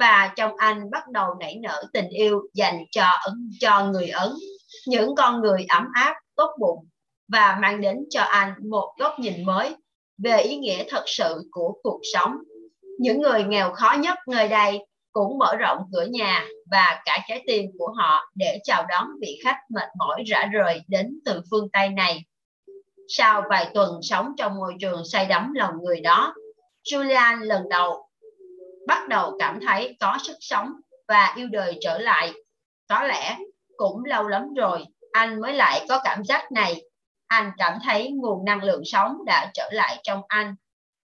và 0.00 0.32
trong 0.36 0.56
anh 0.56 0.90
bắt 0.90 1.08
đầu 1.08 1.26
nảy 1.40 1.56
nở 1.62 1.84
tình 1.92 2.08
yêu 2.08 2.40
dành 2.54 2.78
cho 2.90 3.06
cho 3.60 3.86
người 3.86 4.08
Ấn, 4.08 4.30
những 4.86 5.14
con 5.16 5.40
người 5.40 5.66
ấm 5.68 5.86
áp, 5.94 6.14
tốt 6.36 6.50
bụng 6.60 6.88
và 7.28 7.58
mang 7.62 7.80
đến 7.80 7.96
cho 8.10 8.22
anh 8.22 8.54
một 8.70 8.94
góc 8.98 9.18
nhìn 9.18 9.44
mới 9.44 9.76
về 10.18 10.40
ý 10.40 10.56
nghĩa 10.56 10.84
thật 10.88 11.02
sự 11.06 11.48
của 11.50 11.74
cuộc 11.82 12.00
sống. 12.14 12.36
Những 12.98 13.20
người 13.20 13.44
nghèo 13.44 13.72
khó 13.72 13.96
nhất 13.98 14.18
nơi 14.28 14.48
đây 14.48 14.78
cũng 15.12 15.38
mở 15.38 15.56
rộng 15.56 15.78
cửa 15.92 16.04
nhà 16.10 16.44
và 16.70 17.02
cả 17.04 17.18
trái 17.28 17.44
tim 17.46 17.70
của 17.78 17.92
họ 17.98 18.30
để 18.34 18.58
chào 18.64 18.86
đón 18.88 19.08
vị 19.20 19.38
khách 19.44 19.58
mệt 19.68 19.88
mỏi 19.98 20.22
rã 20.26 20.46
rời 20.52 20.80
đến 20.88 21.20
từ 21.24 21.40
phương 21.50 21.68
Tây 21.72 21.88
này. 21.88 22.24
Sau 23.08 23.42
vài 23.50 23.70
tuần 23.74 24.00
sống 24.02 24.32
trong 24.38 24.54
môi 24.54 24.74
trường 24.80 25.02
say 25.04 25.26
đắm 25.26 25.52
lòng 25.54 25.74
người 25.82 26.00
đó, 26.00 26.34
Julian 26.84 27.38
lần 27.38 27.68
đầu 27.68 28.08
bắt 28.86 29.08
đầu 29.08 29.36
cảm 29.38 29.60
thấy 29.66 29.96
có 30.00 30.18
sức 30.22 30.36
sống 30.40 30.72
và 31.08 31.34
yêu 31.36 31.48
đời 31.52 31.78
trở 31.80 31.98
lại. 31.98 32.32
Có 32.88 33.02
lẽ 33.02 33.36
cũng 33.76 34.04
lâu 34.04 34.28
lắm 34.28 34.54
rồi 34.56 34.84
anh 35.12 35.40
mới 35.40 35.52
lại 35.52 35.86
có 35.88 36.00
cảm 36.04 36.24
giác 36.24 36.52
này 36.52 36.82
anh 37.32 37.52
cảm 37.58 37.78
thấy 37.84 38.10
nguồn 38.10 38.44
năng 38.44 38.62
lượng 38.62 38.82
sống 38.84 39.16
đã 39.26 39.50
trở 39.54 39.70
lại 39.72 40.00
trong 40.02 40.20
anh. 40.28 40.54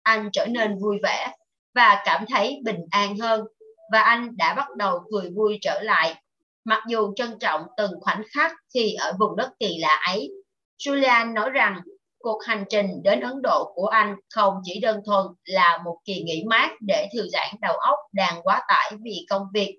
Anh 0.02 0.28
trở 0.32 0.46
nên 0.46 0.78
vui 0.78 0.98
vẻ 1.02 1.32
và 1.74 2.02
cảm 2.04 2.24
thấy 2.28 2.60
bình 2.64 2.86
an 2.90 3.18
hơn 3.18 3.44
và 3.92 4.00
anh 4.00 4.36
đã 4.36 4.54
bắt 4.54 4.76
đầu 4.76 4.98
cười 5.12 5.30
vui 5.30 5.58
trở 5.62 5.80
lại. 5.82 6.22
Mặc 6.64 6.82
dù 6.88 7.12
trân 7.16 7.38
trọng 7.38 7.66
từng 7.76 8.00
khoảnh 8.00 8.22
khắc 8.34 8.52
khi 8.74 8.94
ở 8.94 9.12
vùng 9.18 9.36
đất 9.36 9.50
kỳ 9.60 9.78
lạ 9.78 10.00
ấy, 10.06 10.30
Julian 10.78 11.32
nói 11.32 11.50
rằng 11.50 11.80
cuộc 12.18 12.44
hành 12.44 12.64
trình 12.70 13.02
đến 13.02 13.20
Ấn 13.20 13.42
Độ 13.42 13.72
của 13.74 13.86
anh 13.86 14.16
không 14.34 14.54
chỉ 14.64 14.80
đơn 14.80 15.00
thuần 15.06 15.26
là 15.44 15.78
một 15.84 15.98
kỳ 16.04 16.22
nghỉ 16.22 16.44
mát 16.46 16.70
để 16.80 17.08
thư 17.14 17.28
giãn 17.28 17.48
đầu 17.60 17.76
óc 17.76 17.98
đang 18.12 18.42
quá 18.42 18.62
tải 18.68 18.92
vì 19.02 19.26
công 19.30 19.46
việc. 19.54 19.78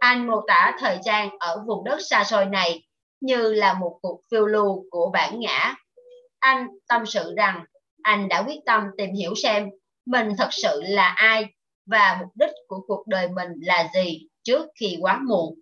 Anh 0.00 0.26
mô 0.26 0.40
tả 0.46 0.76
thời 0.80 0.98
gian 1.04 1.28
ở 1.38 1.62
vùng 1.66 1.84
đất 1.84 1.98
xa 2.00 2.24
xôi 2.24 2.46
này 2.46 2.82
như 3.20 3.52
là 3.52 3.72
một 3.72 3.98
cuộc 4.02 4.20
phiêu 4.30 4.46
lưu 4.46 4.84
của 4.90 5.10
bản 5.12 5.40
ngã. 5.40 5.74
Anh 6.38 6.66
tâm 6.88 7.06
sự 7.06 7.34
rằng 7.36 7.64
anh 8.02 8.28
đã 8.28 8.42
quyết 8.42 8.60
tâm 8.66 8.84
tìm 8.96 9.10
hiểu 9.12 9.34
xem 9.34 9.68
mình 10.06 10.28
thật 10.38 10.48
sự 10.50 10.82
là 10.82 11.08
ai 11.08 11.44
và 11.86 12.18
mục 12.20 12.30
đích 12.34 12.50
của 12.68 12.80
cuộc 12.86 13.06
đời 13.06 13.28
mình 13.28 13.48
là 13.60 13.90
gì 13.94 14.28
trước 14.42 14.66
khi 14.80 14.98
quá 15.00 15.20
muộn. 15.28 15.60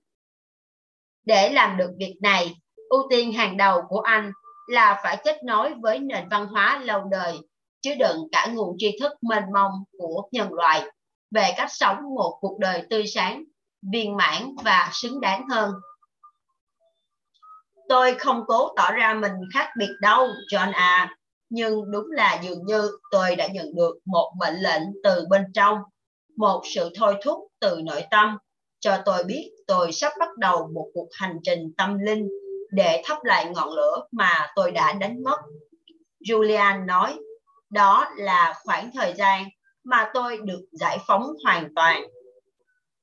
Để 1.25 1.53
làm 1.53 1.77
được 1.77 1.91
việc 1.99 2.16
này, 2.22 2.55
ưu 2.89 3.07
tiên 3.11 3.33
hàng 3.33 3.57
đầu 3.57 3.83
của 3.89 4.01
anh 4.01 4.33
là 4.66 5.01
phải 5.03 5.20
kết 5.25 5.45
nối 5.45 5.75
với 5.83 5.99
nền 5.99 6.29
văn 6.29 6.47
hóa 6.47 6.81
lâu 6.85 7.05
đời, 7.11 7.39
chứa 7.81 7.95
đựng 7.95 8.29
cả 8.33 8.49
nguồn 8.55 8.77
tri 8.79 8.99
thức 9.01 9.12
mênh 9.22 9.53
mông 9.53 9.72
của 9.99 10.29
nhân 10.33 10.53
loại 10.53 10.83
về 11.31 11.55
cách 11.57 11.72
sống 11.72 11.97
một 12.14 12.39
cuộc 12.41 12.59
đời 12.59 12.83
tươi 12.91 13.07
sáng, 13.07 13.45
viên 13.93 14.16
mãn 14.16 14.55
và 14.64 14.91
xứng 14.93 15.20
đáng 15.20 15.49
hơn. 15.49 15.72
Tôi 17.89 18.14
không 18.14 18.45
cố 18.47 18.72
tỏ 18.77 18.93
ra 18.93 19.14
mình 19.14 19.33
khác 19.55 19.70
biệt 19.79 19.91
đâu, 20.01 20.27
John 20.53 20.72
à. 20.72 21.16
Nhưng 21.49 21.91
đúng 21.91 22.11
là 22.11 22.41
dường 22.43 22.66
như 22.66 22.91
tôi 23.11 23.37
đã 23.37 23.47
nhận 23.47 23.75
được 23.75 23.99
một 24.05 24.33
mệnh 24.41 24.55
lệnh 24.55 24.83
từ 25.05 25.27
bên 25.31 25.43
trong, 25.55 25.79
một 26.37 26.62
sự 26.74 26.91
thôi 26.95 27.14
thúc 27.22 27.39
từ 27.61 27.80
nội 27.85 28.03
tâm, 28.11 28.39
cho 28.80 28.99
tôi 29.05 29.24
biết 29.24 29.51
tôi 29.66 29.93
sắp 29.93 30.12
bắt 30.18 30.37
đầu 30.37 30.68
một 30.74 30.91
cuộc 30.95 31.09
hành 31.12 31.37
trình 31.43 31.72
tâm 31.76 31.99
linh 31.99 32.28
để 32.70 33.03
thắp 33.05 33.24
lại 33.24 33.51
ngọn 33.55 33.72
lửa 33.72 34.07
mà 34.12 34.53
tôi 34.57 34.70
đã 34.70 34.93
đánh 34.93 35.22
mất. 35.22 35.39
Julian 36.28 36.87
nói, 36.87 37.18
đó 37.70 38.09
là 38.16 38.55
khoảng 38.64 38.91
thời 38.95 39.14
gian 39.14 39.45
mà 39.85 40.11
tôi 40.14 40.39
được 40.45 40.61
giải 40.72 40.99
phóng 41.07 41.22
hoàn 41.45 41.74
toàn. 41.76 42.05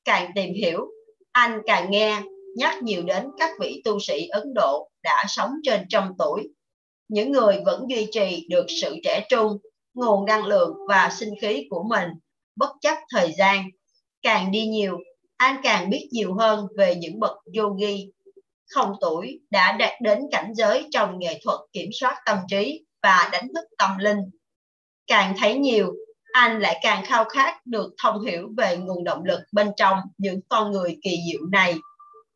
Càng 0.05 0.31
tìm 0.35 0.53
hiểu, 0.53 0.87
anh 1.31 1.61
càng 1.65 1.91
nghe 1.91 2.21
nhắc 2.55 2.83
nhiều 2.83 3.03
đến 3.03 3.27
các 3.37 3.51
vị 3.59 3.81
tu 3.85 3.99
sĩ 3.99 4.27
Ấn 4.27 4.53
Độ 4.53 4.89
đã 5.03 5.23
sống 5.27 5.51
trên 5.63 5.85
trăm 5.89 6.13
tuổi. 6.17 6.49
Những 7.07 7.31
người 7.31 7.61
vẫn 7.65 7.85
duy 7.89 8.07
trì 8.11 8.47
được 8.49 8.65
sự 8.81 8.95
trẻ 9.03 9.25
trung, 9.29 9.57
nguồn 9.93 10.25
năng 10.25 10.45
lượng 10.45 10.73
và 10.87 11.09
sinh 11.19 11.33
khí 11.41 11.67
của 11.69 11.83
mình, 11.83 12.09
bất 12.55 12.69
chấp 12.81 12.97
thời 13.09 13.33
gian. 13.37 13.65
Càng 14.21 14.51
đi 14.51 14.65
nhiều, 14.65 14.97
anh 15.37 15.55
càng 15.63 15.89
biết 15.89 16.09
nhiều 16.11 16.33
hơn 16.33 16.67
về 16.77 16.95
những 16.95 17.19
bậc 17.19 17.37
yogi 17.57 18.11
không 18.71 18.93
tuổi 19.01 19.39
đã 19.49 19.71
đạt 19.71 20.01
đến 20.01 20.19
cảnh 20.31 20.51
giới 20.55 20.87
trong 20.91 21.19
nghệ 21.19 21.39
thuật 21.43 21.59
kiểm 21.73 21.89
soát 21.99 22.15
tâm 22.25 22.37
trí 22.49 22.85
và 23.03 23.29
đánh 23.31 23.47
thức 23.55 23.65
tâm 23.77 23.97
linh. 23.97 24.19
Càng 25.07 25.35
thấy 25.39 25.55
nhiều, 25.57 25.93
anh 26.31 26.59
lại 26.59 26.79
càng 26.83 27.05
khao 27.05 27.25
khát 27.25 27.65
được 27.65 27.93
thông 28.03 28.25
hiểu 28.25 28.49
về 28.57 28.77
nguồn 28.77 29.03
động 29.03 29.23
lực 29.23 29.39
bên 29.51 29.71
trong 29.77 29.97
những 30.17 30.39
con 30.49 30.71
người 30.71 30.97
kỳ 31.03 31.17
diệu 31.31 31.41
này 31.51 31.75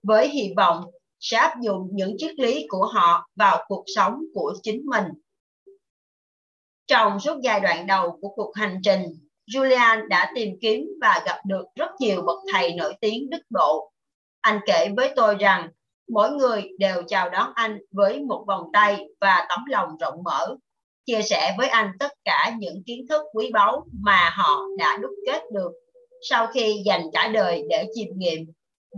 với 0.03 0.30
hy 0.30 0.53
vọng 0.57 0.86
sẽ 1.20 1.38
áp 1.38 1.53
dụng 1.61 1.89
những 1.91 2.16
triết 2.18 2.39
lý 2.39 2.66
của 2.70 2.86
họ 2.86 3.30
vào 3.36 3.66
cuộc 3.68 3.84
sống 3.95 4.13
của 4.34 4.53
chính 4.63 4.82
mình. 4.86 5.05
Trong 6.88 7.20
suốt 7.20 7.39
giai 7.43 7.59
đoạn 7.59 7.88
đầu 7.88 8.18
của 8.22 8.30
cuộc 8.36 8.55
hành 8.55 8.80
trình, 8.84 9.25
Julian 9.48 10.08
đã 10.08 10.32
tìm 10.36 10.58
kiếm 10.62 10.86
và 11.02 11.24
gặp 11.26 11.38
được 11.46 11.66
rất 11.76 11.89
nhiều 12.00 12.22
bậc 12.22 12.39
thầy 12.54 12.74
nổi 12.74 12.93
tiếng 13.02 13.30
đức 13.30 13.41
độ. 13.50 13.91
Anh 14.41 14.60
kể 14.66 14.89
với 14.98 15.14
tôi 15.16 15.36
rằng 15.36 15.70
mỗi 16.10 16.32
người 16.32 16.64
đều 16.80 17.04
chào 17.08 17.30
đón 17.30 17.52
anh 17.56 17.80
với 17.91 18.20
một 18.20 18.43
vòng 18.48 18.70
tay 18.74 19.06
và 19.22 19.46
tấm 19.50 19.60
lòng 19.68 19.98
rộng 20.00 20.24
mở, 20.24 20.56
chia 21.06 21.22
sẻ 21.22 21.56
với 21.58 21.68
anh 21.68 21.91
tất 22.00 22.12
cả 22.26 22.52
những 22.58 22.84
kiến 22.86 23.06
thức 23.10 23.22
quý 23.34 23.52
báu 23.54 23.86
mà 24.04 24.30
họ 24.36 24.62
đã 24.78 24.98
đúc 24.98 25.12
kết 25.26 25.41
được 25.54 25.72
sau 26.30 26.48
khi 26.48 26.82
dành 26.86 27.02
cả 27.14 27.28
đời 27.28 27.64
để 27.70 27.88
chiêm 27.96 28.08
nghiệm 28.18 28.52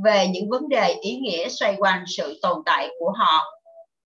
về 0.04 0.28
những 0.28 0.50
vấn 0.50 0.70
đề 0.70 0.96
ý 1.02 1.16
nghĩa 1.16 1.50
xoay 1.50 1.76
quanh 1.78 2.04
sự 2.08 2.40
tồn 2.42 2.58
tại 2.66 2.90
của 3.00 3.12
họ. 3.12 3.44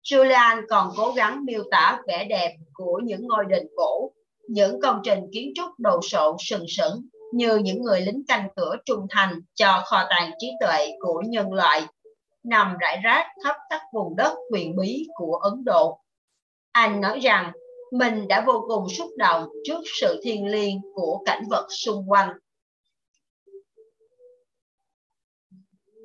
Julian 0.04 0.62
còn 0.70 0.92
cố 0.98 1.12
gắng 1.12 1.46
miêu 1.46 1.64
tả 1.72 2.00
vẻ 2.08 2.26
đẹp 2.26 2.56
của 2.74 3.02
những 3.04 3.28
ngôi 3.28 3.46
đền 3.50 3.68
cổ, 3.76 4.12
những 4.50 4.82
công 4.82 5.02
trình 5.04 5.20
kiến 5.34 5.52
trúc 5.56 5.70
đồ 5.78 6.00
sộ 6.02 6.38
sừng 6.40 6.66
sững 6.68 7.06
như 7.34 7.58
những 7.58 7.84
người 7.84 8.02
lính 8.02 8.24
canh 8.28 8.48
cửa 8.56 8.76
trung 8.86 9.08
thành 9.10 9.42
cho 9.56 9.84
kho 9.86 10.08
tàng 10.10 10.32
trí 10.40 10.52
tuệ 10.60 10.88
của 11.00 11.24
nhân 11.28 11.54
loại 11.54 11.82
nằm 12.44 12.78
rải 12.80 13.00
rác 13.04 13.28
khắp 13.44 13.56
các 13.70 13.82
vùng 13.94 14.16
đất 14.16 14.38
huyền 14.52 14.76
bí 14.76 15.08
của 15.16 15.36
Ấn 15.36 15.64
Độ. 15.66 16.00
Anh 16.72 17.02
nói 17.02 17.20
rằng 17.20 17.52
mình 17.92 18.28
đã 18.28 18.44
vô 18.48 18.66
cùng 18.68 18.90
xúc 18.90 19.10
động 19.18 19.50
trước 19.64 19.82
sự 20.02 20.22
thiêng 20.24 20.48
liêng 20.48 20.82
của 20.96 21.24
cảnh 21.26 21.44
vật 21.50 21.68
xung 21.70 22.12
quanh. 22.12 22.30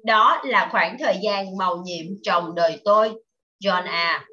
Đó 0.04 0.42
là 0.44 0.68
khoảng 0.72 0.96
thời 0.98 1.16
gian 1.22 1.56
màu 1.56 1.76
nhiệm 1.76 2.06
trong 2.22 2.54
đời 2.54 2.80
tôi, 2.84 3.22
John 3.60 3.84
A. 3.86 4.26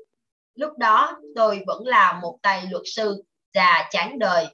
Lúc 0.56 0.78
đó 0.78 1.20
tôi 1.36 1.64
vẫn 1.68 1.88
là 1.88 2.20
một 2.22 2.38
tay 2.42 2.68
luật 2.72 2.84
sư 2.86 3.24
già 3.54 3.88
chán 3.92 4.20
đời. 4.20 4.48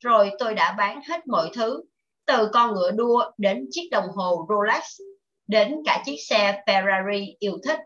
Rồi 0.00 0.30
tôi 0.38 0.54
đã 0.54 0.74
bán 0.78 1.00
hết 1.08 1.26
mọi 1.26 1.50
thứ, 1.54 1.82
từ 2.26 2.48
con 2.52 2.74
ngựa 2.74 2.90
đua 2.90 3.30
đến 3.38 3.66
chiếc 3.70 3.88
đồng 3.90 4.08
hồ 4.14 4.46
Rolex 4.48 5.00
đến 5.46 5.76
cả 5.84 6.02
chiếc 6.04 6.16
xe 6.28 6.62
Ferrari 6.66 7.34
yêu 7.38 7.58
thích 7.64 7.78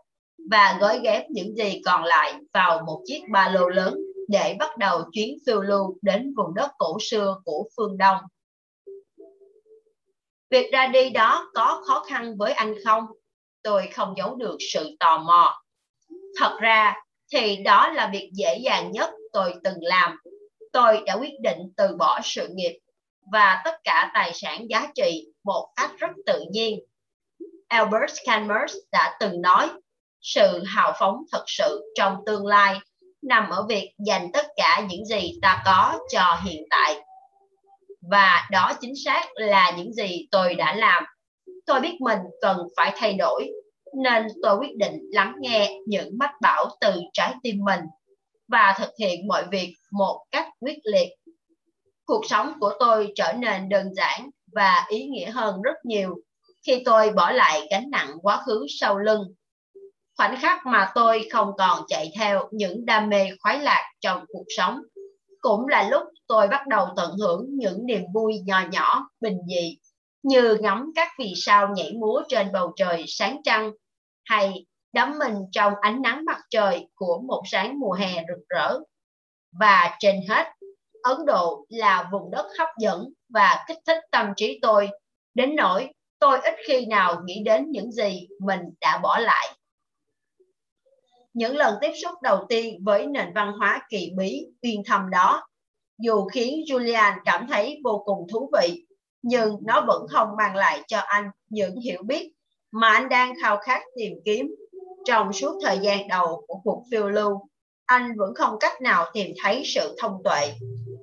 và 0.49 0.77
gói 0.81 0.99
ghép 1.03 1.29
những 1.29 1.55
gì 1.55 1.81
còn 1.85 2.03
lại 2.03 2.33
vào 2.53 2.83
một 2.85 3.01
chiếc 3.05 3.21
ba 3.31 3.49
lô 3.49 3.69
lớn 3.69 3.95
để 4.27 4.55
bắt 4.59 4.77
đầu 4.77 5.01
chuyến 5.11 5.37
phiêu 5.45 5.61
lưu 5.61 5.97
đến 6.01 6.33
vùng 6.37 6.53
đất 6.53 6.71
cổ 6.77 6.97
xưa 7.01 7.35
của 7.45 7.63
phương 7.77 7.97
Đông. 7.97 8.17
Việc 10.49 10.71
ra 10.71 10.87
đi 10.87 11.09
đó 11.09 11.51
có 11.53 11.83
khó 11.87 12.03
khăn 12.07 12.37
với 12.37 12.51
anh 12.51 12.75
không? 12.85 13.03
Tôi 13.63 13.87
không 13.87 14.13
giấu 14.17 14.35
được 14.35 14.57
sự 14.73 14.95
tò 14.99 15.17
mò. 15.17 15.63
Thật 16.39 16.57
ra 16.61 16.95
thì 17.33 17.57
đó 17.63 17.89
là 17.89 18.09
việc 18.13 18.29
dễ 18.33 18.57
dàng 18.57 18.91
nhất 18.91 19.09
tôi 19.33 19.53
từng 19.63 19.77
làm. 19.81 20.17
Tôi 20.71 21.01
đã 21.05 21.13
quyết 21.13 21.39
định 21.41 21.57
từ 21.77 21.95
bỏ 21.95 22.19
sự 22.23 22.47
nghiệp 22.53 22.79
và 23.31 23.61
tất 23.65 23.75
cả 23.83 24.11
tài 24.13 24.33
sản 24.33 24.69
giá 24.69 24.87
trị 24.95 25.27
một 25.43 25.73
cách 25.75 25.91
rất 25.97 26.09
tự 26.25 26.43
nhiên 26.51 26.79
Albert 27.71 28.13
Camus 28.25 28.75
đã 28.91 29.17
từng 29.19 29.41
nói, 29.41 29.69
sự 30.21 30.63
hào 30.65 30.93
phóng 30.99 31.23
thật 31.31 31.43
sự 31.47 31.81
trong 31.95 32.17
tương 32.25 32.45
lai 32.45 32.79
nằm 33.21 33.49
ở 33.49 33.65
việc 33.69 33.91
dành 34.05 34.31
tất 34.33 34.45
cả 34.55 34.85
những 34.89 35.05
gì 35.05 35.39
ta 35.41 35.63
có 35.65 35.99
cho 36.11 36.39
hiện 36.43 36.63
tại. 36.69 37.01
Và 38.01 38.47
đó 38.51 38.73
chính 38.81 38.93
xác 39.05 39.27
là 39.35 39.71
những 39.77 39.93
gì 39.93 40.27
tôi 40.31 40.55
đã 40.55 40.75
làm. 40.75 41.03
Tôi 41.65 41.79
biết 41.79 41.97
mình 42.01 42.19
cần 42.41 42.57
phải 42.77 42.93
thay 42.95 43.13
đổi, 43.13 43.49
nên 44.03 44.27
tôi 44.43 44.57
quyết 44.57 44.75
định 44.77 44.99
lắng 45.11 45.35
nghe 45.39 45.71
những 45.87 46.17
mách 46.19 46.41
bảo 46.41 46.69
từ 46.81 47.01
trái 47.13 47.33
tim 47.43 47.55
mình 47.63 47.81
và 48.51 48.75
thực 48.79 48.89
hiện 48.99 49.27
mọi 49.27 49.43
việc 49.51 49.75
một 49.91 50.25
cách 50.31 50.47
quyết 50.59 50.77
liệt. 50.83 51.09
Cuộc 52.05 52.25
sống 52.29 52.53
của 52.59 52.73
tôi 52.79 53.11
trở 53.15 53.33
nên 53.39 53.69
đơn 53.69 53.93
giản 53.93 54.29
và 54.53 54.85
ý 54.89 55.05
nghĩa 55.05 55.29
hơn 55.29 55.61
rất 55.61 55.75
nhiều 55.83 56.15
khi 56.67 56.81
tôi 56.85 57.11
bỏ 57.11 57.31
lại 57.31 57.67
gánh 57.71 57.89
nặng 57.91 58.09
quá 58.21 58.43
khứ 58.45 58.65
sau 58.79 58.97
lưng. 58.97 59.33
Khoảnh 60.17 60.35
khắc 60.41 60.65
mà 60.65 60.91
tôi 60.95 61.27
không 61.31 61.51
còn 61.57 61.83
chạy 61.87 62.11
theo 62.17 62.49
những 62.51 62.85
đam 62.85 63.09
mê 63.09 63.29
khoái 63.39 63.59
lạc 63.59 63.91
trong 64.01 64.25
cuộc 64.27 64.45
sống, 64.57 64.81
cũng 65.39 65.67
là 65.67 65.89
lúc 65.89 66.03
tôi 66.27 66.47
bắt 66.47 66.67
đầu 66.67 66.87
tận 66.95 67.11
hưởng 67.17 67.45
những 67.49 67.85
niềm 67.85 68.01
vui 68.13 68.33
nhỏ 68.45 68.61
nhỏ, 68.71 69.09
bình 69.21 69.37
dị, 69.47 69.77
như 70.23 70.57
ngắm 70.61 70.91
các 70.95 71.07
vì 71.19 71.33
sao 71.35 71.67
nhảy 71.75 71.93
múa 71.93 72.21
trên 72.29 72.51
bầu 72.51 72.73
trời 72.75 73.05
sáng 73.07 73.41
trăng, 73.43 73.71
hay 74.23 74.65
đắm 74.93 75.19
mình 75.19 75.35
trong 75.51 75.73
ánh 75.81 76.01
nắng 76.01 76.25
mặt 76.25 76.41
trời 76.49 76.87
của 76.95 77.21
một 77.27 77.43
sáng 77.45 77.79
mùa 77.79 77.93
hè 77.93 78.13
rực 78.13 78.47
rỡ. 78.49 78.79
Và 79.59 79.97
trên 79.99 80.15
hết, 80.29 80.47
Ấn 81.01 81.25
Độ 81.25 81.65
là 81.69 82.09
vùng 82.11 82.31
đất 82.31 82.47
hấp 82.59 82.69
dẫn 82.79 83.13
và 83.29 83.65
kích 83.67 83.79
thích 83.87 84.03
tâm 84.11 84.33
trí 84.35 84.59
tôi, 84.61 84.89
đến 85.33 85.55
nỗi 85.55 85.89
tôi 86.19 86.39
ít 86.43 86.55
khi 86.67 86.85
nào 86.85 87.21
nghĩ 87.25 87.41
đến 87.45 87.71
những 87.71 87.91
gì 87.91 88.27
mình 88.39 88.59
đã 88.81 88.99
bỏ 89.03 89.19
lại. 89.19 89.57
Những 91.33 91.55
lần 91.55 91.75
tiếp 91.81 91.91
xúc 92.03 92.11
đầu 92.23 92.45
tiên 92.49 92.83
với 92.83 93.07
nền 93.07 93.33
văn 93.33 93.53
hóa 93.59 93.81
kỳ 93.89 94.11
bí, 94.17 94.45
uyên 94.61 94.83
thâm 94.85 95.09
đó, 95.09 95.47
dù 95.97 96.25
khiến 96.25 96.59
Julian 96.67 97.13
cảm 97.25 97.47
thấy 97.47 97.79
vô 97.83 98.03
cùng 98.05 98.27
thú 98.31 98.51
vị, 98.59 98.85
nhưng 99.21 99.55
nó 99.65 99.83
vẫn 99.87 100.07
không 100.09 100.27
mang 100.37 100.55
lại 100.55 100.81
cho 100.87 100.99
anh 100.99 101.29
những 101.49 101.75
hiểu 101.79 102.03
biết 102.03 102.33
mà 102.71 102.89
anh 102.89 103.09
đang 103.09 103.33
khao 103.41 103.57
khát 103.57 103.81
tìm 103.95 104.13
kiếm. 104.25 104.55
Trong 105.05 105.33
suốt 105.33 105.59
thời 105.63 105.79
gian 105.79 106.07
đầu 106.07 106.43
của 106.47 106.59
cuộc 106.63 106.83
phiêu 106.91 107.09
lưu, 107.09 107.49
anh 107.85 108.11
vẫn 108.17 108.33
không 108.35 108.57
cách 108.59 108.81
nào 108.81 109.05
tìm 109.13 109.27
thấy 109.43 109.63
sự 109.65 109.95
thông 109.99 110.21
tuệ 110.23 110.53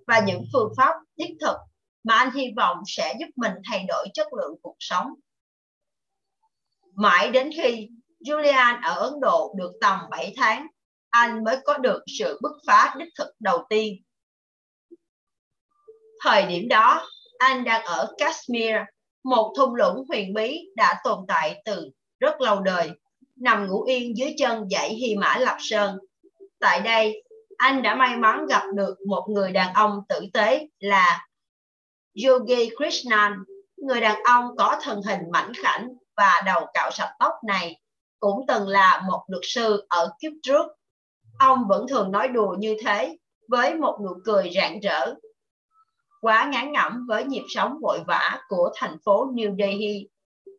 và 0.07 0.21
những 0.27 0.45
phương 0.53 0.73
pháp 0.77 0.93
thiết 1.19 1.35
thực 1.41 1.57
mà 2.05 2.15
anh 2.15 2.31
hy 2.35 2.53
vọng 2.57 2.77
sẽ 2.87 3.15
giúp 3.21 3.27
mình 3.37 3.53
thay 3.71 3.85
đổi 3.89 4.09
chất 4.15 4.27
lượng 4.33 4.55
cuộc 4.63 4.77
sống. 4.79 5.15
Mãi 6.95 7.31
đến 7.31 7.51
khi 7.57 7.89
Julian 8.21 8.83
ở 8.83 8.95
Ấn 8.95 9.21
Độ 9.21 9.55
được 9.59 9.73
tầm 9.81 10.01
7 10.11 10.35
tháng, 10.37 10.67
anh 11.11 11.45
mới 11.45 11.57
có 11.65 11.79
được 11.79 12.03
sự 12.19 12.39
bứt 12.43 12.53
phá 12.67 12.95
đích 12.99 13.09
thực 13.19 13.29
đầu 13.41 13.67
tiên. 13.69 13.95
Thời 16.25 16.47
điểm 16.47 16.69
đó, 16.69 17.07
anh 17.39 17.65
đang 17.65 17.85
ở 17.85 18.15
Kashmir, 18.19 18.75
một 19.25 19.53
thung 19.57 19.75
lũng 19.75 20.05
huyền 20.09 20.35
bí 20.35 20.59
đã 20.77 21.01
tồn 21.05 21.25
tại 21.29 21.63
từ 21.65 21.91
rất 22.21 22.41
lâu 22.41 22.61
đời, 22.61 22.91
nằm 23.41 23.67
ngủ 23.67 23.83
yên 23.83 24.17
dưới 24.17 24.35
chân 24.39 24.69
dãy 24.71 24.95
Hy 24.95 25.17
Mã 25.17 25.37
Lập 25.39 25.57
Sơn. 25.59 25.99
Tại 26.61 26.81
đây, 26.81 27.23
anh 27.57 27.83
đã 27.83 27.95
may 27.95 28.17
mắn 28.17 28.47
gặp 28.47 28.63
được 28.75 28.97
một 29.07 29.27
người 29.29 29.53
đàn 29.53 29.75
ông 29.75 30.03
tử 30.09 30.27
tế 30.33 30.69
là 30.79 31.27
Yogi 32.25 32.71
Krishnan, 32.77 33.33
người 33.77 34.01
đàn 34.01 34.23
ông 34.23 34.57
có 34.57 34.79
thân 34.83 35.03
hình 35.03 35.21
mảnh 35.33 35.53
khảnh 35.63 35.89
và 36.17 36.43
đầu 36.47 36.67
cạo 36.75 36.91
sạch 36.91 37.13
tóc 37.19 37.33
này 37.47 37.81
cũng 38.21 38.45
từng 38.49 38.69
là 38.69 39.03
một 39.11 39.25
luật 39.29 39.43
sư 39.47 39.87
ở 39.89 40.11
kiếp 40.21 40.33
trước. 40.43 40.67
Ông 41.39 41.65
vẫn 41.69 41.89
thường 41.89 42.13
nói 42.13 42.29
đùa 42.29 42.57
như 42.59 42.77
thế 42.85 43.17
với 43.49 43.75
một 43.75 43.99
nụ 44.05 44.11
cười 44.25 44.51
rạng 44.55 44.81
rỡ. 44.81 45.15
Quá 46.21 46.51
ngán 46.53 46.73
ngẩm 46.73 47.07
với 47.09 47.25
nhịp 47.25 47.45
sống 47.49 47.79
vội 47.83 47.99
vã 48.07 48.41
của 48.49 48.71
thành 48.75 48.97
phố 49.05 49.27
New 49.27 49.57
Delhi. 49.59 50.09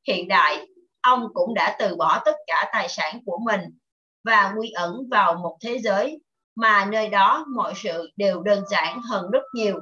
Hiện 0.07 0.27
đại, 0.27 0.67
ông 1.09 1.27
cũng 1.33 1.53
đã 1.53 1.75
từ 1.79 1.95
bỏ 1.95 2.21
tất 2.25 2.35
cả 2.47 2.69
tài 2.73 2.89
sản 2.89 3.19
của 3.25 3.39
mình 3.45 3.61
và 4.23 4.53
quy 4.57 4.71
ẩn 4.71 4.93
vào 5.11 5.33
một 5.33 5.57
thế 5.63 5.79
giới 5.79 6.21
mà 6.55 6.85
nơi 6.85 7.09
đó 7.09 7.45
mọi 7.55 7.73
sự 7.75 8.09
đều 8.17 8.43
đơn 8.43 8.63
giản 8.69 9.01
hơn 9.01 9.29
rất 9.31 9.43
nhiều 9.53 9.81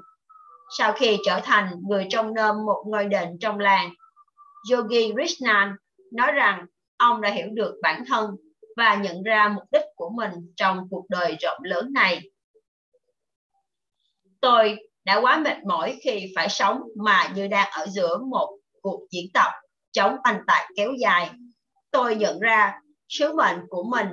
sau 0.78 0.94
khi 0.94 1.18
trở 1.26 1.40
thành 1.44 1.72
người 1.88 2.08
trông 2.10 2.34
nom 2.34 2.66
một 2.66 2.84
ngôi 2.88 3.06
đền 3.06 3.38
trong 3.40 3.60
làng. 3.60 3.94
Yogi 4.72 5.14
Krishnan 5.14 5.76
nói 6.14 6.32
rằng 6.32 6.66
ông 6.98 7.22
đã 7.22 7.30
hiểu 7.30 7.48
được 7.54 7.76
bản 7.82 8.04
thân 8.08 8.36
và 8.78 8.96
nhận 8.96 9.24
ra 9.24 9.50
mục 9.56 9.64
đích 9.72 9.86
của 9.96 10.10
mình 10.10 10.32
trong 10.56 10.88
cuộc 10.90 11.06
đời 11.10 11.38
rộng 11.42 11.58
lớn 11.64 11.94
này. 11.94 12.22
Tôi 14.42 14.78
đã 15.06 15.20
quá 15.22 15.38
mệt 15.38 15.58
mỏi 15.68 16.00
khi 16.04 16.34
phải 16.36 16.50
sống 16.50 16.82
mà 17.04 17.32
như 17.36 17.48
đang 17.48 17.72
ở 17.72 17.86
giữa 17.86 18.18
một 18.18 18.58
cuộc 18.82 19.02
diễn 19.12 19.26
tập 19.34 19.52
chống 19.98 20.16
bệnh 20.24 20.42
tạc 20.48 20.68
kéo 20.76 20.94
dài. 21.00 21.30
Tôi 21.92 22.16
nhận 22.16 22.40
ra 22.40 22.74
sứ 23.10 23.34
mệnh 23.34 23.60
của 23.70 23.84
mình 23.84 24.08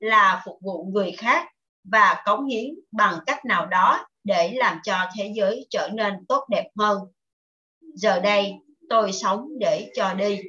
là 0.00 0.42
phục 0.44 0.58
vụ 0.62 0.90
người 0.92 1.12
khác 1.18 1.46
và 1.84 2.22
cống 2.26 2.46
hiến 2.46 2.64
bằng 2.92 3.18
cách 3.26 3.44
nào 3.44 3.66
đó 3.66 4.06
để 4.24 4.52
làm 4.54 4.78
cho 4.82 4.94
thế 5.16 5.32
giới 5.36 5.66
trở 5.70 5.88
nên 5.94 6.14
tốt 6.28 6.46
đẹp 6.50 6.68
hơn. 6.78 6.98
Giờ 7.94 8.20
đây, 8.20 8.52
tôi 8.88 9.12
sống 9.12 9.48
để 9.60 9.90
cho 9.94 10.14
đi. 10.14 10.40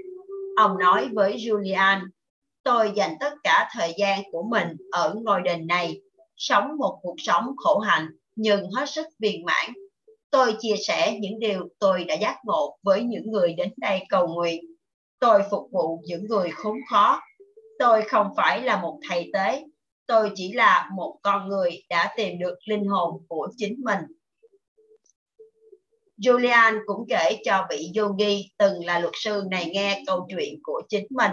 Ông 0.58 0.78
nói 0.78 1.10
với 1.14 1.38
Julian, 1.38 2.00
tôi 2.64 2.92
dành 2.96 3.16
tất 3.20 3.34
cả 3.44 3.70
thời 3.74 3.94
gian 3.98 4.22
của 4.32 4.44
mình 4.44 4.68
ở 4.92 5.16
ngôi 5.24 5.42
đền 5.42 5.68
này, 5.68 6.02
sống 6.38 6.78
một 6.78 7.00
cuộc 7.02 7.16
sống 7.18 7.52
khổ 7.58 7.80
hạnh 7.80 8.08
nhưng 8.36 8.72
hết 8.72 8.90
sức 8.90 9.08
viên 9.20 9.46
mãn. 9.46 9.74
Tôi 10.32 10.56
chia 10.60 10.76
sẻ 10.88 11.18
những 11.20 11.40
điều 11.40 11.68
tôi 11.80 12.04
đã 12.04 12.16
giác 12.16 12.38
ngộ 12.44 12.78
với 12.84 13.04
những 13.04 13.32
người 13.32 13.54
đến 13.54 13.74
đây 13.78 14.06
cầu 14.10 14.28
nguyện. 14.28 14.69
Tôi 15.20 15.42
phục 15.52 15.72
vụ 15.72 16.02
những 16.06 16.26
người 16.28 16.50
khốn 16.50 16.78
khó. 16.90 17.22
Tôi 17.80 18.02
không 18.02 18.28
phải 18.38 18.62
là 18.62 18.82
một 18.82 19.00
thầy 19.10 19.30
tế, 19.34 19.64
tôi 20.08 20.32
chỉ 20.36 20.54
là 20.54 20.90
một 20.96 21.20
con 21.22 21.48
người 21.48 21.84
đã 21.90 22.14
tìm 22.18 22.40
được 22.40 22.56
linh 22.66 22.86
hồn 22.86 23.26
của 23.28 23.48
chính 23.58 23.76
mình 23.84 24.00
Julian 26.20 26.80
cũng 26.86 27.06
kể 27.10 27.40
cho 27.46 27.68
vị 27.70 27.92
yogi 27.98 28.52
từng 28.58 28.86
là 28.86 29.00
luật 29.00 29.14
sư 29.16 29.44
này 29.52 29.70
nghe 29.74 30.04
câu 30.08 30.28
chuyện 30.30 30.60
của 30.64 30.82
chính 30.90 31.08
mình. 31.10 31.32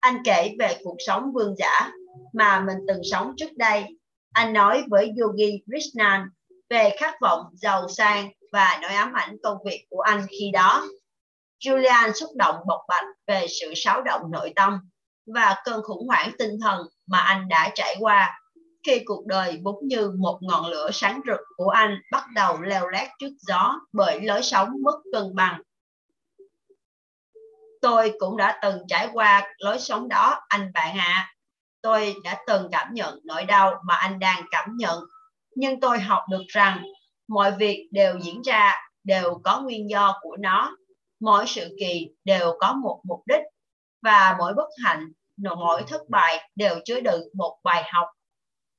Anh 0.00 0.16
kể 0.24 0.54
về 0.58 0.76
cuộc 0.84 0.96
sống 1.06 1.32
vương 1.34 1.54
giả 1.56 1.90
mà 2.32 2.60
mình 2.60 2.76
từng 2.88 3.00
sống 3.10 3.32
trước 3.36 3.56
đây. 3.56 3.84
Anh 4.32 4.52
nói 4.52 4.84
với 4.88 5.12
yogi 5.20 5.62
Krishnan 5.66 6.20
về 6.70 6.96
khát 6.98 7.14
vọng 7.20 7.40
giàu 7.52 7.88
sang 7.88 8.30
và 8.52 8.78
nỗi 8.82 8.90
ám 8.90 9.12
ảnh 9.12 9.36
công 9.42 9.58
việc 9.64 9.86
của 9.90 10.00
anh 10.00 10.26
khi 10.30 10.50
đó. 10.52 10.86
Julian 11.60 12.12
xúc 12.12 12.30
động 12.36 12.56
bộc 12.66 12.80
bạch 12.88 13.04
về 13.26 13.46
sự 13.60 13.72
xáo 13.76 14.02
động 14.02 14.22
nội 14.30 14.52
tâm 14.56 14.90
và 15.26 15.56
cơn 15.64 15.82
khủng 15.82 16.06
hoảng 16.08 16.30
tinh 16.38 16.50
thần 16.62 16.86
mà 17.06 17.18
anh 17.18 17.48
đã 17.48 17.70
trải 17.74 17.96
qua 18.00 18.40
khi 18.86 19.02
cuộc 19.04 19.26
đời 19.26 19.58
bỗng 19.62 19.78
như 19.88 20.10
một 20.18 20.38
ngọn 20.42 20.66
lửa 20.66 20.90
sáng 20.92 21.20
rực 21.26 21.40
của 21.56 21.68
anh 21.68 21.98
bắt 22.12 22.24
đầu 22.34 22.60
leo 22.62 22.88
lét 22.88 23.08
trước 23.18 23.32
gió 23.40 23.80
bởi 23.92 24.20
lối 24.20 24.42
sống 24.42 24.68
mất 24.84 25.00
cân 25.12 25.34
bằng. 25.34 25.60
Tôi 27.82 28.12
cũng 28.18 28.36
đã 28.36 28.58
từng 28.62 28.78
trải 28.88 29.08
qua 29.12 29.52
lối 29.58 29.78
sống 29.78 30.08
đó, 30.08 30.40
anh 30.48 30.72
bạn 30.74 30.98
ạ. 30.98 31.04
À. 31.04 31.34
Tôi 31.82 32.14
đã 32.24 32.42
từng 32.46 32.68
cảm 32.72 32.94
nhận 32.94 33.18
nỗi 33.24 33.44
đau 33.44 33.82
mà 33.84 33.94
anh 33.94 34.18
đang 34.18 34.42
cảm 34.50 34.76
nhận. 34.76 34.98
Nhưng 35.56 35.80
tôi 35.80 36.00
học 36.00 36.22
được 36.30 36.44
rằng 36.48 36.82
mọi 37.28 37.50
việc 37.50 37.88
đều 37.92 38.18
diễn 38.18 38.42
ra, 38.42 38.74
đều 39.04 39.40
có 39.44 39.60
nguyên 39.60 39.90
do 39.90 40.18
của 40.22 40.36
nó. 40.36 40.76
Mỗi 41.20 41.44
sự 41.46 41.76
kỳ 41.80 42.08
đều 42.24 42.56
có 42.60 42.72
một 42.72 43.00
mục 43.04 43.22
đích 43.26 43.42
và 44.02 44.36
mỗi 44.38 44.54
bất 44.54 44.68
hạnh, 44.84 45.12
mỗi 45.36 45.82
thất 45.88 46.08
bại 46.08 46.50
đều 46.56 46.80
chứa 46.84 47.00
đựng 47.00 47.22
một 47.34 47.58
bài 47.64 47.82
học. 47.92 48.06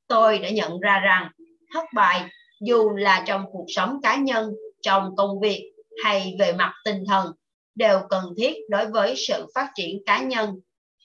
Tôi 0.07 0.39
đã 0.39 0.49
nhận 0.49 0.79
ra 0.79 0.99
rằng 0.99 1.31
thất 1.73 1.85
bại 1.93 2.25
dù 2.61 2.89
là 2.89 3.23
trong 3.27 3.45
cuộc 3.51 3.65
sống 3.67 3.99
cá 4.03 4.15
nhân 4.15 4.51
trong 4.81 5.15
công 5.15 5.39
việc 5.39 5.71
hay 6.03 6.35
về 6.39 6.53
mặt 6.53 6.73
tinh 6.85 7.03
thần 7.07 7.31
đều 7.75 7.99
cần 8.09 8.33
thiết 8.37 8.55
đối 8.69 8.85
với 8.85 9.15
sự 9.27 9.45
phát 9.55 9.71
triển 9.75 9.97
cá 10.05 10.23
nhân. 10.23 10.59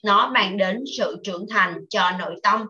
Nó 0.05 0.31
mang 0.35 0.57
đến 0.57 0.85
sự 0.99 1.17
trưởng 1.25 1.47
thành 1.51 1.75
cho 1.91 2.11
nội 2.19 2.35
tâm 2.43 2.67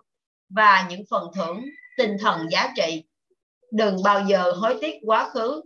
và 0.48 0.86
những 0.90 1.02
phần 1.10 1.24
thưởng 1.34 1.64
tinh 1.96 2.16
thần 2.20 2.50
giá 2.50 2.72
trị. 2.76 3.04
Đừng 3.72 3.96
bao 4.04 4.24
giờ 4.28 4.52
hối 4.52 4.78
tiếc 4.80 4.94
quá 5.06 5.30
khứ 5.30 5.60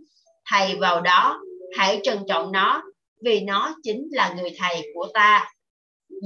thay 0.45 0.75
vào 0.75 1.01
đó 1.01 1.39
hãy 1.77 1.99
trân 2.03 2.19
trọng 2.27 2.51
nó 2.51 2.83
vì 3.23 3.39
nó 3.39 3.75
chính 3.83 4.07
là 4.11 4.33
người 4.37 4.49
thầy 4.57 4.81
của 4.93 5.07
ta 5.13 5.51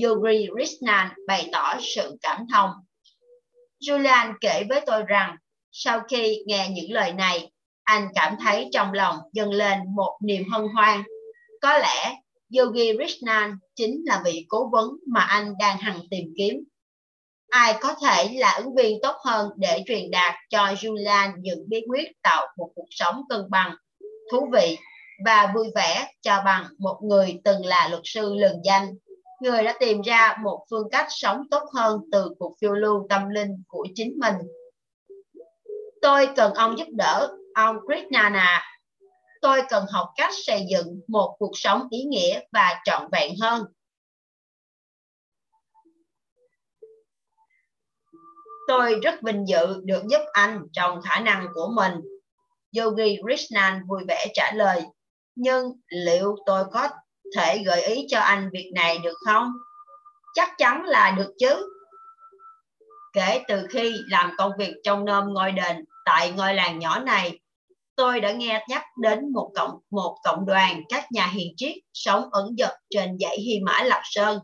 yogi 0.04 0.50
krishnan 0.56 1.10
bày 1.28 1.50
tỏ 1.52 1.76
sự 1.80 2.18
cảm 2.22 2.46
thông 2.54 2.70
Julian 3.80 4.34
kể 4.42 4.64
với 4.70 4.82
tôi 4.86 5.04
rằng 5.08 5.36
sau 5.72 6.02
khi 6.10 6.44
nghe 6.46 6.70
những 6.70 6.92
lời 6.92 7.14
này, 7.14 7.52
anh 7.84 8.08
cảm 8.16 8.36
thấy 8.44 8.70
trong 8.72 8.94
lòng 8.94 9.18
dâng 9.34 9.52
lên 9.52 9.80
một 9.96 10.18
niềm 10.24 10.44
hân 10.52 10.62
hoan. 10.76 11.04
Có 11.62 11.78
lẽ 11.78 12.16
Yogi 12.58 12.98
Krishnan 12.98 13.56
chính 13.76 14.02
là 14.06 14.22
vị 14.26 14.46
cố 14.48 14.70
vấn 14.72 14.90
mà 15.08 15.22
anh 15.22 15.54
đang 15.60 15.78
hằng 15.78 16.00
tìm 16.12 16.34
kiếm. 16.38 16.64
Ai 17.50 17.76
có 17.82 17.96
thể 18.06 18.34
là 18.34 18.52
ứng 18.52 18.76
viên 18.76 19.00
tốt 19.02 19.16
hơn 19.26 19.50
để 19.58 19.84
truyền 19.88 20.12
đạt 20.12 20.36
cho 20.50 20.66
Julian 20.66 21.32
những 21.42 21.70
bí 21.70 21.82
quyết 21.90 22.12
tạo 22.22 22.48
một 22.58 22.72
cuộc 22.76 22.88
sống 22.90 23.22
cân 23.30 23.42
bằng, 23.50 23.76
thú 24.32 24.50
vị 24.54 24.78
và 25.26 25.52
vui 25.56 25.72
vẻ 25.76 26.12
cho 26.22 26.42
bằng 26.46 26.66
một 26.78 27.00
người 27.04 27.42
từng 27.44 27.66
là 27.66 27.88
luật 27.90 28.02
sư 28.06 28.36
lừng 28.36 28.62
danh 28.64 28.96
người 29.40 29.64
đã 29.64 29.76
tìm 29.80 30.02
ra 30.02 30.38
một 30.44 30.66
phương 30.70 30.90
cách 30.92 31.08
sống 31.10 31.50
tốt 31.52 31.64
hơn 31.74 32.02
từ 32.12 32.36
cuộc 32.40 32.56
phiêu 32.62 32.74
lưu 32.74 33.08
tâm 33.10 33.30
linh 33.30 33.64
của 33.68 33.88
chính 33.96 34.14
mình. 34.20 34.36
Tôi 36.02 36.30
cần 36.36 36.54
ông 36.54 36.78
giúp 36.78 36.88
đỡ, 36.92 37.38
ông 37.56 37.78
Krishnana. 37.86 38.66
Tôi 39.42 39.62
cần 39.70 39.86
học 39.92 40.10
cách 40.16 40.34
xây 40.46 40.66
dựng 40.70 41.02
một 41.08 41.36
cuộc 41.40 41.52
sống 41.54 41.88
ý 41.92 42.04
nghĩa 42.04 42.42
và 42.52 42.82
trọn 42.86 43.10
vẹn 43.12 43.32
hơn. 43.42 43.66
Tôi 48.68 49.00
rất 49.04 49.22
vinh 49.22 49.48
dự 49.48 49.82
được 49.84 50.04
giúp 50.10 50.22
anh 50.34 50.62
trong 50.72 51.02
khả 51.02 51.20
năng 51.20 51.48
của 51.54 51.72
mình. 51.76 51.94
Yogi 52.78 53.22
Krishnan 53.24 53.88
vui 53.88 54.02
vẻ 54.08 54.28
trả 54.34 54.52
lời. 54.52 54.82
Nhưng 55.42 55.72
liệu 55.90 56.36
tôi 56.46 56.64
có 56.74 56.90
thể 57.36 57.64
gợi 57.66 57.82
ý 57.82 58.06
cho 58.10 58.20
anh 58.20 58.50
việc 58.54 58.72
này 58.76 58.98
được 58.98 59.18
không? 59.26 59.52
Chắc 60.34 60.50
chắn 60.58 60.84
là 60.86 61.12
được 61.18 61.34
chứ. 61.40 61.74
Kể 63.14 63.44
từ 63.48 63.68
khi 63.70 63.94
làm 64.10 64.32
công 64.38 64.52
việc 64.58 64.74
trong 64.84 65.06
nôm 65.06 65.34
ngôi 65.34 65.52
đền 65.52 65.86
tại 66.06 66.32
ngôi 66.32 66.54
làng 66.54 66.80
nhỏ 66.80 67.00
này, 67.00 67.40
tôi 67.96 68.20
đã 68.20 68.32
nghe 68.32 68.66
nhắc 68.70 68.84
đến 69.02 69.34
một 69.34 69.52
cộng 69.56 69.80
một 69.90 70.18
cộng 70.24 70.46
đoàn 70.46 70.84
các 70.90 71.12
nhà 71.12 71.28
hiền 71.28 71.54
triết 71.58 71.76
sống 71.94 72.30
ẩn 72.32 72.56
dật 72.58 72.74
trên 72.90 73.18
dãy 73.20 73.38
Hy 73.40 73.60
Mã 73.66 73.84
Lạp 73.84 74.02
Sơn. 74.04 74.40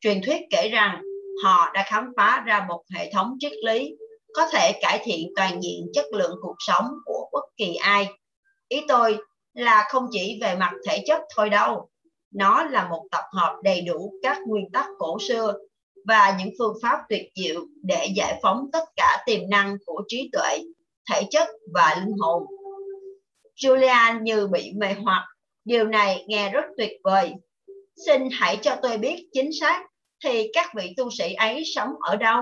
Truyền 0.00 0.20
thuyết 0.26 0.40
kể 0.50 0.68
rằng 0.68 1.02
họ 1.44 1.70
đã 1.74 1.84
khám 1.86 2.12
phá 2.16 2.42
ra 2.46 2.66
một 2.68 2.82
hệ 2.94 3.12
thống 3.12 3.36
triết 3.38 3.52
lý 3.64 3.94
có 4.34 4.46
thể 4.52 4.78
cải 4.82 5.00
thiện 5.04 5.32
toàn 5.36 5.62
diện 5.62 5.86
chất 5.94 6.06
lượng 6.12 6.36
cuộc 6.42 6.56
sống 6.58 6.86
của 7.04 7.28
bất 7.32 7.44
kỳ 7.56 7.74
ai. 7.74 8.08
Ý 8.68 8.80
tôi 8.88 9.18
là 9.56 9.86
không 9.88 10.06
chỉ 10.10 10.38
về 10.42 10.56
mặt 10.56 10.72
thể 10.88 11.04
chất 11.06 11.22
thôi 11.36 11.50
đâu, 11.50 11.88
nó 12.32 12.64
là 12.64 12.88
một 12.88 13.06
tập 13.10 13.24
hợp 13.32 13.56
đầy 13.62 13.80
đủ 13.80 14.12
các 14.22 14.38
nguyên 14.46 14.70
tắc 14.72 14.86
cổ 14.98 15.18
xưa 15.28 15.54
và 16.06 16.36
những 16.38 16.50
phương 16.58 16.74
pháp 16.82 16.98
tuyệt 17.08 17.22
diệu 17.34 17.66
để 17.82 18.08
giải 18.16 18.40
phóng 18.42 18.68
tất 18.72 18.84
cả 18.96 19.22
tiềm 19.26 19.40
năng 19.50 19.76
của 19.86 20.02
trí 20.08 20.30
tuệ, 20.32 20.58
thể 21.10 21.22
chất 21.30 21.48
và 21.74 21.96
linh 22.00 22.16
hồn. 22.18 22.46
Julian 23.56 24.22
như 24.22 24.46
bị 24.46 24.72
mê 24.76 24.94
hoặc. 25.04 25.26
Điều 25.64 25.84
này 25.84 26.24
nghe 26.26 26.50
rất 26.50 26.64
tuyệt 26.76 26.92
vời. 27.04 27.32
Xin 28.06 28.28
hãy 28.32 28.58
cho 28.62 28.76
tôi 28.82 28.98
biết 28.98 29.28
chính 29.32 29.50
xác 29.60 29.86
thì 30.24 30.50
các 30.52 30.70
vị 30.76 30.94
tu 30.96 31.10
sĩ 31.10 31.32
ấy 31.34 31.62
sống 31.74 31.90
ở 32.00 32.16
đâu? 32.16 32.40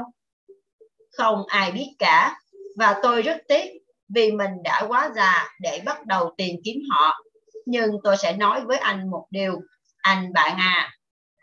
Không 1.13 1.43
ai 1.47 1.73
biết 1.73 1.89
cả 1.99 2.41
và 2.77 3.01
tôi 3.03 3.23
rất 3.23 3.37
tiếc 3.49 3.84
vì 4.09 4.33
mình 4.33 4.51
đã 4.65 4.87
quá 4.89 5.11
già 5.17 5.49
để 5.61 5.83
bắt 5.85 6.07
đầu 6.07 6.35
tìm 6.37 6.57
kiếm 6.65 6.77
họ. 6.91 7.25
Nhưng 7.67 7.91
tôi 8.05 8.17
sẽ 8.17 8.37
nói 8.37 8.61
với 8.61 8.79
anh 8.79 9.11
một 9.11 9.27
điều 9.31 9.61
anh 10.03 10.33
bạn 10.33 10.57
à, 10.59 10.91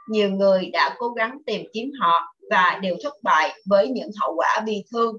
nhiều 0.10 0.30
người 0.30 0.70
đã 0.74 0.96
cố 0.98 1.10
gắng 1.10 1.38
tìm 1.46 1.66
kiếm 1.74 1.92
họ 2.00 2.36
và 2.50 2.80
đều 2.82 2.96
thất 3.04 3.14
bại 3.24 3.52
với 3.66 3.88
những 3.88 4.10
hậu 4.22 4.36
quả 4.36 4.62
bi 4.66 4.84
thương. 4.92 5.18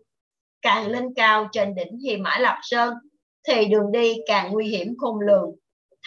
Càng 0.62 0.86
lên 0.86 1.14
cao 1.16 1.48
trên 1.52 1.74
đỉnh 1.74 1.98
Hy 1.98 2.16
Mã 2.16 2.38
Lạp 2.38 2.58
Sơn 2.62 2.94
thì 3.48 3.64
đường 3.64 3.92
đi 3.92 4.16
càng 4.26 4.52
nguy 4.52 4.68
hiểm 4.68 4.94
khôn 4.98 5.20
lường. 5.20 5.50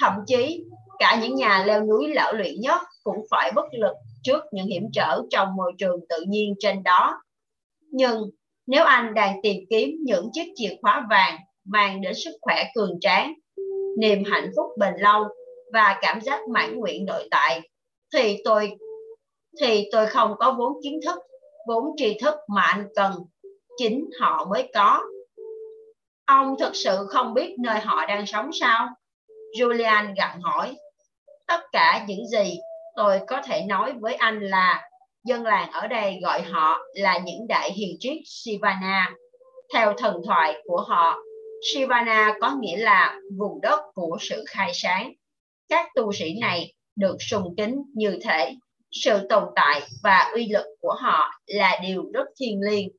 Thậm 0.02 0.14
chí 0.28 0.64
cả 1.00 1.20
những 1.22 1.36
nhà 1.36 1.64
leo 1.66 1.84
núi 1.84 2.08
lão 2.14 2.34
luyện 2.34 2.62
nhất 2.62 2.82
cũng 3.04 3.26
phải 3.32 3.52
bất 3.56 3.66
lực 3.72 3.94
trước 4.24 4.44
những 4.52 4.66
hiểm 4.66 4.84
trở 4.94 5.22
trong 5.30 5.56
môi 5.56 5.72
trường 5.78 6.00
tự 6.10 6.24
nhiên 6.28 6.54
trên 6.60 6.84
đó. 6.84 7.22
Nhưng 7.92 8.30
nếu 8.68 8.84
anh 8.84 9.14
đang 9.14 9.40
tìm 9.44 9.64
kiếm 9.70 9.90
những 10.04 10.30
chiếc 10.34 10.54
chìa 10.56 10.76
khóa 10.82 11.06
vàng 11.10 11.38
mang 11.66 12.02
đến 12.02 12.14
sức 12.16 12.32
khỏe 12.42 12.64
cường 12.76 13.00
tráng, 13.02 13.34
niềm 13.98 14.24
hạnh 14.32 14.52
phúc 14.56 14.66
bền 14.78 14.94
lâu 14.98 15.24
và 15.74 16.00
cảm 16.02 16.22
giác 16.22 16.40
mãn 16.50 16.76
nguyện 16.76 17.06
nội 17.06 17.28
tại 17.32 17.62
thì 18.14 18.38
tôi 18.46 18.72
thì 19.62 19.90
tôi 19.92 20.08
không 20.08 20.34
có 20.40 20.56
vốn 20.58 20.74
kiến 20.84 21.00
thức 21.06 21.20
vốn 21.68 21.86
tri 21.98 22.18
thức 22.22 22.36
mà 22.48 22.62
anh 22.62 22.88
cần. 22.96 23.14
Chính 23.78 24.10
họ 24.20 24.46
mới 24.50 24.72
có. 24.74 25.02
Ông 26.26 26.56
thực 26.60 26.76
sự 26.76 26.98
không 27.10 27.34
biết 27.34 27.56
nơi 27.60 27.80
họ 27.80 28.06
đang 28.06 28.26
sống 28.26 28.50
sao? 28.54 28.88
Julian 29.58 30.14
gặng 30.18 30.42
hỏi. 30.42 30.76
Tất 31.48 31.62
cả 31.72 32.06
những 32.08 32.28
gì 32.28 32.58
tôi 32.96 33.20
có 33.28 33.42
thể 33.46 33.62
nói 33.68 33.94
với 34.00 34.14
anh 34.14 34.40
là 34.40 34.90
dân 35.26 35.44
làng 35.44 35.72
ở 35.72 35.88
đây 35.88 36.20
gọi 36.22 36.42
họ 36.42 36.80
là 36.94 37.18
những 37.18 37.48
đại 37.48 37.72
hiền 37.72 37.98
triết 38.00 38.18
Sivana. 38.26 39.12
Theo 39.74 39.94
thần 39.98 40.22
thoại 40.26 40.62
của 40.64 40.82
họ, 40.88 41.18
Sivana 41.74 42.34
có 42.42 42.56
nghĩa 42.60 42.78
là 42.78 43.20
vùng 43.38 43.62
đất 43.62 43.80
của 43.94 44.18
sự 44.22 44.44
khai 44.48 44.72
sáng 44.74 45.14
các 45.70 45.90
tu 45.96 46.12
sĩ 46.12 46.34
này 46.42 46.74
được 46.96 47.18
sùng 47.20 47.54
kính 47.58 47.84
như 47.94 48.20
thể 48.24 48.56
sự 48.92 49.28
tồn 49.30 49.44
tại 49.56 49.82
và 50.04 50.32
uy 50.34 50.48
lực 50.48 50.66
của 50.80 50.94
họ 51.02 51.32
là 51.46 51.80
điều 51.82 52.04
rất 52.14 52.26
thiêng 52.40 52.62
liêng. 52.62 52.90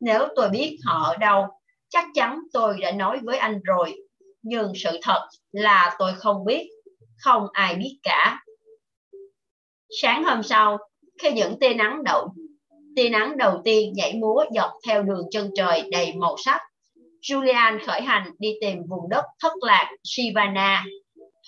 Nếu 0.00 0.28
tôi 0.36 0.48
biết 0.48 0.78
họ 0.84 1.02
ở 1.04 1.16
đâu, 1.16 1.46
chắc 1.88 2.04
chắn 2.14 2.38
tôi 2.52 2.80
đã 2.80 2.92
nói 2.92 3.18
với 3.22 3.38
anh 3.38 3.60
rồi. 3.64 3.96
Nhưng 4.42 4.72
sự 4.74 4.98
thật 5.02 5.28
là 5.52 5.96
tôi 5.98 6.12
không 6.14 6.44
biết, 6.44 6.68
không 7.18 7.46
ai 7.52 7.74
biết 7.74 7.98
cả. 8.02 8.44
Sáng 10.02 10.24
hôm 10.24 10.42
sau, 10.42 10.78
khi 11.20 11.30
những 11.30 11.58
tia 11.60 11.74
nắng 11.74 12.04
đậu, 12.04 12.34
tia 12.96 13.08
nắng 13.08 13.36
đầu 13.36 13.60
tiên 13.64 13.92
nhảy 13.92 14.14
múa 14.14 14.44
dọc 14.54 14.70
theo 14.86 15.02
đường 15.02 15.26
chân 15.30 15.50
trời 15.56 15.82
đầy 15.90 16.12
màu 16.14 16.36
sắc, 16.38 16.60
Julian 17.22 17.78
khởi 17.86 18.00
hành 18.00 18.30
đi 18.38 18.54
tìm 18.60 18.78
vùng 18.88 19.08
đất 19.08 19.24
thất 19.42 19.52
lạc 19.60 19.90
Sivana. 20.04 20.84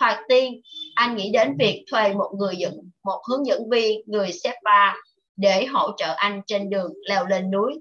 Thoạt 0.01 0.19
tiên, 0.29 0.61
anh 0.95 1.17
nghĩ 1.17 1.31
đến 1.33 1.57
việc 1.59 1.85
thuê 1.91 2.15
một 2.15 2.31
người 2.39 2.57
dẫn, 2.57 2.75
một 3.05 3.23
hướng 3.29 3.47
dẫn 3.47 3.71
viên 3.71 4.01
người 4.07 4.33
Sepa 4.33 4.95
để 5.37 5.67
hỗ 5.67 5.91
trợ 5.97 6.15
anh 6.17 6.41
trên 6.47 6.71
đường 6.71 6.93
leo 7.09 7.27
lên 7.27 7.51
núi. 7.51 7.73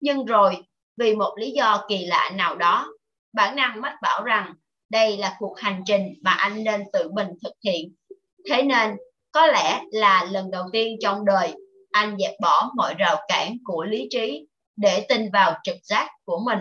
Nhưng 0.00 0.24
rồi, 0.24 0.56
vì 0.96 1.16
một 1.16 1.34
lý 1.38 1.50
do 1.50 1.84
kỳ 1.88 2.06
lạ 2.06 2.30
nào 2.34 2.56
đó, 2.56 2.86
bản 3.32 3.56
năng 3.56 3.80
mách 3.80 3.94
bảo 4.02 4.22
rằng 4.22 4.54
đây 4.90 5.16
là 5.16 5.36
cuộc 5.38 5.58
hành 5.58 5.82
trình 5.86 6.14
mà 6.22 6.30
anh 6.30 6.64
nên 6.64 6.82
tự 6.92 7.10
mình 7.12 7.28
thực 7.44 7.52
hiện. 7.64 7.94
Thế 8.50 8.62
nên, 8.62 8.96
có 9.32 9.46
lẽ 9.46 9.80
là 9.92 10.26
lần 10.30 10.50
đầu 10.50 10.64
tiên 10.72 10.96
trong 11.00 11.24
đời, 11.24 11.54
anh 11.90 12.16
dẹp 12.18 12.34
bỏ 12.40 12.70
mọi 12.76 12.94
rào 12.98 13.16
cản 13.28 13.56
của 13.64 13.84
lý 13.84 14.08
trí 14.10 14.46
để 14.76 15.06
tin 15.08 15.30
vào 15.32 15.54
trực 15.62 15.76
giác 15.82 16.08
của 16.24 16.40
mình. 16.46 16.58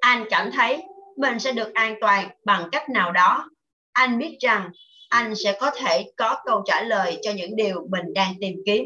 Anh 0.00 0.24
cảm 0.30 0.50
thấy 0.52 0.82
mình 1.16 1.38
sẽ 1.38 1.52
được 1.52 1.74
an 1.74 1.94
toàn 2.00 2.28
bằng 2.44 2.68
cách 2.72 2.88
nào 2.88 3.12
đó. 3.12 3.50
Anh 3.92 4.18
biết 4.18 4.36
rằng 4.40 4.70
anh 5.08 5.34
sẽ 5.34 5.56
có 5.60 5.70
thể 5.70 6.12
có 6.16 6.36
câu 6.44 6.62
trả 6.66 6.82
lời 6.82 7.18
cho 7.22 7.32
những 7.32 7.56
điều 7.56 7.86
mình 7.90 8.14
đang 8.14 8.34
tìm 8.40 8.56
kiếm. 8.66 8.84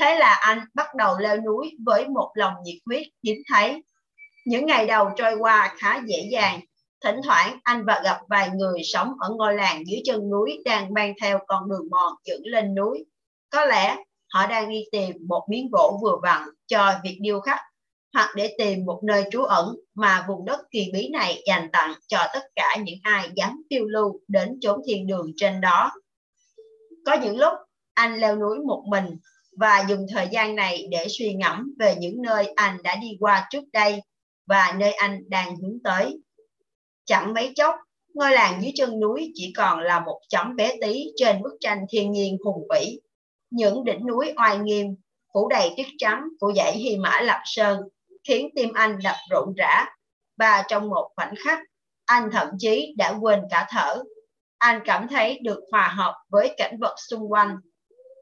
Thế 0.00 0.14
là 0.18 0.34
anh 0.34 0.60
bắt 0.74 0.94
đầu 0.94 1.18
leo 1.18 1.36
núi 1.36 1.76
với 1.86 2.08
một 2.08 2.30
lòng 2.34 2.52
nhiệt 2.64 2.78
huyết 2.86 3.06
hiếm 3.24 3.36
thấy. 3.52 3.82
Những 4.46 4.66
ngày 4.66 4.86
đầu 4.86 5.10
trôi 5.16 5.34
qua 5.38 5.74
khá 5.78 6.00
dễ 6.06 6.28
dàng. 6.30 6.60
Thỉnh 7.04 7.20
thoảng, 7.24 7.58
anh 7.62 7.84
và 7.84 8.00
gặp 8.04 8.18
vài 8.28 8.50
người 8.54 8.80
sống 8.84 9.12
ở 9.20 9.28
ngôi 9.36 9.54
làng 9.54 9.86
dưới 9.86 10.00
chân 10.04 10.30
núi 10.30 10.62
đang 10.64 10.94
mang 10.94 11.14
theo 11.20 11.38
con 11.46 11.70
đường 11.70 11.88
mòn 11.90 12.14
dẫn 12.24 12.40
lên 12.44 12.74
núi. 12.74 13.04
Có 13.50 13.64
lẽ 13.64 13.96
họ 14.32 14.46
đang 14.46 14.70
đi 14.70 14.84
tìm 14.92 15.16
một 15.28 15.46
miếng 15.50 15.68
gỗ 15.72 15.98
vừa 16.02 16.18
vặn 16.22 16.42
cho 16.66 16.92
việc 17.04 17.18
điêu 17.20 17.40
khắc, 17.40 17.60
hoặc 18.14 18.30
để 18.36 18.54
tìm 18.58 18.84
một 18.84 19.00
nơi 19.04 19.24
trú 19.30 19.42
ẩn 19.42 19.76
mà 19.94 20.24
vùng 20.28 20.44
đất 20.44 20.60
kỳ 20.70 20.90
bí 20.92 21.08
này 21.08 21.42
dành 21.46 21.68
tặng 21.72 21.94
cho 22.08 22.18
tất 22.32 22.42
cả 22.56 22.76
những 22.84 22.98
ai 23.02 23.30
dám 23.34 23.62
phiêu 23.70 23.84
lưu 23.84 24.20
đến 24.28 24.58
chốn 24.60 24.80
thiên 24.86 25.06
đường 25.06 25.32
trên 25.36 25.60
đó. 25.60 25.92
Có 27.06 27.16
những 27.22 27.38
lúc, 27.38 27.52
anh 27.94 28.20
leo 28.20 28.36
núi 28.36 28.58
một 28.66 28.84
mình 28.88 29.18
và 29.58 29.84
dùng 29.88 30.06
thời 30.12 30.28
gian 30.32 30.56
này 30.56 30.86
để 30.90 31.06
suy 31.08 31.34
ngẫm 31.34 31.74
về 31.78 31.94
những 31.98 32.22
nơi 32.22 32.52
anh 32.56 32.82
đã 32.82 32.96
đi 32.96 33.16
qua 33.20 33.46
trước 33.50 33.64
đây 33.72 34.00
và 34.46 34.74
nơi 34.78 34.92
anh 34.92 35.22
đang 35.28 35.56
hướng 35.56 35.78
tới. 35.84 36.18
Chẳng 37.04 37.34
mấy 37.34 37.52
chốc, 37.56 37.74
ngôi 38.14 38.30
làng 38.30 38.62
dưới 38.62 38.72
chân 38.74 39.00
núi 39.00 39.32
chỉ 39.34 39.52
còn 39.56 39.80
là 39.80 40.00
một 40.00 40.20
chấm 40.28 40.56
bé 40.56 40.76
tí 40.80 41.04
trên 41.16 41.42
bức 41.42 41.56
tranh 41.60 41.78
thiên 41.90 42.12
nhiên 42.12 42.36
hùng 42.44 42.68
vĩ. 42.70 42.98
Những 43.50 43.84
đỉnh 43.84 44.06
núi 44.06 44.32
oai 44.36 44.58
nghiêm, 44.58 44.86
phủ 45.34 45.48
đầy 45.48 45.70
tuyết 45.76 45.86
trắng 45.98 46.22
của 46.40 46.52
dãy 46.56 46.76
Hy 46.76 46.96
Mã 46.96 47.20
Lạp 47.20 47.40
Sơn 47.44 47.80
khiến 48.28 48.48
tim 48.56 48.72
anh 48.72 48.98
đập 49.04 49.16
rộn 49.30 49.54
rã. 49.56 49.84
Và 50.38 50.64
trong 50.68 50.88
một 50.88 51.10
khoảnh 51.16 51.34
khắc 51.44 51.58
anh 52.04 52.30
thậm 52.32 52.48
chí 52.58 52.94
đã 52.96 53.18
quên 53.20 53.40
cả 53.50 53.66
thở. 53.70 54.02
Anh 54.58 54.80
cảm 54.84 55.08
thấy 55.08 55.38
được 55.42 55.60
hòa 55.72 55.88
hợp 55.96 56.14
với 56.28 56.54
cảnh 56.56 56.76
vật 56.80 56.94
xung 57.08 57.32
quanh. 57.32 57.56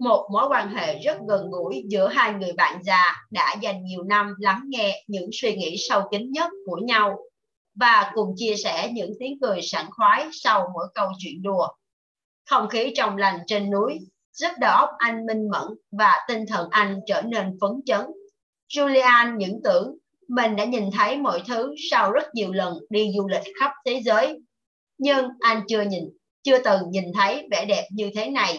Một 0.00 0.28
mối 0.32 0.48
quan 0.50 0.74
hệ 0.74 0.98
rất 0.98 1.18
gần 1.28 1.50
gũi 1.50 1.82
giữa 1.88 2.08
hai 2.08 2.32
người 2.32 2.52
bạn 2.52 2.82
già 2.82 3.14
đã 3.30 3.56
dành 3.60 3.84
nhiều 3.84 4.02
năm 4.02 4.34
lắng 4.38 4.60
nghe 4.68 5.04
những 5.06 5.30
suy 5.32 5.56
nghĩ 5.56 5.76
sâu 5.88 6.02
kín 6.10 6.30
nhất 6.32 6.50
của 6.66 6.76
nhau 6.76 7.18
và 7.74 8.10
cùng 8.14 8.34
chia 8.36 8.54
sẻ 8.64 8.90
những 8.92 9.12
tiếng 9.20 9.38
cười 9.42 9.62
sảng 9.62 9.90
khoái 9.90 10.28
sau 10.32 10.70
mỗi 10.74 10.86
câu 10.94 11.08
chuyện 11.18 11.42
đùa. 11.42 11.68
Không 12.50 12.68
khí 12.68 12.92
trong 12.96 13.16
lành 13.16 13.38
trên 13.46 13.70
núi 13.70 13.98
giúp 14.32 14.50
đầu 14.60 14.76
óc 14.76 14.90
anh 14.98 15.26
minh 15.26 15.50
mẫn 15.50 15.68
và 15.90 16.12
tinh 16.28 16.44
thần 16.48 16.68
anh 16.70 17.00
trở 17.06 17.22
nên 17.22 17.58
phấn 17.60 17.70
chấn 17.86 18.06
Julian 18.74 19.36
những 19.36 19.60
tưởng 19.64 19.96
mình 20.28 20.56
đã 20.56 20.64
nhìn 20.64 20.90
thấy 20.98 21.16
mọi 21.16 21.42
thứ 21.48 21.74
sau 21.90 22.12
rất 22.12 22.34
nhiều 22.34 22.52
lần 22.52 22.78
đi 22.90 23.12
du 23.16 23.28
lịch 23.28 23.42
khắp 23.60 23.70
thế 23.86 24.00
giới. 24.04 24.38
Nhưng 24.98 25.28
anh 25.40 25.62
chưa 25.68 25.82
nhìn, 25.82 26.04
chưa 26.42 26.58
từng 26.58 26.80
nhìn 26.90 27.04
thấy 27.14 27.48
vẻ 27.50 27.64
đẹp 27.64 27.88
như 27.90 28.10
thế 28.14 28.30
này. 28.30 28.58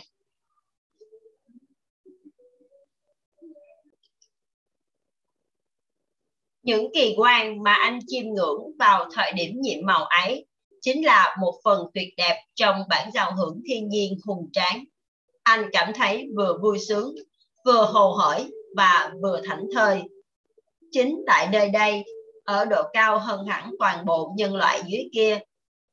Những 6.63 6.87
kỳ 6.93 7.15
quan 7.17 7.63
mà 7.63 7.73
anh 7.73 7.99
chiêm 8.07 8.25
ngưỡng 8.25 8.59
vào 8.79 9.09
thời 9.13 9.31
điểm 9.31 9.61
nhiệm 9.61 9.85
màu 9.85 10.05
ấy 10.05 10.45
chính 10.81 11.05
là 11.05 11.35
một 11.39 11.59
phần 11.63 11.87
tuyệt 11.93 12.07
đẹp 12.17 12.43
trong 12.55 12.75
bản 12.89 13.09
giao 13.13 13.35
hưởng 13.35 13.61
thiên 13.67 13.89
nhiên 13.89 14.17
hùng 14.25 14.49
tráng. 14.53 14.83
Anh 15.43 15.69
cảm 15.73 15.93
thấy 15.93 16.27
vừa 16.37 16.57
vui 16.61 16.79
sướng, 16.79 17.15
vừa 17.65 17.85
hồ 17.93 18.11
hởi 18.11 18.51
và 18.75 19.11
vừa 19.21 19.41
thảnh 19.45 19.65
thơi. 19.73 20.01
Chính 20.91 21.21
tại 21.27 21.47
nơi 21.51 21.69
đây, 21.69 22.03
ở 22.43 22.65
độ 22.65 22.83
cao 22.93 23.19
hơn 23.19 23.45
hẳn 23.45 23.71
toàn 23.79 24.05
bộ 24.05 24.33
nhân 24.37 24.55
loại 24.55 24.81
dưới 24.85 25.09
kia, 25.13 25.39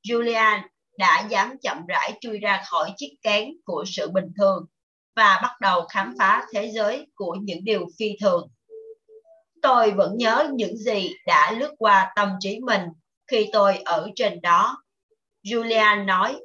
Julian 0.09 0.61
đã 0.99 1.27
dám 1.31 1.57
chậm 1.63 1.87
rãi 1.89 2.13
chui 2.21 2.39
ra 2.39 2.63
khỏi 2.71 2.93
chiếc 2.97 3.15
kén 3.23 3.49
của 3.65 3.85
sự 3.87 4.11
bình 4.11 4.33
thường 4.39 4.65
và 5.17 5.41
bắt 5.43 5.53
đầu 5.61 5.83
khám 5.89 6.15
phá 6.19 6.47
thế 6.53 6.71
giới 6.75 7.07
của 7.15 7.37
những 7.43 7.65
điều 7.65 7.87
phi 7.99 8.17
thường. 8.21 8.51
Tôi 9.63 9.91
vẫn 9.91 10.17
nhớ 10.17 10.49
những 10.53 10.77
gì 10.77 11.15
đã 11.27 11.53
lướt 11.59 11.75
qua 11.79 12.13
tâm 12.17 12.29
trí 12.41 12.61
mình 12.61 12.83
khi 13.31 13.49
tôi 13.53 13.79
ở 13.85 14.11
trên 14.17 14.41
đó. 14.41 14.83
Julian 15.45 16.05
nói, 16.05 16.41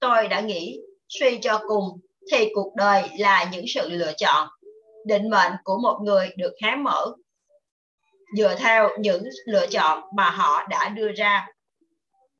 tôi 0.00 0.28
đã 0.28 0.40
nghĩ, 0.40 0.80
suy 1.08 1.38
cho 1.42 1.60
cùng 1.68 2.00
thì 2.32 2.50
cuộc 2.54 2.74
đời 2.76 3.08
là 3.18 3.50
những 3.52 3.64
sự 3.68 3.88
lựa 3.88 4.12
chọn. 4.16 4.48
Định 5.06 5.30
mệnh 5.30 5.52
của 5.64 5.78
một 5.78 6.00
người 6.04 6.30
được 6.36 6.52
hé 6.62 6.76
mở 6.76 7.14
dựa 8.36 8.54
theo 8.54 8.88
những 8.98 9.24
lựa 9.46 9.66
chọn 9.66 10.02
mà 10.16 10.30
họ 10.30 10.66
đã 10.66 10.88
đưa 10.88 11.12
ra. 11.12 11.46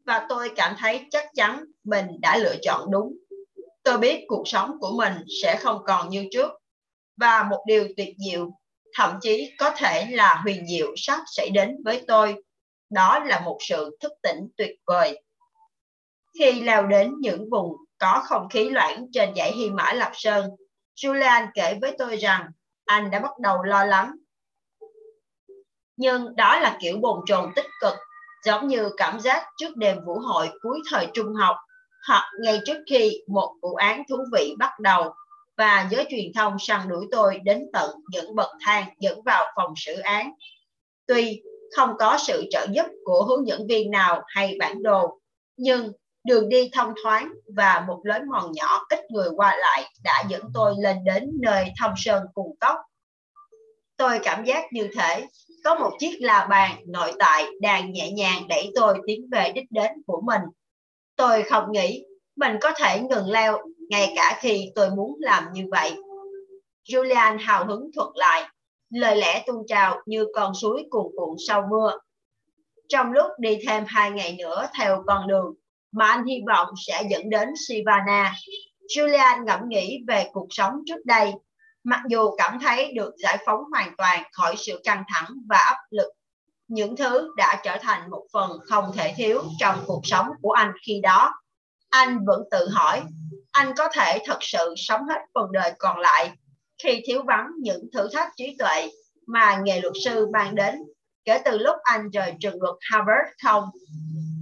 Và 0.07 0.27
tôi 0.29 0.53
cảm 0.57 0.75
thấy 0.79 1.07
chắc 1.11 1.25
chắn 1.35 1.65
mình 1.85 2.07
đã 2.21 2.37
lựa 2.37 2.55
chọn 2.63 2.91
đúng. 2.91 3.17
Tôi 3.83 3.99
biết 3.99 4.25
cuộc 4.29 4.49
sống 4.49 4.77
của 4.81 4.93
mình 4.97 5.13
sẽ 5.43 5.57
không 5.57 5.83
còn 5.87 6.09
như 6.09 6.29
trước. 6.31 6.51
Và 7.17 7.47
một 7.51 7.65
điều 7.67 7.89
tuyệt 7.97 8.15
diệu 8.19 8.51
thậm 8.95 9.19
chí 9.21 9.53
có 9.59 9.71
thể 9.77 10.07
là 10.11 10.41
huyền 10.43 10.67
diệu 10.67 10.93
sắp 10.97 11.21
xảy 11.27 11.51
đến 11.51 11.77
với 11.85 12.05
tôi. 12.07 12.35
Đó 12.91 13.19
là 13.19 13.41
một 13.41 13.59
sự 13.69 13.97
thức 14.01 14.13
tỉnh 14.23 14.49
tuyệt 14.57 14.77
vời. 14.87 15.23
Khi 16.39 16.61
leo 16.61 16.87
đến 16.87 17.15
những 17.21 17.51
vùng 17.51 17.73
có 17.99 18.23
không 18.25 18.49
khí 18.49 18.71
loãng 18.71 19.07
trên 19.13 19.35
dãy 19.37 19.53
Hy 19.53 19.71
Mã 19.71 19.93
Lạp 19.93 20.13
Sơn 20.15 20.51
Julian 20.97 21.47
kể 21.55 21.79
với 21.81 21.95
tôi 21.99 22.17
rằng 22.17 22.51
anh 22.85 23.11
đã 23.11 23.21
bắt 23.21 23.39
đầu 23.39 23.63
lo 23.63 23.85
lắng. 23.85 24.17
Nhưng 25.97 26.37
đó 26.37 26.61
là 26.61 26.79
kiểu 26.81 26.99
bồn 26.99 27.21
chồn 27.27 27.53
tích 27.57 27.67
cực, 27.81 27.95
giống 28.45 28.69
như 28.69 28.91
cảm 28.97 29.21
giác 29.21 29.47
trước 29.59 29.77
đêm 29.77 30.05
vũ 30.07 30.19
hội 30.19 30.49
cuối 30.63 30.81
thời 30.91 31.09
trung 31.15 31.35
học 31.35 31.57
hoặc 32.09 32.33
ngay 32.41 32.61
trước 32.67 32.79
khi 32.91 33.23
một 33.29 33.55
vụ 33.63 33.75
án 33.75 34.03
thú 34.09 34.17
vị 34.33 34.55
bắt 34.59 34.81
đầu 34.81 35.15
và 35.61 35.89
giới 35.91 36.07
truyền 36.11 36.33
thông 36.35 36.57
săn 36.59 36.89
đuổi 36.89 37.07
tôi 37.11 37.41
đến 37.45 37.67
tận 37.73 37.91
những 38.11 38.35
bậc 38.35 38.51
thang 38.61 38.85
dẫn 38.99 39.23
vào 39.23 39.45
phòng 39.57 39.75
xử 39.77 39.99
án. 39.99 40.33
Tuy 41.07 41.43
không 41.77 41.91
có 41.99 42.19
sự 42.27 42.45
trợ 42.51 42.67
giúp 42.71 42.87
của 43.05 43.25
hướng 43.25 43.47
dẫn 43.47 43.67
viên 43.67 43.91
nào 43.91 44.23
hay 44.27 44.57
bản 44.59 44.83
đồ, 44.83 45.21
nhưng 45.57 45.93
đường 46.25 46.49
đi 46.49 46.71
thông 46.73 46.93
thoáng 47.03 47.33
và 47.57 47.85
một 47.89 48.01
lối 48.05 48.21
mòn 48.21 48.53
nhỏ 48.53 48.87
ít 48.89 49.01
người 49.11 49.29
qua 49.37 49.57
lại 49.57 49.85
đã 50.05 50.25
dẫn 50.29 50.43
tôi 50.55 50.75
lên 50.79 50.97
đến 51.05 51.31
nơi 51.41 51.73
thông 51.81 51.93
sơn 51.97 52.23
cùng 52.35 52.57
cốc. 52.61 52.77
Tôi 53.97 54.19
cảm 54.23 54.45
giác 54.45 54.65
như 54.73 54.89
thể 54.99 55.27
có 55.65 55.75
một 55.75 55.91
chiếc 55.99 56.17
la 56.21 56.47
bàn 56.51 56.77
nội 56.87 57.13
tại 57.19 57.47
đang 57.61 57.93
nhẹ 57.93 58.11
nhàng 58.11 58.49
đẩy 58.49 58.71
tôi 58.75 58.99
tiến 59.07 59.29
về 59.31 59.53
đích 59.55 59.71
đến 59.71 59.91
của 60.07 60.21
mình. 60.21 60.43
Tôi 61.17 61.43
không 61.43 61.73
nghĩ 61.73 62.05
mình 62.37 62.57
có 62.61 62.73
thể 62.77 63.01
ngừng 63.01 63.31
leo 63.31 63.59
ngay 63.91 64.13
cả 64.17 64.39
khi 64.41 64.73
tôi 64.75 64.91
muốn 64.91 65.17
làm 65.21 65.53
như 65.53 65.67
vậy. 65.71 65.93
Julian 66.89 67.39
hào 67.41 67.67
hứng 67.67 67.91
thuật 67.95 68.09
lại, 68.15 68.49
lời 68.91 69.17
lẽ 69.17 69.45
tuôn 69.47 69.67
trào 69.69 70.01
như 70.07 70.27
con 70.35 70.55
suối 70.55 70.85
cuồn 70.91 71.07
cuộn 71.17 71.37
sau 71.49 71.67
mưa. 71.71 71.93
Trong 72.89 73.13
lúc 73.13 73.27
đi 73.39 73.59
thêm 73.67 73.85
hai 73.87 74.11
ngày 74.11 74.37
nữa 74.39 74.67
theo 74.79 75.03
con 75.07 75.29
đường 75.29 75.55
mà 75.93 76.09
anh 76.09 76.25
hy 76.25 76.41
vọng 76.47 76.69
sẽ 76.87 77.03
dẫn 77.11 77.31
đến 77.31 77.49
Sivana. 77.69 78.35
Julian 78.97 79.45
ngẫm 79.45 79.61
nghĩ 79.69 79.99
về 80.09 80.31
cuộc 80.33 80.47
sống 80.51 80.75
trước 80.87 81.05
đây, 81.05 81.33
mặc 81.85 82.01
dù 82.09 82.31
cảm 82.37 82.59
thấy 82.61 82.93
được 82.93 83.15
giải 83.17 83.39
phóng 83.47 83.61
hoàn 83.73 83.97
toàn 83.97 84.23
khỏi 84.33 84.55
sự 84.57 84.81
căng 84.85 85.05
thẳng 85.09 85.31
và 85.49 85.57
áp 85.57 85.77
lực. 85.91 86.13
Những 86.69 86.97
thứ 86.97 87.35
đã 87.37 87.61
trở 87.65 87.77
thành 87.81 88.11
một 88.11 88.27
phần 88.33 88.51
không 88.67 88.85
thể 88.95 89.15
thiếu 89.17 89.43
trong 89.59 89.77
cuộc 89.87 90.01
sống 90.05 90.27
của 90.43 90.53
anh 90.53 90.73
khi 90.87 91.01
đó. 91.03 91.33
Anh 91.91 92.25
vẫn 92.27 92.43
tự 92.51 92.69
hỏi, 92.69 93.03
anh 93.53 93.73
có 93.77 93.89
thể 93.93 94.19
thật 94.27 94.39
sự 94.41 94.75
sống 94.77 95.01
hết 95.09 95.21
phần 95.35 95.53
đời 95.53 95.73
còn 95.79 95.99
lại 95.99 96.31
khi 96.83 97.03
thiếu 97.07 97.23
vắng 97.27 97.51
những 97.61 97.89
thử 97.95 98.09
thách 98.13 98.33
trí 98.37 98.57
tuệ 98.59 98.91
mà 99.27 99.61
nghề 99.65 99.81
luật 99.81 99.95
sư 100.05 100.27
mang 100.33 100.55
đến 100.55 100.75
kể 101.25 101.41
từ 101.45 101.59
lúc 101.59 101.77
anh 101.83 102.11
rời 102.11 102.35
trường 102.41 102.63
luật 102.63 102.77
Harvard 102.81 103.29
không? 103.45 103.65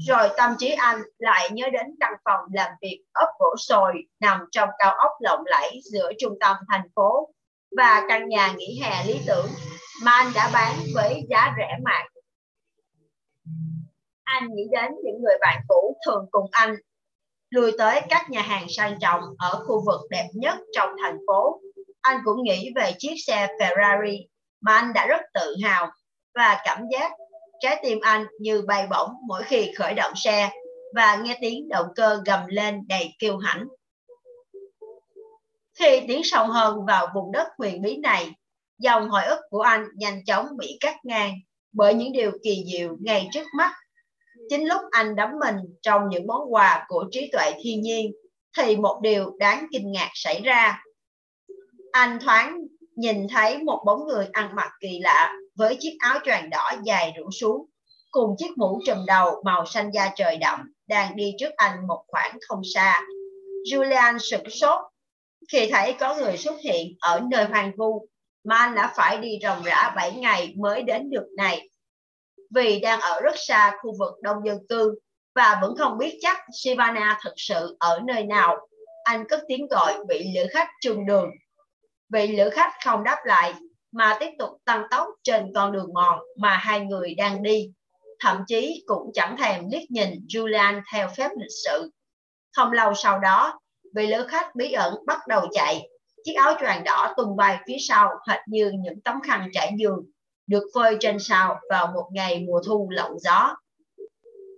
Rồi 0.07 0.28
tâm 0.36 0.55
trí 0.59 0.68
anh 0.68 1.03
lại 1.18 1.51
nhớ 1.51 1.66
đến 1.72 1.86
căn 2.01 2.12
phòng 2.24 2.40
làm 2.53 2.70
việc 2.82 3.05
ấp 3.12 3.28
gỗ 3.38 3.55
sồi 3.59 3.92
nằm 4.20 4.40
trong 4.51 4.68
cao 4.78 4.94
ốc 4.94 5.12
lộng 5.20 5.42
lẫy 5.46 5.80
giữa 5.92 6.12
trung 6.18 6.38
tâm 6.40 6.57
thành 6.68 6.88
phố 6.96 7.28
và 7.76 8.05
căn 8.09 8.28
nhà 8.28 8.53
nghỉ 8.57 8.80
hè 8.82 9.05
lý 9.05 9.20
tưởng 9.26 9.46
mà 10.05 10.12
anh 10.12 10.32
đã 10.34 10.51
bán 10.53 10.74
với 10.94 11.22
giá 11.30 11.55
rẻ 11.59 11.78
mạt. 11.84 12.07
Anh 14.24 14.49
nghĩ 14.55 14.62
đến 14.70 14.90
những 15.05 15.22
người 15.22 15.36
bạn 15.40 15.64
cũ 15.68 15.96
thường 16.07 16.26
cùng 16.30 16.46
anh 16.51 16.76
lui 17.51 17.72
tới 17.78 18.01
các 18.09 18.30
nhà 18.30 18.42
hàng 18.42 18.66
sang 18.68 18.99
trọng 19.01 19.20
ở 19.38 19.64
khu 19.66 19.84
vực 19.86 20.01
đẹp 20.11 20.28
nhất 20.32 20.59
trong 20.72 20.90
thành 21.03 21.18
phố. 21.26 21.61
Anh 22.01 22.20
cũng 22.24 22.42
nghĩ 22.42 22.72
về 22.76 22.92
chiếc 22.99 23.14
xe 23.26 23.49
Ferrari 23.59 24.24
mà 24.61 24.76
anh 24.76 24.92
đã 24.92 25.07
rất 25.07 25.20
tự 25.34 25.57
hào 25.62 25.90
và 26.34 26.61
cảm 26.64 26.82
giác 26.92 27.12
Trái 27.61 27.80
tim 27.82 27.99
anh 28.01 28.26
như 28.40 28.62
bay 28.62 28.86
bổng 28.90 29.11
mỗi 29.26 29.42
khi 29.42 29.72
khởi 29.76 29.94
động 29.94 30.12
xe 30.16 30.51
và 30.94 31.16
nghe 31.16 31.38
tiếng 31.40 31.68
động 31.68 31.86
cơ 31.94 32.22
gầm 32.26 32.40
lên 32.46 32.88
đầy 32.88 33.14
kiêu 33.18 33.36
hãnh. 33.38 33.68
Khi 35.78 36.01
tiến 36.09 36.20
sâu 36.24 36.46
hơn 36.46 36.86
vào 36.86 37.09
vùng 37.14 37.32
đất 37.32 37.49
huyền 37.59 37.82
bí 37.82 37.96
này, 37.96 38.30
dòng 38.78 39.11
hồi 39.11 39.24
ức 39.24 39.38
của 39.51 39.61
anh 39.61 39.84
nhanh 39.94 40.24
chóng 40.24 40.46
bị 40.59 40.76
cắt 40.80 40.96
ngang 41.05 41.34
bởi 41.72 41.94
những 41.94 42.12
điều 42.12 42.32
kỳ 42.42 42.64
diệu 42.72 42.96
ngay 43.01 43.28
trước 43.32 43.46
mắt. 43.57 43.72
Chính 44.51 44.68
lúc 44.68 44.80
anh 44.90 45.16
đắm 45.16 45.30
mình 45.40 45.57
trong 45.82 46.09
những 46.11 46.26
món 46.26 46.53
quà 46.53 46.84
của 46.88 47.05
trí 47.11 47.30
tuệ 47.32 47.53
thiên 47.62 47.80
nhiên, 47.82 48.12
thì 48.59 48.76
một 48.76 49.01
điều 49.03 49.36
đáng 49.38 49.66
kinh 49.72 49.92
ngạc 49.92 50.11
xảy 50.14 50.40
ra. 50.42 50.82
Anh 51.92 52.18
thoáng 52.20 52.59
nhìn 52.96 53.26
thấy 53.28 53.59
một 53.59 53.82
bóng 53.86 54.07
người 54.07 54.28
ăn 54.32 54.55
mặc 54.55 54.68
kỳ 54.80 54.99
lạ 54.99 55.32
với 55.57 55.76
chiếc 55.80 55.96
áo 55.99 56.18
choàng 56.24 56.51
đỏ 56.51 56.72
dài 56.84 57.14
rủ 57.18 57.30
xuống, 57.30 57.66
cùng 58.11 58.34
chiếc 58.38 58.59
mũ 58.59 58.80
trùm 58.86 58.99
đầu 59.07 59.42
màu 59.44 59.66
xanh 59.66 59.90
da 59.90 60.12
trời 60.16 60.36
đậm 60.36 60.72
đang 60.86 61.16
đi 61.16 61.34
trước 61.38 61.51
anh 61.57 61.86
một 61.86 62.05
khoảng 62.09 62.38
không 62.49 62.61
xa. 62.74 63.01
Julian 63.70 64.18
sửng 64.18 64.51
sốt 64.51 64.80
khi 65.53 65.70
thấy 65.70 65.92
có 65.92 66.16
người 66.16 66.36
xuất 66.36 66.55
hiện 66.61 66.96
ở 67.01 67.20
nơi 67.30 67.44
hoang 67.44 67.72
vu 67.76 68.07
mà 68.44 68.57
anh 68.57 68.74
đã 68.74 68.92
phải 68.96 69.18
đi 69.18 69.38
ròng 69.42 69.62
rã 69.62 69.92
7 69.96 70.12
ngày 70.12 70.55
mới 70.57 70.82
đến 70.82 71.11
được 71.11 71.26
này. 71.36 71.68
Vì 72.51 72.80
đang 72.80 73.01
ở 73.01 73.20
rất 73.20 73.34
xa 73.36 73.76
khu 73.82 73.94
vực 73.99 74.22
đông 74.22 74.36
dân 74.46 74.59
cư 74.68 74.94
và 75.34 75.59
vẫn 75.62 75.76
không 75.76 75.99
biết 75.99 76.18
chắc 76.20 76.36
Sivana 76.62 77.18
thực 77.24 77.34
sự 77.36 77.76
ở 77.80 78.01
nơi 78.07 78.22
nào, 78.24 78.68
anh 79.05 79.28
cất 79.28 79.40
tiếng 79.49 79.66
gọi 79.68 79.94
vị 80.09 80.32
lữ 80.34 80.46
khách 80.51 80.68
chung 80.80 81.07
đường. 81.07 81.30
Vị 82.09 82.26
lữ 82.26 82.51
khách 82.51 82.72
không 82.84 83.05
đáp 83.05 83.18
lại 83.24 83.55
mà 83.92 84.16
tiếp 84.20 84.30
tục 84.38 84.51
tăng 84.64 84.82
tốc 84.90 85.09
trên 85.22 85.53
con 85.55 85.72
đường 85.72 85.94
mòn 85.94 86.18
mà 86.36 86.57
hai 86.57 86.80
người 86.80 87.14
đang 87.14 87.42
đi. 87.42 87.72
Thậm 88.20 88.44
chí 88.46 88.84
cũng 88.86 89.11
chẳng 89.14 89.36
thèm 89.36 89.68
liếc 89.70 89.90
nhìn 89.90 90.26
Julian 90.28 90.82
theo 90.92 91.09
phép 91.16 91.30
lịch 91.36 91.53
sự. 91.64 91.90
Không 92.57 92.72
lâu 92.72 92.94
sau 92.94 93.18
đó, 93.18 93.61
vị 93.94 94.07
lữ 94.07 94.26
khách 94.26 94.55
bí 94.55 94.72
ẩn 94.72 94.94
bắt 95.07 95.26
đầu 95.28 95.46
chạy. 95.53 95.88
Chiếc 96.24 96.32
áo 96.32 96.55
choàng 96.61 96.84
đỏ 96.84 97.14
tung 97.16 97.36
bay 97.36 97.59
phía 97.66 97.76
sau 97.88 98.09
hệt 98.28 98.40
như 98.46 98.72
những 98.78 99.01
tấm 99.01 99.20
khăn 99.20 99.49
trải 99.53 99.72
giường 99.78 100.05
được 100.49 100.64
phơi 100.74 100.96
trên 101.01 101.18
sào 101.18 101.61
vào 101.70 101.86
một 101.86 102.09
ngày 102.12 102.44
mùa 102.46 102.61
thu 102.66 102.88
lộng 102.90 103.18
gió. 103.18 103.57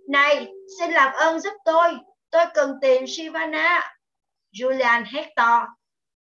Này, 0.09 0.47
xin 0.79 0.91
làm 0.91 1.13
ơn 1.13 1.39
giúp 1.39 1.53
tôi, 1.65 1.89
tôi 2.29 2.45
cần 2.53 2.75
tìm 2.81 3.07
Shivana. 3.07 3.95
Julian 4.53 5.03
hét 5.13 5.29
to. 5.35 5.67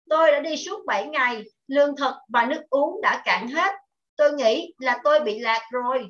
Tôi 0.09 0.33
đã 0.33 0.41
đi 0.41 0.57
suốt 0.57 0.87
7 0.87 1.07
ngày, 1.07 1.45
lương 1.66 1.97
thực 1.97 2.14
và 2.29 2.47
nước 2.47 2.62
uống 2.71 3.01
đã 3.03 3.23
cạn 3.25 3.49
hết. 3.49 3.75
Tôi 4.16 4.33
nghĩ 4.33 4.73
là 4.79 5.01
tôi 5.05 5.21
bị 5.21 5.39
lạc 5.39 5.68
rồi. 5.73 6.09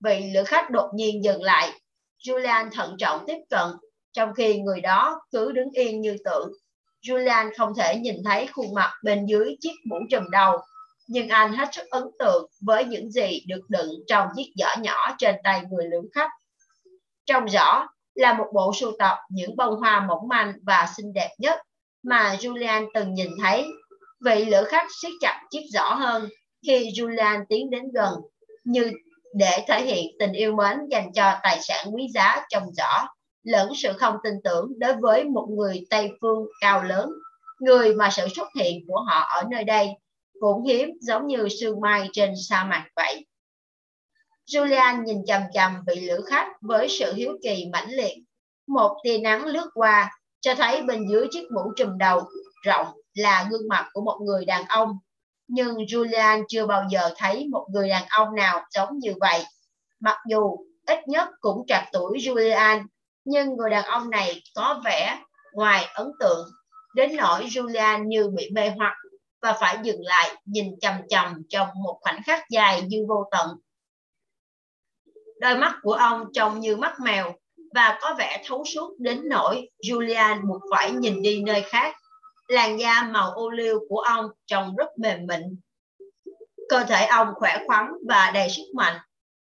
Vị 0.00 0.30
lữ 0.34 0.44
khách 0.44 0.70
đột 0.70 0.90
nhiên 0.94 1.24
dừng 1.24 1.42
lại. 1.42 1.72
Julian 2.18 2.70
thận 2.72 2.96
trọng 2.98 3.24
tiếp 3.26 3.38
cận 3.50 3.68
trong 4.12 4.34
khi 4.34 4.60
người 4.60 4.80
đó 4.80 5.20
cứ 5.30 5.52
đứng 5.52 5.70
yên 5.70 6.00
như 6.00 6.16
tượng. 6.24 6.52
Julian 7.02 7.50
không 7.58 7.72
thể 7.78 7.96
nhìn 7.96 8.16
thấy 8.24 8.46
khuôn 8.46 8.74
mặt 8.74 8.92
bên 9.02 9.26
dưới 9.26 9.56
chiếc 9.60 9.74
mũ 9.84 9.96
trùm 10.10 10.30
đầu, 10.30 10.58
nhưng 11.06 11.28
anh 11.28 11.52
hết 11.52 11.68
sức 11.72 11.86
ấn 11.90 12.02
tượng 12.18 12.50
với 12.60 12.84
những 12.84 13.10
gì 13.10 13.40
được 13.46 13.60
đựng 13.68 13.90
trong 14.06 14.28
chiếc 14.36 14.52
giỏ 14.56 14.82
nhỏ 14.82 15.14
trên 15.18 15.34
tay 15.44 15.62
người 15.70 15.86
lữ 15.86 15.98
khách. 16.14 16.30
Trong 17.26 17.48
giỏ 17.48 17.86
là 18.14 18.34
một 18.34 18.46
bộ 18.54 18.72
sưu 18.74 18.92
tập 18.98 19.18
những 19.30 19.56
bông 19.56 19.74
hoa 19.74 20.06
mỏng 20.08 20.28
manh 20.28 20.52
và 20.62 20.88
xinh 20.96 21.12
đẹp 21.12 21.30
nhất 21.38 21.60
mà 22.02 22.36
Julian 22.40 22.86
từng 22.94 23.14
nhìn 23.14 23.30
thấy. 23.42 23.66
Vị 24.24 24.44
lữ 24.44 24.64
khách 24.68 24.86
siết 25.02 25.12
chặt 25.20 25.42
chiếc 25.50 25.62
giỏ 25.72 25.94
hơn 25.94 26.28
khi 26.66 26.90
Julian 26.90 27.44
tiến 27.48 27.70
đến 27.70 27.84
gần, 27.94 28.14
như 28.64 28.92
để 29.34 29.64
thể 29.68 29.82
hiện 29.82 30.06
tình 30.18 30.32
yêu 30.32 30.56
mến 30.56 30.78
dành 30.90 31.12
cho 31.12 31.32
tài 31.42 31.58
sản 31.62 31.86
quý 31.94 32.06
giá 32.14 32.42
trong 32.48 32.64
giỏ 32.72 33.06
lẫn 33.42 33.72
sự 33.74 33.92
không 33.92 34.16
tin 34.24 34.34
tưởng 34.44 34.78
đối 34.78 34.92
với 35.00 35.24
một 35.24 35.46
người 35.50 35.86
Tây 35.90 36.10
phương 36.20 36.46
cao 36.60 36.82
lớn, 36.82 37.10
người 37.60 37.94
mà 37.94 38.10
sự 38.10 38.28
xuất 38.36 38.48
hiện 38.56 38.84
của 38.88 39.00
họ 39.00 39.20
ở 39.20 39.42
nơi 39.50 39.64
đây 39.64 39.88
cũng 40.40 40.64
hiếm 40.64 40.90
giống 41.00 41.26
như 41.26 41.48
sương 41.60 41.80
mai 41.80 42.08
trên 42.12 42.34
sa 42.48 42.64
mạc 42.64 42.86
vậy. 42.96 43.26
Julian 44.46 45.02
nhìn 45.02 45.24
chầm 45.26 45.42
chầm 45.52 45.72
vị 45.86 46.00
lữ 46.00 46.20
khách 46.26 46.48
với 46.60 46.88
sự 46.88 47.12
hiếu 47.14 47.38
kỳ 47.42 47.66
mãnh 47.72 47.90
liệt. 47.90 48.14
Một 48.66 48.96
tia 49.04 49.18
nắng 49.18 49.44
lướt 49.44 49.70
qua, 49.74 50.10
cho 50.40 50.54
thấy 50.54 50.82
bên 50.82 51.08
dưới 51.10 51.26
chiếc 51.30 51.50
mũ 51.54 51.72
trùm 51.76 51.98
đầu 51.98 52.22
rộng 52.64 52.86
là 53.14 53.48
gương 53.50 53.68
mặt 53.68 53.88
của 53.92 54.00
một 54.00 54.20
người 54.24 54.44
đàn 54.44 54.64
ông. 54.68 54.98
Nhưng 55.48 55.76
Julian 55.76 56.44
chưa 56.48 56.66
bao 56.66 56.84
giờ 56.90 57.14
thấy 57.16 57.48
một 57.50 57.66
người 57.72 57.88
đàn 57.88 58.04
ông 58.08 58.34
nào 58.34 58.64
giống 58.70 58.98
như 58.98 59.14
vậy. 59.20 59.44
Mặc 60.00 60.18
dù 60.28 60.56
ít 60.86 61.08
nhất 61.08 61.28
cũng 61.40 61.64
trạc 61.66 61.84
tuổi 61.92 62.18
Julian 62.18 62.84
nhưng 63.24 63.56
người 63.56 63.70
đàn 63.70 63.84
ông 63.84 64.10
này 64.10 64.42
có 64.54 64.82
vẻ 64.84 65.18
ngoài 65.52 65.86
ấn 65.94 66.12
tượng 66.20 66.48
đến 66.94 67.16
nỗi 67.16 67.44
Julian 67.44 68.04
như 68.04 68.30
bị 68.36 68.50
mê 68.50 68.70
hoặc 68.76 68.96
và 69.42 69.52
phải 69.60 69.78
dừng 69.82 70.00
lại 70.00 70.36
nhìn 70.44 70.80
chầm 70.80 70.94
chầm 71.08 71.42
trong 71.48 71.68
một 71.84 71.98
khoảnh 72.00 72.22
khắc 72.26 72.50
dài 72.50 72.82
như 72.82 73.04
vô 73.08 73.28
tận. 73.30 73.48
Đôi 75.40 75.56
mắt 75.56 75.74
của 75.82 75.92
ông 75.92 76.24
trông 76.32 76.60
như 76.60 76.76
mắt 76.76 77.00
mèo 77.00 77.32
và 77.74 77.98
có 78.00 78.14
vẻ 78.18 78.42
thấu 78.46 78.64
suốt 78.64 78.94
đến 78.98 79.22
nỗi 79.28 79.68
Julian 79.82 80.46
buộc 80.48 80.62
phải 80.70 80.92
nhìn 80.92 81.22
đi 81.22 81.42
nơi 81.42 81.62
khác. 81.62 81.96
Làn 82.48 82.80
da 82.80 83.02
màu 83.02 83.30
ô 83.30 83.50
liu 83.50 83.80
của 83.88 83.98
ông 83.98 84.26
trông 84.46 84.76
rất 84.76 84.98
mềm 84.98 85.26
mịn. 85.26 85.60
Cơ 86.68 86.84
thể 86.84 87.06
ông 87.06 87.28
khỏe 87.34 87.58
khoắn 87.66 87.86
và 88.08 88.30
đầy 88.34 88.50
sức 88.50 88.64
mạnh, 88.74 88.96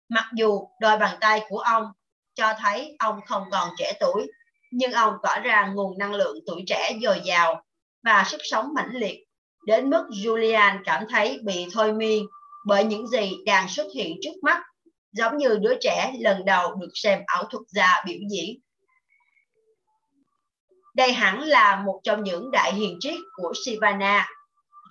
mặc 0.09 0.25
dù 0.35 0.67
đôi 0.81 0.97
bàn 0.97 1.17
tay 1.21 1.41
của 1.49 1.59
ông 1.59 1.91
cho 2.33 2.53
thấy 2.59 2.95
ông 2.99 3.19
không 3.25 3.43
còn 3.51 3.69
trẻ 3.77 3.93
tuổi, 3.99 4.27
nhưng 4.71 4.91
ông 4.91 5.13
tỏa 5.23 5.39
ra 5.39 5.71
nguồn 5.75 5.97
năng 5.97 6.13
lượng 6.13 6.37
tuổi 6.47 6.63
trẻ 6.67 6.93
dồi 7.01 7.21
dào 7.25 7.63
và 8.03 8.23
sức 8.27 8.41
sống 8.43 8.73
mãnh 8.75 8.91
liệt, 8.93 9.24
đến 9.65 9.89
mức 9.89 10.07
Julian 10.09 10.79
cảm 10.85 11.03
thấy 11.09 11.39
bị 11.43 11.67
thôi 11.73 11.93
miên 11.93 12.25
bởi 12.65 12.83
những 12.83 13.07
gì 13.07 13.31
đang 13.45 13.67
xuất 13.69 13.87
hiện 13.95 14.17
trước 14.21 14.33
mắt, 14.41 14.61
giống 15.11 15.37
như 15.37 15.57
đứa 15.61 15.75
trẻ 15.81 16.13
lần 16.19 16.45
đầu 16.45 16.75
được 16.75 16.91
xem 16.93 17.19
ảo 17.25 17.43
thuật 17.43 17.63
gia 17.67 18.03
biểu 18.05 18.19
diễn. 18.31 18.59
Đây 20.95 21.13
hẳn 21.13 21.41
là 21.41 21.81
một 21.85 22.01
trong 22.03 22.23
những 22.23 22.51
đại 22.51 22.73
hiền 22.73 22.97
triết 22.99 23.17
của 23.35 23.53
Sivana. 23.65 24.27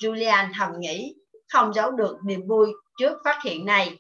Julian 0.01 0.51
thầm 0.55 0.71
nghĩ, 0.79 1.15
không 1.49 1.73
giấu 1.73 1.91
được 1.91 2.17
niềm 2.25 2.41
vui 2.47 2.73
trước 2.99 3.19
phát 3.25 3.39
hiện 3.45 3.65
này. 3.65 3.99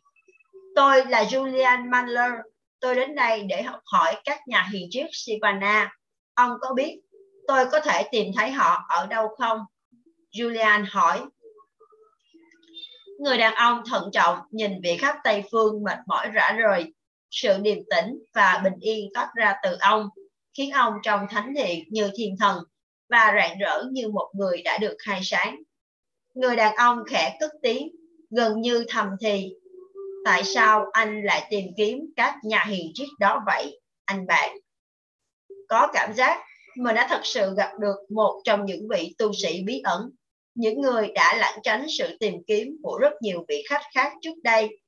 Tôi 0.75 1.07
là 1.07 1.25
Julian 1.25 1.91
Mandler, 1.91 2.33
tôi 2.81 2.95
đến 2.95 3.15
đây 3.15 3.43
để 3.43 3.63
học 3.63 3.81
hỏi 3.85 4.17
các 4.25 4.41
nhà 4.47 4.69
hiền 4.73 4.89
triết 4.91 5.07
Sivana. 5.13 5.97
Ông 6.35 6.51
có 6.61 6.75
biết 6.75 7.01
tôi 7.49 7.67
có 7.73 7.81
thể 7.81 8.09
tìm 8.13 8.27
thấy 8.37 8.51
họ 8.51 8.85
ở 8.89 9.07
đâu 9.07 9.29
không? 9.39 9.59
Julian 10.35 10.85
hỏi. 10.91 11.23
Người 13.19 13.39
đàn 13.39 13.55
ông 13.55 13.83
thận 13.91 14.11
trọng 14.13 14.39
nhìn 14.51 14.81
vị 14.83 14.97
khách 14.97 15.17
Tây 15.25 15.43
Phương 15.53 15.83
mệt 15.83 15.99
mỏi 16.07 16.29
rã 16.33 16.53
rời. 16.59 16.93
Sự 17.31 17.59
điềm 17.63 17.79
tĩnh 17.91 18.19
và 18.35 18.61
bình 18.65 18.81
yên 18.81 19.11
toát 19.15 19.31
ra 19.35 19.55
từ 19.63 19.77
ông, 19.81 20.09
khiến 20.57 20.71
ông 20.71 20.95
trông 21.03 21.21
thánh 21.31 21.55
thiện 21.57 21.85
như 21.91 22.11
thiên 22.15 22.37
thần 22.41 22.65
và 23.09 23.33
rạng 23.37 23.59
rỡ 23.59 23.85
như 23.93 24.09
một 24.09 24.31
người 24.35 24.63
đã 24.63 24.79
được 24.79 24.97
khai 24.99 25.21
sáng. 25.23 25.63
Người 26.35 26.57
đàn 26.57 26.75
ông 26.77 26.99
khẽ 27.09 27.37
cất 27.41 27.51
tiếng, 27.63 27.89
gần 28.31 28.61
như 28.61 28.85
thầm 28.89 29.09
thì 29.21 29.55
tại 30.25 30.45
sao 30.45 30.87
anh 30.93 31.23
lại 31.23 31.47
tìm 31.51 31.65
kiếm 31.77 31.99
các 32.17 32.35
nhà 32.45 32.65
hiền 32.69 32.91
triết 32.95 33.09
đó 33.21 33.43
vậy, 33.47 33.81
anh 34.05 34.27
bạn? 34.27 34.57
Có 35.69 35.89
cảm 35.93 36.13
giác 36.13 36.45
mình 36.77 36.95
đã 36.95 37.07
thật 37.11 37.21
sự 37.25 37.55
gặp 37.57 37.71
được 37.81 37.97
một 38.11 38.41
trong 38.45 38.67
những 38.67 38.89
vị 38.89 39.15
tu 39.19 39.33
sĩ 39.33 39.63
bí 39.67 39.81
ẩn, 39.85 40.11
những 40.55 40.81
người 40.81 41.13
đã 41.15 41.37
lãng 41.37 41.59
tránh 41.63 41.87
sự 41.99 42.17
tìm 42.21 42.35
kiếm 42.47 42.77
của 42.83 42.99
rất 42.99 43.13
nhiều 43.21 43.45
vị 43.49 43.63
khách 43.69 43.83
khác 43.95 44.13
trước 44.23 44.35
đây. 44.43 44.79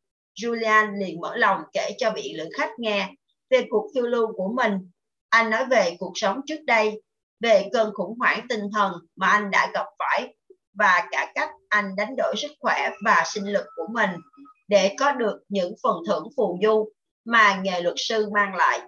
Julian 0.41 0.99
liền 0.99 1.21
mở 1.21 1.37
lòng 1.37 1.61
kể 1.73 1.91
cho 1.99 2.11
vị 2.11 2.35
lữ 2.37 2.49
khách 2.59 2.71
nghe 2.79 3.09
về 3.51 3.65
cuộc 3.71 3.91
phiêu 3.95 4.07
lưu 4.07 4.33
của 4.33 4.53
mình. 4.57 4.91
Anh 5.29 5.51
nói 5.51 5.65
về 5.71 5.97
cuộc 5.99 6.13
sống 6.15 6.41
trước 6.47 6.61
đây, 6.67 7.03
về 7.41 7.69
cơn 7.73 7.95
khủng 7.95 8.19
hoảng 8.19 8.47
tinh 8.49 8.63
thần 8.75 8.93
mà 9.17 9.27
anh 9.27 9.51
đã 9.51 9.71
gặp 9.75 9.87
phải 9.99 10.35
và 10.75 11.09
cả 11.11 11.33
cách 11.35 11.51
anh 11.69 11.97
đánh 11.97 12.17
đổi 12.17 12.35
sức 12.37 12.51
khỏe 12.61 12.91
và 13.05 13.23
sinh 13.27 13.53
lực 13.53 13.65
của 13.77 13.87
mình 13.93 14.11
để 14.69 14.95
có 14.99 15.13
được 15.13 15.39
những 15.49 15.75
phần 15.83 15.97
thưởng 16.07 16.29
phù 16.37 16.59
du 16.63 16.89
mà 17.25 17.61
nghề 17.65 17.81
luật 17.81 17.95
sư 17.99 18.29
mang 18.35 18.55
lại. 18.55 18.81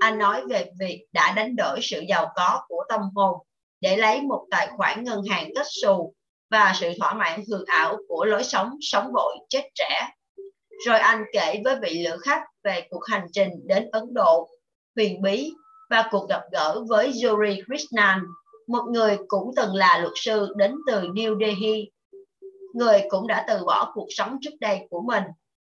Anh 0.00 0.18
nói 0.18 0.42
về 0.50 0.70
việc 0.80 1.06
đã 1.12 1.32
đánh 1.36 1.56
đổi 1.56 1.78
sự 1.82 2.00
giàu 2.08 2.32
có 2.36 2.64
của 2.68 2.84
tâm 2.88 3.00
hồn 3.14 3.46
để 3.80 3.96
lấy 3.96 4.22
một 4.22 4.46
tài 4.50 4.66
khoản 4.76 5.04
ngân 5.04 5.22
hàng 5.30 5.50
kết 5.54 5.66
xù 5.82 6.14
và 6.50 6.72
sự 6.80 6.92
thỏa 7.00 7.14
mãn 7.14 7.40
hư 7.50 7.64
ảo 7.64 7.96
của 8.08 8.24
lối 8.24 8.44
sống 8.44 8.70
sống 8.80 9.12
vội 9.12 9.36
chết 9.48 9.62
trẻ. 9.74 10.08
Rồi 10.86 10.98
anh 10.98 11.24
kể 11.32 11.60
với 11.64 11.76
vị 11.82 12.06
lữ 12.08 12.16
khách 12.16 12.42
về 12.64 12.86
cuộc 12.90 13.02
hành 13.10 13.26
trình 13.32 13.50
đến 13.66 13.88
Ấn 13.92 14.04
Độ, 14.14 14.48
huyền 14.96 15.22
bí 15.22 15.52
và 15.90 16.08
cuộc 16.10 16.28
gặp 16.28 16.42
gỡ 16.52 16.84
với 16.88 17.12
Yuri 17.24 17.62
Krishnan, 17.66 18.20
một 18.68 18.84
người 18.90 19.18
cũng 19.28 19.50
từng 19.56 19.74
là 19.74 19.98
luật 19.98 20.12
sư 20.16 20.54
đến 20.56 20.74
từ 20.86 21.00
New 21.02 21.38
Delhi 21.40 21.90
người 22.72 23.02
cũng 23.08 23.26
đã 23.26 23.44
từ 23.48 23.64
bỏ 23.64 23.92
cuộc 23.94 24.06
sống 24.10 24.38
trước 24.40 24.50
đây 24.60 24.86
của 24.90 25.02
mình 25.02 25.24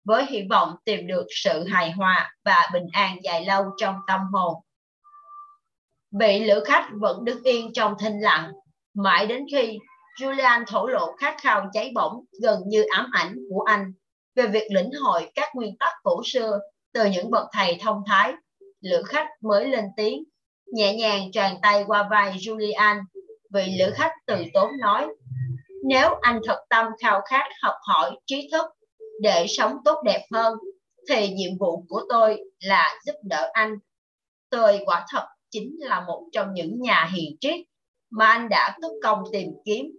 với 0.04 0.26
hy 0.26 0.44
vọng 0.50 0.76
tìm 0.86 1.08
được 1.08 1.26
sự 1.30 1.64
hài 1.64 1.92
hòa 1.92 2.32
và 2.46 2.70
bình 2.74 2.88
an 2.92 3.18
dài 3.24 3.46
lâu 3.46 3.64
trong 3.78 3.96
tâm 4.08 4.20
hồn. 4.34 4.56
Vị 6.20 6.40
lữ 6.40 6.64
khách 6.66 6.90
vẫn 6.94 7.26
đứng 7.26 7.44
yên 7.44 7.74
trong 7.74 7.94
thinh 8.00 8.20
lặng, 8.20 8.52
mãi 8.94 9.28
đến 9.28 9.46
khi 9.52 9.78
Julian 10.20 10.66
thổ 10.68 10.88
lộ 10.88 11.16
khát 11.16 11.36
khao 11.42 11.70
cháy 11.74 11.92
bỏng 11.96 12.14
gần 12.42 12.60
như 12.68 12.86
ám 12.90 13.10
ảnh 13.14 13.36
của 13.50 13.62
anh 13.62 13.94
về 14.36 14.48
việc 14.48 14.68
lĩnh 14.72 14.92
hội 15.02 15.32
các 15.36 15.50
nguyên 15.56 15.78
tắc 15.78 15.94
cổ 16.04 16.22
xưa 16.26 16.60
từ 16.94 17.06
những 17.06 17.32
bậc 17.32 17.48
thầy 17.54 17.78
thông 17.82 18.04
thái. 18.08 18.34
Lữ 18.82 19.04
khách 19.04 19.28
mới 19.42 19.68
lên 19.68 19.86
tiếng, 19.98 20.24
nhẹ 20.74 20.96
nhàng 20.96 21.32
tràn 21.34 21.56
tay 21.62 21.84
qua 21.88 22.08
vai 22.12 22.32
Julian. 22.32 23.02
Vị 23.54 23.76
lữ 23.80 23.92
khách 23.96 24.12
từ 24.28 24.36
tốn 24.54 24.70
nói, 24.82 25.08
nếu 25.84 26.10
anh 26.22 26.40
thật 26.46 26.60
tâm 26.70 26.86
khao 27.02 27.22
khát 27.30 27.48
học 27.62 27.76
hỏi 27.82 28.12
trí 28.26 28.50
thức 28.52 28.66
để 29.22 29.46
sống 29.48 29.78
tốt 29.86 30.02
đẹp 30.06 30.26
hơn, 30.34 30.54
thì 31.10 31.34
nhiệm 31.34 31.58
vụ 31.60 31.86
của 31.90 32.02
tôi 32.10 32.40
là 32.60 33.00
giúp 33.06 33.16
đỡ 33.24 33.50
anh. 33.54 33.76
Tôi 34.50 34.80
quả 34.86 35.06
thật 35.12 35.26
chính 35.52 35.76
là 35.80 36.02
một 36.08 36.30
trong 36.32 36.54
những 36.54 36.82
nhà 36.82 37.10
hiền 37.14 37.36
triết 37.40 37.60
mà 38.10 38.26
anh 38.26 38.50
đã 38.50 38.78
cất 38.82 38.92
công 39.04 39.24
tìm 39.32 39.48
kiếm. 39.66 39.99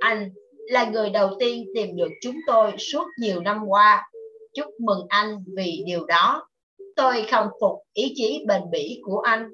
Anh 0.00 0.30
là 0.68 0.84
người 0.84 1.10
đầu 1.10 1.36
tiên 1.38 1.64
tìm 1.74 1.96
được 1.96 2.10
chúng 2.22 2.36
tôi 2.46 2.72
suốt 2.78 3.04
nhiều 3.18 3.40
năm 3.40 3.64
qua. 3.66 4.10
Chúc 4.54 4.66
mừng 4.80 5.06
anh 5.08 5.44
vì 5.56 5.82
điều 5.86 6.04
đó. 6.04 6.48
Tôi 6.96 7.26
không 7.30 7.48
phục 7.60 7.72
ý 7.92 8.12
chí 8.16 8.44
bền 8.48 8.62
bỉ 8.70 9.00
của 9.04 9.18
anh. 9.18 9.48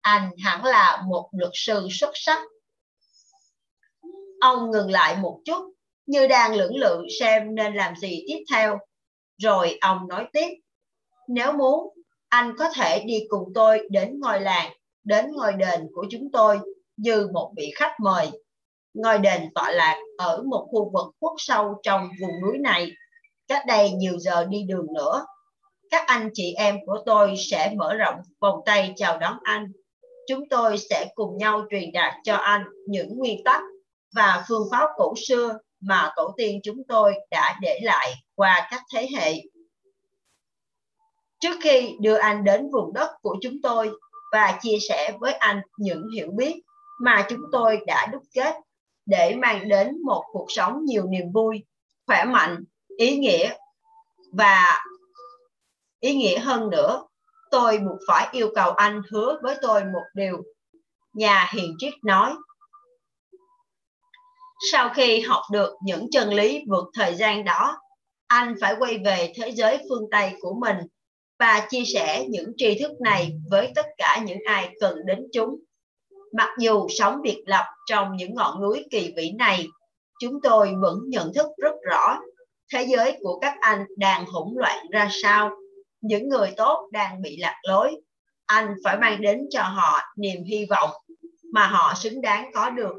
Anh 0.00 0.30
hẳn 0.38 0.64
là 0.64 1.02
một 1.08 1.28
luật 1.32 1.50
sư 1.54 1.88
xuất 1.90 2.10
sắc. 2.14 2.42
Ông 4.40 4.70
ngừng 4.70 4.90
lại 4.90 5.16
một 5.16 5.40
chút, 5.44 5.72
như 6.06 6.26
đang 6.26 6.54
lưỡng 6.54 6.76
lự 6.76 7.02
xem 7.20 7.54
nên 7.54 7.74
làm 7.74 7.96
gì 7.96 8.24
tiếp 8.28 8.44
theo. 8.52 8.78
Rồi 9.38 9.78
ông 9.80 10.08
nói 10.08 10.26
tiếp, 10.32 10.48
nếu 11.28 11.52
muốn, 11.52 11.94
anh 12.28 12.54
có 12.58 12.70
thể 12.74 13.04
đi 13.06 13.24
cùng 13.28 13.48
tôi 13.54 13.88
đến 13.90 14.20
ngôi 14.20 14.40
làng, 14.40 14.72
đến 15.04 15.26
ngôi 15.32 15.52
đền 15.52 15.86
của 15.94 16.06
chúng 16.10 16.28
tôi 16.32 16.58
như 16.96 17.28
một 17.32 17.52
vị 17.56 17.72
khách 17.74 17.92
mời. 18.00 18.30
Ngôi 18.94 19.18
đền 19.18 19.48
tọa 19.54 19.70
lạc 19.70 19.98
ở 20.18 20.42
một 20.42 20.66
khu 20.70 20.90
vực 20.92 21.14
khuất 21.20 21.32
sâu 21.38 21.74
trong 21.82 22.10
vùng 22.20 22.40
núi 22.42 22.58
này, 22.58 22.90
cách 23.48 23.62
đây 23.66 23.90
nhiều 23.90 24.18
giờ 24.18 24.44
đi 24.44 24.62
đường 24.68 24.86
nữa. 24.94 25.26
Các 25.90 26.06
anh 26.06 26.30
chị 26.34 26.54
em 26.56 26.76
của 26.86 26.98
tôi 27.06 27.34
sẽ 27.50 27.74
mở 27.76 27.94
rộng 27.94 28.14
vòng 28.40 28.60
tay 28.66 28.92
chào 28.96 29.18
đón 29.18 29.38
anh. 29.42 29.72
Chúng 30.28 30.48
tôi 30.48 30.78
sẽ 30.78 31.06
cùng 31.14 31.36
nhau 31.36 31.66
truyền 31.70 31.92
đạt 31.92 32.14
cho 32.24 32.36
anh 32.36 32.64
những 32.86 33.18
nguyên 33.18 33.44
tắc 33.44 33.62
và 34.14 34.44
phương 34.48 34.68
pháp 34.70 34.88
cổ 34.96 35.14
xưa 35.28 35.58
mà 35.80 36.12
tổ 36.16 36.34
tiên 36.36 36.60
chúng 36.62 36.82
tôi 36.88 37.14
đã 37.30 37.58
để 37.60 37.80
lại 37.82 38.14
qua 38.34 38.68
các 38.70 38.82
thế 38.94 39.08
hệ. 39.16 39.34
Trước 41.40 41.56
khi 41.62 41.96
đưa 42.00 42.16
anh 42.16 42.44
đến 42.44 42.70
vùng 42.72 42.92
đất 42.92 43.10
của 43.22 43.36
chúng 43.42 43.62
tôi 43.62 43.90
và 44.32 44.58
chia 44.62 44.78
sẻ 44.88 45.12
với 45.20 45.32
anh 45.32 45.60
những 45.78 46.08
hiểu 46.14 46.30
biết 46.36 46.62
mà 47.00 47.26
chúng 47.28 47.40
tôi 47.52 47.80
đã 47.86 48.06
đúc 48.12 48.22
kết 48.34 48.54
để 49.06 49.36
mang 49.36 49.68
đến 49.68 50.02
một 50.04 50.24
cuộc 50.32 50.46
sống 50.48 50.84
nhiều 50.84 51.06
niềm 51.06 51.32
vui, 51.32 51.64
khỏe 52.06 52.24
mạnh, 52.24 52.64
ý 52.96 53.16
nghĩa 53.16 53.54
và 54.32 54.80
ý 56.00 56.14
nghĩa 56.14 56.38
hơn 56.38 56.70
nữa. 56.70 57.04
Tôi 57.50 57.78
buộc 57.78 57.98
phải 58.08 58.28
yêu 58.32 58.52
cầu 58.54 58.70
anh 58.70 59.02
hứa 59.12 59.38
với 59.42 59.56
tôi 59.62 59.84
một 59.84 60.04
điều. 60.14 60.42
Nhà 61.14 61.50
hiền 61.52 61.74
triết 61.78 61.92
nói, 62.04 62.34
sau 64.72 64.88
khi 64.94 65.20
học 65.20 65.42
được 65.52 65.74
những 65.84 66.10
chân 66.10 66.34
lý 66.34 66.64
vượt 66.68 66.84
thời 66.94 67.14
gian 67.14 67.44
đó, 67.44 67.78
anh 68.26 68.54
phải 68.60 68.74
quay 68.78 68.98
về 68.98 69.32
thế 69.36 69.50
giới 69.50 69.78
phương 69.88 70.04
Tây 70.10 70.32
của 70.40 70.54
mình 70.60 70.76
và 71.38 71.66
chia 71.70 71.84
sẻ 71.94 72.26
những 72.28 72.52
tri 72.56 72.78
thức 72.78 72.92
này 73.00 73.32
với 73.50 73.72
tất 73.74 73.86
cả 73.98 74.20
những 74.26 74.38
ai 74.46 74.74
cần 74.80 75.06
đến 75.06 75.26
chúng. 75.32 75.60
Mặc 76.32 76.48
dù 76.58 76.88
sống 76.88 77.22
biệt 77.22 77.42
lập 77.46 77.64
trong 77.86 78.16
những 78.16 78.34
ngọn 78.34 78.62
núi 78.62 78.84
kỳ 78.90 79.14
vĩ 79.16 79.30
này, 79.30 79.66
chúng 80.20 80.40
tôi 80.42 80.74
vẫn 80.80 80.98
nhận 81.06 81.32
thức 81.34 81.46
rất 81.56 81.74
rõ 81.90 82.18
thế 82.72 82.86
giới 82.88 83.18
của 83.20 83.38
các 83.38 83.54
anh 83.60 83.84
đang 83.96 84.26
hỗn 84.26 84.48
loạn 84.56 84.86
ra 84.90 85.08
sao. 85.22 85.50
Những 86.00 86.28
người 86.28 86.52
tốt 86.56 86.88
đang 86.92 87.22
bị 87.22 87.36
lạc 87.36 87.56
lối. 87.68 87.96
Anh 88.46 88.74
phải 88.84 88.98
mang 88.98 89.20
đến 89.22 89.40
cho 89.50 89.62
họ 89.62 90.00
niềm 90.16 90.44
hy 90.44 90.66
vọng 90.70 90.90
mà 91.52 91.66
họ 91.66 91.94
xứng 91.96 92.20
đáng 92.20 92.50
có 92.54 92.70
được. 92.70 92.94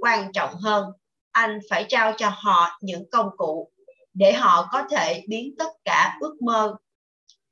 Quan 0.00 0.32
trọng 0.32 0.54
hơn, 0.54 0.84
anh 1.32 1.58
phải 1.70 1.84
trao 1.88 2.12
cho 2.16 2.30
họ 2.34 2.78
những 2.80 3.10
công 3.10 3.28
cụ 3.36 3.70
để 4.14 4.32
họ 4.32 4.68
có 4.72 4.82
thể 4.90 5.22
biến 5.28 5.54
tất 5.58 5.70
cả 5.84 6.16
ước 6.20 6.42
mơ 6.42 6.76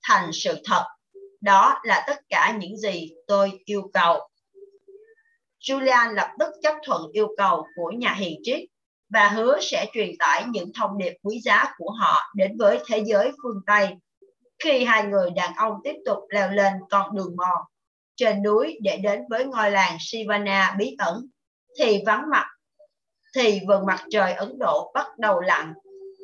thành 0.02 0.30
sự 0.32 0.56
thật. 0.64 0.84
Đó 1.40 1.80
là 1.82 2.04
tất 2.06 2.20
cả 2.28 2.56
những 2.60 2.76
gì 2.76 3.10
tôi 3.26 3.52
yêu 3.64 3.90
cầu. 3.92 4.29
Julian 5.60 6.14
lập 6.14 6.28
tức 6.38 6.48
chấp 6.62 6.74
thuận 6.86 7.10
yêu 7.12 7.28
cầu 7.36 7.66
của 7.76 7.90
nhà 7.90 8.14
hiền 8.14 8.40
triết 8.42 8.60
và 9.08 9.28
hứa 9.28 9.58
sẽ 9.60 9.86
truyền 9.92 10.10
tải 10.18 10.44
những 10.50 10.72
thông 10.74 10.98
điệp 10.98 11.12
quý 11.22 11.40
giá 11.44 11.64
của 11.78 11.90
họ 11.90 12.32
đến 12.34 12.56
với 12.58 12.78
thế 12.86 13.02
giới 13.06 13.32
phương 13.42 13.60
Tây. 13.66 13.88
Khi 14.64 14.84
hai 14.84 15.04
người 15.04 15.30
đàn 15.30 15.54
ông 15.54 15.74
tiếp 15.84 15.94
tục 16.06 16.18
leo 16.28 16.50
lên 16.50 16.72
con 16.90 17.16
đường 17.16 17.36
mòn 17.36 17.58
trên 18.16 18.42
núi 18.42 18.78
để 18.82 18.96
đến 18.96 19.20
với 19.30 19.44
ngôi 19.44 19.70
làng 19.70 19.96
Sivana 20.00 20.74
bí 20.78 20.96
ẩn, 20.98 21.26
thì 21.78 22.02
vắng 22.06 22.24
mặt, 22.30 22.46
thì 23.34 23.60
vầng 23.68 23.86
mặt 23.86 24.04
trời 24.10 24.32
Ấn 24.32 24.58
Độ 24.58 24.90
bắt 24.94 25.06
đầu 25.18 25.40
lặn, 25.40 25.74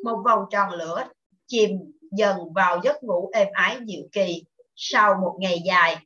một 0.03 0.21
vòng 0.25 0.43
tròn 0.49 0.69
lửa 0.73 1.07
chìm 1.47 1.71
dần 2.11 2.53
vào 2.55 2.79
giấc 2.83 3.03
ngủ 3.03 3.29
êm 3.33 3.47
ái 3.53 3.77
dịu 3.85 4.03
kỳ 4.11 4.43
sau 4.75 5.15
một 5.21 5.37
ngày 5.39 5.61
dài. 5.65 5.97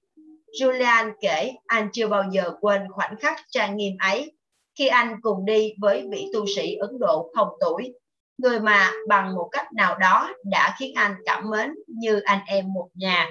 Julian 0.59 1.11
kể 1.21 1.51
anh 1.65 1.89
chưa 1.93 2.07
bao 2.07 2.23
giờ 2.31 2.51
quên 2.61 2.81
khoảnh 2.91 3.15
khắc 3.19 3.39
trang 3.49 3.77
nghiêm 3.77 3.97
ấy 3.99 4.31
khi 4.75 4.87
anh 4.87 5.15
cùng 5.21 5.45
đi 5.45 5.73
với 5.79 6.07
vị 6.11 6.27
tu 6.33 6.45
sĩ 6.55 6.75
Ấn 6.75 6.99
Độ 6.99 7.31
không 7.35 7.47
tuổi, 7.59 7.93
người 8.37 8.59
mà 8.59 8.91
bằng 9.07 9.35
một 9.35 9.49
cách 9.51 9.73
nào 9.73 9.97
đó 9.97 10.33
đã 10.43 10.75
khiến 10.79 10.93
anh 10.95 11.15
cảm 11.25 11.49
mến 11.49 11.73
như 11.87 12.19
anh 12.19 12.39
em 12.47 12.73
một 12.73 12.89
nhà. 12.93 13.29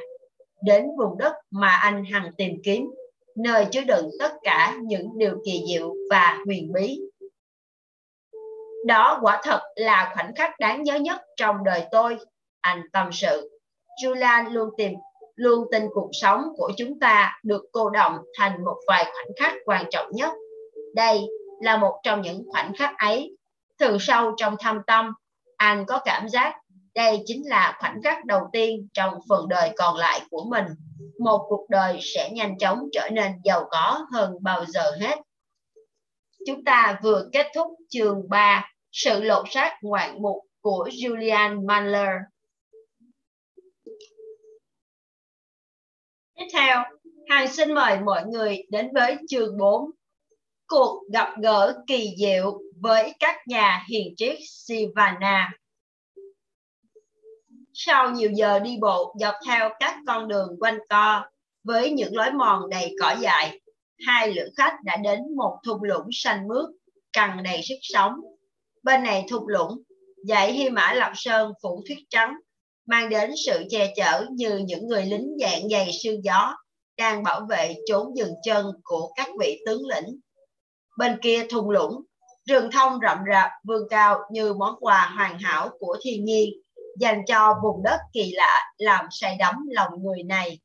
Đến 0.62 0.86
vùng 0.98 1.18
đất 1.18 1.32
mà 1.50 1.68
anh 1.68 2.04
hằng 2.04 2.30
tìm 2.36 2.52
kiếm, 2.64 2.90
nơi 3.36 3.66
chứa 3.70 3.84
đựng 3.84 4.10
tất 4.18 4.32
cả 4.42 4.76
những 4.82 5.18
điều 5.18 5.42
kỳ 5.44 5.64
diệu 5.68 5.94
và 6.10 6.38
huyền 6.46 6.72
bí. 6.72 7.00
Đó 8.86 9.18
quả 9.22 9.40
thật 9.44 9.60
là 9.76 10.12
khoảnh 10.14 10.34
khắc 10.34 10.60
đáng 10.60 10.82
nhớ 10.82 10.94
nhất 10.94 11.20
trong 11.36 11.64
đời 11.64 11.84
tôi 11.90 12.16
anh 12.60 12.82
tâm 12.92 13.12
sự. 13.12 13.50
Julian 14.02 14.50
luôn 14.52 14.68
tìm 14.76 14.92
luôn 15.40 15.64
tin 15.72 15.82
cuộc 15.94 16.08
sống 16.12 16.44
của 16.56 16.72
chúng 16.76 17.00
ta 17.00 17.38
được 17.42 17.62
cô 17.72 17.90
động 17.90 18.18
thành 18.38 18.64
một 18.64 18.76
vài 18.86 19.04
khoảnh 19.04 19.32
khắc 19.40 19.54
quan 19.64 19.84
trọng 19.90 20.06
nhất. 20.12 20.32
Đây 20.94 21.20
là 21.60 21.76
một 21.76 22.00
trong 22.02 22.22
những 22.22 22.42
khoảnh 22.50 22.72
khắc 22.78 22.98
ấy. 22.98 23.36
Từ 23.78 23.96
sâu 24.00 24.32
trong 24.36 24.56
thâm 24.60 24.78
tâm, 24.86 25.12
anh 25.56 25.84
có 25.86 26.00
cảm 26.04 26.28
giác 26.28 26.54
đây 26.94 27.22
chính 27.26 27.48
là 27.48 27.76
khoảnh 27.80 28.00
khắc 28.04 28.24
đầu 28.24 28.40
tiên 28.52 28.88
trong 28.92 29.14
phần 29.28 29.48
đời 29.48 29.70
còn 29.76 29.96
lại 29.96 30.20
của 30.30 30.44
mình. 30.44 30.64
Một 31.18 31.46
cuộc 31.48 31.66
đời 31.68 31.98
sẽ 32.02 32.30
nhanh 32.32 32.58
chóng 32.58 32.88
trở 32.92 33.08
nên 33.12 33.32
giàu 33.44 33.68
có 33.70 34.06
hơn 34.12 34.32
bao 34.40 34.64
giờ 34.64 34.90
hết. 35.00 35.18
Chúng 36.46 36.64
ta 36.64 37.00
vừa 37.02 37.28
kết 37.32 37.46
thúc 37.54 37.68
chương 37.88 38.28
3, 38.28 38.70
sự 38.92 39.22
lột 39.22 39.46
xác 39.50 39.78
ngoạn 39.82 40.22
mục 40.22 40.36
của 40.60 40.88
Julian 40.92 41.66
Mandler 41.66 42.10
Tiếp 46.39 46.39
theo, 46.52 46.84
Hằng 47.28 47.48
xin 47.48 47.74
mời 47.74 48.00
mọi 48.00 48.22
người 48.26 48.62
đến 48.70 48.88
với 48.94 49.16
chương 49.28 49.58
4. 49.58 49.90
Cuộc 50.66 51.02
gặp 51.12 51.34
gỡ 51.42 51.82
kỳ 51.86 52.14
diệu 52.18 52.60
với 52.80 53.14
các 53.20 53.36
nhà 53.46 53.84
hiền 53.88 54.14
triết 54.16 54.38
Sivana. 54.48 55.52
Sau 57.72 58.10
nhiều 58.10 58.30
giờ 58.32 58.58
đi 58.58 58.78
bộ 58.80 59.14
dọc 59.20 59.34
theo 59.46 59.70
các 59.80 59.96
con 60.06 60.28
đường 60.28 60.56
quanh 60.60 60.78
co 60.88 61.24
với 61.64 61.90
những 61.90 62.16
lối 62.16 62.30
mòn 62.30 62.70
đầy 62.70 62.94
cỏ 63.00 63.14
dại, 63.20 63.60
hai 64.06 64.34
lữ 64.34 64.42
khách 64.56 64.74
đã 64.84 64.96
đến 64.96 65.20
một 65.36 65.58
thung 65.66 65.82
lũng 65.82 66.08
xanh 66.12 66.48
mướt, 66.48 66.64
cằn 67.12 67.42
đầy 67.42 67.60
sức 67.62 67.78
sống. 67.82 68.12
Bên 68.82 69.02
này 69.02 69.26
thung 69.30 69.48
lũng, 69.48 69.82
dãy 70.24 70.52
Hy 70.52 70.70
Mã 70.70 70.92
Lạp 70.92 71.12
Sơn 71.14 71.52
phủ 71.62 71.82
thuyết 71.88 71.98
trắng 72.08 72.34
mang 72.90 73.08
đến 73.08 73.30
sự 73.46 73.64
che 73.70 73.92
chở 73.96 74.26
như 74.30 74.56
những 74.56 74.86
người 74.86 75.04
lính 75.04 75.36
dạng 75.40 75.68
dày 75.68 75.90
sương 76.02 76.24
gió 76.24 76.56
đang 76.98 77.22
bảo 77.22 77.46
vệ 77.50 77.74
chốn 77.86 78.16
dừng 78.16 78.34
chân 78.42 78.66
của 78.82 79.12
các 79.16 79.28
vị 79.40 79.62
tướng 79.66 79.82
lĩnh. 79.86 80.20
Bên 80.98 81.18
kia 81.22 81.46
thung 81.50 81.70
lũng, 81.70 82.02
rừng 82.44 82.70
thông 82.72 82.98
rậm 83.02 83.18
rạp 83.32 83.50
vươn 83.64 83.82
cao 83.90 84.18
như 84.30 84.54
món 84.54 84.74
quà 84.80 85.12
hoàn 85.16 85.38
hảo 85.38 85.70
của 85.78 85.96
thiên 86.02 86.24
nhiên 86.24 86.50
dành 86.98 87.22
cho 87.26 87.54
vùng 87.62 87.82
đất 87.82 87.98
kỳ 88.12 88.32
lạ 88.34 88.72
làm 88.78 89.06
say 89.10 89.36
đắm 89.38 89.54
lòng 89.68 89.90
người 90.02 90.22
này. 90.22 90.58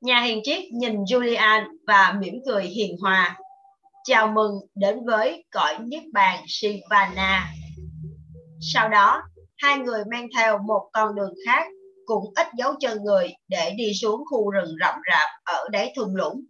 Nhà 0.00 0.20
hiền 0.20 0.40
triết 0.44 0.64
nhìn 0.72 1.02
Julian 1.02 1.64
và 1.86 2.16
mỉm 2.20 2.34
cười 2.46 2.64
hiền 2.64 2.96
hòa. 3.00 3.38
Chào 4.04 4.28
mừng 4.28 4.52
đến 4.74 5.06
với 5.06 5.44
cõi 5.50 5.78
Niết 5.80 6.02
Bàn 6.12 6.44
Sivana. 6.48 7.52
Sau 8.60 8.88
đó, 8.88 9.22
hai 9.56 9.78
người 9.78 10.04
mang 10.10 10.28
theo 10.36 10.58
một 10.58 10.90
con 10.92 11.14
đường 11.14 11.34
khác 11.46 11.66
cũng 12.06 12.24
ít 12.36 12.46
dấu 12.58 12.74
chân 12.80 13.04
người 13.04 13.34
để 13.48 13.74
đi 13.78 13.94
xuống 13.94 14.24
khu 14.30 14.50
rừng 14.50 14.74
rậm 14.80 14.94
rạp 15.10 15.28
ở 15.44 15.68
đáy 15.70 15.92
thung 15.96 16.16
lũng. 16.16 16.44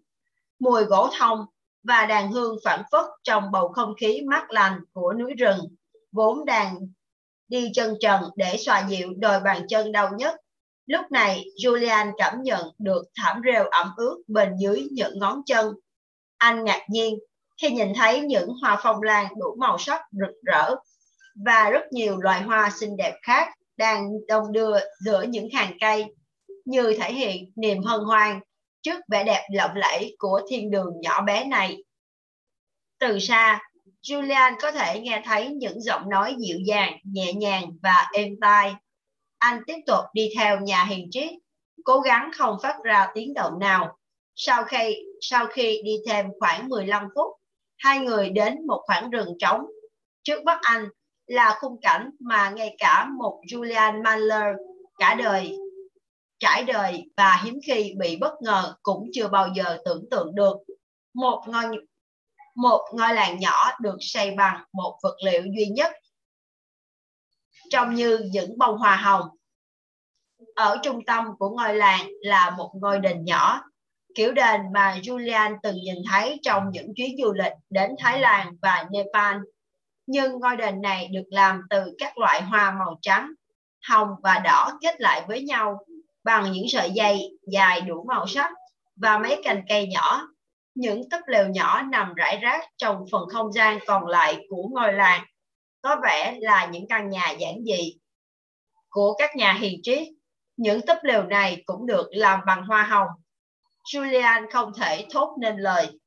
Mùi 0.58 0.84
gỗ 0.84 1.08
thông 1.18 1.46
và 1.84 2.06
đàn 2.06 2.32
hương 2.32 2.56
phản 2.64 2.82
phất 2.92 3.04
trong 3.22 3.50
bầu 3.52 3.68
không 3.68 3.94
khí 4.00 4.22
mát 4.26 4.50
lành 4.50 4.80
của 4.92 5.12
núi 5.12 5.32
rừng, 5.38 5.58
vốn 6.12 6.44
đang 6.44 6.78
đi 7.48 7.70
chân 7.74 7.94
trần 8.00 8.22
để 8.36 8.56
xoa 8.58 8.86
dịu 8.88 9.12
đôi 9.18 9.40
bàn 9.40 9.66
chân 9.68 9.92
đau 9.92 10.10
nhất. 10.18 10.36
Lúc 10.86 11.04
này, 11.10 11.44
Julian 11.64 12.12
cảm 12.18 12.42
nhận 12.42 12.70
được 12.78 13.02
thảm 13.16 13.40
rêu 13.44 13.64
ẩm 13.64 13.92
ướt 13.96 14.22
bên 14.28 14.56
dưới 14.58 14.88
những 14.90 15.18
ngón 15.18 15.42
chân. 15.46 15.74
Anh 16.38 16.64
ngạc 16.64 16.86
nhiên 16.90 17.18
khi 17.62 17.70
nhìn 17.70 17.92
thấy 17.96 18.20
những 18.20 18.48
hoa 18.62 18.80
phong 18.82 19.02
lan 19.02 19.26
đủ 19.36 19.56
màu 19.58 19.78
sắc 19.78 20.00
rực 20.12 20.34
rỡ 20.44 20.74
và 21.44 21.70
rất 21.70 21.92
nhiều 21.92 22.16
loài 22.16 22.42
hoa 22.42 22.70
xinh 22.80 22.96
đẹp 22.96 23.14
khác 23.22 23.48
đang 23.76 24.08
đông 24.28 24.52
đưa 24.52 24.78
giữa 25.04 25.22
những 25.22 25.48
hàng 25.50 25.76
cây 25.80 26.04
như 26.64 26.96
thể 27.00 27.12
hiện 27.12 27.52
niềm 27.56 27.82
hân 27.82 28.00
hoan 28.00 28.40
trước 28.82 29.00
vẻ 29.08 29.24
đẹp 29.24 29.46
lộng 29.52 29.76
lẫy 29.76 30.16
của 30.18 30.40
thiên 30.50 30.70
đường 30.70 31.00
nhỏ 31.00 31.22
bé 31.22 31.44
này. 31.44 31.84
Từ 32.98 33.18
xa, 33.18 33.60
Julian 34.02 34.54
có 34.60 34.72
thể 34.72 35.00
nghe 35.00 35.22
thấy 35.24 35.48
những 35.48 35.80
giọng 35.80 36.10
nói 36.10 36.36
dịu 36.38 36.58
dàng, 36.66 36.98
nhẹ 37.04 37.32
nhàng 37.32 37.70
và 37.82 38.10
êm 38.12 38.32
tai. 38.40 38.74
Anh 39.38 39.60
tiếp 39.66 39.76
tục 39.86 40.04
đi 40.12 40.30
theo 40.36 40.60
nhà 40.60 40.84
hiền 40.84 41.08
triết, 41.10 41.30
cố 41.84 42.00
gắng 42.00 42.30
không 42.34 42.56
phát 42.62 42.76
ra 42.84 43.08
tiếng 43.14 43.34
động 43.34 43.58
nào. 43.58 43.98
Sau 44.34 44.64
khi, 44.64 44.96
sau 45.20 45.46
khi 45.46 45.82
đi 45.84 45.96
thêm 46.08 46.26
khoảng 46.40 46.68
15 46.68 47.08
phút, 47.14 47.32
hai 47.78 47.98
người 47.98 48.30
đến 48.30 48.66
một 48.66 48.82
khoảng 48.86 49.10
rừng 49.10 49.34
trống. 49.38 49.60
Trước 50.22 50.44
mắt 50.44 50.58
anh 50.62 50.88
là 51.26 51.56
khung 51.60 51.80
cảnh 51.80 52.10
mà 52.20 52.50
ngay 52.50 52.76
cả 52.78 53.06
một 53.18 53.40
Julian 53.50 54.02
Mahler 54.02 54.56
cả 54.98 55.14
đời 55.14 55.52
trải 56.38 56.64
đời 56.64 57.02
và 57.16 57.40
hiếm 57.44 57.58
khi 57.66 57.94
bị 57.98 58.16
bất 58.16 58.32
ngờ 58.42 58.74
cũng 58.82 59.10
chưa 59.12 59.28
bao 59.28 59.48
giờ 59.54 59.78
tưởng 59.84 60.04
tượng 60.10 60.34
được. 60.34 60.56
Một 61.14 61.44
ngôi 61.46 61.64
một 62.54 62.88
ngôi 62.94 63.14
làng 63.14 63.38
nhỏ 63.38 63.70
được 63.80 63.96
xây 64.00 64.30
bằng 64.30 64.64
một 64.72 64.98
vật 65.02 65.16
liệu 65.24 65.42
duy 65.56 65.66
nhất 65.66 65.92
trông 67.70 67.94
như 67.94 68.18
những 68.32 68.58
bông 68.58 68.78
hoa 68.78 68.96
hồng. 68.96 69.28
Ở 70.54 70.78
trung 70.82 71.04
tâm 71.06 71.24
của 71.38 71.50
ngôi 71.50 71.74
làng 71.74 72.08
là 72.20 72.50
một 72.50 72.72
ngôi 72.80 72.98
đền 72.98 73.24
nhỏ, 73.24 73.60
kiểu 74.14 74.32
đền 74.32 74.60
mà 74.74 74.98
Julian 75.02 75.56
từng 75.62 75.76
nhìn 75.76 75.96
thấy 76.10 76.38
trong 76.42 76.70
những 76.70 76.92
chuyến 76.96 77.16
du 77.22 77.32
lịch 77.32 77.52
đến 77.70 77.90
Thái 77.98 78.20
Lan 78.20 78.56
và 78.62 78.86
Nepal 78.90 79.36
nhưng 80.06 80.32
ngôi 80.40 80.56
đền 80.56 80.80
này 80.80 81.08
được 81.08 81.26
làm 81.30 81.60
từ 81.70 81.94
các 81.98 82.18
loại 82.18 82.42
hoa 82.42 82.70
màu 82.70 82.98
trắng, 83.02 83.32
hồng 83.88 84.08
và 84.22 84.38
đỏ 84.38 84.78
kết 84.80 85.00
lại 85.00 85.24
với 85.28 85.42
nhau 85.42 85.78
bằng 86.24 86.52
những 86.52 86.66
sợi 86.68 86.90
dây 86.90 87.38
dài 87.52 87.80
đủ 87.80 88.04
màu 88.08 88.26
sắc 88.26 88.50
và 88.96 89.18
mấy 89.18 89.40
cành 89.44 89.62
cây 89.68 89.86
nhỏ. 89.86 90.28
Những 90.74 91.08
túp 91.10 91.20
lều 91.26 91.48
nhỏ 91.48 91.82
nằm 91.82 92.14
rải 92.14 92.38
rác 92.42 92.64
trong 92.76 93.04
phần 93.12 93.28
không 93.28 93.52
gian 93.52 93.78
còn 93.86 94.06
lại 94.06 94.46
của 94.48 94.68
ngôi 94.72 94.92
làng, 94.92 95.24
có 95.82 95.96
vẻ 96.02 96.36
là 96.40 96.66
những 96.66 96.88
căn 96.88 97.10
nhà 97.10 97.30
giản 97.30 97.54
dị 97.64 97.96
của 98.88 99.14
các 99.18 99.36
nhà 99.36 99.52
hiền 99.52 99.80
triết. 99.82 100.08
Những 100.56 100.86
túp 100.86 100.98
lều 101.02 101.22
này 101.22 101.62
cũng 101.66 101.86
được 101.86 102.06
làm 102.10 102.40
bằng 102.46 102.66
hoa 102.66 102.82
hồng. 102.82 103.08
Julian 103.92 104.46
không 104.52 104.72
thể 104.80 105.06
thốt 105.10 105.36
nên 105.40 105.56
lời 105.56 105.98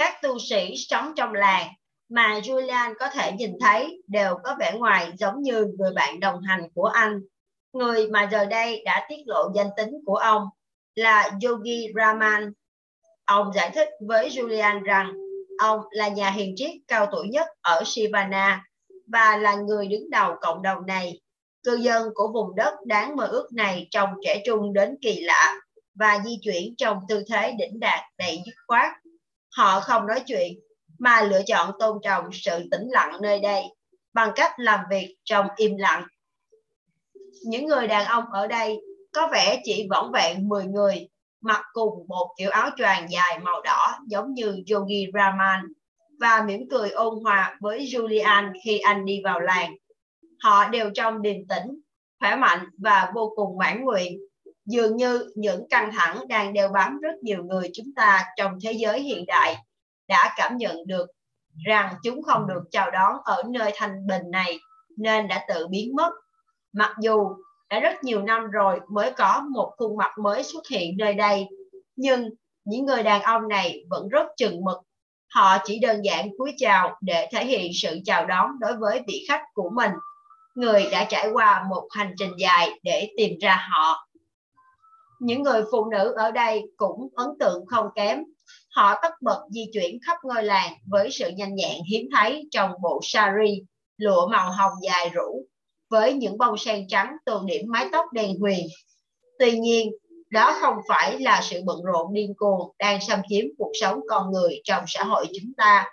Các 0.00 0.22
tu 0.22 0.38
sĩ 0.38 0.74
sống 0.76 1.12
trong 1.16 1.32
làng 1.32 1.68
mà 2.08 2.40
Julian 2.42 2.94
có 2.98 3.08
thể 3.08 3.32
nhìn 3.32 3.52
thấy 3.60 4.02
đều 4.06 4.34
có 4.44 4.56
vẻ 4.60 4.72
ngoài 4.78 5.12
giống 5.18 5.42
như 5.42 5.66
người 5.78 5.92
bạn 5.94 6.20
đồng 6.20 6.42
hành 6.42 6.62
của 6.74 6.84
anh. 6.84 7.20
Người 7.72 8.08
mà 8.08 8.28
giờ 8.32 8.44
đây 8.44 8.82
đã 8.84 9.06
tiết 9.08 9.22
lộ 9.26 9.50
danh 9.54 9.66
tính 9.76 9.90
của 10.06 10.14
ông 10.14 10.42
là 10.94 11.30
Yogi 11.44 11.92
Raman. 11.96 12.52
Ông 13.24 13.52
giải 13.54 13.70
thích 13.74 13.88
với 14.06 14.28
Julian 14.28 14.82
rằng 14.82 15.12
ông 15.58 15.80
là 15.90 16.08
nhà 16.08 16.30
hiền 16.30 16.54
triết 16.56 16.70
cao 16.88 17.06
tuổi 17.12 17.28
nhất 17.28 17.46
ở 17.62 17.82
Sivana 17.86 18.64
và 19.06 19.36
là 19.36 19.54
người 19.54 19.86
đứng 19.86 20.10
đầu 20.10 20.34
cộng 20.40 20.62
đồng 20.62 20.86
này. 20.86 21.20
Cư 21.62 21.76
dân 21.76 22.08
của 22.14 22.32
vùng 22.34 22.56
đất 22.56 22.74
đáng 22.86 23.16
mơ 23.16 23.26
ước 23.26 23.52
này 23.52 23.88
trông 23.90 24.10
trẻ 24.24 24.42
trung 24.46 24.72
đến 24.72 24.96
kỳ 25.02 25.20
lạ 25.20 25.60
và 25.94 26.18
di 26.24 26.38
chuyển 26.42 26.74
trong 26.76 26.98
tư 27.08 27.24
thế 27.28 27.54
đỉnh 27.58 27.80
đạt 27.80 28.00
đầy 28.18 28.42
dứt 28.46 28.54
khoát 28.66 28.99
Họ 29.56 29.80
không 29.80 30.06
nói 30.06 30.22
chuyện 30.26 30.58
mà 30.98 31.22
lựa 31.22 31.42
chọn 31.46 31.72
tôn 31.78 31.98
trọng 32.02 32.24
sự 32.32 32.58
tĩnh 32.70 32.88
lặng 32.90 33.12
nơi 33.22 33.40
đây 33.40 33.62
bằng 34.12 34.32
cách 34.34 34.52
làm 34.56 34.80
việc 34.90 35.16
trong 35.24 35.46
im 35.56 35.76
lặng. 35.76 36.04
Những 37.44 37.66
người 37.66 37.86
đàn 37.86 38.06
ông 38.06 38.24
ở 38.32 38.46
đây 38.46 38.80
có 39.12 39.28
vẻ 39.32 39.60
chỉ 39.64 39.86
vỏn 39.90 40.12
vẹn 40.12 40.48
10 40.48 40.64
người, 40.64 41.08
mặc 41.40 41.62
cùng 41.72 42.06
một 42.08 42.34
kiểu 42.38 42.50
áo 42.50 42.70
choàng 42.76 43.06
dài 43.10 43.38
màu 43.38 43.62
đỏ 43.62 43.98
giống 44.06 44.34
như 44.34 44.62
Yogi 44.70 45.10
Raman 45.14 45.60
và 46.20 46.44
mỉm 46.46 46.68
cười 46.70 46.90
ôn 46.90 47.14
hòa 47.24 47.56
với 47.60 47.78
Julian 47.78 48.52
khi 48.64 48.78
anh 48.78 49.04
đi 49.04 49.20
vào 49.24 49.40
làng. 49.40 49.74
Họ 50.42 50.68
đều 50.68 50.90
trong 50.94 51.22
điềm 51.22 51.36
tĩnh, 51.48 51.80
khỏe 52.20 52.36
mạnh 52.36 52.66
và 52.78 53.12
vô 53.14 53.32
cùng 53.36 53.58
mãn 53.58 53.84
nguyện 53.84 54.18
dường 54.70 54.96
như 54.96 55.32
những 55.34 55.68
căng 55.70 55.90
thẳng 55.92 56.28
đang 56.28 56.52
đeo 56.52 56.68
bám 56.68 57.00
rất 57.00 57.14
nhiều 57.22 57.44
người 57.44 57.70
chúng 57.74 57.94
ta 57.96 58.24
trong 58.36 58.58
thế 58.62 58.72
giới 58.72 59.00
hiện 59.00 59.24
đại 59.26 59.56
đã 60.08 60.34
cảm 60.36 60.56
nhận 60.56 60.76
được 60.86 61.06
rằng 61.66 61.94
chúng 62.02 62.22
không 62.22 62.46
được 62.46 62.62
chào 62.70 62.90
đón 62.90 63.16
ở 63.24 63.42
nơi 63.48 63.72
thanh 63.74 64.06
bình 64.06 64.22
này 64.30 64.58
nên 64.96 65.28
đã 65.28 65.44
tự 65.48 65.68
biến 65.68 65.96
mất. 65.96 66.10
Mặc 66.72 66.96
dù 67.00 67.36
đã 67.70 67.80
rất 67.80 68.04
nhiều 68.04 68.22
năm 68.22 68.50
rồi 68.50 68.80
mới 68.90 69.12
có 69.12 69.42
một 69.50 69.72
khuôn 69.76 69.96
mặt 69.96 70.18
mới 70.18 70.42
xuất 70.42 70.68
hiện 70.68 70.96
nơi 70.98 71.14
đây, 71.14 71.46
nhưng 71.96 72.30
những 72.64 72.86
người 72.86 73.02
đàn 73.02 73.22
ông 73.22 73.48
này 73.48 73.84
vẫn 73.90 74.08
rất 74.08 74.26
chừng 74.36 74.64
mực. 74.64 74.78
Họ 75.34 75.58
chỉ 75.64 75.78
đơn 75.78 76.02
giản 76.04 76.28
cúi 76.38 76.54
chào 76.56 76.96
để 77.00 77.28
thể 77.32 77.44
hiện 77.44 77.72
sự 77.82 77.98
chào 78.04 78.26
đón 78.26 78.50
đối 78.60 78.76
với 78.76 79.02
vị 79.06 79.24
khách 79.28 79.42
của 79.54 79.70
mình, 79.74 79.90
người 80.54 80.88
đã 80.92 81.04
trải 81.04 81.28
qua 81.32 81.64
một 81.68 81.88
hành 81.90 82.14
trình 82.18 82.32
dài 82.38 82.70
để 82.82 83.10
tìm 83.16 83.38
ra 83.40 83.68
họ 83.70 84.09
những 85.20 85.42
người 85.42 85.62
phụ 85.72 85.90
nữ 85.90 86.12
ở 86.16 86.30
đây 86.30 86.62
cũng 86.76 87.08
ấn 87.14 87.28
tượng 87.40 87.66
không 87.66 87.86
kém. 87.94 88.24
Họ 88.70 88.94
tất 89.02 89.12
bật 89.22 89.40
di 89.50 89.66
chuyển 89.72 89.98
khắp 90.06 90.16
ngôi 90.22 90.42
làng 90.44 90.72
với 90.86 91.10
sự 91.10 91.28
nhanh 91.28 91.54
nhẹn 91.54 91.76
hiếm 91.90 92.08
thấy 92.16 92.48
trong 92.50 92.70
bộ 92.82 93.00
sari, 93.02 93.62
lụa 93.96 94.28
màu 94.28 94.52
hồng 94.52 94.72
dài 94.82 95.08
rũ, 95.08 95.44
với 95.90 96.12
những 96.12 96.38
bông 96.38 96.58
sen 96.58 96.88
trắng 96.88 97.16
tô 97.24 97.42
điểm 97.46 97.66
mái 97.68 97.88
tóc 97.92 98.04
đen 98.12 98.38
huyền. 98.40 98.66
Tuy 99.38 99.58
nhiên, 99.58 99.90
đó 100.30 100.56
không 100.60 100.74
phải 100.88 101.20
là 101.20 101.40
sự 101.42 101.60
bận 101.64 101.82
rộn 101.84 102.14
điên 102.14 102.34
cuồng 102.36 102.72
đang 102.78 103.00
xâm 103.00 103.20
chiếm 103.28 103.44
cuộc 103.58 103.70
sống 103.80 104.00
con 104.08 104.32
người 104.32 104.60
trong 104.64 104.84
xã 104.86 105.04
hội 105.04 105.26
chúng 105.26 105.52
ta. 105.56 105.86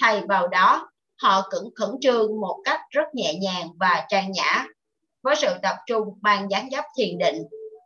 Thay 0.00 0.22
vào 0.28 0.48
đó, 0.48 0.90
họ 1.22 1.48
cẩn 1.50 1.64
khẩn 1.74 1.90
trương 2.00 2.40
một 2.40 2.60
cách 2.64 2.80
rất 2.90 3.14
nhẹ 3.14 3.34
nhàng 3.34 3.68
và 3.80 4.06
trang 4.08 4.32
nhã, 4.32 4.66
với 5.22 5.36
sự 5.36 5.48
tập 5.62 5.76
trung 5.86 6.18
mang 6.20 6.50
dáng 6.50 6.68
dấp 6.72 6.84
thiền 6.98 7.18
định 7.18 7.42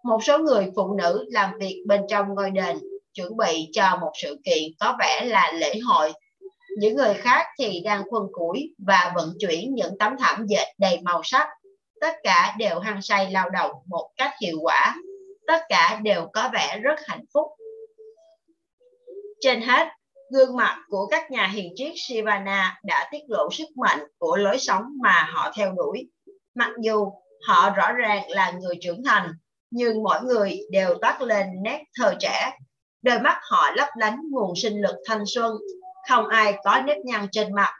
một 0.06 0.24
số 0.24 0.38
người 0.38 0.70
phụ 0.76 0.94
nữ 0.94 1.24
làm 1.28 1.58
việc 1.58 1.84
bên 1.86 2.00
trong 2.08 2.34
ngôi 2.34 2.50
đền 2.50 2.78
chuẩn 3.14 3.36
bị 3.36 3.68
cho 3.72 3.98
một 4.00 4.12
sự 4.22 4.40
kiện 4.44 4.62
có 4.80 4.96
vẻ 4.98 5.24
là 5.24 5.52
lễ 5.54 5.78
hội. 5.78 6.12
Những 6.78 6.96
người 6.96 7.14
khác 7.14 7.46
thì 7.58 7.80
đang 7.84 8.02
khuân 8.10 8.22
củi 8.32 8.74
và 8.86 9.12
vận 9.14 9.32
chuyển 9.38 9.74
những 9.74 9.98
tấm 9.98 10.12
thảm 10.18 10.46
dệt 10.46 10.66
đầy 10.78 11.00
màu 11.02 11.20
sắc. 11.24 11.48
Tất 12.00 12.14
cả 12.22 12.54
đều 12.58 12.78
hăng 12.78 13.02
say 13.02 13.30
lao 13.30 13.50
động 13.50 13.72
một 13.86 14.10
cách 14.16 14.32
hiệu 14.42 14.58
quả. 14.62 14.94
Tất 15.46 15.60
cả 15.68 16.00
đều 16.02 16.28
có 16.32 16.50
vẻ 16.52 16.78
rất 16.82 17.00
hạnh 17.06 17.24
phúc. 17.34 17.46
Trên 19.40 19.60
hết, 19.60 19.88
gương 20.32 20.56
mặt 20.56 20.78
của 20.88 21.06
các 21.06 21.30
nhà 21.30 21.46
hiền 21.46 21.72
triết 21.76 21.92
Sivana 21.96 22.80
đã 22.84 23.08
tiết 23.10 23.22
lộ 23.28 23.48
sức 23.52 23.68
mạnh 23.76 23.98
của 24.18 24.36
lối 24.36 24.58
sống 24.58 24.82
mà 25.02 25.28
họ 25.32 25.52
theo 25.56 25.72
đuổi. 25.72 26.10
Mặc 26.54 26.70
dù 26.82 27.12
họ 27.46 27.70
rõ 27.70 27.92
ràng 27.92 28.30
là 28.30 28.50
người 28.50 28.74
trưởng 28.80 29.04
thành 29.04 29.32
nhưng 29.70 30.02
mỗi 30.02 30.22
người 30.22 30.60
đều 30.70 30.94
toát 31.00 31.22
lên 31.22 31.46
nét 31.62 31.84
thờ 31.98 32.14
trẻ. 32.20 32.50
Đôi 33.02 33.20
mắt 33.20 33.38
họ 33.42 33.70
lấp 33.76 33.88
lánh 33.96 34.20
nguồn 34.30 34.56
sinh 34.56 34.82
lực 34.82 34.96
thanh 35.06 35.22
xuân, 35.26 35.56
không 36.08 36.28
ai 36.28 36.54
có 36.64 36.80
nếp 36.86 36.96
nhăn 37.04 37.26
trên 37.32 37.54
mặt, 37.54 37.72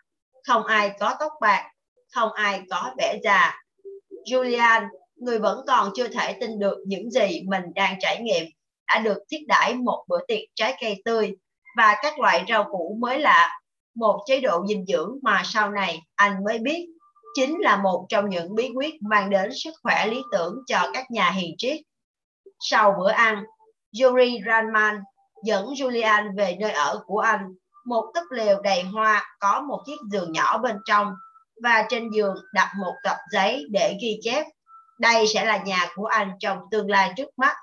không 0.46 0.64
ai 0.64 0.90
có 1.00 1.14
tóc 1.20 1.32
bạc, 1.40 1.70
không 2.14 2.32
ai 2.32 2.62
có 2.70 2.94
vẻ 2.98 3.18
già. 3.22 3.54
Julian, 4.26 4.88
người 5.16 5.38
vẫn 5.38 5.60
còn 5.66 5.90
chưa 5.94 6.08
thể 6.08 6.36
tin 6.40 6.58
được 6.58 6.78
những 6.86 7.10
gì 7.10 7.42
mình 7.46 7.62
đang 7.74 7.96
trải 8.00 8.22
nghiệm, 8.22 8.44
đã 8.88 8.98
được 8.98 9.18
thiết 9.30 9.44
đãi 9.48 9.74
một 9.74 10.04
bữa 10.08 10.20
tiệc 10.28 10.40
trái 10.54 10.74
cây 10.80 11.02
tươi. 11.04 11.36
Và 11.76 11.96
các 12.02 12.18
loại 12.18 12.44
rau 12.48 12.64
củ 12.64 12.96
mới 13.00 13.18
lạ, 13.18 13.60
một 13.94 14.20
chế 14.26 14.40
độ 14.40 14.66
dinh 14.66 14.84
dưỡng 14.86 15.18
mà 15.22 15.42
sau 15.44 15.70
này 15.70 16.00
anh 16.14 16.44
mới 16.44 16.58
biết 16.58 16.86
chính 17.36 17.60
là 17.60 17.76
một 17.76 18.06
trong 18.08 18.30
những 18.30 18.54
bí 18.54 18.70
quyết 18.76 19.02
mang 19.02 19.30
đến 19.30 19.50
sức 19.64 19.74
khỏe 19.82 20.06
lý 20.06 20.22
tưởng 20.32 20.54
cho 20.66 20.90
các 20.94 21.10
nhà 21.10 21.30
hiền 21.30 21.54
triết. 21.58 21.80
Sau 22.60 22.94
bữa 22.98 23.10
ăn, 23.10 23.44
Yuri 24.02 24.38
Ranman 24.46 25.00
dẫn 25.44 25.66
Julian 25.66 26.36
về 26.36 26.56
nơi 26.60 26.70
ở 26.70 27.02
của 27.06 27.18
anh. 27.18 27.46
Một 27.86 28.10
túp 28.14 28.24
lều 28.30 28.60
đầy 28.60 28.82
hoa 28.82 29.36
có 29.40 29.60
một 29.60 29.82
chiếc 29.86 29.96
giường 30.10 30.32
nhỏ 30.32 30.58
bên 30.58 30.76
trong 30.86 31.12
và 31.62 31.86
trên 31.88 32.10
giường 32.10 32.34
đặt 32.54 32.72
một 32.80 32.92
tập 33.02 33.16
giấy 33.30 33.64
để 33.70 33.96
ghi 34.02 34.18
chép. 34.22 34.46
Đây 34.98 35.26
sẽ 35.26 35.44
là 35.44 35.56
nhà 35.56 35.86
của 35.94 36.06
anh 36.06 36.30
trong 36.40 36.58
tương 36.70 36.90
lai 36.90 37.12
trước 37.16 37.28
mắt. 37.36 37.56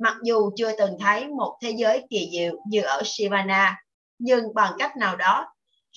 Mặc 0.00 0.16
dù 0.22 0.50
chưa 0.56 0.76
từng 0.78 0.96
thấy 1.00 1.28
một 1.28 1.56
thế 1.62 1.70
giới 1.70 2.06
kỳ 2.10 2.30
diệu 2.32 2.54
như 2.68 2.82
ở 2.82 3.02
Sivana 3.04 3.76
nhưng 4.18 4.54
bằng 4.54 4.72
cách 4.78 4.96
nào 4.96 5.16
đó 5.16 5.46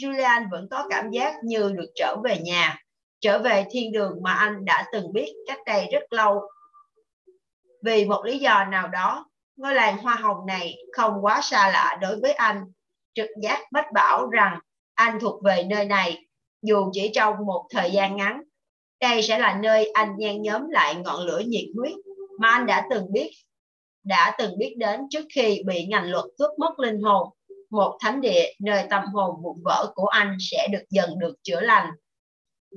Julian 0.02 0.50
vẫn 0.52 0.68
có 0.72 0.88
cảm 0.90 1.10
giác 1.12 1.36
như 1.44 1.72
được 1.78 1.90
trở 1.96 2.16
về 2.24 2.40
nhà 2.40 2.78
trở 3.20 3.40
về 3.40 3.66
thiên 3.72 3.92
đường 3.92 4.20
mà 4.22 4.34
anh 4.34 4.66
đã 4.66 4.86
từng 4.92 5.14
biết 5.14 5.34
cách 5.48 5.60
đây 5.66 5.88
rất 5.92 6.14
lâu 6.14 6.42
vì 7.82 8.06
một 8.06 8.26
lý 8.26 8.40
do 8.40 8.66
nào 8.66 8.88
đó, 8.88 9.26
ngôi 9.56 9.76
làng 9.76 9.98
hoa 9.98 10.16
hồng 10.16 10.46
này 10.46 10.76
không 10.92 11.14
quá 11.22 11.42
xa 11.44 11.70
lạ 11.70 11.98
đối 12.02 12.20
với 12.20 12.34
anh 12.34 12.64
trực 13.14 13.28
giác 13.42 13.60
mách 13.72 13.92
bảo 13.94 14.30
rằng 14.30 14.60
anh 14.94 15.20
thuộc 15.20 15.44
về 15.44 15.64
nơi 15.64 15.86
này, 15.86 16.26
dù 16.62 16.90
chỉ 16.94 17.12
trong 17.14 17.36
một 17.46 17.68
thời 17.70 17.92
gian 17.92 18.16
ngắn. 18.16 18.42
Đây 19.02 19.22
sẽ 19.22 19.40
là 19.40 19.60
nơi 19.62 19.92
anh 19.94 20.16
nhen 20.18 20.42
nhóm 20.42 20.70
lại 20.70 20.96
ngọn 20.96 21.26
lửa 21.26 21.42
nhiệt 21.48 21.66
huyết 21.76 21.96
mà 22.40 22.50
anh 22.50 22.66
đã 22.66 22.88
từng 22.90 23.12
biết, 23.12 23.32
đã 24.04 24.36
từng 24.38 24.58
biết 24.58 24.76
đến 24.78 25.02
trước 25.10 25.26
khi 25.36 25.64
bị 25.66 25.86
ngành 25.86 26.12
luật 26.12 26.26
cướp 26.38 26.52
mất 26.58 26.80
linh 26.80 27.02
hồn. 27.02 27.30
Một 27.70 27.98
thánh 28.02 28.22
địa 28.22 28.54
nơi 28.60 28.84
tâm 28.90 29.04
hồn 29.14 29.36
vụn 29.44 29.58
vỡ 29.64 29.92
của 29.96 30.08
anh 30.08 30.38
sẽ 30.40 30.68
được 30.72 30.84
dần 30.90 31.20
được 31.20 31.34
chữa 31.44 31.62
lành. 31.62 31.90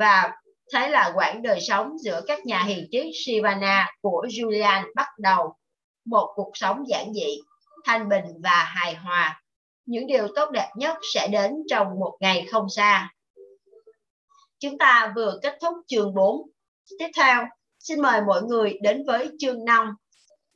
Và 0.00 0.32
thế 0.72 0.88
là 0.88 1.12
quãng 1.14 1.42
đời 1.42 1.60
sống 1.60 1.98
giữa 1.98 2.20
các 2.26 2.46
nhà 2.46 2.62
hiền 2.62 2.88
triết 2.90 3.06
Sivana 3.24 3.86
của 4.02 4.26
Julian 4.30 4.84
bắt 4.94 5.08
đầu. 5.18 5.54
Một 6.04 6.32
cuộc 6.34 6.50
sống 6.54 6.88
giản 6.88 7.12
dị, 7.14 7.38
thanh 7.84 8.08
bình 8.08 8.24
và 8.42 8.64
hài 8.64 8.94
hòa. 8.94 9.42
Những 9.86 10.06
điều 10.06 10.28
tốt 10.34 10.50
đẹp 10.50 10.68
nhất 10.76 10.96
sẽ 11.14 11.28
đến 11.28 11.52
trong 11.70 11.86
một 12.00 12.16
ngày 12.20 12.46
không 12.50 12.68
xa. 12.68 13.12
Chúng 14.58 14.78
ta 14.78 15.12
vừa 15.16 15.38
kết 15.42 15.58
thúc 15.60 15.74
chương 15.86 16.14
4. 16.14 16.50
Tiếp 16.98 17.08
theo, 17.16 17.44
xin 17.78 18.02
mời 18.02 18.20
mọi 18.26 18.42
người 18.42 18.78
đến 18.82 19.04
với 19.06 19.30
chương 19.38 19.64
5, 19.64 19.94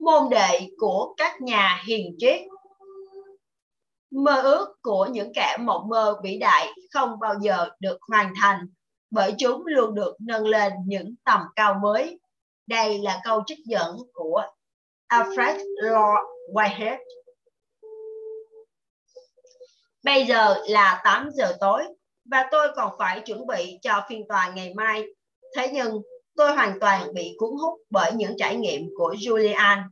môn 0.01 0.31
đệ 0.31 0.69
của 0.79 1.15
các 1.16 1.41
nhà 1.41 1.83
hiền 1.87 2.15
triết. 2.19 2.41
Mơ 4.11 4.43
ước 4.43 4.66
của 4.83 5.09
những 5.12 5.33
kẻ 5.35 5.57
mộng 5.61 5.89
mơ 5.89 6.21
vĩ 6.23 6.39
đại 6.39 6.69
không 6.93 7.21
bao 7.21 7.35
giờ 7.41 7.69
được 7.81 7.99
hoàn 8.09 8.33
thành 8.41 8.66
bởi 9.15 9.35
chúng 9.39 9.66
luôn 9.66 9.95
được 9.95 10.16
nâng 10.19 10.47
lên 10.47 10.73
những 10.86 11.15
tầm 11.24 11.41
cao 11.57 11.74
mới. 11.82 12.19
Đây 12.66 12.99
là 12.99 13.20
câu 13.24 13.43
trích 13.47 13.59
dẫn 13.66 13.97
của 14.12 14.43
Alfred 15.09 15.59
Lord 15.82 16.20
Whitehead. 16.53 16.99
Bây 20.05 20.24
giờ 20.24 20.55
là 20.69 21.01
8 21.05 21.31
giờ 21.35 21.57
tối 21.61 21.82
và 22.24 22.49
tôi 22.51 22.69
còn 22.77 22.93
phải 22.99 23.20
chuẩn 23.20 23.47
bị 23.47 23.78
cho 23.82 24.05
phiên 24.09 24.28
tòa 24.28 24.53
ngày 24.55 24.74
mai. 24.74 25.05
Thế 25.57 25.70
nhưng 25.73 26.03
tôi 26.36 26.55
hoàn 26.55 26.81
toàn 26.81 27.15
bị 27.15 27.35
cuốn 27.39 27.51
hút 27.51 27.81
bởi 27.91 28.12
những 28.12 28.35
trải 28.39 28.57
nghiệm 28.57 28.89
của 28.97 29.15
Julian, 29.19 29.82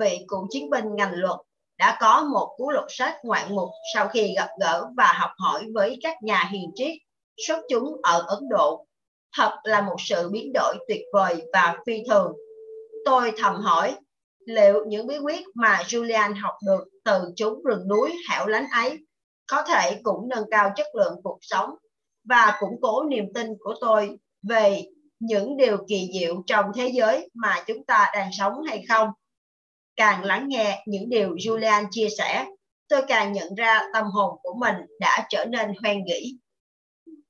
vị 0.00 0.18
cựu 0.28 0.46
chiến 0.50 0.70
binh 0.70 0.96
ngành 0.96 1.12
luật 1.14 1.40
đã 1.78 1.96
có 2.00 2.24
một 2.32 2.54
cú 2.56 2.70
lục 2.70 2.84
sách 2.88 3.16
ngoạn 3.22 3.54
mục 3.54 3.68
sau 3.94 4.08
khi 4.08 4.34
gặp 4.36 4.48
gỡ 4.60 4.86
và 4.96 5.12
học 5.12 5.30
hỏi 5.38 5.66
với 5.74 5.98
các 6.02 6.22
nhà 6.22 6.48
hiền 6.52 6.70
triết 6.74 6.92
xuất 7.46 7.58
chúng 7.68 7.96
ở 8.02 8.24
Ấn 8.26 8.48
Độ. 8.50 8.86
Thật 9.36 9.58
là 9.62 9.80
một 9.80 9.96
sự 9.98 10.28
biến 10.28 10.52
đổi 10.54 10.76
tuyệt 10.88 11.02
vời 11.12 11.42
và 11.52 11.76
phi 11.86 12.02
thường. 12.08 12.32
Tôi 13.04 13.32
thầm 13.36 13.54
hỏi, 13.54 13.96
liệu 14.46 14.84
những 14.86 15.06
bí 15.06 15.18
quyết 15.18 15.44
mà 15.54 15.82
Julian 15.86 16.34
học 16.42 16.54
được 16.66 16.84
từ 17.04 17.32
chúng 17.36 17.62
rừng 17.62 17.88
núi 17.88 18.12
hẻo 18.30 18.46
lánh 18.46 18.66
ấy 18.76 18.98
có 19.46 19.62
thể 19.62 20.00
cũng 20.02 20.28
nâng 20.28 20.44
cao 20.50 20.70
chất 20.76 20.86
lượng 20.94 21.20
cuộc 21.22 21.38
sống 21.40 21.70
và 22.24 22.56
củng 22.60 22.80
cố 22.82 23.04
niềm 23.04 23.24
tin 23.34 23.46
của 23.60 23.74
tôi 23.80 24.18
về 24.48 24.82
những 25.20 25.56
điều 25.56 25.76
kỳ 25.88 26.10
diệu 26.12 26.42
trong 26.46 26.66
thế 26.74 26.90
giới 26.94 27.30
mà 27.34 27.64
chúng 27.66 27.84
ta 27.84 28.10
đang 28.14 28.30
sống 28.38 28.52
hay 28.68 28.84
không. 28.88 29.08
Càng 29.96 30.24
lắng 30.24 30.48
nghe 30.48 30.82
những 30.86 31.08
điều 31.08 31.34
Julian 31.34 31.86
chia 31.90 32.08
sẻ, 32.18 32.46
tôi 32.88 33.02
càng 33.08 33.32
nhận 33.32 33.54
ra 33.54 33.82
tâm 33.94 34.04
hồn 34.06 34.38
của 34.42 34.54
mình 34.58 34.74
đã 35.00 35.26
trở 35.28 35.44
nên 35.44 35.72
hoen 35.82 36.04
nghĩ. 36.04 36.38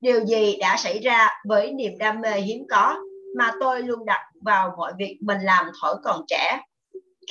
Điều 0.01 0.25
gì 0.25 0.57
đã 0.59 0.77
xảy 0.77 0.99
ra 0.99 1.29
với 1.47 1.71
niềm 1.71 1.97
đam 1.97 2.21
mê 2.21 2.39
hiếm 2.39 2.67
có 2.69 2.95
mà 3.35 3.51
tôi 3.59 3.81
luôn 3.81 4.05
đặt 4.05 4.21
vào 4.41 4.73
mọi 4.77 4.93
việc 4.97 5.17
mình 5.21 5.41
làm 5.41 5.65
thổi 5.81 5.95
còn 6.03 6.21
trẻ. 6.27 6.61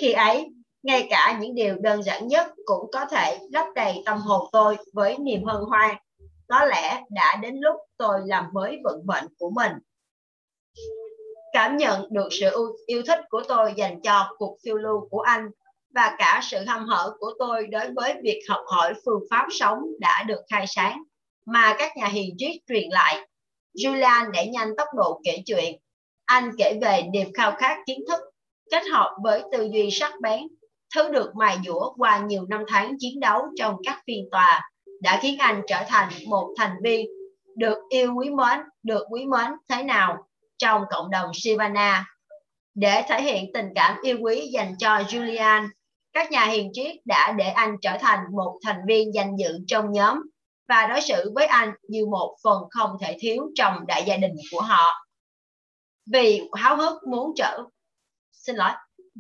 Khi 0.01 0.13
ấy, 0.13 0.47
ngay 0.83 1.07
cả 1.11 1.39
những 1.41 1.55
điều 1.55 1.77
đơn 1.79 2.03
giản 2.03 2.29
nhất 2.29 2.47
cũng 2.65 2.91
có 2.93 3.05
thể 3.05 3.39
lấp 3.53 3.67
đầy 3.75 4.03
tâm 4.07 4.19
hồn 4.19 4.49
tôi 4.53 4.77
với 4.93 5.19
niềm 5.19 5.45
hân 5.45 5.63
hoan. 5.69 5.97
Có 6.49 6.65
lẽ 6.65 7.03
đã 7.11 7.37
đến 7.43 7.57
lúc 7.61 7.77
tôi 7.97 8.21
làm 8.27 8.45
mới 8.53 8.79
vận 8.85 9.07
mệnh 9.07 9.25
của 9.39 9.51
mình. 9.51 9.73
Cảm 11.53 11.77
nhận 11.77 12.07
được 12.11 12.29
sự 12.31 12.77
yêu 12.87 13.03
thích 13.07 13.21
của 13.29 13.43
tôi 13.49 13.73
dành 13.77 14.01
cho 14.03 14.35
cuộc 14.39 14.59
phiêu 14.65 14.77
lưu 14.77 15.09
của 15.11 15.21
anh 15.21 15.51
và 15.95 16.17
cả 16.19 16.41
sự 16.43 16.65
hâm 16.67 16.87
hở 16.87 17.17
của 17.19 17.33
tôi 17.39 17.67
đối 17.67 17.91
với 17.97 18.15
việc 18.23 18.43
học 18.49 18.61
hỏi 18.67 18.95
phương 19.05 19.21
pháp 19.31 19.47
sống 19.51 19.79
đã 20.01 20.25
được 20.29 20.41
khai 20.51 20.65
sáng 20.67 21.03
mà 21.53 21.77
các 21.79 21.97
nhà 21.97 22.07
hiền 22.07 22.35
triết 22.39 22.57
truyền 22.69 22.89
lại. 22.91 23.29
Julian 23.75 24.31
đẩy 24.31 24.47
nhanh 24.47 24.77
tốc 24.77 24.89
độ 24.97 25.21
kể 25.25 25.43
chuyện. 25.47 25.79
Anh 26.25 26.51
kể 26.59 26.79
về 26.83 27.03
niềm 27.13 27.29
khao 27.35 27.53
khát 27.59 27.79
kiến 27.87 28.01
thức 28.09 28.21
kết 28.71 28.83
hợp 28.93 29.17
với 29.23 29.43
tư 29.53 29.69
duy 29.73 29.91
sắc 29.91 30.13
bén, 30.21 30.41
thứ 30.95 31.11
được 31.11 31.33
mài 31.37 31.59
dũa 31.67 31.93
qua 31.97 32.19
nhiều 32.19 32.47
năm 32.49 32.65
tháng 32.69 32.97
chiến 32.99 33.21
đấu 33.21 33.43
trong 33.59 33.77
các 33.85 34.03
phiên 34.07 34.29
tòa 34.31 34.71
đã 35.03 35.19
khiến 35.23 35.39
anh 35.39 35.63
trở 35.67 35.85
thành 35.89 36.09
một 36.27 36.55
thành 36.59 36.77
viên 36.83 37.07
được 37.57 37.79
yêu 37.89 38.15
quý 38.15 38.31
mến, 38.31 38.59
được 38.83 39.05
quý 39.11 39.27
mến 39.27 39.51
thế 39.69 39.83
nào 39.83 40.17
trong 40.59 40.83
cộng 40.91 41.11
đồng 41.11 41.31
Sivana. 41.35 42.05
Để 42.75 43.03
thể 43.09 43.23
hiện 43.23 43.45
tình 43.55 43.67
cảm 43.75 43.97
yêu 44.03 44.19
quý 44.21 44.49
dành 44.53 44.75
cho 44.79 44.99
Julian, 44.99 45.69
các 46.13 46.31
nhà 46.31 46.45
hiền 46.45 46.71
triết 46.73 46.97
đã 47.05 47.33
để 47.33 47.49
anh 47.49 47.77
trở 47.83 47.97
thành 48.01 48.19
một 48.37 48.59
thành 48.65 48.81
viên 48.87 49.15
danh 49.15 49.37
dự 49.37 49.59
trong 49.67 49.93
nhóm 49.93 50.19
và 50.69 50.87
đối 50.87 51.01
xử 51.01 51.33
với 51.35 51.47
anh 51.47 51.73
như 51.89 52.07
một 52.07 52.37
phần 52.45 52.63
không 52.71 52.91
thể 53.01 53.17
thiếu 53.21 53.51
trong 53.55 53.87
đại 53.87 54.05
gia 54.07 54.17
đình 54.17 54.35
của 54.53 54.61
họ. 54.61 55.07
Vì 56.13 56.41
háo 56.55 56.77
hức 56.77 57.09
muốn 57.09 57.33
trở 57.37 57.63
xin 58.33 58.57
lỗi, 58.57 58.71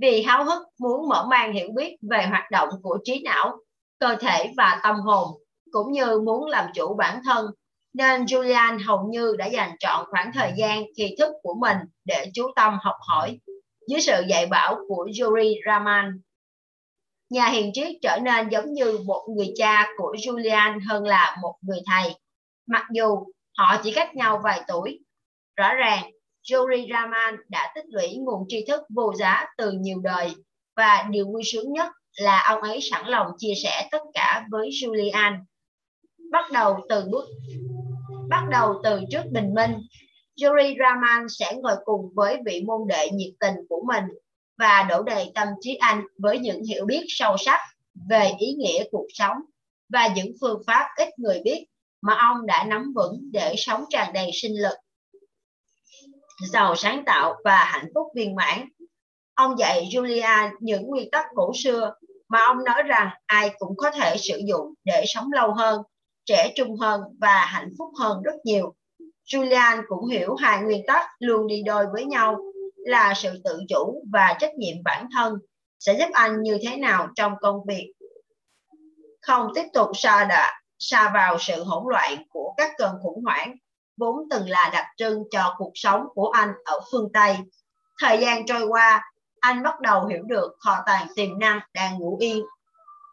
vì 0.00 0.22
háo 0.22 0.44
hức 0.44 0.62
muốn 0.80 1.08
mở 1.08 1.26
mang 1.30 1.52
hiểu 1.52 1.68
biết 1.76 1.96
về 2.10 2.26
hoạt 2.26 2.50
động 2.50 2.68
của 2.82 2.98
trí 3.04 3.22
não, 3.22 3.58
cơ 3.98 4.16
thể 4.20 4.52
và 4.56 4.80
tâm 4.82 4.96
hồn 4.96 5.28
cũng 5.72 5.92
như 5.92 6.20
muốn 6.20 6.46
làm 6.46 6.66
chủ 6.74 6.94
bản 6.94 7.20
thân 7.24 7.46
nên 7.94 8.24
Julian 8.24 8.78
hầu 8.86 9.08
như 9.10 9.36
đã 9.38 9.46
dành 9.46 9.70
trọn 9.78 10.06
khoảng 10.10 10.30
thời 10.34 10.52
gian 10.56 10.84
kỳ 10.96 11.14
thức 11.18 11.32
của 11.42 11.54
mình 11.60 11.76
để 12.04 12.30
chú 12.34 12.42
tâm 12.56 12.78
học 12.82 12.96
hỏi 13.08 13.38
dưới 13.88 14.00
sự 14.00 14.22
dạy 14.28 14.46
bảo 14.46 14.78
của 14.88 15.08
Yuri 15.20 15.54
Raman. 15.66 16.20
Nhà 17.30 17.48
hiền 17.48 17.70
triết 17.74 17.96
trở 18.02 18.18
nên 18.22 18.48
giống 18.48 18.72
như 18.72 18.98
một 19.06 19.26
người 19.36 19.52
cha 19.56 19.86
của 19.96 20.16
Julian 20.18 20.80
hơn 20.88 21.04
là 21.04 21.36
một 21.42 21.54
người 21.60 21.80
thầy, 21.86 22.14
mặc 22.66 22.86
dù 22.92 23.26
họ 23.58 23.80
chỉ 23.84 23.92
cách 23.92 24.14
nhau 24.14 24.40
vài 24.44 24.60
tuổi. 24.68 24.98
Rõ 25.56 25.74
ràng, 25.74 26.10
Yuri 26.52 26.86
Raman 26.92 27.36
đã 27.48 27.72
tích 27.74 27.84
lũy 27.88 28.16
nguồn 28.16 28.44
tri 28.48 28.64
thức 28.68 28.80
vô 28.94 29.12
giá 29.18 29.46
từ 29.56 29.72
nhiều 29.72 30.00
đời 30.02 30.34
và 30.76 31.06
điều 31.10 31.26
vui 31.26 31.42
sướng 31.44 31.72
nhất 31.72 31.92
là 32.16 32.46
ông 32.48 32.62
ấy 32.62 32.78
sẵn 32.90 33.06
lòng 33.06 33.26
chia 33.38 33.54
sẻ 33.62 33.88
tất 33.90 34.02
cả 34.14 34.46
với 34.50 34.68
Julian 34.68 35.38
bắt 36.30 36.44
đầu 36.52 36.76
từ 36.88 37.04
bước 37.10 37.24
bắt 38.28 38.44
đầu 38.50 38.80
từ 38.84 39.00
trước 39.10 39.22
bình 39.32 39.54
minh 39.54 39.74
Yuri 40.42 40.74
Raman 40.80 41.26
sẽ 41.28 41.54
ngồi 41.62 41.76
cùng 41.84 42.10
với 42.14 42.38
vị 42.46 42.62
môn 42.66 42.88
đệ 42.88 43.10
nhiệt 43.12 43.34
tình 43.40 43.54
của 43.68 43.82
mình 43.86 44.04
và 44.58 44.86
đổ 44.88 45.02
đầy 45.02 45.32
tâm 45.34 45.48
trí 45.60 45.74
anh 45.74 46.02
với 46.18 46.38
những 46.38 46.64
hiểu 46.64 46.86
biết 46.86 47.04
sâu 47.08 47.36
sắc 47.36 47.60
về 48.10 48.32
ý 48.38 48.52
nghĩa 48.52 48.84
cuộc 48.90 49.06
sống 49.14 49.36
và 49.88 50.08
những 50.16 50.32
phương 50.40 50.62
pháp 50.66 50.88
ít 50.96 51.18
người 51.18 51.40
biết 51.44 51.66
mà 52.02 52.14
ông 52.14 52.46
đã 52.46 52.64
nắm 52.64 52.92
vững 52.94 53.20
để 53.32 53.54
sống 53.56 53.84
tràn 53.90 54.12
đầy 54.12 54.30
sinh 54.34 54.62
lực, 54.62 54.74
giàu 56.52 56.76
sáng 56.76 57.02
tạo 57.06 57.34
và 57.44 57.64
hạnh 57.64 57.86
phúc 57.94 58.06
viên 58.14 58.34
mãn. 58.34 58.68
Ông 59.34 59.58
dạy 59.58 59.88
Julia 59.92 60.50
những 60.60 60.82
nguyên 60.82 61.10
tắc 61.10 61.26
cổ 61.34 61.52
xưa 61.54 61.94
mà 62.28 62.38
ông 62.46 62.64
nói 62.64 62.82
rằng 62.82 63.10
ai 63.26 63.50
cũng 63.58 63.76
có 63.76 63.90
thể 63.90 64.16
sử 64.16 64.40
dụng 64.48 64.74
để 64.84 65.04
sống 65.06 65.32
lâu 65.32 65.54
hơn 65.54 65.82
trẻ 66.26 66.52
trung 66.56 66.76
hơn 66.76 67.00
và 67.20 67.44
hạnh 67.44 67.70
phúc 67.78 67.88
hơn 68.00 68.22
rất 68.22 68.34
nhiều. 68.44 68.74
Julian 69.26 69.82
cũng 69.88 70.08
hiểu 70.08 70.34
hai 70.34 70.62
nguyên 70.62 70.86
tắc 70.86 71.06
luôn 71.18 71.46
đi 71.46 71.62
đôi 71.66 71.86
với 71.92 72.04
nhau 72.04 72.36
là 72.86 73.14
sự 73.16 73.40
tự 73.44 73.60
chủ 73.68 74.04
và 74.12 74.36
trách 74.40 74.54
nhiệm 74.54 74.76
bản 74.84 75.06
thân 75.14 75.34
sẽ 75.78 75.98
giúp 75.98 76.08
anh 76.12 76.42
như 76.42 76.58
thế 76.62 76.76
nào 76.76 77.08
trong 77.16 77.32
công 77.40 77.56
việc. 77.68 77.92
Không 79.22 79.52
tiếp 79.54 79.64
tục 79.72 79.88
xa 79.94 80.24
đà, 80.24 80.60
xa 80.78 81.10
vào 81.14 81.38
sự 81.38 81.64
hỗn 81.64 81.84
loạn 81.90 82.22
của 82.30 82.54
các 82.56 82.72
cơn 82.78 82.90
khủng 83.02 83.24
hoảng 83.24 83.54
vốn 83.96 84.16
từng 84.30 84.48
là 84.48 84.70
đặc 84.72 84.86
trưng 84.96 85.22
cho 85.30 85.54
cuộc 85.58 85.72
sống 85.74 86.06
của 86.14 86.30
anh 86.30 86.52
ở 86.64 86.80
phương 86.92 87.12
Tây. 87.12 87.36
Thời 88.00 88.18
gian 88.20 88.46
trôi 88.46 88.66
qua, 88.66 89.12
anh 89.40 89.62
bắt 89.62 89.80
đầu 89.80 90.06
hiểu 90.06 90.22
được 90.22 90.56
kho 90.58 90.76
tàng 90.86 91.06
tiềm 91.16 91.38
năng 91.38 91.60
đang 91.74 91.98
ngủ 91.98 92.16
yên, 92.20 92.44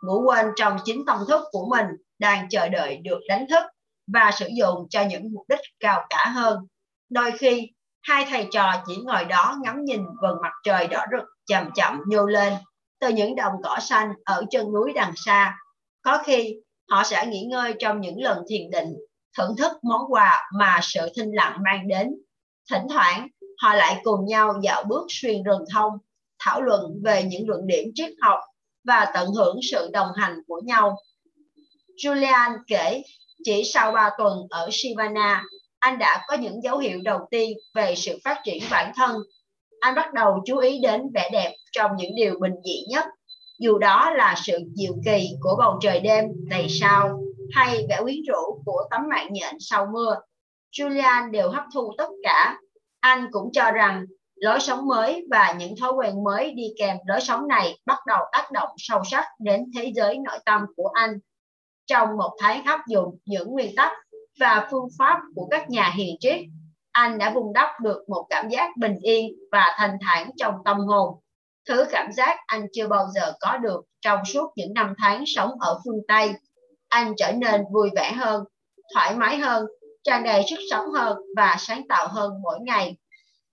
ngủ 0.01 0.23
quên 0.25 0.45
trong 0.55 0.77
chính 0.85 1.03
tâm 1.07 1.17
thức 1.27 1.43
của 1.51 1.67
mình 1.69 1.85
đang 2.19 2.49
chờ 2.49 2.69
đợi 2.69 2.97
được 2.97 3.19
đánh 3.27 3.45
thức 3.49 3.63
và 4.07 4.31
sử 4.31 4.47
dụng 4.57 4.87
cho 4.89 5.03
những 5.09 5.33
mục 5.33 5.45
đích 5.49 5.59
cao 5.79 6.05
cả 6.09 6.31
hơn. 6.35 6.67
Đôi 7.09 7.31
khi, 7.39 7.71
hai 8.05 8.25
thầy 8.29 8.47
trò 8.51 8.83
chỉ 8.87 8.95
ngồi 8.95 9.25
đó 9.25 9.57
ngắm 9.63 9.85
nhìn 9.85 10.01
vầng 10.21 10.37
mặt 10.41 10.51
trời 10.63 10.87
đỏ 10.87 11.05
rực 11.11 11.23
chậm 11.45 11.69
chậm 11.75 12.01
nhô 12.07 12.25
lên 12.25 12.53
từ 12.99 13.09
những 13.09 13.35
đồng 13.35 13.53
cỏ 13.63 13.77
xanh 13.81 14.13
ở 14.23 14.43
chân 14.51 14.73
núi 14.73 14.93
đằng 14.95 15.13
xa. 15.15 15.57
Có 16.01 16.17
khi, 16.25 16.55
họ 16.89 17.03
sẽ 17.03 17.25
nghỉ 17.25 17.43
ngơi 17.43 17.73
trong 17.79 18.01
những 18.01 18.21
lần 18.21 18.43
thiền 18.49 18.69
định, 18.71 18.95
thưởng 19.37 19.55
thức 19.57 19.71
món 19.83 20.01
quà 20.13 20.49
mà 20.53 20.79
sự 20.83 21.09
thinh 21.15 21.31
lặng 21.35 21.57
mang 21.63 21.87
đến. 21.87 22.15
Thỉnh 22.71 22.81
thoảng, 22.89 23.27
họ 23.57 23.73
lại 23.73 24.01
cùng 24.03 24.25
nhau 24.25 24.59
dạo 24.63 24.83
bước 24.83 25.05
xuyên 25.09 25.43
rừng 25.43 25.63
thông, 25.73 25.93
thảo 26.39 26.61
luận 26.61 27.01
về 27.03 27.23
những 27.23 27.49
luận 27.49 27.67
điểm 27.67 27.91
triết 27.95 28.11
học 28.21 28.39
và 28.83 29.11
tận 29.13 29.31
hưởng 29.31 29.59
sự 29.71 29.89
đồng 29.93 30.09
hành 30.15 30.39
của 30.47 30.61
nhau. 30.65 30.97
Julian 32.03 32.57
kể, 32.67 33.01
chỉ 33.43 33.63
sau 33.63 33.91
3 33.91 34.09
tuần 34.17 34.37
ở 34.49 34.69
Sivana, 34.71 35.43
anh 35.85 35.97
đã 35.99 36.25
có 36.27 36.35
những 36.35 36.63
dấu 36.63 36.77
hiệu 36.77 36.99
đầu 37.03 37.19
tiên 37.31 37.57
về 37.73 37.95
sự 37.95 38.19
phát 38.23 38.41
triển 38.43 38.63
bản 38.71 38.91
thân. 38.95 39.15
Anh 39.79 39.95
bắt 39.95 40.13
đầu 40.13 40.43
chú 40.45 40.57
ý 40.57 40.79
đến 40.79 41.01
vẻ 41.13 41.29
đẹp 41.33 41.55
trong 41.71 41.91
những 41.97 42.15
điều 42.15 42.39
bình 42.39 42.53
dị 42.65 42.85
nhất, 42.89 43.05
dù 43.59 43.77
đó 43.77 44.09
là 44.09 44.35
sự 44.45 44.57
diệu 44.75 44.93
kỳ 45.05 45.29
của 45.41 45.55
bầu 45.59 45.79
trời 45.81 45.99
đêm 45.99 46.25
đầy 46.49 46.67
sao 46.69 47.19
hay 47.51 47.85
vẻ 47.89 47.99
quyến 48.03 48.15
rũ 48.27 48.61
của 48.65 48.83
tấm 48.91 49.01
mạng 49.09 49.27
nhện 49.31 49.55
sau 49.59 49.87
mưa. 49.93 50.15
Julian 50.71 51.31
đều 51.31 51.49
hấp 51.49 51.63
thu 51.73 51.93
tất 51.97 52.09
cả. 52.23 52.57
Anh 52.99 53.27
cũng 53.31 53.51
cho 53.53 53.71
rằng 53.71 54.05
lối 54.35 54.59
sống 54.59 54.87
mới 54.87 55.25
và 55.31 55.55
những 55.59 55.75
thói 55.81 55.91
quen 55.93 56.23
mới 56.23 56.51
đi 56.51 56.63
kèm 56.77 56.97
lối 57.07 57.21
sống 57.21 57.47
này 57.47 57.77
bắt 57.85 57.99
đầu 58.07 58.19
tác 58.31 58.51
động 58.51 58.69
sâu 58.77 59.01
sắc 59.11 59.25
đến 59.39 59.71
thế 59.75 59.91
giới 59.95 60.17
nội 60.17 60.39
tâm 60.45 60.61
của 60.75 60.87
anh. 60.93 61.19
Trong 61.85 62.17
một 62.17 62.37
tháng 62.39 62.63
áp 62.63 62.79
dụng 62.87 63.17
những 63.25 63.47
nguyên 63.47 63.75
tắc 63.75 63.91
và 64.39 64.67
phương 64.71 64.87
pháp 64.99 65.19
của 65.35 65.47
các 65.51 65.69
nhà 65.69 65.93
hiền 65.95 66.15
triết, 66.19 66.39
anh 66.91 67.17
đã 67.17 67.29
vun 67.29 67.53
đắp 67.53 67.69
được 67.81 68.09
một 68.09 68.25
cảm 68.29 68.49
giác 68.49 68.77
bình 68.77 68.97
yên 69.01 69.31
và 69.51 69.75
thanh 69.77 69.97
thản 70.01 70.31
trong 70.37 70.55
tâm 70.65 70.77
hồn. 70.77 71.19
Thứ 71.69 71.85
cảm 71.91 72.11
giác 72.11 72.37
anh 72.47 72.65
chưa 72.73 72.87
bao 72.87 73.07
giờ 73.13 73.33
có 73.39 73.57
được 73.57 73.81
trong 74.01 74.25
suốt 74.25 74.51
những 74.55 74.73
năm 74.73 74.93
tháng 74.97 75.23
sống 75.27 75.51
ở 75.59 75.79
phương 75.85 75.99
Tây. 76.07 76.33
Anh 76.87 77.13
trở 77.17 77.31
nên 77.31 77.61
vui 77.73 77.89
vẻ 77.95 78.11
hơn, 78.11 78.43
thoải 78.93 79.15
mái 79.15 79.37
hơn, 79.37 79.65
tràn 80.03 80.23
đầy 80.23 80.43
sức 80.49 80.59
sống 80.71 80.91
hơn 80.91 81.17
và 81.35 81.55
sáng 81.59 81.87
tạo 81.89 82.07
hơn 82.07 82.41
mỗi 82.41 82.59
ngày. 82.61 82.97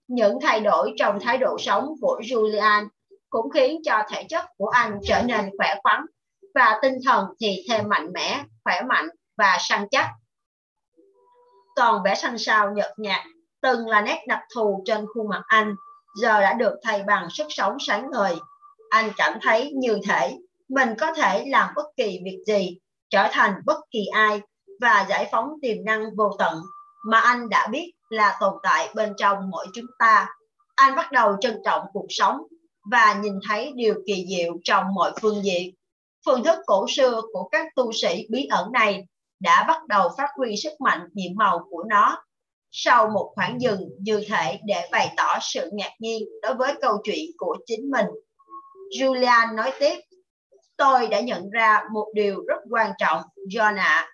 Những 0.08 0.38
thay 0.42 0.60
đổi 0.60 0.92
trong 0.98 1.20
thái 1.20 1.38
độ 1.38 1.56
sống 1.58 1.88
của 2.00 2.20
Julian 2.24 2.88
cũng 3.30 3.50
khiến 3.50 3.80
cho 3.84 4.02
thể 4.10 4.24
chất 4.28 4.44
của 4.56 4.68
anh 4.68 4.98
trở 5.06 5.22
nên 5.22 5.50
khỏe 5.58 5.74
khoắn 5.82 6.00
và 6.54 6.78
tinh 6.82 6.94
thần 7.06 7.26
thì 7.40 7.64
thêm 7.68 7.88
mạnh 7.88 8.12
mẽ, 8.14 8.44
khỏe 8.64 8.82
mạnh 8.88 9.08
và 9.36 9.56
săn 9.60 9.86
chắc. 9.90 10.08
Còn 11.76 12.02
vẻ 12.04 12.14
xanh 12.14 12.38
xao 12.38 12.72
nhợt 12.72 12.92
nhạt 12.96 13.24
từng 13.62 13.88
là 13.88 14.00
nét 14.00 14.24
đặc 14.28 14.40
thù 14.54 14.82
trên 14.86 15.06
khuôn 15.14 15.28
mặt 15.28 15.42
anh, 15.46 15.74
giờ 16.14 16.40
đã 16.40 16.52
được 16.52 16.74
thay 16.82 17.02
bằng 17.06 17.28
sức 17.30 17.46
sống 17.48 17.76
sáng 17.80 18.10
ngời. 18.10 18.36
Anh 18.90 19.10
cảm 19.16 19.38
thấy 19.42 19.72
như 19.74 19.98
thể 20.08 20.36
mình 20.68 20.88
có 21.00 21.12
thể 21.12 21.44
làm 21.46 21.68
bất 21.76 21.86
kỳ 21.96 22.20
việc 22.24 22.38
gì, 22.46 22.78
trở 23.10 23.28
thành 23.32 23.54
bất 23.66 23.78
kỳ 23.90 24.06
ai 24.12 24.40
và 24.80 25.06
giải 25.08 25.28
phóng 25.32 25.48
tiềm 25.62 25.76
năng 25.84 26.16
vô 26.16 26.30
tận 26.38 26.62
mà 27.04 27.20
anh 27.20 27.48
đã 27.48 27.66
biết 27.66 27.92
là 28.08 28.36
tồn 28.40 28.54
tại 28.62 28.88
bên 28.94 29.12
trong 29.16 29.50
mỗi 29.50 29.66
chúng 29.74 29.86
ta. 29.98 30.28
Anh 30.74 30.96
bắt 30.96 31.12
đầu 31.12 31.36
trân 31.40 31.58
trọng 31.64 31.84
cuộc 31.92 32.06
sống 32.08 32.42
và 32.90 33.14
nhìn 33.14 33.34
thấy 33.48 33.72
điều 33.74 33.94
kỳ 34.06 34.26
diệu 34.28 34.52
trong 34.64 34.94
mọi 34.94 35.12
phương 35.20 35.44
diện. 35.44 35.74
Phương 36.26 36.44
thức 36.44 36.58
cổ 36.66 36.86
xưa 36.88 37.20
của 37.32 37.48
các 37.52 37.66
tu 37.76 37.92
sĩ 37.92 38.26
bí 38.30 38.46
ẩn 38.50 38.72
này 38.72 39.06
đã 39.42 39.64
bắt 39.68 39.86
đầu 39.86 40.08
phát 40.18 40.28
huy 40.36 40.56
sức 40.56 40.80
mạnh 40.80 41.00
nhiệm 41.12 41.32
màu 41.34 41.66
của 41.70 41.84
nó. 41.88 42.24
Sau 42.70 43.08
một 43.08 43.32
khoảng 43.34 43.60
dừng 43.60 43.88
như 43.98 44.24
thể 44.28 44.60
để 44.64 44.88
bày 44.92 45.14
tỏ 45.16 45.38
sự 45.40 45.70
ngạc 45.72 45.92
nhiên 45.98 46.22
đối 46.42 46.54
với 46.54 46.74
câu 46.80 46.98
chuyện 47.04 47.30
của 47.38 47.56
chính 47.66 47.90
mình. 47.90 48.06
Julian 48.98 49.54
nói 49.54 49.72
tiếp, 49.80 50.00
tôi 50.76 51.08
đã 51.08 51.20
nhận 51.20 51.50
ra 51.50 51.82
một 51.92 52.06
điều 52.14 52.44
rất 52.48 52.58
quan 52.70 52.90
trọng, 52.98 53.22
John 53.48 53.78
ạ. 53.78 54.08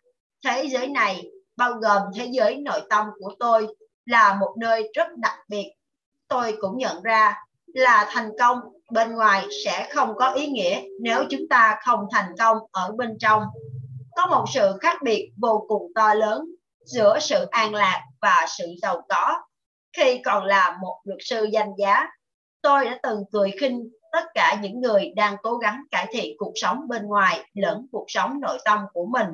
Thế 0.44 0.68
giới 0.68 0.88
này, 0.88 1.30
bao 1.56 1.72
gồm 1.72 2.02
thế 2.14 2.28
giới 2.32 2.56
nội 2.56 2.80
tâm 2.90 3.06
của 3.18 3.34
tôi, 3.38 3.66
là 4.06 4.34
một 4.34 4.54
nơi 4.58 4.90
rất 4.94 5.08
đặc 5.16 5.38
biệt. 5.48 5.72
Tôi 6.28 6.56
cũng 6.60 6.78
nhận 6.78 7.02
ra 7.02 7.34
là 7.66 8.08
thành 8.12 8.30
công 8.38 8.58
bên 8.90 9.14
ngoài 9.14 9.46
sẽ 9.64 9.88
không 9.94 10.14
có 10.18 10.30
ý 10.30 10.46
nghĩa 10.46 10.82
nếu 11.00 11.24
chúng 11.30 11.48
ta 11.50 11.78
không 11.84 12.00
thành 12.12 12.32
công 12.38 12.58
ở 12.72 12.92
bên 12.96 13.18
trong 13.20 13.42
có 14.18 14.26
một 14.26 14.44
sự 14.54 14.78
khác 14.80 15.02
biệt 15.02 15.30
vô 15.36 15.64
cùng 15.68 15.92
to 15.94 16.14
lớn 16.14 16.44
giữa 16.86 17.18
sự 17.20 17.46
an 17.50 17.74
lạc 17.74 18.04
và 18.20 18.46
sự 18.58 18.64
giàu 18.82 19.02
có. 19.08 19.40
Khi 19.96 20.20
còn 20.24 20.44
là 20.44 20.78
một 20.82 21.00
luật 21.04 21.18
sư 21.22 21.44
danh 21.52 21.70
giá, 21.78 22.06
tôi 22.62 22.84
đã 22.84 22.98
từng 23.02 23.24
cười 23.32 23.50
khinh 23.60 23.90
tất 24.12 24.24
cả 24.34 24.58
những 24.62 24.80
người 24.80 25.12
đang 25.16 25.36
cố 25.42 25.56
gắng 25.56 25.82
cải 25.90 26.06
thiện 26.12 26.36
cuộc 26.38 26.52
sống 26.54 26.88
bên 26.88 27.06
ngoài 27.06 27.44
lẫn 27.54 27.86
cuộc 27.92 28.04
sống 28.08 28.40
nội 28.40 28.58
tâm 28.64 28.78
của 28.92 29.06
mình. 29.06 29.26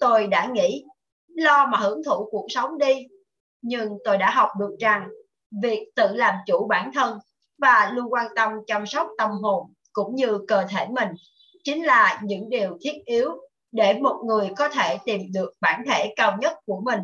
Tôi 0.00 0.26
đã 0.26 0.46
nghĩ, 0.52 0.84
lo 1.28 1.66
mà 1.66 1.78
hưởng 1.78 2.04
thụ 2.04 2.28
cuộc 2.30 2.46
sống 2.48 2.78
đi. 2.78 3.06
Nhưng 3.62 3.98
tôi 4.04 4.18
đã 4.18 4.30
học 4.30 4.48
được 4.58 4.76
rằng, 4.80 5.08
việc 5.62 5.88
tự 5.96 6.14
làm 6.14 6.34
chủ 6.46 6.66
bản 6.68 6.90
thân 6.94 7.18
và 7.58 7.90
luôn 7.94 8.12
quan 8.12 8.26
tâm 8.36 8.52
chăm 8.66 8.86
sóc 8.86 9.08
tâm 9.18 9.30
hồn 9.30 9.72
cũng 9.92 10.14
như 10.14 10.38
cơ 10.48 10.64
thể 10.70 10.86
mình 10.90 11.08
chính 11.64 11.84
là 11.84 12.20
những 12.24 12.48
điều 12.48 12.78
thiết 12.80 13.02
yếu 13.04 13.30
để 13.74 13.98
một 14.00 14.22
người 14.26 14.50
có 14.56 14.68
thể 14.68 14.98
tìm 15.04 15.20
được 15.32 15.52
bản 15.60 15.82
thể 15.86 16.14
cao 16.16 16.36
nhất 16.40 16.52
của 16.66 16.80
mình 16.80 17.00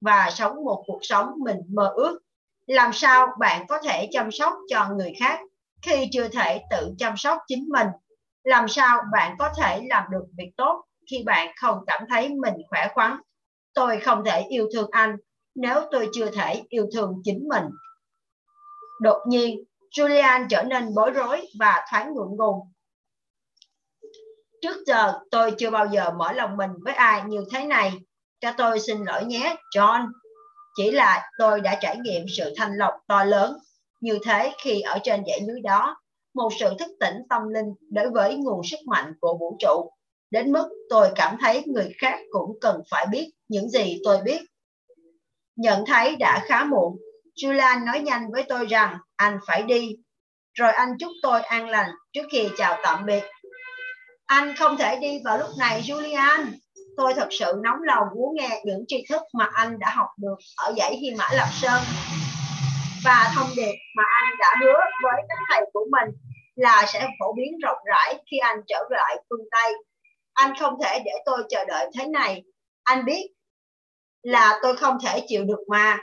và 0.00 0.30
sống 0.32 0.64
một 0.64 0.84
cuộc 0.86 0.98
sống 1.02 1.32
mình 1.38 1.56
mơ 1.68 1.92
ước. 1.96 2.20
Làm 2.66 2.92
sao 2.92 3.28
bạn 3.38 3.66
có 3.68 3.78
thể 3.78 4.08
chăm 4.12 4.30
sóc 4.30 4.52
cho 4.68 4.88
người 4.88 5.12
khác 5.20 5.40
khi 5.82 6.08
chưa 6.12 6.28
thể 6.28 6.62
tự 6.70 6.94
chăm 6.98 7.16
sóc 7.16 7.38
chính 7.48 7.68
mình? 7.68 7.86
Làm 8.44 8.68
sao 8.68 9.02
bạn 9.12 9.36
có 9.38 9.50
thể 9.58 9.80
làm 9.90 10.04
được 10.10 10.24
việc 10.38 10.50
tốt 10.56 10.84
khi 11.10 11.22
bạn 11.26 11.54
không 11.56 11.78
cảm 11.86 12.02
thấy 12.08 12.28
mình 12.28 12.54
khỏe 12.70 12.88
khoắn? 12.94 13.16
Tôi 13.74 14.00
không 14.00 14.24
thể 14.24 14.40
yêu 14.48 14.68
thương 14.72 14.90
anh 14.90 15.16
nếu 15.54 15.80
tôi 15.92 16.08
chưa 16.12 16.30
thể 16.30 16.62
yêu 16.68 16.86
thương 16.94 17.20
chính 17.24 17.48
mình. 17.48 17.64
Đột 19.00 19.22
nhiên, 19.28 19.64
Julian 19.96 20.46
trở 20.50 20.62
nên 20.62 20.94
bối 20.94 21.10
rối 21.10 21.46
và 21.58 21.84
thoáng 21.90 22.14
ngượng 22.14 22.36
ngùng 22.36 22.72
Trước 24.62 24.76
giờ 24.86 25.12
tôi 25.30 25.54
chưa 25.58 25.70
bao 25.70 25.86
giờ 25.86 26.10
mở 26.10 26.32
lòng 26.32 26.56
mình 26.56 26.70
với 26.84 26.94
ai 26.94 27.22
như 27.26 27.44
thế 27.52 27.64
này. 27.64 27.92
Cho 28.40 28.52
tôi 28.52 28.80
xin 28.80 29.04
lỗi 29.04 29.24
nhé, 29.24 29.56
John. 29.76 30.06
Chỉ 30.76 30.90
là 30.90 31.30
tôi 31.38 31.60
đã 31.60 31.78
trải 31.80 31.96
nghiệm 31.96 32.24
sự 32.36 32.54
thanh 32.56 32.72
lọc 32.76 32.94
to 33.08 33.24
lớn 33.24 33.56
như 34.00 34.18
thế 34.24 34.52
khi 34.62 34.80
ở 34.80 34.98
trên 35.02 35.22
dãy 35.26 35.40
núi 35.40 35.60
đó. 35.60 35.96
Một 36.34 36.48
sự 36.60 36.74
thức 36.78 36.90
tỉnh 37.00 37.14
tâm 37.28 37.48
linh 37.48 37.74
đối 37.90 38.10
với 38.10 38.36
nguồn 38.36 38.60
sức 38.64 38.80
mạnh 38.86 39.12
của 39.20 39.36
vũ 39.40 39.56
trụ. 39.58 39.92
Đến 40.30 40.52
mức 40.52 40.68
tôi 40.90 41.10
cảm 41.14 41.36
thấy 41.40 41.62
người 41.66 41.92
khác 41.98 42.18
cũng 42.30 42.58
cần 42.60 42.82
phải 42.90 43.06
biết 43.06 43.30
những 43.48 43.68
gì 43.68 44.00
tôi 44.04 44.18
biết. 44.24 44.40
Nhận 45.56 45.84
thấy 45.86 46.16
đã 46.16 46.44
khá 46.46 46.64
muộn, 46.64 46.96
Julian 47.36 47.84
nói 47.84 48.00
nhanh 48.00 48.30
với 48.32 48.42
tôi 48.48 48.66
rằng 48.66 48.98
anh 49.16 49.38
phải 49.46 49.62
đi. 49.62 49.96
Rồi 50.54 50.72
anh 50.72 50.88
chúc 50.98 51.10
tôi 51.22 51.42
an 51.42 51.68
lành 51.68 51.90
trước 52.12 52.22
khi 52.32 52.48
chào 52.56 52.78
tạm 52.82 53.06
biệt 53.06 53.24
anh 54.30 54.56
không 54.56 54.76
thể 54.76 54.98
đi 55.00 55.20
vào 55.24 55.38
lúc 55.38 55.48
này 55.58 55.82
Julian. 55.82 56.46
Tôi 56.96 57.14
thật 57.14 57.28
sự 57.30 57.52
nóng 57.62 57.82
lòng 57.82 58.06
muốn 58.14 58.36
nghe 58.36 58.60
những 58.64 58.84
tri 58.88 59.04
thức 59.08 59.22
mà 59.32 59.48
anh 59.52 59.78
đã 59.78 59.90
học 59.90 60.08
được 60.16 60.36
ở 60.56 60.74
dãy 60.78 60.96
Hy 60.96 61.10
Mã 61.18 61.28
Lạp 61.32 61.48
Sơn. 61.52 61.82
Và 63.04 63.32
thông 63.34 63.48
điệp 63.56 63.74
mà 63.96 64.04
anh 64.22 64.30
đã 64.38 64.56
hứa 64.60 64.80
với 65.02 65.22
các 65.28 65.38
thầy 65.50 65.60
của 65.72 65.86
mình 65.90 66.14
là 66.54 66.84
sẽ 66.86 67.08
phổ 67.18 67.32
biến 67.32 67.58
rộng 67.62 67.78
rãi 67.84 68.14
khi 68.30 68.38
anh 68.38 68.60
trở 68.68 68.88
lại 68.90 69.16
phương 69.30 69.46
Tây. 69.50 69.72
Anh 70.32 70.52
không 70.60 70.74
thể 70.84 71.02
để 71.04 71.12
tôi 71.24 71.42
chờ 71.48 71.64
đợi 71.64 71.90
thế 71.98 72.06
này. 72.06 72.42
Anh 72.82 73.04
biết 73.04 73.30
là 74.22 74.58
tôi 74.62 74.76
không 74.76 74.98
thể 75.04 75.24
chịu 75.28 75.44
được 75.44 75.60
mà. 75.68 75.98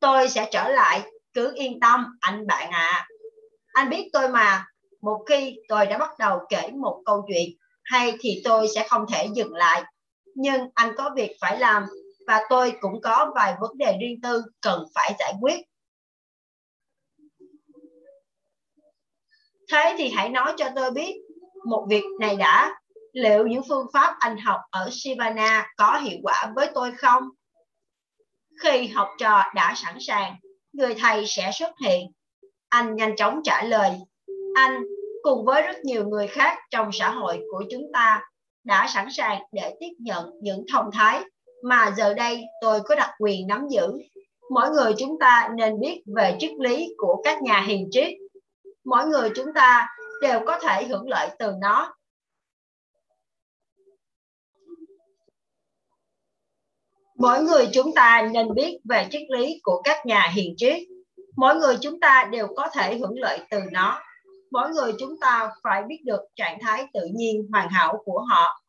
Tôi 0.00 0.28
sẽ 0.28 0.48
trở 0.50 0.68
lại, 0.68 1.02
cứ 1.34 1.52
yên 1.54 1.80
tâm 1.80 2.06
anh 2.20 2.46
bạn 2.46 2.70
ạ. 2.70 2.90
À. 2.92 3.08
Anh 3.72 3.90
biết 3.90 4.10
tôi 4.12 4.28
mà, 4.28 4.66
một 5.02 5.24
khi 5.28 5.58
tôi 5.68 5.86
đã 5.86 5.98
bắt 5.98 6.10
đầu 6.18 6.38
kể 6.48 6.70
một 6.70 7.02
câu 7.04 7.24
chuyện, 7.28 7.50
hay 7.82 8.16
thì 8.20 8.40
tôi 8.44 8.68
sẽ 8.74 8.88
không 8.88 9.04
thể 9.12 9.26
dừng 9.34 9.54
lại. 9.54 9.82
Nhưng 10.34 10.68
anh 10.74 10.92
có 10.96 11.10
việc 11.16 11.36
phải 11.40 11.58
làm 11.58 11.86
và 12.26 12.40
tôi 12.48 12.72
cũng 12.80 13.00
có 13.02 13.32
vài 13.34 13.54
vấn 13.60 13.78
đề 13.78 13.96
riêng 14.00 14.20
tư 14.22 14.42
cần 14.60 14.84
phải 14.94 15.14
giải 15.18 15.34
quyết. 15.40 15.60
Thế 19.72 19.94
thì 19.98 20.10
hãy 20.10 20.28
nói 20.28 20.52
cho 20.56 20.68
tôi 20.76 20.90
biết, 20.90 21.14
một 21.64 21.86
việc 21.90 22.04
này 22.20 22.36
đã, 22.36 22.74
liệu 23.12 23.46
những 23.46 23.62
phương 23.68 23.86
pháp 23.92 24.16
anh 24.18 24.38
học 24.38 24.60
ở 24.70 24.88
Sivana 24.92 25.66
có 25.76 25.98
hiệu 25.98 26.18
quả 26.22 26.52
với 26.56 26.70
tôi 26.74 26.92
không? 26.92 27.22
Khi 28.62 28.86
học 28.86 29.08
trò 29.18 29.42
đã 29.54 29.74
sẵn 29.76 29.96
sàng, 30.00 30.36
người 30.72 30.94
thầy 30.94 31.26
sẽ 31.26 31.50
xuất 31.54 31.70
hiện. 31.84 32.12
Anh 32.68 32.96
nhanh 32.96 33.16
chóng 33.16 33.40
trả 33.44 33.62
lời 33.62 33.90
anh 34.58 34.82
cùng 35.22 35.44
với 35.44 35.62
rất 35.62 35.76
nhiều 35.84 36.08
người 36.08 36.26
khác 36.26 36.58
trong 36.70 36.90
xã 36.92 37.10
hội 37.10 37.42
của 37.52 37.64
chúng 37.70 37.82
ta 37.92 38.22
đã 38.64 38.86
sẵn 38.94 39.06
sàng 39.10 39.42
để 39.52 39.76
tiếp 39.80 39.92
nhận 39.98 40.30
những 40.42 40.64
thông 40.72 40.90
thái 40.92 41.22
mà 41.62 41.94
giờ 41.96 42.14
đây 42.14 42.42
tôi 42.60 42.80
có 42.80 42.94
đặc 42.94 43.10
quyền 43.18 43.46
nắm 43.46 43.68
giữ. 43.68 43.86
Mỗi 44.50 44.70
người 44.70 44.94
chúng 44.98 45.18
ta 45.20 45.50
nên 45.56 45.80
biết 45.80 46.02
về 46.16 46.36
triết 46.38 46.50
lý 46.58 46.94
của 46.96 47.22
các 47.24 47.42
nhà 47.42 47.60
hiền 47.60 47.88
triết. 47.90 48.08
Mỗi 48.84 49.06
người 49.06 49.30
chúng 49.34 49.54
ta 49.54 49.86
đều 50.22 50.40
có 50.46 50.58
thể 50.62 50.84
hưởng 50.84 51.08
lợi 51.08 51.28
từ 51.38 51.52
nó. 51.60 51.94
Mỗi 57.18 57.42
người 57.42 57.68
chúng 57.72 57.94
ta 57.94 58.28
nên 58.32 58.54
biết 58.54 58.78
về 58.84 59.06
triết 59.10 59.22
lý 59.30 59.60
của 59.62 59.82
các 59.84 60.06
nhà 60.06 60.32
hiền 60.34 60.54
triết. 60.56 60.78
Mỗi 61.36 61.54
người 61.56 61.76
chúng 61.80 62.00
ta 62.00 62.28
đều 62.32 62.46
có 62.56 62.68
thể 62.74 62.98
hưởng 62.98 63.18
lợi 63.18 63.40
từ 63.50 63.60
nó. 63.72 64.02
Mỗi 64.50 64.70
người 64.70 64.92
chúng 64.98 65.20
ta 65.20 65.50
phải 65.62 65.82
biết 65.88 65.98
được 66.04 66.20
trạng 66.36 66.58
thái 66.60 66.86
tự 66.94 67.00
nhiên 67.14 67.48
hoàn 67.52 67.68
hảo 67.68 68.02
của 68.04 68.20
họ 68.30 68.62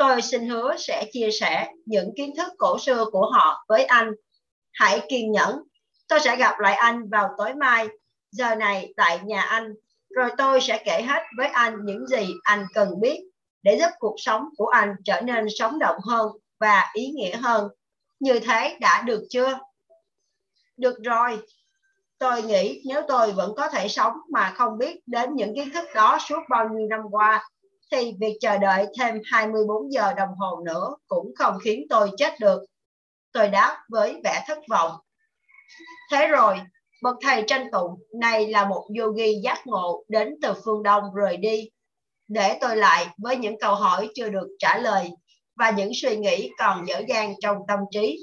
Tôi 0.00 0.22
xin 0.22 0.48
hứa 0.48 0.76
sẽ 0.78 1.04
chia 1.12 1.28
sẻ 1.40 1.72
những 1.86 2.10
kiến 2.16 2.32
thức 2.36 2.52
cổ 2.58 2.78
xưa 2.78 3.04
của 3.12 3.30
họ 3.34 3.64
với 3.68 3.84
anh. 3.84 4.12
Hãy 4.72 5.00
kiên 5.08 5.32
nhẫn. 5.32 5.62
Tôi 6.08 6.20
sẽ 6.20 6.36
gặp 6.36 6.60
lại 6.60 6.74
anh 6.74 7.08
vào 7.08 7.28
tối 7.38 7.54
mai, 7.54 7.88
giờ 8.32 8.54
này 8.54 8.92
tại 8.96 9.20
nhà 9.24 9.40
anh. 9.40 9.74
Rồi 10.16 10.30
tôi 10.38 10.60
sẽ 10.60 10.82
kể 10.84 11.02
hết 11.02 11.22
với 11.36 11.46
anh 11.46 11.76
những 11.84 12.06
gì 12.06 12.34
anh 12.42 12.66
cần 12.74 13.00
biết 13.00 13.20
để 13.62 13.78
giúp 13.80 13.90
cuộc 13.98 14.14
sống 14.18 14.44
của 14.56 14.66
anh 14.66 14.94
trở 15.04 15.20
nên 15.20 15.46
sống 15.58 15.78
động 15.78 15.96
hơn 16.08 16.32
và 16.60 16.90
ý 16.94 17.06
nghĩa 17.06 17.36
hơn. 17.36 17.68
Như 18.20 18.40
thế 18.40 18.76
đã 18.80 19.02
được 19.02 19.26
chưa? 19.30 19.58
Được 20.76 20.96
rồi. 21.04 21.38
Tôi 22.20 22.42
nghĩ 22.42 22.82
nếu 22.86 23.02
tôi 23.08 23.32
vẫn 23.32 23.54
có 23.56 23.68
thể 23.68 23.88
sống 23.88 24.12
mà 24.32 24.52
không 24.56 24.78
biết 24.78 25.00
đến 25.06 25.30
những 25.34 25.54
kiến 25.54 25.70
thức 25.74 25.88
đó 25.94 26.18
suốt 26.28 26.40
bao 26.50 26.68
nhiêu 26.68 26.86
năm 26.90 27.00
qua 27.10 27.48
thì 27.92 28.14
việc 28.20 28.36
chờ 28.40 28.58
đợi 28.58 28.86
thêm 28.98 29.20
24 29.24 29.92
giờ 29.92 30.12
đồng 30.12 30.28
hồ 30.38 30.62
nữa 30.64 30.96
cũng 31.08 31.32
không 31.38 31.58
khiến 31.64 31.86
tôi 31.90 32.10
chết 32.16 32.40
được. 32.40 32.62
Tôi 33.32 33.48
đáp 33.48 33.78
với 33.88 34.20
vẻ 34.24 34.44
thất 34.46 34.58
vọng. 34.70 34.92
Thế 36.12 36.26
rồi, 36.26 36.60
bậc 37.02 37.16
thầy 37.22 37.44
tranh 37.46 37.70
tụng 37.72 37.94
này 38.20 38.46
là 38.46 38.64
một 38.64 38.88
yogi 38.98 39.42
giác 39.44 39.62
ngộ 39.64 40.04
đến 40.08 40.34
từ 40.42 40.52
phương 40.64 40.82
Đông 40.82 41.14
rời 41.14 41.36
đi. 41.36 41.70
Để 42.28 42.58
tôi 42.60 42.76
lại 42.76 43.06
với 43.18 43.36
những 43.36 43.60
câu 43.60 43.74
hỏi 43.74 44.08
chưa 44.14 44.28
được 44.28 44.48
trả 44.58 44.78
lời 44.78 45.10
và 45.56 45.70
những 45.70 45.90
suy 45.94 46.16
nghĩ 46.16 46.50
còn 46.58 46.84
dở 46.88 47.02
dang 47.08 47.34
trong 47.40 47.56
tâm 47.68 47.78
trí. 47.90 48.18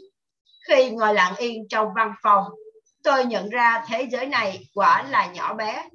Khi 0.67 0.89
ngồi 0.89 1.13
lặng 1.13 1.35
yên 1.37 1.67
trong 1.69 1.87
văn 1.95 2.13
phòng, 2.23 2.43
tôi 3.07 3.25
nhận 3.25 3.49
ra 3.49 3.83
thế 3.87 4.07
giới 4.11 4.25
này 4.25 4.59
quả 4.73 5.03
là 5.09 5.31
nhỏ 5.33 5.53
bé. 5.53 5.87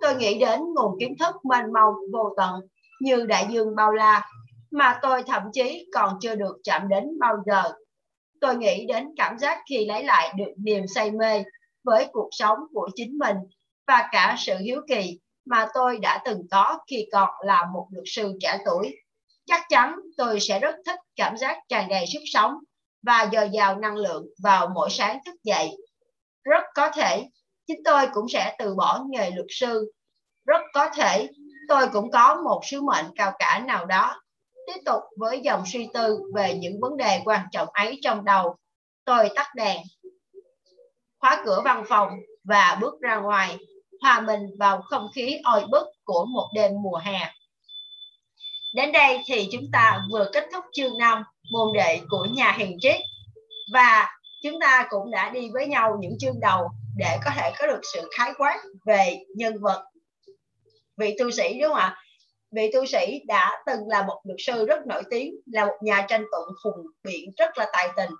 Tôi 0.00 0.14
nghĩ 0.16 0.38
đến 0.38 0.60
nguồn 0.74 0.96
kiến 1.00 1.14
thức 1.18 1.34
mênh 1.44 1.72
mông 1.72 1.94
vô 2.12 2.34
tận 2.36 2.60
như 3.00 3.26
đại 3.26 3.46
dương 3.50 3.76
bao 3.76 3.92
la 3.92 4.30
mà 4.70 4.98
tôi 5.02 5.22
thậm 5.22 5.42
chí 5.52 5.86
còn 5.94 6.18
chưa 6.20 6.34
được 6.34 6.56
chạm 6.64 6.88
đến 6.88 7.04
bao 7.20 7.36
giờ. 7.46 7.62
Tôi 8.40 8.56
nghĩ 8.56 8.86
đến 8.86 9.08
cảm 9.16 9.38
giác 9.38 9.62
khi 9.70 9.86
lấy 9.86 10.04
lại 10.04 10.32
được 10.36 10.52
niềm 10.56 10.84
say 10.94 11.10
mê 11.10 11.44
với 11.84 12.08
cuộc 12.12 12.28
sống 12.30 12.58
của 12.72 12.88
chính 12.94 13.18
mình 13.18 13.36
và 13.86 14.08
cả 14.12 14.34
sự 14.38 14.56
hiếu 14.58 14.80
kỳ 14.88 15.18
mà 15.46 15.66
tôi 15.74 15.98
đã 15.98 16.22
từng 16.24 16.42
có 16.50 16.78
khi 16.90 17.06
còn 17.12 17.28
là 17.44 17.66
một 17.72 17.86
luật 17.90 18.04
sư 18.06 18.32
trẻ 18.40 18.58
tuổi. 18.64 18.96
Chắc 19.46 19.62
chắn 19.68 19.96
tôi 20.16 20.40
sẽ 20.40 20.60
rất 20.60 20.74
thích 20.86 20.98
cảm 21.16 21.36
giác 21.36 21.58
tràn 21.68 21.88
đầy 21.88 22.04
sức 22.12 22.22
sống 22.32 22.52
và 23.02 23.28
dồi 23.32 23.50
dào 23.52 23.76
năng 23.78 23.96
lượng 23.96 24.26
vào 24.42 24.70
mỗi 24.74 24.90
sáng 24.90 25.18
thức 25.26 25.34
dậy. 25.42 25.70
Rất 26.44 26.62
có 26.74 26.90
thể 26.90 27.28
chính 27.66 27.80
tôi 27.84 28.06
cũng 28.14 28.28
sẽ 28.28 28.56
từ 28.58 28.74
bỏ 28.74 29.04
nghề 29.08 29.30
luật 29.30 29.46
sư. 29.48 29.92
Rất 30.46 30.60
có 30.74 30.88
thể 30.96 31.28
tôi 31.68 31.88
cũng 31.92 32.10
có 32.10 32.40
một 32.44 32.60
sứ 32.64 32.80
mệnh 32.80 33.06
cao 33.16 33.32
cả 33.38 33.62
nào 33.66 33.86
đó. 33.86 34.20
Tiếp 34.66 34.80
tục 34.86 35.02
với 35.16 35.40
dòng 35.40 35.62
suy 35.66 35.88
tư 35.94 36.20
về 36.34 36.54
những 36.54 36.80
vấn 36.80 36.96
đề 36.96 37.20
quan 37.24 37.46
trọng 37.52 37.68
ấy 37.72 37.98
trong 38.02 38.24
đầu, 38.24 38.56
tôi 39.04 39.30
tắt 39.34 39.46
đèn, 39.54 39.82
khóa 41.18 41.42
cửa 41.44 41.60
văn 41.64 41.84
phòng 41.88 42.10
và 42.44 42.78
bước 42.80 42.94
ra 43.00 43.16
ngoài, 43.16 43.58
hòa 44.02 44.20
mình 44.20 44.40
vào 44.58 44.82
không 44.82 45.08
khí 45.14 45.38
oi 45.44 45.64
bức 45.70 45.86
của 46.04 46.24
một 46.24 46.48
đêm 46.54 46.72
mùa 46.82 46.96
hè. 46.96 47.32
Đến 48.74 48.92
đây 48.92 49.22
thì 49.26 49.48
chúng 49.52 49.64
ta 49.72 50.00
vừa 50.12 50.30
kết 50.32 50.48
thúc 50.52 50.64
chương 50.72 50.98
5 50.98 51.22
môn 51.52 51.72
đệ 51.74 52.00
của 52.08 52.26
nhà 52.32 52.52
hiền 52.58 52.76
triết 52.80 52.96
và 53.72 54.08
chúng 54.44 54.60
ta 54.60 54.86
cũng 54.90 55.10
đã 55.10 55.30
đi 55.30 55.50
với 55.52 55.66
nhau 55.66 55.96
những 56.00 56.18
chương 56.18 56.40
đầu 56.40 56.68
để 56.96 57.18
có 57.24 57.30
thể 57.36 57.52
có 57.58 57.66
được 57.66 57.80
sự 57.94 58.08
khái 58.16 58.32
quát 58.38 58.62
về 58.86 59.18
nhân 59.36 59.54
vật. 59.60 59.84
Vị 60.96 61.16
tu 61.18 61.30
sĩ, 61.30 61.60
đúng 61.60 61.68
không 61.68 61.78
ạ? 61.78 61.96
Vị 62.50 62.70
tu 62.74 62.86
sĩ 62.86 63.20
đã 63.26 63.62
từng 63.66 63.88
là 63.88 64.02
một 64.02 64.20
luật 64.24 64.36
sư 64.46 64.66
rất 64.66 64.86
nổi 64.86 65.02
tiếng, 65.10 65.34
là 65.46 65.66
một 65.66 65.76
nhà 65.80 66.06
tranh 66.08 66.24
tụng 66.32 66.54
hùng 66.64 66.86
biện 67.02 67.30
rất 67.36 67.58
là 67.58 67.70
tài 67.72 67.88
tình 67.96 68.10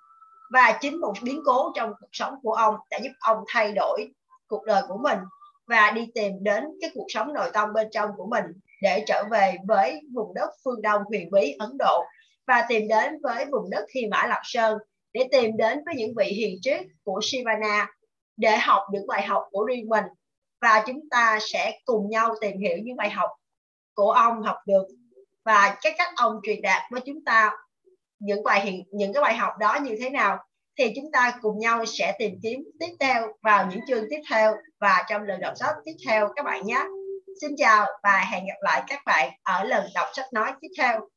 và 0.50 0.78
chính 0.80 1.00
một 1.00 1.12
biến 1.22 1.42
cố 1.44 1.72
trong 1.74 1.92
cuộc 2.00 2.08
sống 2.12 2.34
của 2.42 2.52
ông 2.52 2.74
đã 2.90 2.98
giúp 3.02 3.10
ông 3.20 3.38
thay 3.48 3.72
đổi 3.72 4.08
cuộc 4.46 4.64
đời 4.64 4.82
của 4.88 4.98
mình 5.02 5.18
và 5.66 5.90
đi 5.90 6.06
tìm 6.14 6.32
đến 6.40 6.64
cái 6.80 6.90
cuộc 6.94 7.06
sống 7.08 7.32
nội 7.32 7.50
tâm 7.52 7.72
bên 7.72 7.88
trong 7.92 8.10
của 8.16 8.26
mình 8.26 8.44
để 8.82 9.04
trở 9.06 9.24
về 9.30 9.56
với 9.66 10.00
vùng 10.14 10.34
đất 10.34 10.50
phương 10.64 10.82
Đông 10.82 11.02
huyền 11.04 11.30
bí 11.30 11.56
Ấn 11.58 11.70
Độ 11.78 12.04
và 12.46 12.64
tìm 12.68 12.88
đến 12.88 13.20
với 13.22 13.44
vùng 13.44 13.70
đất 13.70 13.84
Hy 13.94 14.06
Mã 14.06 14.26
Lạp 14.26 14.40
Sơn 14.44 14.78
để 15.14 15.28
tìm 15.32 15.56
đến 15.56 15.82
với 15.86 15.94
những 15.94 16.14
vị 16.16 16.24
hiền 16.24 16.58
triết 16.62 16.82
của 17.04 17.20
Shivana 17.22 17.86
để 18.36 18.56
học 18.56 18.82
những 18.92 19.06
bài 19.06 19.22
học 19.22 19.42
của 19.50 19.64
riêng 19.64 19.88
mình 19.88 20.04
và 20.60 20.84
chúng 20.86 21.00
ta 21.10 21.38
sẽ 21.52 21.78
cùng 21.84 22.10
nhau 22.10 22.34
tìm 22.40 22.58
hiểu 22.58 22.76
những 22.82 22.96
bài 22.96 23.10
học 23.10 23.30
của 23.94 24.10
ông 24.10 24.42
học 24.42 24.56
được 24.66 24.84
và 25.44 25.78
cái 25.82 25.94
cách 25.98 26.08
ông 26.16 26.40
truyền 26.42 26.62
đạt 26.62 26.82
với 26.90 27.00
chúng 27.06 27.24
ta 27.24 27.50
những 28.18 28.42
bài 28.44 28.60
hiện 28.60 28.84
những 28.92 29.12
cái 29.12 29.22
bài 29.22 29.34
học 29.34 29.52
đó 29.58 29.78
như 29.82 29.96
thế 30.00 30.10
nào, 30.10 30.38
thì 30.78 30.92
chúng 30.96 31.12
ta 31.12 31.38
cùng 31.42 31.58
nhau 31.58 31.84
sẽ 31.86 32.16
tìm 32.18 32.34
kiếm 32.42 32.64
tiếp 32.80 32.96
theo 33.00 33.32
vào 33.42 33.68
những 33.70 33.80
chương 33.88 34.04
tiếp 34.10 34.20
theo 34.30 34.54
và 34.80 35.04
trong 35.08 35.22
lần 35.22 35.40
đọc 35.40 35.52
sách 35.56 35.74
tiếp 35.84 35.96
theo, 36.06 36.28
các 36.36 36.44
bạn 36.44 36.66
nhé. 36.66 36.84
Xin 37.40 37.50
chào 37.56 37.86
và 38.02 38.24
hẹn 38.30 38.46
gặp 38.46 38.58
lại 38.60 38.82
các 38.86 39.02
bạn 39.06 39.30
ở 39.42 39.64
lần 39.64 39.84
đọc 39.94 40.08
sách 40.12 40.26
nói 40.32 40.52
tiếp 40.60 40.68
theo. 40.78 41.08